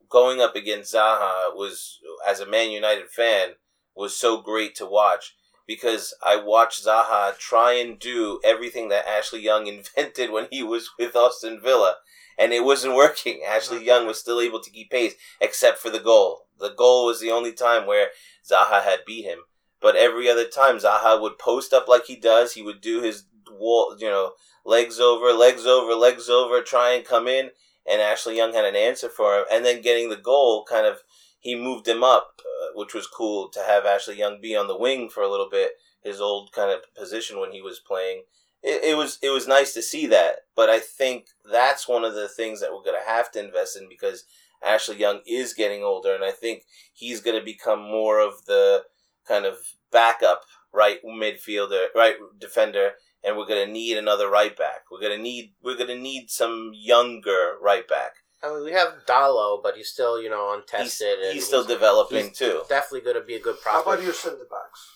going 0.10 0.41
up 0.41 0.56
against 0.56 0.94
Zaha 0.94 1.56
was, 1.56 1.99
as 2.28 2.40
a 2.40 2.49
Man 2.49 2.72
United 2.72 3.10
fan, 3.10 3.52
was 3.95 4.15
so 4.15 4.41
great 4.41 4.76
to 4.76 4.86
watch 4.86 5.36
because 5.72 6.14
I 6.22 6.35
watched 6.35 6.85
Zaha 6.85 7.38
try 7.38 7.76
and 7.76 7.98
do 7.98 8.41
everything 8.43 8.89
that 8.89 9.07
Ashley 9.07 9.39
Young 9.39 9.68
invented 9.95 10.30
when 10.30 10.48
he 10.52 10.64
was 10.64 10.89
with 10.99 11.15
Aston 11.15 11.61
Villa, 11.61 11.95
and 12.38 12.52
it 12.52 12.65
wasn't 12.65 12.95
working. 12.95 13.39
Ashley 13.48 13.77
uh-huh. 13.77 13.85
Young 13.85 14.06
was 14.06 14.19
still 14.19 14.41
able 14.41 14.60
to 14.60 14.69
keep 14.69 14.91
pace, 14.91 15.14
except 15.39 15.77
for 15.77 15.89
the 15.89 15.99
goal. 15.99 16.48
The 16.60 16.73
goal 16.73 17.06
was 17.06 17.22
the 17.22 17.31
only 17.31 17.53
time 17.53 17.88
where 17.88 18.10
Zaha 18.45 18.84
had 18.84 19.06
beat 19.07 19.23
him. 19.23 19.39
But 19.80 19.95
every 19.95 20.30
other 20.30 20.45
time, 20.45 20.77
Zaha 20.77 21.22
would 21.22 21.39
post 21.39 21.72
up 21.72 21.88
like 21.88 22.06
he 22.06 22.18
does. 22.18 22.53
He 22.53 22.61
would 22.61 22.81
do 22.81 23.02
his 23.02 23.23
wall, 23.49 23.95
you 23.98 24.10
know, 24.10 24.34
legs 24.65 24.99
over, 24.99 25.31
legs 25.31 25.65
over, 25.65 25.95
legs 25.95 26.30
over, 26.30 26.61
try 26.61 26.91
and 26.91 27.06
come 27.06 27.27
in. 27.30 27.52
And 27.89 28.02
Ashley 28.02 28.35
Young 28.35 28.53
had 28.53 28.65
an 28.65 28.76
answer 28.76 29.10
for 29.10 29.38
him. 29.38 29.45
And 29.49 29.65
then 29.65 29.81
getting 29.81 30.10
the 30.10 30.18
goal, 30.18 30.65
kind 30.65 30.85
of, 30.85 30.98
he 31.41 31.55
moved 31.55 31.88
him 31.88 32.03
up, 32.03 32.39
uh, 32.39 32.68
which 32.76 32.93
was 32.93 33.07
cool 33.07 33.49
to 33.49 33.59
have 33.59 33.85
Ashley 33.85 34.18
Young 34.18 34.39
be 34.39 34.55
on 34.55 34.68
the 34.68 34.77
wing 34.77 35.09
for 35.09 35.22
a 35.23 35.30
little 35.30 35.49
bit, 35.49 35.72
his 36.03 36.22
old 36.22 36.51
kind 36.53 36.72
of 36.72 36.93
position 36.95 37.39
when 37.39 37.51
he 37.51 37.61
was 37.61 37.80
playing. 37.80 38.23
It, 38.63 38.84
it 38.84 38.97
was 38.97 39.18
it 39.23 39.31
was 39.31 39.47
nice 39.47 39.73
to 39.73 39.81
see 39.81 40.05
that, 40.07 40.41
but 40.55 40.69
I 40.69 40.80
think 40.80 41.26
that's 41.51 41.88
one 41.88 42.05
of 42.05 42.13
the 42.13 42.30
things 42.30 42.61
that 42.61 42.72
we're 42.72 42.84
gonna 42.84 43.03
have 43.05 43.31
to 43.31 43.43
invest 43.43 43.76
in 43.76 43.89
because 43.89 44.23
Ashley 44.63 44.97
Young 44.97 45.22
is 45.26 45.53
getting 45.53 45.84
older, 45.84 46.13
and 46.13 46.23
I 46.23 46.31
think 46.31 46.63
he's 46.93 47.22
gonna 47.22 47.43
become 47.43 47.81
more 47.81 48.19
of 48.19 48.45
the 48.45 48.84
kind 49.27 49.45
of 49.45 49.57
backup 49.91 50.43
right 50.72 50.99
midfielder, 51.03 51.88
right 51.95 52.15
defender, 52.39 52.91
and 53.23 53.35
we're 53.35 53.47
gonna 53.47 53.65
need 53.65 53.97
another 53.97 54.30
right 54.30 54.55
back. 54.55 54.84
We're 54.91 55.01
gonna 55.01 55.18
need 55.18 55.53
we're 55.63 55.77
gonna 55.77 55.97
need 55.97 56.30
some 56.30 56.72
younger 56.76 57.55
right 57.59 57.88
back. 57.88 58.11
I 58.43 58.53
mean, 58.53 58.63
we 58.65 58.72
have 58.72 58.93
Dalot, 59.07 59.61
but 59.61 59.76
he's 59.76 59.89
still, 59.89 60.22
you 60.22 60.30
know, 60.30 60.51
He's, 60.55 60.61
untested. 60.61 61.19
and 61.19 61.34
he's 61.34 61.45
still 61.45 61.63
developing 61.63 62.30
he's 62.30 62.38
too. 62.38 62.61
Definitely 62.68 63.01
going 63.01 63.22
to 63.22 63.26
be 63.26 63.35
a 63.35 63.39
good 63.39 63.59
prospect. 63.61 63.85
How 63.85 63.93
about 63.93 64.03
your 64.03 64.13
centre 64.13 64.38
backs? 64.49 64.89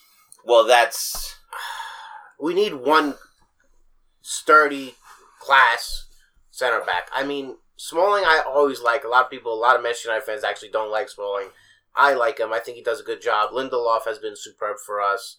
Well, 0.44 0.66
that's 0.66 1.36
We 2.40 2.54
need 2.54 2.74
one 2.74 3.14
sturdy, 4.20 4.94
class 5.40 6.06
center 6.50 6.80
back. 6.80 7.08
I 7.12 7.24
mean, 7.24 7.56
Smalling, 7.76 8.24
I 8.24 8.42
always 8.46 8.80
like. 8.80 9.04
A 9.04 9.08
lot 9.08 9.24
of 9.26 9.30
people, 9.30 9.52
a 9.52 9.54
lot 9.54 9.76
of 9.76 9.82
Manchester 9.82 10.08
United 10.08 10.24
fans 10.26 10.44
actually 10.44 10.70
don't 10.70 10.90
like 10.90 11.08
Smalling. 11.08 11.48
I 11.94 12.14
like 12.14 12.38
him. 12.40 12.52
I 12.52 12.58
think 12.58 12.76
he 12.76 12.82
does 12.82 13.00
a 13.00 13.04
good 13.04 13.22
job. 13.22 13.52
Lindelof 13.52 14.04
has 14.06 14.18
been 14.18 14.34
superb 14.36 14.76
for 14.84 15.00
us. 15.00 15.36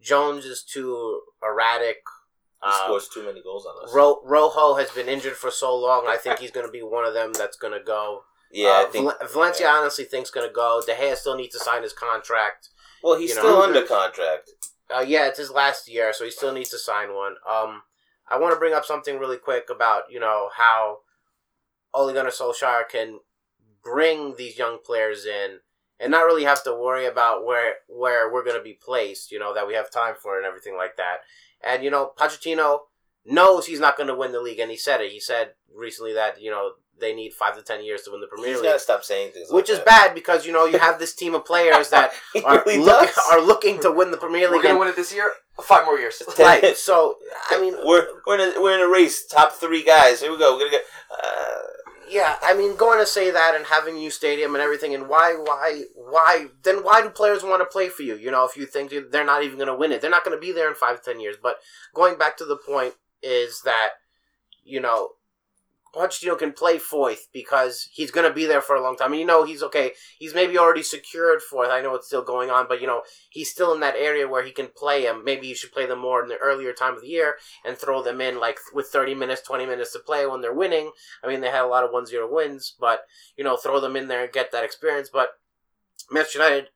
Jones 0.00 0.44
is 0.44 0.62
too 0.62 1.20
erratic. 1.42 1.98
He 2.62 2.68
Uh, 2.70 2.84
scores 2.84 3.08
too 3.08 3.22
many 3.22 3.42
goals 3.42 3.66
on 3.66 3.84
us. 3.84 3.92
Ro- 3.94 4.20
Rojo 4.24 4.74
has 4.74 4.90
been 4.90 5.08
injured 5.08 5.36
for 5.36 5.50
so 5.50 5.74
long. 5.76 6.06
I 6.06 6.16
think 6.16 6.38
he's 6.38 6.50
going 6.50 6.66
to 6.66 6.72
be 6.72 6.82
one 6.82 7.04
of 7.04 7.14
them 7.14 7.32
that's 7.32 7.56
going 7.56 7.72
to 7.74 7.80
go. 7.84 8.24
yeah, 8.50 8.68
Uh, 8.70 8.82
I 8.82 8.84
think. 8.86 9.04
Val- 9.18 9.28
Valencia 9.28 9.68
honestly 9.68 10.04
thinks 10.04 10.30
going 10.30 10.46
to 10.48 10.52
go. 10.52 10.82
De 10.86 10.94
Gea 10.94 11.16
still 11.16 11.36
needs 11.36 11.56
to 11.56 11.62
sign 11.64 11.82
his 11.82 11.92
contract. 11.92 12.68
Well, 13.02 13.18
he's 13.18 13.30
you 13.30 13.36
know, 13.36 13.42
still 13.42 13.62
under 13.62 13.82
contract. 13.82 14.50
Uh, 14.94 15.04
yeah, 15.06 15.26
it's 15.26 15.38
his 15.38 15.50
last 15.50 15.88
year, 15.88 16.12
so 16.12 16.24
he 16.24 16.30
still 16.30 16.52
needs 16.52 16.70
to 16.70 16.78
sign 16.78 17.12
one. 17.14 17.36
Um, 17.48 17.82
I 18.28 18.38
want 18.38 18.54
to 18.54 18.58
bring 18.58 18.72
up 18.74 18.84
something 18.84 19.18
really 19.18 19.36
quick 19.36 19.68
about 19.70 20.04
you 20.10 20.18
know 20.20 20.50
how 20.56 21.00
Ole 21.92 22.12
Gunnar 22.12 22.30
Solskjaer 22.30 22.88
can 22.88 23.20
bring 23.82 24.34
these 24.36 24.58
young 24.58 24.78
players 24.84 25.24
in 25.26 25.60
and 26.00 26.10
not 26.10 26.24
really 26.24 26.44
have 26.44 26.62
to 26.64 26.74
worry 26.74 27.06
about 27.06 27.44
where 27.44 27.74
where 27.88 28.32
we're 28.32 28.44
going 28.44 28.56
to 28.56 28.62
be 28.62 28.74
placed. 28.74 29.30
You 29.32 29.38
know 29.38 29.52
that 29.54 29.66
we 29.66 29.74
have 29.74 29.90
time 29.90 30.14
for 30.20 30.36
and 30.36 30.46
everything 30.46 30.76
like 30.76 30.96
that. 30.96 31.18
And 31.64 31.82
you 31.82 31.90
know 31.90 32.12
Pochettino 32.18 32.80
knows 33.24 33.66
he's 33.66 33.80
not 33.80 33.96
going 33.96 34.08
to 34.08 34.14
win 34.14 34.32
the 34.32 34.40
league, 34.40 34.58
and 34.58 34.70
he 34.70 34.76
said 34.76 35.00
it. 35.00 35.12
He 35.12 35.20
said 35.20 35.50
recently 35.74 36.12
that 36.14 36.40
you 36.40 36.50
know 36.50 36.72
they 36.98 37.14
need 37.14 37.32
five 37.32 37.56
to 37.56 37.62
ten 37.62 37.84
years 37.84 38.02
to 38.02 38.10
win 38.10 38.20
the 38.20 38.26
Premier 38.26 38.52
He's 38.52 38.60
League, 38.62 38.80
stop 38.80 39.04
saying 39.04 39.32
things. 39.32 39.48
which 39.50 39.68
like 39.68 39.72
is 39.72 39.78
that. 39.78 39.86
bad 39.86 40.14
because 40.14 40.46
you 40.46 40.52
know 40.52 40.64
you 40.64 40.78
have 40.78 40.98
this 40.98 41.14
team 41.14 41.34
of 41.34 41.44
players 41.44 41.90
that 41.90 42.12
are, 42.44 42.62
really 42.66 42.78
look, 42.82 43.10
are 43.32 43.40
looking 43.40 43.80
to 43.80 43.90
win 43.90 44.10
the 44.10 44.16
Premier 44.16 44.48
League. 44.48 44.58
We're 44.58 44.62
gonna 44.62 44.78
win 44.78 44.88
it 44.88 44.96
this 44.96 45.12
year. 45.12 45.30
Five 45.62 45.84
more 45.84 45.98
years. 45.98 46.22
right. 46.38 46.76
So 46.76 47.16
I 47.50 47.60
mean, 47.60 47.74
we're 47.84 48.06
we're 48.26 48.38
in 48.38 48.56
a 48.56 48.60
we're 48.60 48.74
in 48.74 48.80
a 48.80 48.92
race. 48.92 49.26
Top 49.26 49.52
three 49.52 49.82
guys. 49.84 50.20
Here 50.20 50.30
we 50.30 50.38
go. 50.38 50.54
We're 50.54 50.60
gonna 50.60 50.70
get. 50.70 50.84
Uh, 51.10 51.52
yeah. 52.08 52.36
I 52.42 52.54
mean, 52.54 52.76
going 52.76 52.98
to 53.00 53.06
say 53.06 53.30
that 53.30 53.54
and 53.54 53.66
having 53.66 53.96
new 53.96 54.10
stadium 54.10 54.54
and 54.54 54.62
everything, 54.62 54.94
and 54.94 55.08
why, 55.08 55.34
why, 55.34 55.84
why? 55.94 56.46
Then 56.62 56.84
why 56.84 57.02
do 57.02 57.10
players 57.10 57.42
want 57.42 57.60
to 57.60 57.66
play 57.66 57.88
for 57.88 58.02
you? 58.02 58.16
You 58.16 58.30
know, 58.30 58.44
if 58.44 58.56
you 58.56 58.66
think 58.66 58.92
they're 59.10 59.24
not 59.24 59.42
even 59.42 59.56
going 59.56 59.68
to 59.68 59.74
win 59.74 59.92
it, 59.92 60.00
they're 60.00 60.10
not 60.10 60.24
going 60.24 60.36
to 60.36 60.40
be 60.40 60.52
there 60.52 60.68
in 60.68 60.74
five, 60.74 61.02
ten 61.02 61.20
years. 61.20 61.36
But 61.42 61.56
going 61.94 62.16
back 62.18 62.36
to 62.38 62.44
the 62.44 62.56
point 62.56 62.94
is 63.22 63.62
that 63.64 63.90
you 64.64 64.80
know. 64.80 65.10
Pochettino 65.96 66.38
can 66.38 66.52
play 66.52 66.78
fourth 66.78 67.28
because 67.32 67.88
he's 67.90 68.10
going 68.10 68.28
to 68.28 68.34
be 68.34 68.44
there 68.44 68.60
for 68.60 68.76
a 68.76 68.82
long 68.82 68.96
time. 68.96 69.12
And 69.12 69.20
you 69.20 69.26
know, 69.26 69.44
he's 69.44 69.62
okay. 69.62 69.92
He's 70.18 70.34
maybe 70.34 70.58
already 70.58 70.82
secured 70.82 71.40
fourth. 71.40 71.70
I 71.70 71.80
know 71.80 71.94
it's 71.94 72.06
still 72.06 72.22
going 72.22 72.50
on, 72.50 72.66
but 72.68 72.80
you 72.80 72.86
know, 72.86 73.02
he's 73.30 73.50
still 73.50 73.72
in 73.72 73.80
that 73.80 73.96
area 73.96 74.28
where 74.28 74.44
he 74.44 74.52
can 74.52 74.68
play 74.76 75.06
him. 75.06 75.24
Maybe 75.24 75.46
you 75.46 75.54
should 75.54 75.72
play 75.72 75.86
them 75.86 76.00
more 76.00 76.22
in 76.22 76.28
the 76.28 76.36
earlier 76.36 76.72
time 76.72 76.94
of 76.94 77.00
the 77.00 77.08
year 77.08 77.36
and 77.64 77.78
throw 77.78 78.02
them 78.02 78.20
in 78.20 78.38
like 78.38 78.58
with 78.74 78.88
30 78.88 79.14
minutes, 79.14 79.40
20 79.42 79.64
minutes 79.64 79.92
to 79.94 79.98
play 79.98 80.26
when 80.26 80.42
they're 80.42 80.52
winning. 80.52 80.92
I 81.24 81.28
mean, 81.28 81.40
they 81.40 81.50
had 81.50 81.64
a 81.64 81.66
lot 81.66 81.84
of 81.84 81.92
1 81.92 82.06
0 82.06 82.28
wins, 82.30 82.74
but 82.78 83.00
you 83.36 83.44
know, 83.44 83.56
throw 83.56 83.80
them 83.80 83.96
in 83.96 84.08
there 84.08 84.24
and 84.24 84.32
get 84.32 84.52
that 84.52 84.64
experience. 84.64 85.08
But 85.10 85.30
Manchester 86.10 86.38
United 86.38 86.68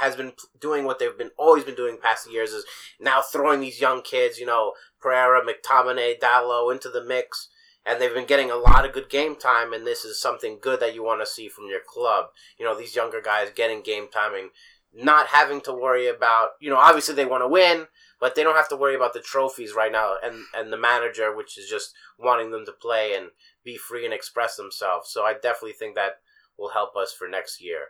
has 0.00 0.16
been 0.16 0.32
doing 0.60 0.84
what 0.84 0.98
they've 0.98 1.16
been 1.16 1.30
always 1.38 1.64
been 1.64 1.74
doing 1.74 1.98
past 2.02 2.30
years 2.30 2.52
is 2.52 2.64
now 3.00 3.22
throwing 3.22 3.60
these 3.60 3.80
young 3.80 4.02
kids, 4.02 4.38
you 4.38 4.46
know, 4.46 4.72
Pereira, 5.00 5.40
McTominay, 5.40 6.18
Dalot 6.18 6.72
into 6.72 6.88
the 6.88 7.04
mix. 7.04 7.48
And 7.86 8.00
they've 8.00 8.14
been 8.14 8.26
getting 8.26 8.50
a 8.50 8.56
lot 8.56 8.84
of 8.84 8.92
good 8.92 9.10
game 9.10 9.36
time, 9.36 9.72
and 9.72 9.86
this 9.86 10.04
is 10.04 10.20
something 10.20 10.58
good 10.60 10.80
that 10.80 10.94
you 10.94 11.02
want 11.02 11.20
to 11.20 11.26
see 11.26 11.48
from 11.48 11.68
your 11.68 11.80
club. 11.86 12.26
You 12.58 12.64
know, 12.64 12.76
these 12.76 12.96
younger 12.96 13.20
guys 13.20 13.50
getting 13.54 13.82
game 13.82 14.08
time 14.08 14.34
and 14.34 14.50
not 14.94 15.28
having 15.28 15.60
to 15.62 15.72
worry 15.72 16.06
about, 16.06 16.50
you 16.60 16.70
know, 16.70 16.76
obviously 16.76 17.14
they 17.14 17.24
want 17.26 17.42
to 17.42 17.48
win, 17.48 17.86
but 18.20 18.34
they 18.34 18.42
don't 18.42 18.56
have 18.56 18.68
to 18.70 18.76
worry 18.76 18.94
about 18.94 19.12
the 19.12 19.20
trophies 19.20 19.74
right 19.74 19.92
now, 19.92 20.14
and 20.22 20.44
and 20.54 20.72
the 20.72 20.78
manager, 20.78 21.34
which 21.34 21.58
is 21.58 21.68
just 21.68 21.92
wanting 22.18 22.50
them 22.50 22.64
to 22.64 22.72
play 22.72 23.14
and 23.14 23.30
be 23.64 23.76
free 23.76 24.04
and 24.04 24.14
express 24.14 24.56
themselves. 24.56 25.10
So 25.10 25.24
I 25.24 25.34
definitely 25.34 25.72
think 25.72 25.94
that 25.94 26.20
will 26.56 26.70
help 26.70 26.96
us 26.96 27.12
for 27.12 27.28
next 27.28 27.62
year. 27.62 27.88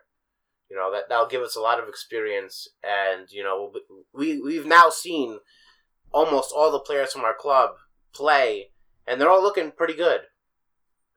You 0.71 0.77
know 0.77 0.91
that 0.93 1.09
that'll 1.09 1.29
give 1.29 1.43
us 1.43 1.57
a 1.57 1.61
lot 1.61 1.79
of 1.79 1.89
experience, 1.89 2.69
and 2.83 3.31
you 3.31 3.45
know 3.45 3.73
we 4.12 4.41
we've 4.41 4.66
now 4.66 4.89
seen 4.91 5.39
almost 6.11 6.53
all 6.57 6.73
the 6.73 6.81
players 6.81 7.12
from 7.12 7.23
our 7.23 7.35
club 7.35 7.71
play, 8.15 8.71
and 9.06 9.20
they're 9.20 9.31
all 9.31 9.43
looking 9.43 9.70
pretty 9.70 9.94
good. 9.94 10.20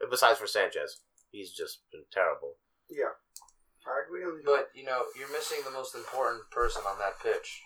Besides 0.09 0.39
for 0.39 0.47
Sanchez, 0.47 1.01
he's 1.31 1.51
just 1.51 1.79
been 1.91 2.03
terrible. 2.11 2.53
Yeah, 2.89 3.15
I 3.85 4.03
agree 4.05 4.23
on 4.23 4.37
you. 4.37 4.43
But 4.45 4.69
you 4.75 4.83
know, 4.85 5.03
you're 5.17 5.31
missing 5.31 5.59
the 5.65 5.71
most 5.71 5.95
important 5.95 6.43
person 6.51 6.83
on 6.87 6.99
that 6.99 7.19
pitch, 7.21 7.61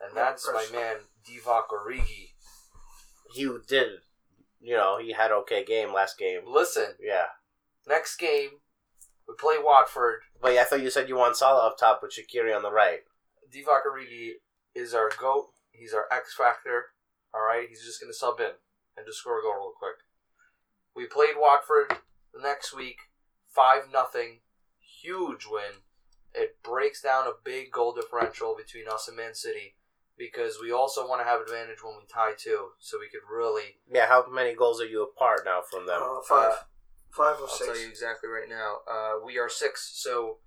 and 0.00 0.16
that's 0.16 0.48
my 0.52 0.66
man 0.72 0.96
Divock 1.28 1.68
Origi. 1.72 2.30
He 3.32 3.48
did, 3.68 3.88
you 4.60 4.76
know, 4.76 4.98
he 5.00 5.12
had 5.12 5.30
okay 5.30 5.64
game 5.64 5.92
last 5.92 6.18
game. 6.18 6.40
Listen, 6.46 6.94
Yeah, 7.00 7.26
next 7.86 8.16
game 8.16 8.50
we 9.28 9.34
play 9.38 9.56
Watford. 9.62 10.22
but 10.42 10.52
yeah, 10.54 10.62
I 10.62 10.64
thought 10.64 10.82
you 10.82 10.90
said 10.90 11.08
you 11.08 11.16
want 11.16 11.36
Salah 11.36 11.68
up 11.68 11.78
top 11.78 12.00
with 12.02 12.12
Shaqiri 12.12 12.54
on 12.54 12.62
the 12.62 12.72
right. 12.72 13.00
Divock 13.54 13.82
Origi 13.86 14.32
is 14.74 14.92
our 14.94 15.10
goat. 15.20 15.50
He's 15.70 15.94
our 15.94 16.06
X 16.10 16.34
factor. 16.36 16.86
All 17.32 17.42
right, 17.42 17.68
he's 17.68 17.84
just 17.84 18.00
gonna 18.00 18.12
sub 18.12 18.40
in 18.40 18.50
and 18.96 19.06
just 19.06 19.18
score 19.18 19.38
a 19.38 19.42
goal 19.42 19.54
real 19.54 19.72
quick. 19.78 19.96
We 20.94 21.06
played 21.06 21.36
Watford 21.38 21.96
the 22.34 22.40
next 22.42 22.74
week, 22.74 22.98
five 23.48 23.82
nothing, 23.92 24.40
huge 25.02 25.46
win. 25.50 25.82
It 26.34 26.62
breaks 26.62 27.02
down 27.02 27.26
a 27.26 27.32
big 27.44 27.72
goal 27.72 27.92
differential 27.94 28.54
between 28.56 28.88
us 28.88 29.08
and 29.08 29.16
Man 29.16 29.34
City 29.34 29.74
because 30.16 30.58
we 30.60 30.70
also 30.70 31.08
want 31.08 31.20
to 31.22 31.24
have 31.28 31.40
advantage 31.40 31.82
when 31.82 31.94
we 31.96 32.02
tie 32.12 32.34
too, 32.38 32.68
so 32.78 32.98
we 32.98 33.08
could 33.08 33.26
really. 33.34 33.76
Yeah, 33.90 34.06
how 34.06 34.26
many 34.30 34.54
goals 34.54 34.80
are 34.80 34.86
you 34.86 35.02
apart 35.02 35.42
now 35.44 35.60
from 35.68 35.86
them? 35.86 36.00
Uh, 36.02 36.20
five, 36.28 36.52
Uh, 36.52 36.56
five 37.10 37.36
or 37.38 37.42
I'll 37.42 37.48
six. 37.48 37.66
tell 37.66 37.78
you 37.80 37.88
exactly 37.88 38.28
right 38.28 38.48
now. 38.48 38.78
Uh, 38.88 39.14
we 39.24 39.38
are 39.38 39.48
six. 39.48 39.90
So 39.94 40.38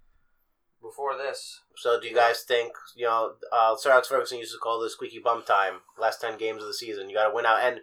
before 0.82 1.18
this, 1.18 1.62
So 1.78 2.00
do 2.00 2.08
you 2.08 2.14
guys 2.16 2.44
think 2.44 2.74
you 2.96 3.06
know 3.06 3.34
uh, 3.52 3.76
Sir 3.76 3.92
Alex 3.92 4.08
Ferguson 4.10 4.38
used 4.38 4.54
to 4.54 4.60
call 4.60 4.80
this 4.80 4.94
squeaky 4.94 5.20
bum 5.20 5.44
time? 5.44 5.80
Last 5.98 6.22
ten 6.22 6.38
games 6.38 6.62
of 6.62 6.68
the 6.68 6.74
season, 6.74 7.10
you 7.10 7.16
got 7.16 7.30
to 7.30 7.34
win 7.36 7.46
out. 7.46 7.60
And 7.62 7.80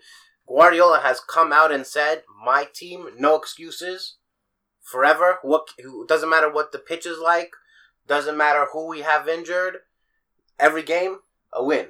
Guardiola 0.50 1.00
has 1.00 1.20
come 1.20 1.52
out 1.52 1.70
and 1.70 1.86
said, 1.86 2.24
"My 2.44 2.64
team, 2.64 3.08
no 3.16 3.36
excuses, 3.36 4.16
forever. 4.82 5.38
What 5.42 5.68
doesn't 6.08 6.28
matter 6.28 6.50
what 6.50 6.72
the 6.72 6.78
pitch 6.78 7.06
is 7.06 7.18
like, 7.18 7.52
doesn't 8.06 8.36
matter 8.36 8.66
who 8.72 8.86
we 8.88 9.02
have 9.02 9.28
injured. 9.28 9.78
Every 10.58 10.82
game, 10.82 11.20
a 11.52 11.62
win. 11.62 11.88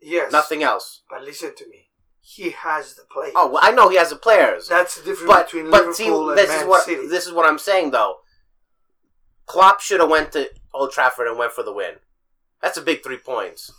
Yes, 0.00 0.32
Nothing 0.32 0.62
else. 0.62 1.02
But 1.10 1.22
listen 1.22 1.54
to 1.56 1.68
me. 1.68 1.90
He 2.20 2.50
has 2.50 2.94
the 2.94 3.02
players. 3.10 3.32
Oh, 3.36 3.48
well, 3.48 3.60
I 3.62 3.72
know 3.72 3.88
he 3.88 3.96
has 3.96 4.10
the 4.10 4.16
players, 4.16 4.68
that's 4.68 4.96
the 4.96 5.02
difference 5.02 5.32
but 5.32 5.46
between 5.46 5.70
but 5.70 5.86
Liverpool 5.86 6.30
and 6.30 6.38
this 6.38 6.48
Man 6.48 6.60
is 6.60 6.66
what 6.66 6.84
City. 6.84 7.06
this 7.06 7.26
is 7.26 7.32
what 7.32 7.48
I'm 7.48 7.58
saying 7.58 7.90
though. 7.90 8.16
Klopp 9.46 9.80
should 9.80 10.00
have 10.00 10.10
went 10.10 10.32
to 10.32 10.50
Old 10.74 10.92
Trafford 10.92 11.26
and 11.26 11.38
went 11.38 11.52
for 11.52 11.62
the 11.62 11.72
win. 11.72 11.94
That's 12.60 12.76
a 12.76 12.82
big 12.82 13.02
three 13.02 13.16
points. 13.18 13.72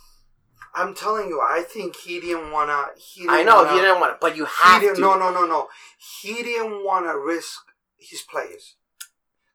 I'm 0.74 0.94
telling 0.94 1.28
you, 1.28 1.40
I 1.40 1.62
think 1.62 1.96
he 1.96 2.20
didn't 2.20 2.52
wanna. 2.52 2.86
He 2.96 3.22
didn't 3.22 3.34
I 3.34 3.42
know 3.42 3.56
wanna, 3.56 3.72
he 3.72 3.80
didn't 3.80 4.00
want 4.00 4.12
it, 4.14 4.20
but 4.20 4.36
you 4.36 4.44
have 4.46 4.80
to. 4.82 5.00
no, 5.00 5.18
no, 5.18 5.32
no, 5.32 5.44
no. 5.46 5.68
He 6.22 6.34
didn't 6.42 6.84
want 6.84 7.06
to 7.06 7.18
risk 7.18 7.60
his 7.98 8.22
players. 8.22 8.76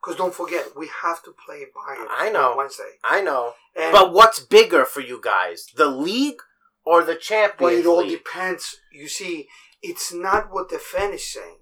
Because 0.02 0.18
don't 0.18 0.36
forget, 0.36 0.78
we 0.78 0.88
have 1.02 1.24
to 1.24 1.32
play 1.46 1.62
Bayern 1.76 2.06
I 2.16 2.30
know. 2.30 2.54
Wednesday. 2.58 3.00
I 3.04 3.22
know, 3.22 3.54
And, 3.76 3.92
but 3.92 4.14
what's 4.14 4.40
bigger 4.40 4.86
for 4.86 5.02
you 5.02 5.20
guys, 5.20 5.66
the 5.76 5.88
league 5.88 6.42
or 6.86 7.04
the 7.04 7.16
Champions? 7.16 7.60
but 7.60 7.74
it 7.74 7.86
all 7.88 7.98
League? 8.06 8.12
depends. 8.24 8.78
You 8.94 9.08
see, 9.08 9.48
it's 9.82 10.14
not 10.14 10.52
what 10.54 10.70
the 10.70 10.78
fan 10.78 11.12
is 11.14 11.26
saying. 11.28 11.58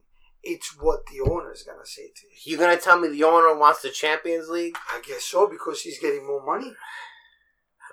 It's 0.46 0.76
what 0.78 1.06
the 1.06 1.22
owner 1.22 1.54
is 1.54 1.64
going 1.64 1.80
to 1.80 1.90
say 1.90 2.02
to 2.02 2.22
you. 2.28 2.52
You 2.52 2.58
gonna 2.58 2.76
tell 2.76 3.00
me 3.00 3.08
the 3.08 3.24
owner 3.24 3.58
wants 3.58 3.82
the 3.82 3.90
Champions 3.90 4.50
League? 4.50 4.76
I 4.94 5.00
guess 5.08 5.24
so, 5.24 5.48
because 5.48 5.80
he's 5.82 6.00
getting 6.00 6.28
more 6.28 6.46
money. 6.46 6.74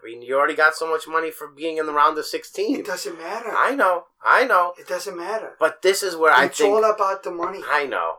I 0.03 0.07
mean, 0.07 0.23
you 0.23 0.37
already 0.37 0.55
got 0.55 0.75
so 0.75 0.89
much 0.91 1.07
money 1.07 1.31
for 1.31 1.49
being 1.49 1.77
in 1.79 1.87
the 1.87 1.93
round 1.93 2.17
of 2.19 2.27
sixteen. 2.27 2.79
It 2.81 2.87
doesn't 2.87 3.19
matter. 3.19 3.51
I 3.55 3.75
know, 3.75 4.05
I 4.25 4.45
know, 4.45 4.75
it 4.79 4.87
doesn't 4.89 5.17
matter. 5.17 5.57
but 5.59 5.83
this 5.83 6.03
is 6.03 6.17
where 6.17 6.33
I 6.33 6.41
think. 6.43 6.51
it's 6.53 6.61
all 6.63 6.85
about 6.85 7.23
the 7.23 7.31
money. 7.31 7.61
I 7.69 7.87
know. 7.87 8.19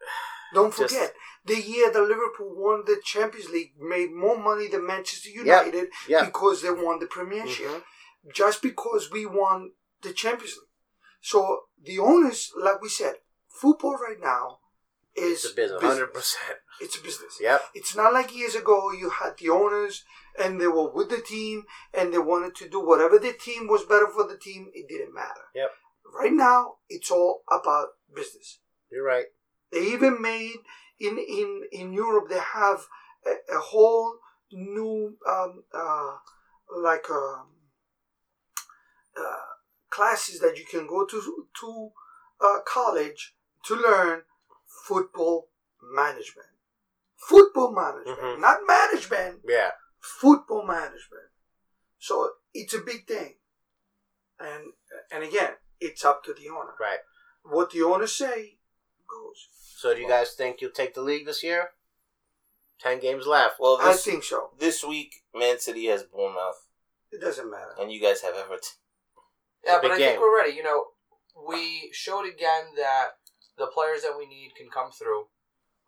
Don't 0.54 0.74
Just- 0.76 0.94
forget, 0.94 1.14
the 1.44 1.60
year 1.60 1.90
that 1.92 2.00
Liverpool 2.00 2.54
won 2.54 2.84
the 2.86 3.00
Champions 3.04 3.50
League 3.50 3.72
made 3.80 4.12
more 4.12 4.38
money 4.38 4.68
than 4.68 4.86
Manchester 4.86 5.30
United 5.30 5.88
yeah. 6.08 6.24
because 6.24 6.62
they 6.62 6.70
won 6.70 6.98
the 7.00 7.06
Premiership. 7.06 7.66
Mhm. 7.66 7.82
Just 8.32 8.62
because 8.62 9.10
we 9.10 9.26
won 9.26 9.72
the 10.02 10.12
Champions 10.12 10.54
League. 10.54 10.68
So 11.20 11.64
the 11.82 11.98
owners, 11.98 12.52
like 12.56 12.80
we 12.80 12.88
said, 12.88 13.14
football 13.48 13.96
right 13.96 14.20
now 14.20 14.58
is 15.16 15.44
It's 15.44 15.52
a 15.52 15.56
business, 15.56 15.82
hundred 15.82 16.14
percent. 16.14 16.58
It's 16.80 16.96
a 16.96 17.02
business. 17.02 17.38
Yep. 17.40 17.60
It's 17.74 17.96
not 17.96 18.12
like 18.12 18.34
years 18.36 18.54
ago 18.54 18.92
you 18.92 19.10
had 19.10 19.36
the 19.38 19.48
owners 19.50 20.04
and 20.38 20.60
they 20.60 20.66
were 20.66 20.90
with 20.90 21.10
the 21.10 21.20
team 21.20 21.64
and 21.92 22.12
they 22.12 22.18
wanted 22.18 22.54
to 22.56 22.68
do 22.68 22.80
whatever 22.80 23.18
the 23.18 23.32
team 23.32 23.66
was 23.68 23.84
better 23.84 24.08
for 24.08 24.26
the 24.26 24.36
team. 24.38 24.70
It 24.74 24.88
didn't 24.88 25.14
matter. 25.14 25.46
Yep. 25.54 25.70
Right 26.14 26.32
now, 26.32 26.76
it's 26.88 27.10
all 27.10 27.42
about 27.50 27.88
business. 28.14 28.58
You're 28.90 29.04
right. 29.04 29.26
They 29.70 29.80
even 29.92 30.20
made 30.20 30.56
in 31.00 31.18
in 31.18 31.62
in 31.72 31.92
Europe. 31.92 32.28
They 32.28 32.38
have 32.38 32.86
a, 33.26 33.30
a 33.56 33.60
whole 33.60 34.18
new 34.52 35.16
um, 35.26 35.64
uh, 35.72 36.16
like 36.76 37.08
um, 37.10 37.46
uh, 39.16 39.36
classes 39.90 40.40
that 40.40 40.58
you 40.58 40.64
can 40.70 40.86
go 40.86 41.06
to 41.06 41.46
to 41.60 41.90
uh, 42.40 42.58
college 42.66 43.34
to 43.64 43.74
learn 43.76 44.22
football 44.86 45.48
management. 45.82 46.48
Football 47.16 47.72
management, 47.72 48.18
Mhm. 48.18 48.40
not 48.40 48.66
management. 48.66 49.40
Yeah. 49.44 49.70
Football 50.00 50.66
management. 50.66 51.30
So 51.98 52.34
it's 52.52 52.74
a 52.74 52.80
big 52.80 53.06
thing, 53.06 53.36
and 54.40 54.72
and 55.12 55.22
again, 55.22 55.54
it's 55.80 56.04
up 56.30 56.36
to 56.36 56.40
the 56.40 56.48
owner. 56.48 56.72
Right. 56.80 56.98
What 57.44 57.70
the 57.70 57.82
owners 57.82 58.12
say 58.12 58.56
goes. 59.08 59.48
So 59.76 59.94
do 59.94 60.00
you 60.00 60.08
guys 60.08 60.32
think 60.32 60.60
you'll 60.60 60.70
take 60.70 60.94
the 60.94 61.02
league 61.02 61.26
this 61.26 61.42
year? 61.42 61.70
Ten 62.80 63.00
games 63.00 63.26
left. 63.26 63.56
Well, 63.60 63.78
I 63.80 63.92
this 63.92 64.04
think 64.04 64.24
so. 64.24 64.50
this 64.58 64.84
week, 64.84 65.14
Man 65.34 65.58
City 65.58 65.86
has 65.86 66.02
Bournemouth, 66.02 66.66
It 67.12 67.20
doesn't 67.20 67.50
matter. 67.50 67.74
and 67.80 67.92
you 67.92 68.00
guys 68.00 68.22
have 68.22 68.34
Everton. 68.34 68.68
Yeah, 69.64 69.78
but 69.80 69.92
I 69.92 69.98
game. 69.98 70.08
think 70.10 70.20
we're 70.20 70.36
ready. 70.36 70.52
You 70.56 70.64
know, 70.64 70.86
we 71.48 71.90
showed 71.92 72.26
again 72.26 72.74
that 72.76 73.10
the 73.56 73.68
players 73.68 74.02
that 74.02 74.16
we 74.18 74.26
need 74.26 74.54
can 74.56 74.68
come 74.68 74.90
through, 74.90 75.26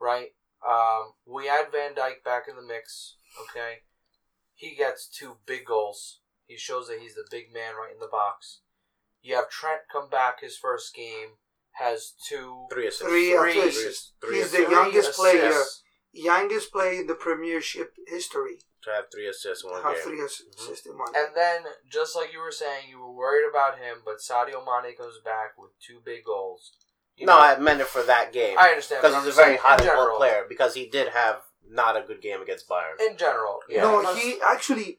right? 0.01 0.29
Um, 0.67 1.13
we 1.27 1.49
add 1.49 1.73
Van 1.73 1.95
Dijk 1.95 2.23
back 2.25 2.45
in 2.49 2.55
the 2.57 2.63
mix. 2.63 3.17
Okay, 3.51 3.79
he 4.55 4.77
gets 4.77 5.09
two 5.09 5.39
big 5.47 5.65
goals. 5.67 6.21
He 6.47 6.57
shows 6.57 6.87
that 6.89 7.01
he's 7.01 7.15
the 7.17 7.27
big 7.31 7.53
man 7.53 7.75
right 7.75 7.93
in 7.93 7.99
the 8.01 8.07
box. 8.07 8.61
You 9.25 9.37
have 9.37 9.49
Trent 9.49 9.81
come 9.91 10.11
back 10.11 10.43
his 10.43 10.57
first 10.57 10.95
game, 10.95 11.31
has 11.73 12.13
two, 12.29 12.67
Three 12.71 12.87
assists. 12.89 13.07
Three 13.09 13.35
Three- 13.37 13.59
assists. 13.61 14.13
three 14.21 14.37
He's 14.37 14.45
assists. 14.45 14.59
the 14.59 14.65
three 14.67 14.75
youngest 14.75 15.13
player, 15.15 15.63
youngest 16.13 16.71
player 16.73 17.01
in 17.01 17.07
the 17.07 17.15
Premiership 17.15 17.95
history. 18.07 18.59
to 18.83 18.91
have 18.91 19.05
three 19.11 19.27
assists 19.27 19.65
in 19.65 19.71
one 19.71 19.83
Have 19.83 19.95
game. 19.95 20.03
three 20.05 20.21
assists 20.21 20.83
mm-hmm. 20.87 20.91
in 20.91 20.99
one. 20.99 21.09
And 21.17 21.35
then, 21.35 21.63
just 21.91 22.15
like 22.15 22.35
you 22.35 22.41
were 22.41 22.53
saying, 22.53 22.85
you 22.91 22.99
were 23.01 23.13
worried 23.13 23.49
about 23.49 23.79
him, 23.79 24.03
but 24.05 24.19
Sadio 24.19 24.61
Mane 24.61 24.95
comes 24.95 25.19
back 25.25 25.57
with 25.59 25.71
two 25.81 26.01
big 26.05 26.23
goals. 26.25 26.73
You 27.17 27.25
no, 27.27 27.33
know, 27.33 27.41
I 27.41 27.59
meant 27.59 27.81
it 27.81 27.87
for 27.87 28.03
that 28.03 28.33
game 28.33 28.57
I 28.59 28.71
understand 28.71 29.01
because 29.01 29.25
he's 29.25 29.33
a 29.33 29.37
very 29.37 29.57
hot 29.57 29.81
in 29.81 29.89
and 29.89 30.17
player. 30.17 30.45
Because 30.49 30.75
he 30.75 30.87
did 30.87 31.09
have 31.09 31.43
not 31.67 31.97
a 31.97 32.03
good 32.07 32.21
game 32.21 32.43
against 32.43 32.69
Bayern. 32.69 33.01
In 33.01 33.17
general, 33.17 33.61
yeah. 33.69 33.81
no, 33.83 34.15
he 34.15 34.37
actually. 34.45 34.99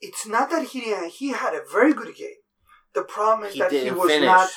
It's 0.00 0.26
not 0.26 0.48
that 0.50 0.68
he 0.68 0.80
didn't. 0.80 1.10
He 1.10 1.28
had 1.30 1.52
a 1.52 1.62
very 1.70 1.92
good 1.92 2.14
game. 2.14 2.40
The 2.94 3.02
problem 3.02 3.48
is 3.48 3.54
He 3.54 3.60
that 3.60 3.72
he 3.72 3.90
was 3.90 4.10
finish. 4.10 4.26
not 4.26 4.48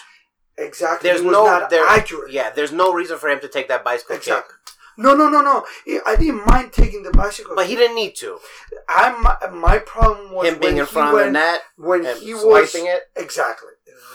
exactly. 0.58 1.10
There's 1.10 1.22
he 1.22 1.28
was 1.28 1.34
no 1.34 1.46
not 1.46 1.70
there, 1.70 1.86
accurate. 1.86 2.32
Yeah, 2.32 2.50
there's 2.50 2.72
no 2.72 2.94
reason 2.94 3.18
for 3.18 3.30
him 3.30 3.40
to 3.42 3.48
take 3.48 3.68
that 3.68 3.84
bicycle 3.84 4.16
Exactly. 4.16 4.56
kick, 4.66 4.74
No, 4.98 5.16
no, 5.16 5.30
no, 5.30 5.42
no. 5.42 5.66
I 6.06 6.16
didn't 6.16 6.46
mind 6.48 6.72
taking 6.74 7.04
the 7.04 7.12
bicycle. 7.12 7.56
but 7.56 7.68
he 7.68 7.76
didn't 7.76 7.96
need 7.96 8.16
to. 8.18 8.40
I'm 8.90 9.22
my 9.60 9.80
problem 9.80 10.32
was 10.34 10.48
Him 10.48 10.60
being 10.60 10.74
when 10.76 10.82
in 10.82 10.86
he 10.88 10.92
front 10.92 11.18
of 11.18 11.26
the 11.26 11.32
net 11.32 11.62
when 11.78 12.06
and 12.06 12.20
he 12.20 12.34
was 12.34 12.74
it. 12.76 13.04
exactly. 13.16 13.70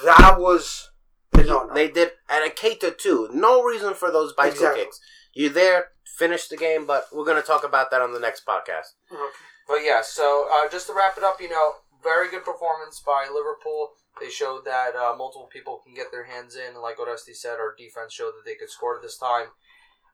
That 0.04 0.36
was 0.38 0.90
the 1.32 1.42
no 1.44 1.64
no. 1.66 1.74
They 1.74 1.88
did, 1.88 2.12
and 2.28 2.44
a 2.44 2.50
Keita 2.50 2.96
too. 2.98 3.28
No 3.32 3.62
reason 3.62 3.94
for 3.94 4.10
those 4.10 4.32
bicycle 4.32 4.66
Exactly. 4.66 4.84
kicks. 4.84 5.00
You're 5.34 5.50
there, 5.50 5.88
finish 6.18 6.48
the 6.48 6.56
game, 6.56 6.86
but 6.86 7.06
we're 7.12 7.24
gonna 7.24 7.42
talk 7.42 7.64
about 7.64 7.90
that 7.92 8.00
on 8.00 8.12
the 8.12 8.20
next 8.20 8.44
podcast. 8.46 8.94
Okay. 9.12 9.22
But 9.68 9.78
yeah, 9.84 10.00
so 10.02 10.48
uh, 10.52 10.68
just 10.70 10.86
to 10.88 10.94
wrap 10.94 11.16
it 11.18 11.22
up, 11.24 11.40
you 11.40 11.48
know, 11.50 11.72
very 12.02 12.30
good 12.30 12.44
performance 12.44 13.00
by 13.04 13.28
Liverpool. 13.32 13.90
They 14.20 14.30
showed 14.30 14.64
that 14.64 14.94
uh, 14.96 15.14
multiple 15.16 15.48
people 15.52 15.80
can 15.84 15.94
get 15.94 16.10
their 16.12 16.24
hands 16.24 16.56
in. 16.56 16.74
And 16.74 16.82
like 16.82 16.98
Oresti 16.98 17.34
said, 17.34 17.58
our 17.58 17.74
defense 17.76 18.12
showed 18.12 18.32
that 18.36 18.44
they 18.44 18.54
could 18.54 18.70
score 18.70 18.98
this 19.00 19.18
time. 19.18 19.46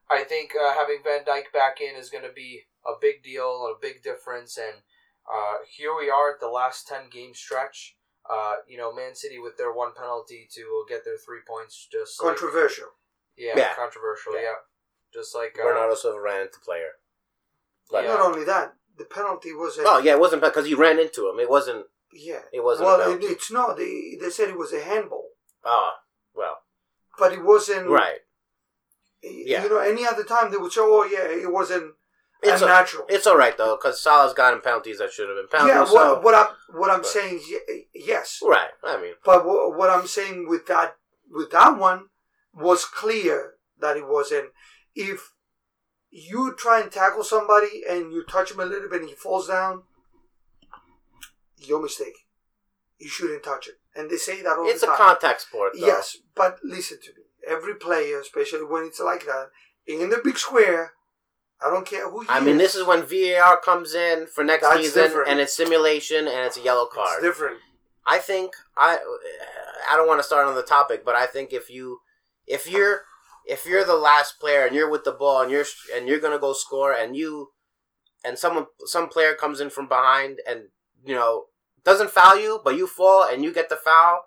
I 0.09 0.23
think 0.23 0.51
uh, 0.55 0.73
having 0.73 0.99
Van 1.03 1.23
Dijk 1.25 1.51
back 1.53 1.81
in 1.81 1.95
is 1.95 2.09
going 2.09 2.23
to 2.23 2.33
be 2.33 2.63
a 2.85 2.93
big 2.99 3.23
deal, 3.23 3.67
a 3.67 3.79
big 3.81 4.03
difference. 4.03 4.57
And 4.57 4.81
uh, 5.31 5.55
here 5.69 5.95
we 5.97 6.09
are 6.09 6.31
at 6.33 6.39
the 6.39 6.47
last 6.49 6.87
10 6.87 7.09
game 7.11 7.33
stretch. 7.33 7.95
Uh, 8.29 8.55
you 8.67 8.77
know, 8.77 8.93
Man 8.93 9.15
City 9.15 9.39
with 9.39 9.57
their 9.57 9.71
one 9.73 9.93
penalty 9.95 10.47
to 10.53 10.85
get 10.89 11.05
their 11.05 11.17
three 11.17 11.41
points. 11.47 11.87
Just 11.91 12.21
like- 12.21 12.35
Controversial. 12.37 12.87
yeah, 13.37 13.53
Yeah. 13.55 13.73
controversial. 13.75 14.33
Yeah. 14.35 14.41
Yeah, 14.41 14.53
just 15.13 15.35
like 15.35 15.57
uh, 15.59 15.63
Bernardo 15.63 15.95
Silva 15.95 16.19
ran 16.19 16.41
into 16.41 16.59
player. 16.59 16.91
But, 17.91 18.03
Yeah. 18.03 18.11
Not 18.15 18.21
only 18.21 18.43
that, 18.45 18.73
the 18.97 19.05
penalty 19.05 19.53
wasn't. 19.53 19.87
Oh 19.87 19.99
yeah, 19.99 20.13
it 20.13 20.19
wasn't 20.19 20.41
because 20.41 20.65
he 20.65 20.73
ran 20.73 20.99
into 20.99 21.29
him. 21.29 21.39
It 21.39 21.49
wasn't. 21.49 21.85
Yeah. 22.15 22.41
It 22.53 22.63
wasn't. 22.63 22.87
Well, 22.87 23.01
a 23.01 23.15
it, 23.15 23.23
it's 23.23 23.51
not. 23.51 23.77
They 23.77 24.17
they 24.19 24.29
said 24.29 24.49
it 24.49 24.57
was 24.57 24.73
a 24.73 24.81
handball, 24.81 25.29
Oh 25.63 25.91
well, 26.33 26.57
but 27.19 27.33
it 27.33 27.43
wasn't. 27.43 27.87
right. 27.89 28.19
Yeah. 29.21 29.63
You 29.63 29.69
know, 29.69 29.79
any 29.79 30.05
other 30.05 30.23
time 30.23 30.51
they 30.51 30.57
would 30.57 30.71
say, 30.71 30.81
"Oh 30.83 31.03
yeah, 31.03 31.25
it 31.27 31.51
wasn't 31.51 31.93
It's 32.43 32.61
a- 32.61 32.65
unnatural." 32.65 33.05
It's 33.09 33.25
all 33.27 33.37
right 33.37 33.57
though 33.57 33.75
because 33.75 33.99
Salah's 34.01 34.33
gotten 34.33 34.61
penalties 34.61 34.99
that 34.99 35.11
should 35.11 35.27
have 35.29 35.37
been 35.37 35.47
penalties. 35.47 35.73
yeah. 35.75 35.79
What, 35.81 36.15
so- 36.15 36.19
what 36.21 36.35
I'm 36.35 36.47
what 36.79 36.91
I'm 36.91 36.99
But- 36.99 37.07
saying, 37.07 37.41
ye- 37.47 37.87
yes, 37.93 38.39
right. 38.43 38.69
I 38.83 39.01
mean, 39.01 39.13
but 39.23 39.45
what, 39.45 39.75
what 39.75 39.89
I'm 39.89 40.07
saying 40.07 40.47
with 40.47 40.67
that 40.67 40.95
with 41.31 41.49
that 41.51 41.77
one 41.77 42.09
was 42.53 42.85
clear 42.85 43.55
that 43.79 43.97
it 43.97 44.07
wasn't. 44.07 44.49
If 44.93 45.31
you 46.11 46.53
try 46.57 46.79
and 46.79 46.91
tackle 46.91 47.23
somebody 47.23 47.83
and 47.89 48.13
you 48.13 48.23
touch 48.23 48.51
him 48.51 48.59
a 48.59 48.65
little 48.65 48.87
bit 48.89 49.01
and 49.01 49.09
he 49.09 49.15
falls 49.15 49.47
down, 49.47 49.83
your 51.67 51.81
mistake. 51.81 52.15
You 52.97 53.09
shouldn't 53.09 53.43
touch 53.43 53.67
it. 53.67 53.75
And 53.95 54.09
they 54.09 54.17
say 54.17 54.41
that 54.41 54.57
all 54.57 54.67
it's 54.67 54.81
the 54.81 54.87
time. 54.87 54.95
It's 54.95 55.01
a 55.01 55.05
contact 55.05 55.41
sport. 55.41 55.73
Though. 55.79 55.85
Yes, 55.85 56.17
but 56.35 56.59
listen 56.63 56.99
to 57.03 57.09
me. 57.11 57.23
Every 57.47 57.75
player, 57.75 58.19
especially 58.19 58.63
when 58.63 58.85
it's 58.85 58.99
like 58.99 59.25
that, 59.25 59.49
in 59.85 60.09
the 60.09 60.19
big 60.23 60.37
square, 60.37 60.93
I 61.65 61.69
don't 61.69 61.85
care 61.85 62.09
who 62.09 62.25
I 62.27 62.39
mean, 62.39 62.55
is. 62.55 62.61
this 62.73 62.75
is 62.75 62.87
when 62.87 63.03
VAR 63.03 63.59
comes 63.59 63.93
in 63.93 64.27
for 64.27 64.43
next 64.43 64.63
That's 64.63 64.77
season, 64.77 65.03
different. 65.03 65.29
and 65.29 65.39
it's 65.39 65.55
simulation, 65.55 66.27
and 66.27 66.39
it's 66.47 66.57
a 66.57 66.61
yellow 66.61 66.85
It's 66.85 66.95
card. 66.95 67.21
different. 67.21 67.57
I 68.05 68.17
think 68.19 68.53
I 68.77 68.97
I 69.89 69.95
don't 69.95 70.07
want 70.07 70.19
to 70.19 70.23
start 70.23 70.47
on 70.47 70.55
the 70.55 70.63
topic, 70.63 71.03
but 71.05 71.15
I 71.15 71.25
think 71.25 71.53
if 71.53 71.69
you 71.69 71.99
if 72.47 72.69
you're 72.69 73.01
if 73.47 73.65
you're 73.65 73.83
the 73.85 73.95
last 73.95 74.39
player 74.39 74.65
and 74.65 74.75
you're 74.75 74.89
with 74.89 75.03
the 75.03 75.11
ball 75.11 75.41
and 75.41 75.51
you're 75.51 75.65
and 75.95 76.07
you're 76.07 76.19
gonna 76.19 76.39
go 76.39 76.53
score 76.53 76.93
and 76.93 77.15
you 77.15 77.49
and 78.23 78.37
someone 78.37 78.65
some 78.85 79.07
player 79.09 79.33
comes 79.33 79.59
in 79.59 79.69
from 79.69 79.87
behind 79.87 80.39
and 80.47 80.65
you 81.03 81.15
know 81.15 81.45
doesn't 81.85 82.09
foul 82.09 82.37
you 82.37 82.59
but 82.63 82.75
you 82.75 82.87
fall 82.87 83.23
and 83.23 83.43
you 83.43 83.53
get 83.53 83.69
the 83.69 83.75
foul 83.75 84.25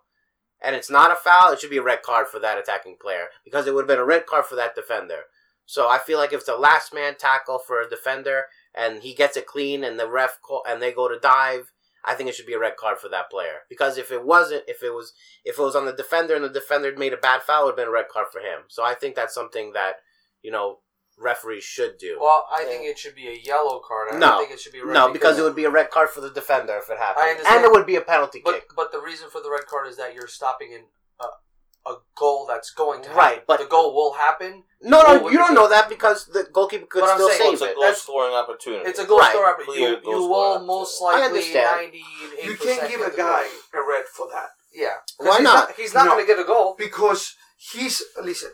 and 0.61 0.75
it's 0.75 0.91
not 0.91 1.13
a 1.13 1.15
foul, 1.15 1.53
it 1.53 1.61
should 1.61 1.71
be 1.71 1.77
a 1.77 1.83
red 1.83 2.03
card 2.03 2.27
for 2.27 2.39
that 2.41 2.59
attacking 2.59 2.97
player 3.01 3.27
because 3.45 3.67
it 3.67 3.75
would 3.75 3.83
have 3.83 3.89
been 3.89 3.99
a 3.99 4.05
red 4.05 4.27
card 4.27 4.45
for 4.47 4.57
that 4.57 4.75
defender. 4.75 5.23
So 5.67 5.89
I 5.89 5.99
feel 5.99 6.19
like 6.19 6.33
if 6.33 6.41
it's 6.41 6.49
a 6.49 6.57
last 6.57 6.95
man 6.95 7.15
tackle 7.17 7.59
for 7.59 7.81
a 7.81 7.89
defender 7.89 8.45
and 8.75 9.03
he 9.03 9.15
gets 9.15 9.37
it 9.37 9.47
clean 9.47 9.85
and 9.85 9.99
the 9.99 10.09
ref 10.09 10.41
call, 10.43 10.63
and 10.67 10.81
they 10.81 10.93
go 10.93 11.09
to 11.09 11.19
dive, 11.19 11.73
I 12.05 12.15
think 12.15 12.29
it 12.29 12.35
should 12.35 12.47
be 12.47 12.55
a 12.55 12.59
red 12.59 12.77
card 12.77 12.99
for 12.99 13.09
that 13.11 13.31
player 13.31 13.61
because 13.69 13.99
if 13.99 14.11
it 14.11 14.25
wasn't, 14.25 14.65
if 14.67 14.83
it 14.83 14.95
was, 14.95 15.13
if 15.45 15.59
it 15.59 15.63
was 15.63 15.77
on 15.77 15.85
the 15.85 15.93
defender 15.93 16.35
and 16.35 16.45
the 16.45 16.49
defender 16.49 16.93
made 16.97 17.13
a 17.13 17.19
bad 17.19 17.43
foul, 17.43 17.63
it 17.63 17.65
would 17.67 17.71
have 17.73 17.77
been 17.77 17.89
a 17.89 17.93
red 17.93 18.09
card 18.09 18.29
for 18.33 18.41
him. 18.41 18.63
So 18.69 18.83
I 18.83 18.95
think 18.95 19.15
that's 19.15 19.35
something 19.35 19.73
that 19.75 19.97
you 20.43 20.51
know 20.51 20.79
referees 21.19 21.65
should 21.65 21.99
do. 21.99 22.19
Well, 22.21 22.47
I 22.51 22.65
think 22.65 22.85
it 22.85 22.99
should 22.99 23.15
be 23.15 23.29
a 23.29 23.33
yellow 23.43 23.81
card. 23.87 24.09
I 24.13 24.19
No. 24.19 24.27
don't 24.29 24.39
think 24.41 24.53
it 24.53 24.61
should 24.61 24.73
be 24.73 24.79
a 24.81 24.85
red 24.87 24.95
no, 24.95 25.13
because 25.13 25.39
it 25.39 25.43
would 25.43 25.57
be 25.57 25.65
a 25.65 25.71
red 25.71 25.91
card 25.91 26.11
for 26.11 26.21
the 26.21 26.31
defender 26.31 26.77
if 26.77 26.89
it 26.91 26.99
I 26.99 27.05
happened, 27.05 27.29
understand. 27.31 27.57
and 27.57 27.65
it 27.67 27.73
would 27.73 27.87
be 27.87 27.97
a 27.97 28.01
penalty 28.01 28.41
But 28.45 28.55
kick. 28.55 28.71
but 28.77 28.93
the 28.93 29.01
reason 29.01 29.29
for 29.31 29.41
the 29.41 29.51
red 29.51 29.67
card 29.67 29.89
is 29.89 29.97
that 29.97 30.15
you're 30.15 30.29
stopping 30.29 30.73
in 30.73 30.85
a, 31.21 31.91
a 31.91 31.97
goal 32.17 32.47
that's 32.47 32.71
going 32.71 33.03
to 33.03 33.09
happen. 33.09 33.19
Right, 33.19 33.47
but- 33.47 33.59
the 33.61 33.67
goal 33.67 33.95
will 33.95 34.13
happen. 34.15 34.65
No, 34.81 35.03
goal 35.05 35.15
no, 35.17 35.23
would 35.25 35.33
you 35.33 35.39
don't 35.39 35.55
know 35.55 35.69
that 35.69 35.89
because 35.89 36.27
the 36.27 36.45
goalkeeper 36.53 36.87
could 36.87 37.01
But 37.01 37.11
I'm 37.11 37.17
still 37.17 37.29
saying- 37.31 37.41
Well, 37.41 37.47
save 37.51 37.53
it's 37.55 37.63
a 37.63 37.71
it. 37.71 37.75
goal 37.75 37.83
That's- 37.83 38.03
scoring 38.03 38.35
opportunity. 38.35 38.89
It's 38.89 38.99
a 39.01 39.05
goal 39.07 39.19
Right. 39.19 39.31
scorer, 39.33 39.55
but 39.59 39.67
Clear 39.67 39.89
you, 39.91 40.01
goal 40.01 40.13
you 40.15 40.21
will 40.29 40.35
opportunity. 40.35 40.67
most 40.67 41.03
I 41.03 41.05
likely 41.05 41.23
understand. 41.25 41.77
ninety 41.83 42.05
eight 42.39 42.45
You 42.45 42.57
can't 42.57 42.89
give 42.89 43.01
a 43.01 43.11
guy 43.11 43.49
a 43.75 43.83
red 43.83 44.07
for 44.07 44.29
that 44.29 44.51
Yeah, 44.73 44.99
'Cause 45.19 45.27
Why 45.27 45.35
he's 45.39 45.43
not? 45.45 45.73
He's 45.73 45.95
not 45.95 46.05
No. 46.05 46.13
going 46.13 46.25
to 46.27 46.33
get 46.33 46.39
a 46.39 46.45
goal. 46.45 46.75
because 46.79 47.35
he's 47.57 48.03
listen. 48.23 48.53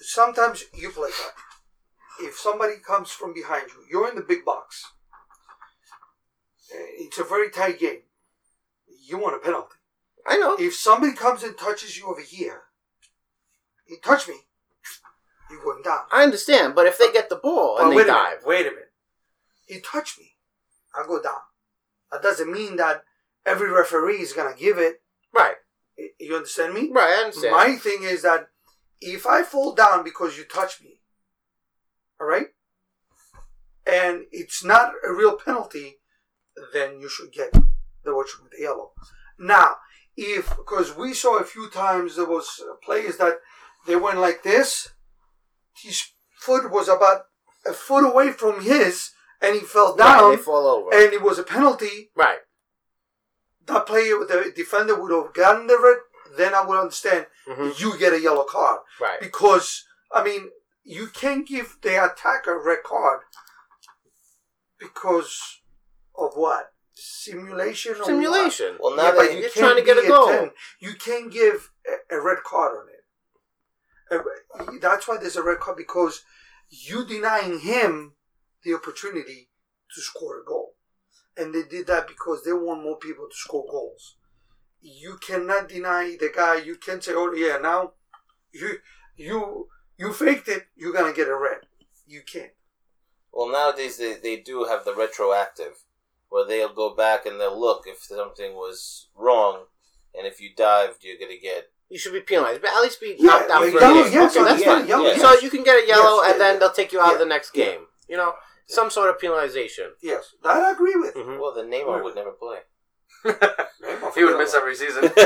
Sometimes 0.00 0.64
you 0.72 0.90
play 0.90 1.10
that. 1.10 1.32
If 2.20 2.36
somebody 2.38 2.74
comes 2.84 3.10
from 3.10 3.34
behind 3.34 3.68
you, 3.68 3.84
you're 3.90 4.08
in 4.08 4.16
the 4.16 4.22
big 4.22 4.44
box. 4.44 4.84
Uh, 6.72 6.76
It's 6.98 7.18
a 7.18 7.24
very 7.24 7.50
tight 7.50 7.78
game. 7.78 8.02
You 9.08 9.18
want 9.18 9.36
a 9.36 9.38
penalty. 9.38 9.74
I 10.26 10.36
know. 10.38 10.56
If 10.58 10.74
somebody 10.74 11.12
comes 11.12 11.42
and 11.42 11.56
touches 11.56 11.96
you 11.96 12.06
over 12.06 12.20
here, 12.20 12.62
he 13.86 13.96
touched 13.98 14.28
me, 14.28 14.34
you're 15.50 15.62
going 15.62 15.82
down. 15.82 16.00
I 16.10 16.24
understand, 16.24 16.74
but 16.74 16.86
if 16.86 16.98
they 16.98 17.12
get 17.12 17.28
the 17.28 17.36
ball 17.36 17.76
But 17.76 17.84
and 17.84 17.92
they 17.92 17.96
wait 17.98 18.06
dive, 18.08 18.30
minute. 18.30 18.46
Wait 18.46 18.66
a 18.66 18.70
minute. 18.70 18.92
He 19.66 19.80
touched 19.80 20.18
me. 20.18 20.32
I 20.94 21.06
go 21.06 21.22
down. 21.22 21.40
That 22.10 22.22
doesn't 22.22 22.50
mean 22.50 22.76
that 22.76 23.04
every 23.44 23.70
referee 23.70 24.20
is 24.20 24.32
gonna 24.32 24.56
give 24.56 24.78
it. 24.78 25.02
right, 25.32 25.56
You 26.18 26.34
understand 26.34 26.74
me? 26.74 26.90
right, 26.90 27.10
I 27.18 27.22
understand. 27.24 27.52
My 27.54 27.76
thing 27.76 28.02
is 28.02 28.22
that 28.22 28.48
if 29.00 29.26
I 29.26 29.42
fall 29.44 29.74
down 29.74 30.02
because 30.02 30.36
you 30.36 30.44
touch 30.44 30.80
me, 30.82 31.00
all 32.20 32.26
right, 32.26 32.46
and 33.86 34.22
it's 34.32 34.64
not 34.64 34.92
a 35.06 35.12
real 35.12 35.36
penalty, 35.36 35.96
then 36.72 36.98
you 37.00 37.08
should 37.08 37.32
get 37.32 37.52
the 38.04 38.14
watch 38.14 38.30
with 38.42 38.52
the 38.52 38.62
yellow. 38.62 38.92
Now, 39.38 39.76
if 40.16 40.48
because 40.56 40.96
we 40.96 41.12
saw 41.14 41.38
a 41.38 41.44
few 41.44 41.68
times 41.70 42.16
there 42.16 42.24
was 42.26 42.62
players 42.82 43.18
that 43.18 43.38
they 43.86 43.96
went 43.96 44.18
like 44.18 44.42
this, 44.42 44.88
his 45.82 46.02
foot 46.38 46.70
was 46.70 46.88
about 46.88 47.22
a 47.66 47.72
foot 47.72 48.04
away 48.10 48.32
from 48.32 48.62
his, 48.62 49.10
and 49.42 49.54
he 49.54 49.60
fell 49.60 49.94
Right, 49.96 50.18
down, 50.18 50.30
they 50.36 50.42
fall 50.42 50.66
over. 50.66 50.94
and 50.94 51.12
it 51.12 51.22
was 51.22 51.38
a 51.38 51.42
penalty 51.42 52.10
right. 52.16 52.38
that 53.66 53.86
player, 53.86 54.18
the 54.26 54.52
defender 54.54 55.00
would 55.00 55.12
have 55.12 55.34
gotten 55.34 55.66
the 55.66 55.78
red, 55.78 55.98
then 56.36 56.54
I 56.54 56.64
would 56.64 56.78
understand 56.78 57.26
hmm 57.46 57.70
you 57.78 57.98
get 57.98 58.12
a 58.14 58.20
yellow 58.20 58.44
card. 58.44 58.80
Right. 59.00 59.20
Because, 59.20 59.84
I 60.12 60.24
mean, 60.24 60.48
you 60.86 61.08
can't 61.08 61.46
give 61.46 61.78
the 61.82 62.02
attacker 62.02 62.60
a 62.60 62.64
red 62.64 62.84
card 62.84 63.20
because 64.78 65.58
of 66.16 66.30
what? 66.34 66.72
Simulation 66.94 67.94
or 67.94 67.98
what? 67.98 68.06
Simulation. 68.06 68.76
Well, 68.78 68.96
now 68.96 69.02
Yeah, 69.06 69.10
they, 69.10 69.16
but 69.18 69.32
you 69.34 69.40
you're 69.40 69.50
trying 69.50 69.76
to 69.76 69.82
get 69.82 70.02
a 70.02 70.06
goal. 70.06 70.28
10. 70.28 70.50
You 70.80 70.94
can't 70.94 71.30
give 71.32 71.72
a, 72.10 72.16
a 72.16 72.22
red 72.22 72.38
card 72.44 72.76
on 72.78 72.86
it. 72.88 73.04
Uh, 74.58 74.78
That's 74.80 75.08
why 75.08 75.18
there's 75.18 75.36
a 75.36 75.42
red 75.42 75.58
card 75.58 75.76
because 75.76 76.22
you 76.70 77.04
denying 77.04 77.58
him 77.58 78.12
the 78.62 78.74
opportunity 78.74 79.50
to 79.92 80.00
score 80.00 80.40
a 80.40 80.44
goal. 80.44 80.74
And 81.36 81.52
they 81.52 81.64
did 81.64 81.88
that 81.88 82.06
because 82.06 82.44
they 82.44 82.52
want 82.52 82.82
more 82.84 82.96
people 82.96 83.26
to 83.28 83.36
score 83.36 83.66
goals. 83.68 84.16
You 84.80 85.18
cannot 85.20 85.68
deny 85.68 86.16
the 86.18 86.30
guy. 86.34 86.56
You 86.56 86.76
can't 86.76 87.02
say, 87.02 87.12
"Oh 87.14 87.32
yeah, 87.32 87.58
now 87.58 87.92
you 88.52 88.78
you 89.16 89.68
you 89.98 90.12
faked 90.12 90.48
it. 90.48 90.66
You're 90.76 90.92
gonna 90.92 91.12
get 91.12 91.28
a 91.28 91.36
red." 91.36 91.60
You 92.06 92.22
can't. 92.22 92.52
well 93.32 93.50
nowadays 93.50 93.96
they, 93.98 94.14
they 94.14 94.36
do 94.36 94.64
have 94.64 94.84
the 94.84 94.94
retroactive, 94.94 95.74
where 96.28 96.46
they'll 96.46 96.72
go 96.72 96.94
back 96.94 97.26
and 97.26 97.40
they'll 97.40 97.58
look 97.60 97.84
if 97.86 97.98
something 98.02 98.54
was 98.54 99.08
wrong, 99.16 99.64
and 100.14 100.26
if 100.26 100.40
you 100.40 100.50
dived, 100.56 101.02
you're 101.04 101.18
gonna 101.18 101.40
get. 101.40 101.70
You 101.88 101.98
should 101.98 102.12
be 102.12 102.20
penalized, 102.20 102.62
but 102.62 102.70
at 102.70 102.80
least 102.82 103.00
be 103.00 103.16
Yeah, 103.18 103.26
knocked 103.30 103.50
out 103.50 103.62
like 103.62 103.72
for 103.72 103.80
yellow, 103.80 104.00
a 104.00 104.04
game. 104.04 104.12
yes, 104.12 104.36
okay, 104.36 104.44
that's 104.44 104.60
yeah, 104.60 104.78
fine. 104.78 104.88
yellow, 104.88 105.14
So 105.16 105.34
you 105.40 105.50
can 105.50 105.62
get 105.62 105.84
a 105.84 105.86
yellow, 105.86 106.22
Yes, 106.22 106.32
and 106.32 106.40
then 106.40 106.54
yeah. 106.54 106.58
they'll 106.58 106.72
take 106.72 106.92
you 106.92 107.00
out 107.00 107.12
of 107.14 107.18
the 107.20 107.26
next 107.26 107.50
yeah. 107.56 107.64
game. 107.64 107.80
You 108.08 108.16
know, 108.16 108.34
some 108.66 108.90
sort 108.90 109.08
of 109.10 109.18
penalization. 109.20 109.90
Yes, 110.02 110.34
that 110.42 110.56
I 110.56 110.72
agree 110.72 110.94
with. 110.96 111.14
Mhm. 111.14 111.38
Well, 111.40 111.54
then 111.54 111.70
Neymar 111.70 112.02
would 112.02 112.14
never 112.16 112.32
play. 112.32 112.58
he 114.14 114.24
would 114.24 114.38
miss 114.38 114.54
every 114.54 114.74
season. 114.76 115.10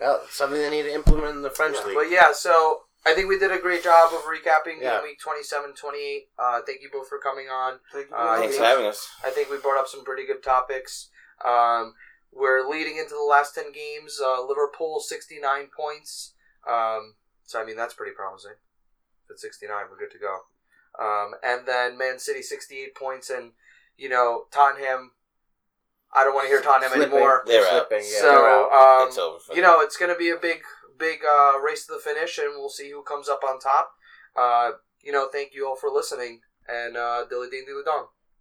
Well, 0.00 0.20
something 0.28 0.60
they 0.60 0.68
need 0.68 0.82
to 0.82 0.92
implement 0.92 1.36
in 1.36 1.40
the 1.42 1.48
French 1.48 1.76
Yeah, 1.80 1.86
league. 1.86 1.94
But 1.96 2.10
yeah, 2.10 2.30
so 2.32 2.82
I 3.06 3.12
think 3.14 3.28
we 3.28 3.38
did 3.38 3.52
a 3.52 3.58
great 3.58 3.82
job 3.84 4.12
of 4.14 4.22
recapping 4.22 4.80
Yeah. 4.80 4.96
game 4.96 5.02
week 5.04 5.20
27 5.20 5.74
28. 5.74 6.28
Uh, 6.38 6.60
thank 6.66 6.80
you 6.82 6.88
both 6.90 7.08
for 7.08 7.18
coming 7.18 7.48
on. 7.48 7.80
Thank 7.92 8.08
you. 8.10 8.16
Uh, 8.16 8.38
Thanks 8.38 8.56
for 8.56 8.64
having 8.64 8.86
us. 8.86 9.08
I 9.24 9.30
think 9.30 9.50
we 9.50 9.58
brought 9.58 9.78
up 9.78 9.88
some 9.88 10.04
pretty 10.04 10.26
good 10.26 10.42
topics. 10.42 11.10
Um, 11.44 11.94
we're 12.32 12.66
leading 12.68 12.96
into 12.96 13.14
the 13.14 13.22
last 13.28 13.54
10 13.54 13.72
games. 13.72 14.20
Uh, 14.24 14.42
Liverpool, 14.44 15.00
69 15.00 15.68
points. 15.76 16.34
Um, 16.68 17.14
so, 17.44 17.60
I 17.60 17.64
mean, 17.64 17.76
that's 17.76 17.94
pretty 17.94 18.12
promising. 18.14 18.52
At 19.30 19.38
69, 19.38 19.84
we're 19.90 19.98
good 19.98 20.10
to 20.12 20.18
go. 20.18 20.40
Um, 20.98 21.34
and 21.42 21.66
then 21.66 21.98
Man 21.98 22.18
City, 22.18 22.40
68 22.42 22.94
points. 22.94 23.28
And, 23.30 23.52
you 23.96 24.08
know, 24.08 24.46
Tottenham, 24.50 25.12
I 26.12 26.24
don't 26.24 26.34
want 26.34 26.46
to 26.46 26.48
hear 26.48 26.62
Tottenham 26.62 26.92
Slipping. 26.92 27.12
anymore. 27.12 27.42
They're. 27.46 27.68
Slipping, 27.68 28.04
yeah, 28.10 28.20
so, 28.20 28.70
um, 28.72 29.08
it's 29.08 29.18
over. 29.18 29.38
For 29.40 29.54
you 29.54 29.60
them. 29.62 29.70
know, 29.72 29.80
it's 29.80 29.96
going 29.96 30.12
to 30.12 30.18
be 30.18 30.30
a 30.30 30.36
big, 30.36 30.62
big 30.98 31.20
uh, 31.24 31.60
race 31.60 31.86
to 31.86 31.94
the 31.94 31.98
finish, 31.98 32.38
and 32.38 32.54
we'll 32.56 32.68
see 32.68 32.90
who 32.90 33.02
comes 33.02 33.28
up 33.28 33.42
on 33.44 33.58
top. 33.58 33.92
Uh, 34.36 34.72
you 35.02 35.12
know, 35.12 35.28
thank 35.30 35.54
you 35.54 35.66
all 35.66 35.76
for 35.76 35.90
listening, 35.90 36.40
and 36.68 36.96
uh, 36.96 37.24
dilly 37.28 37.48
ding 37.50 37.64
dilly 37.66 37.82
dong. 37.84 38.06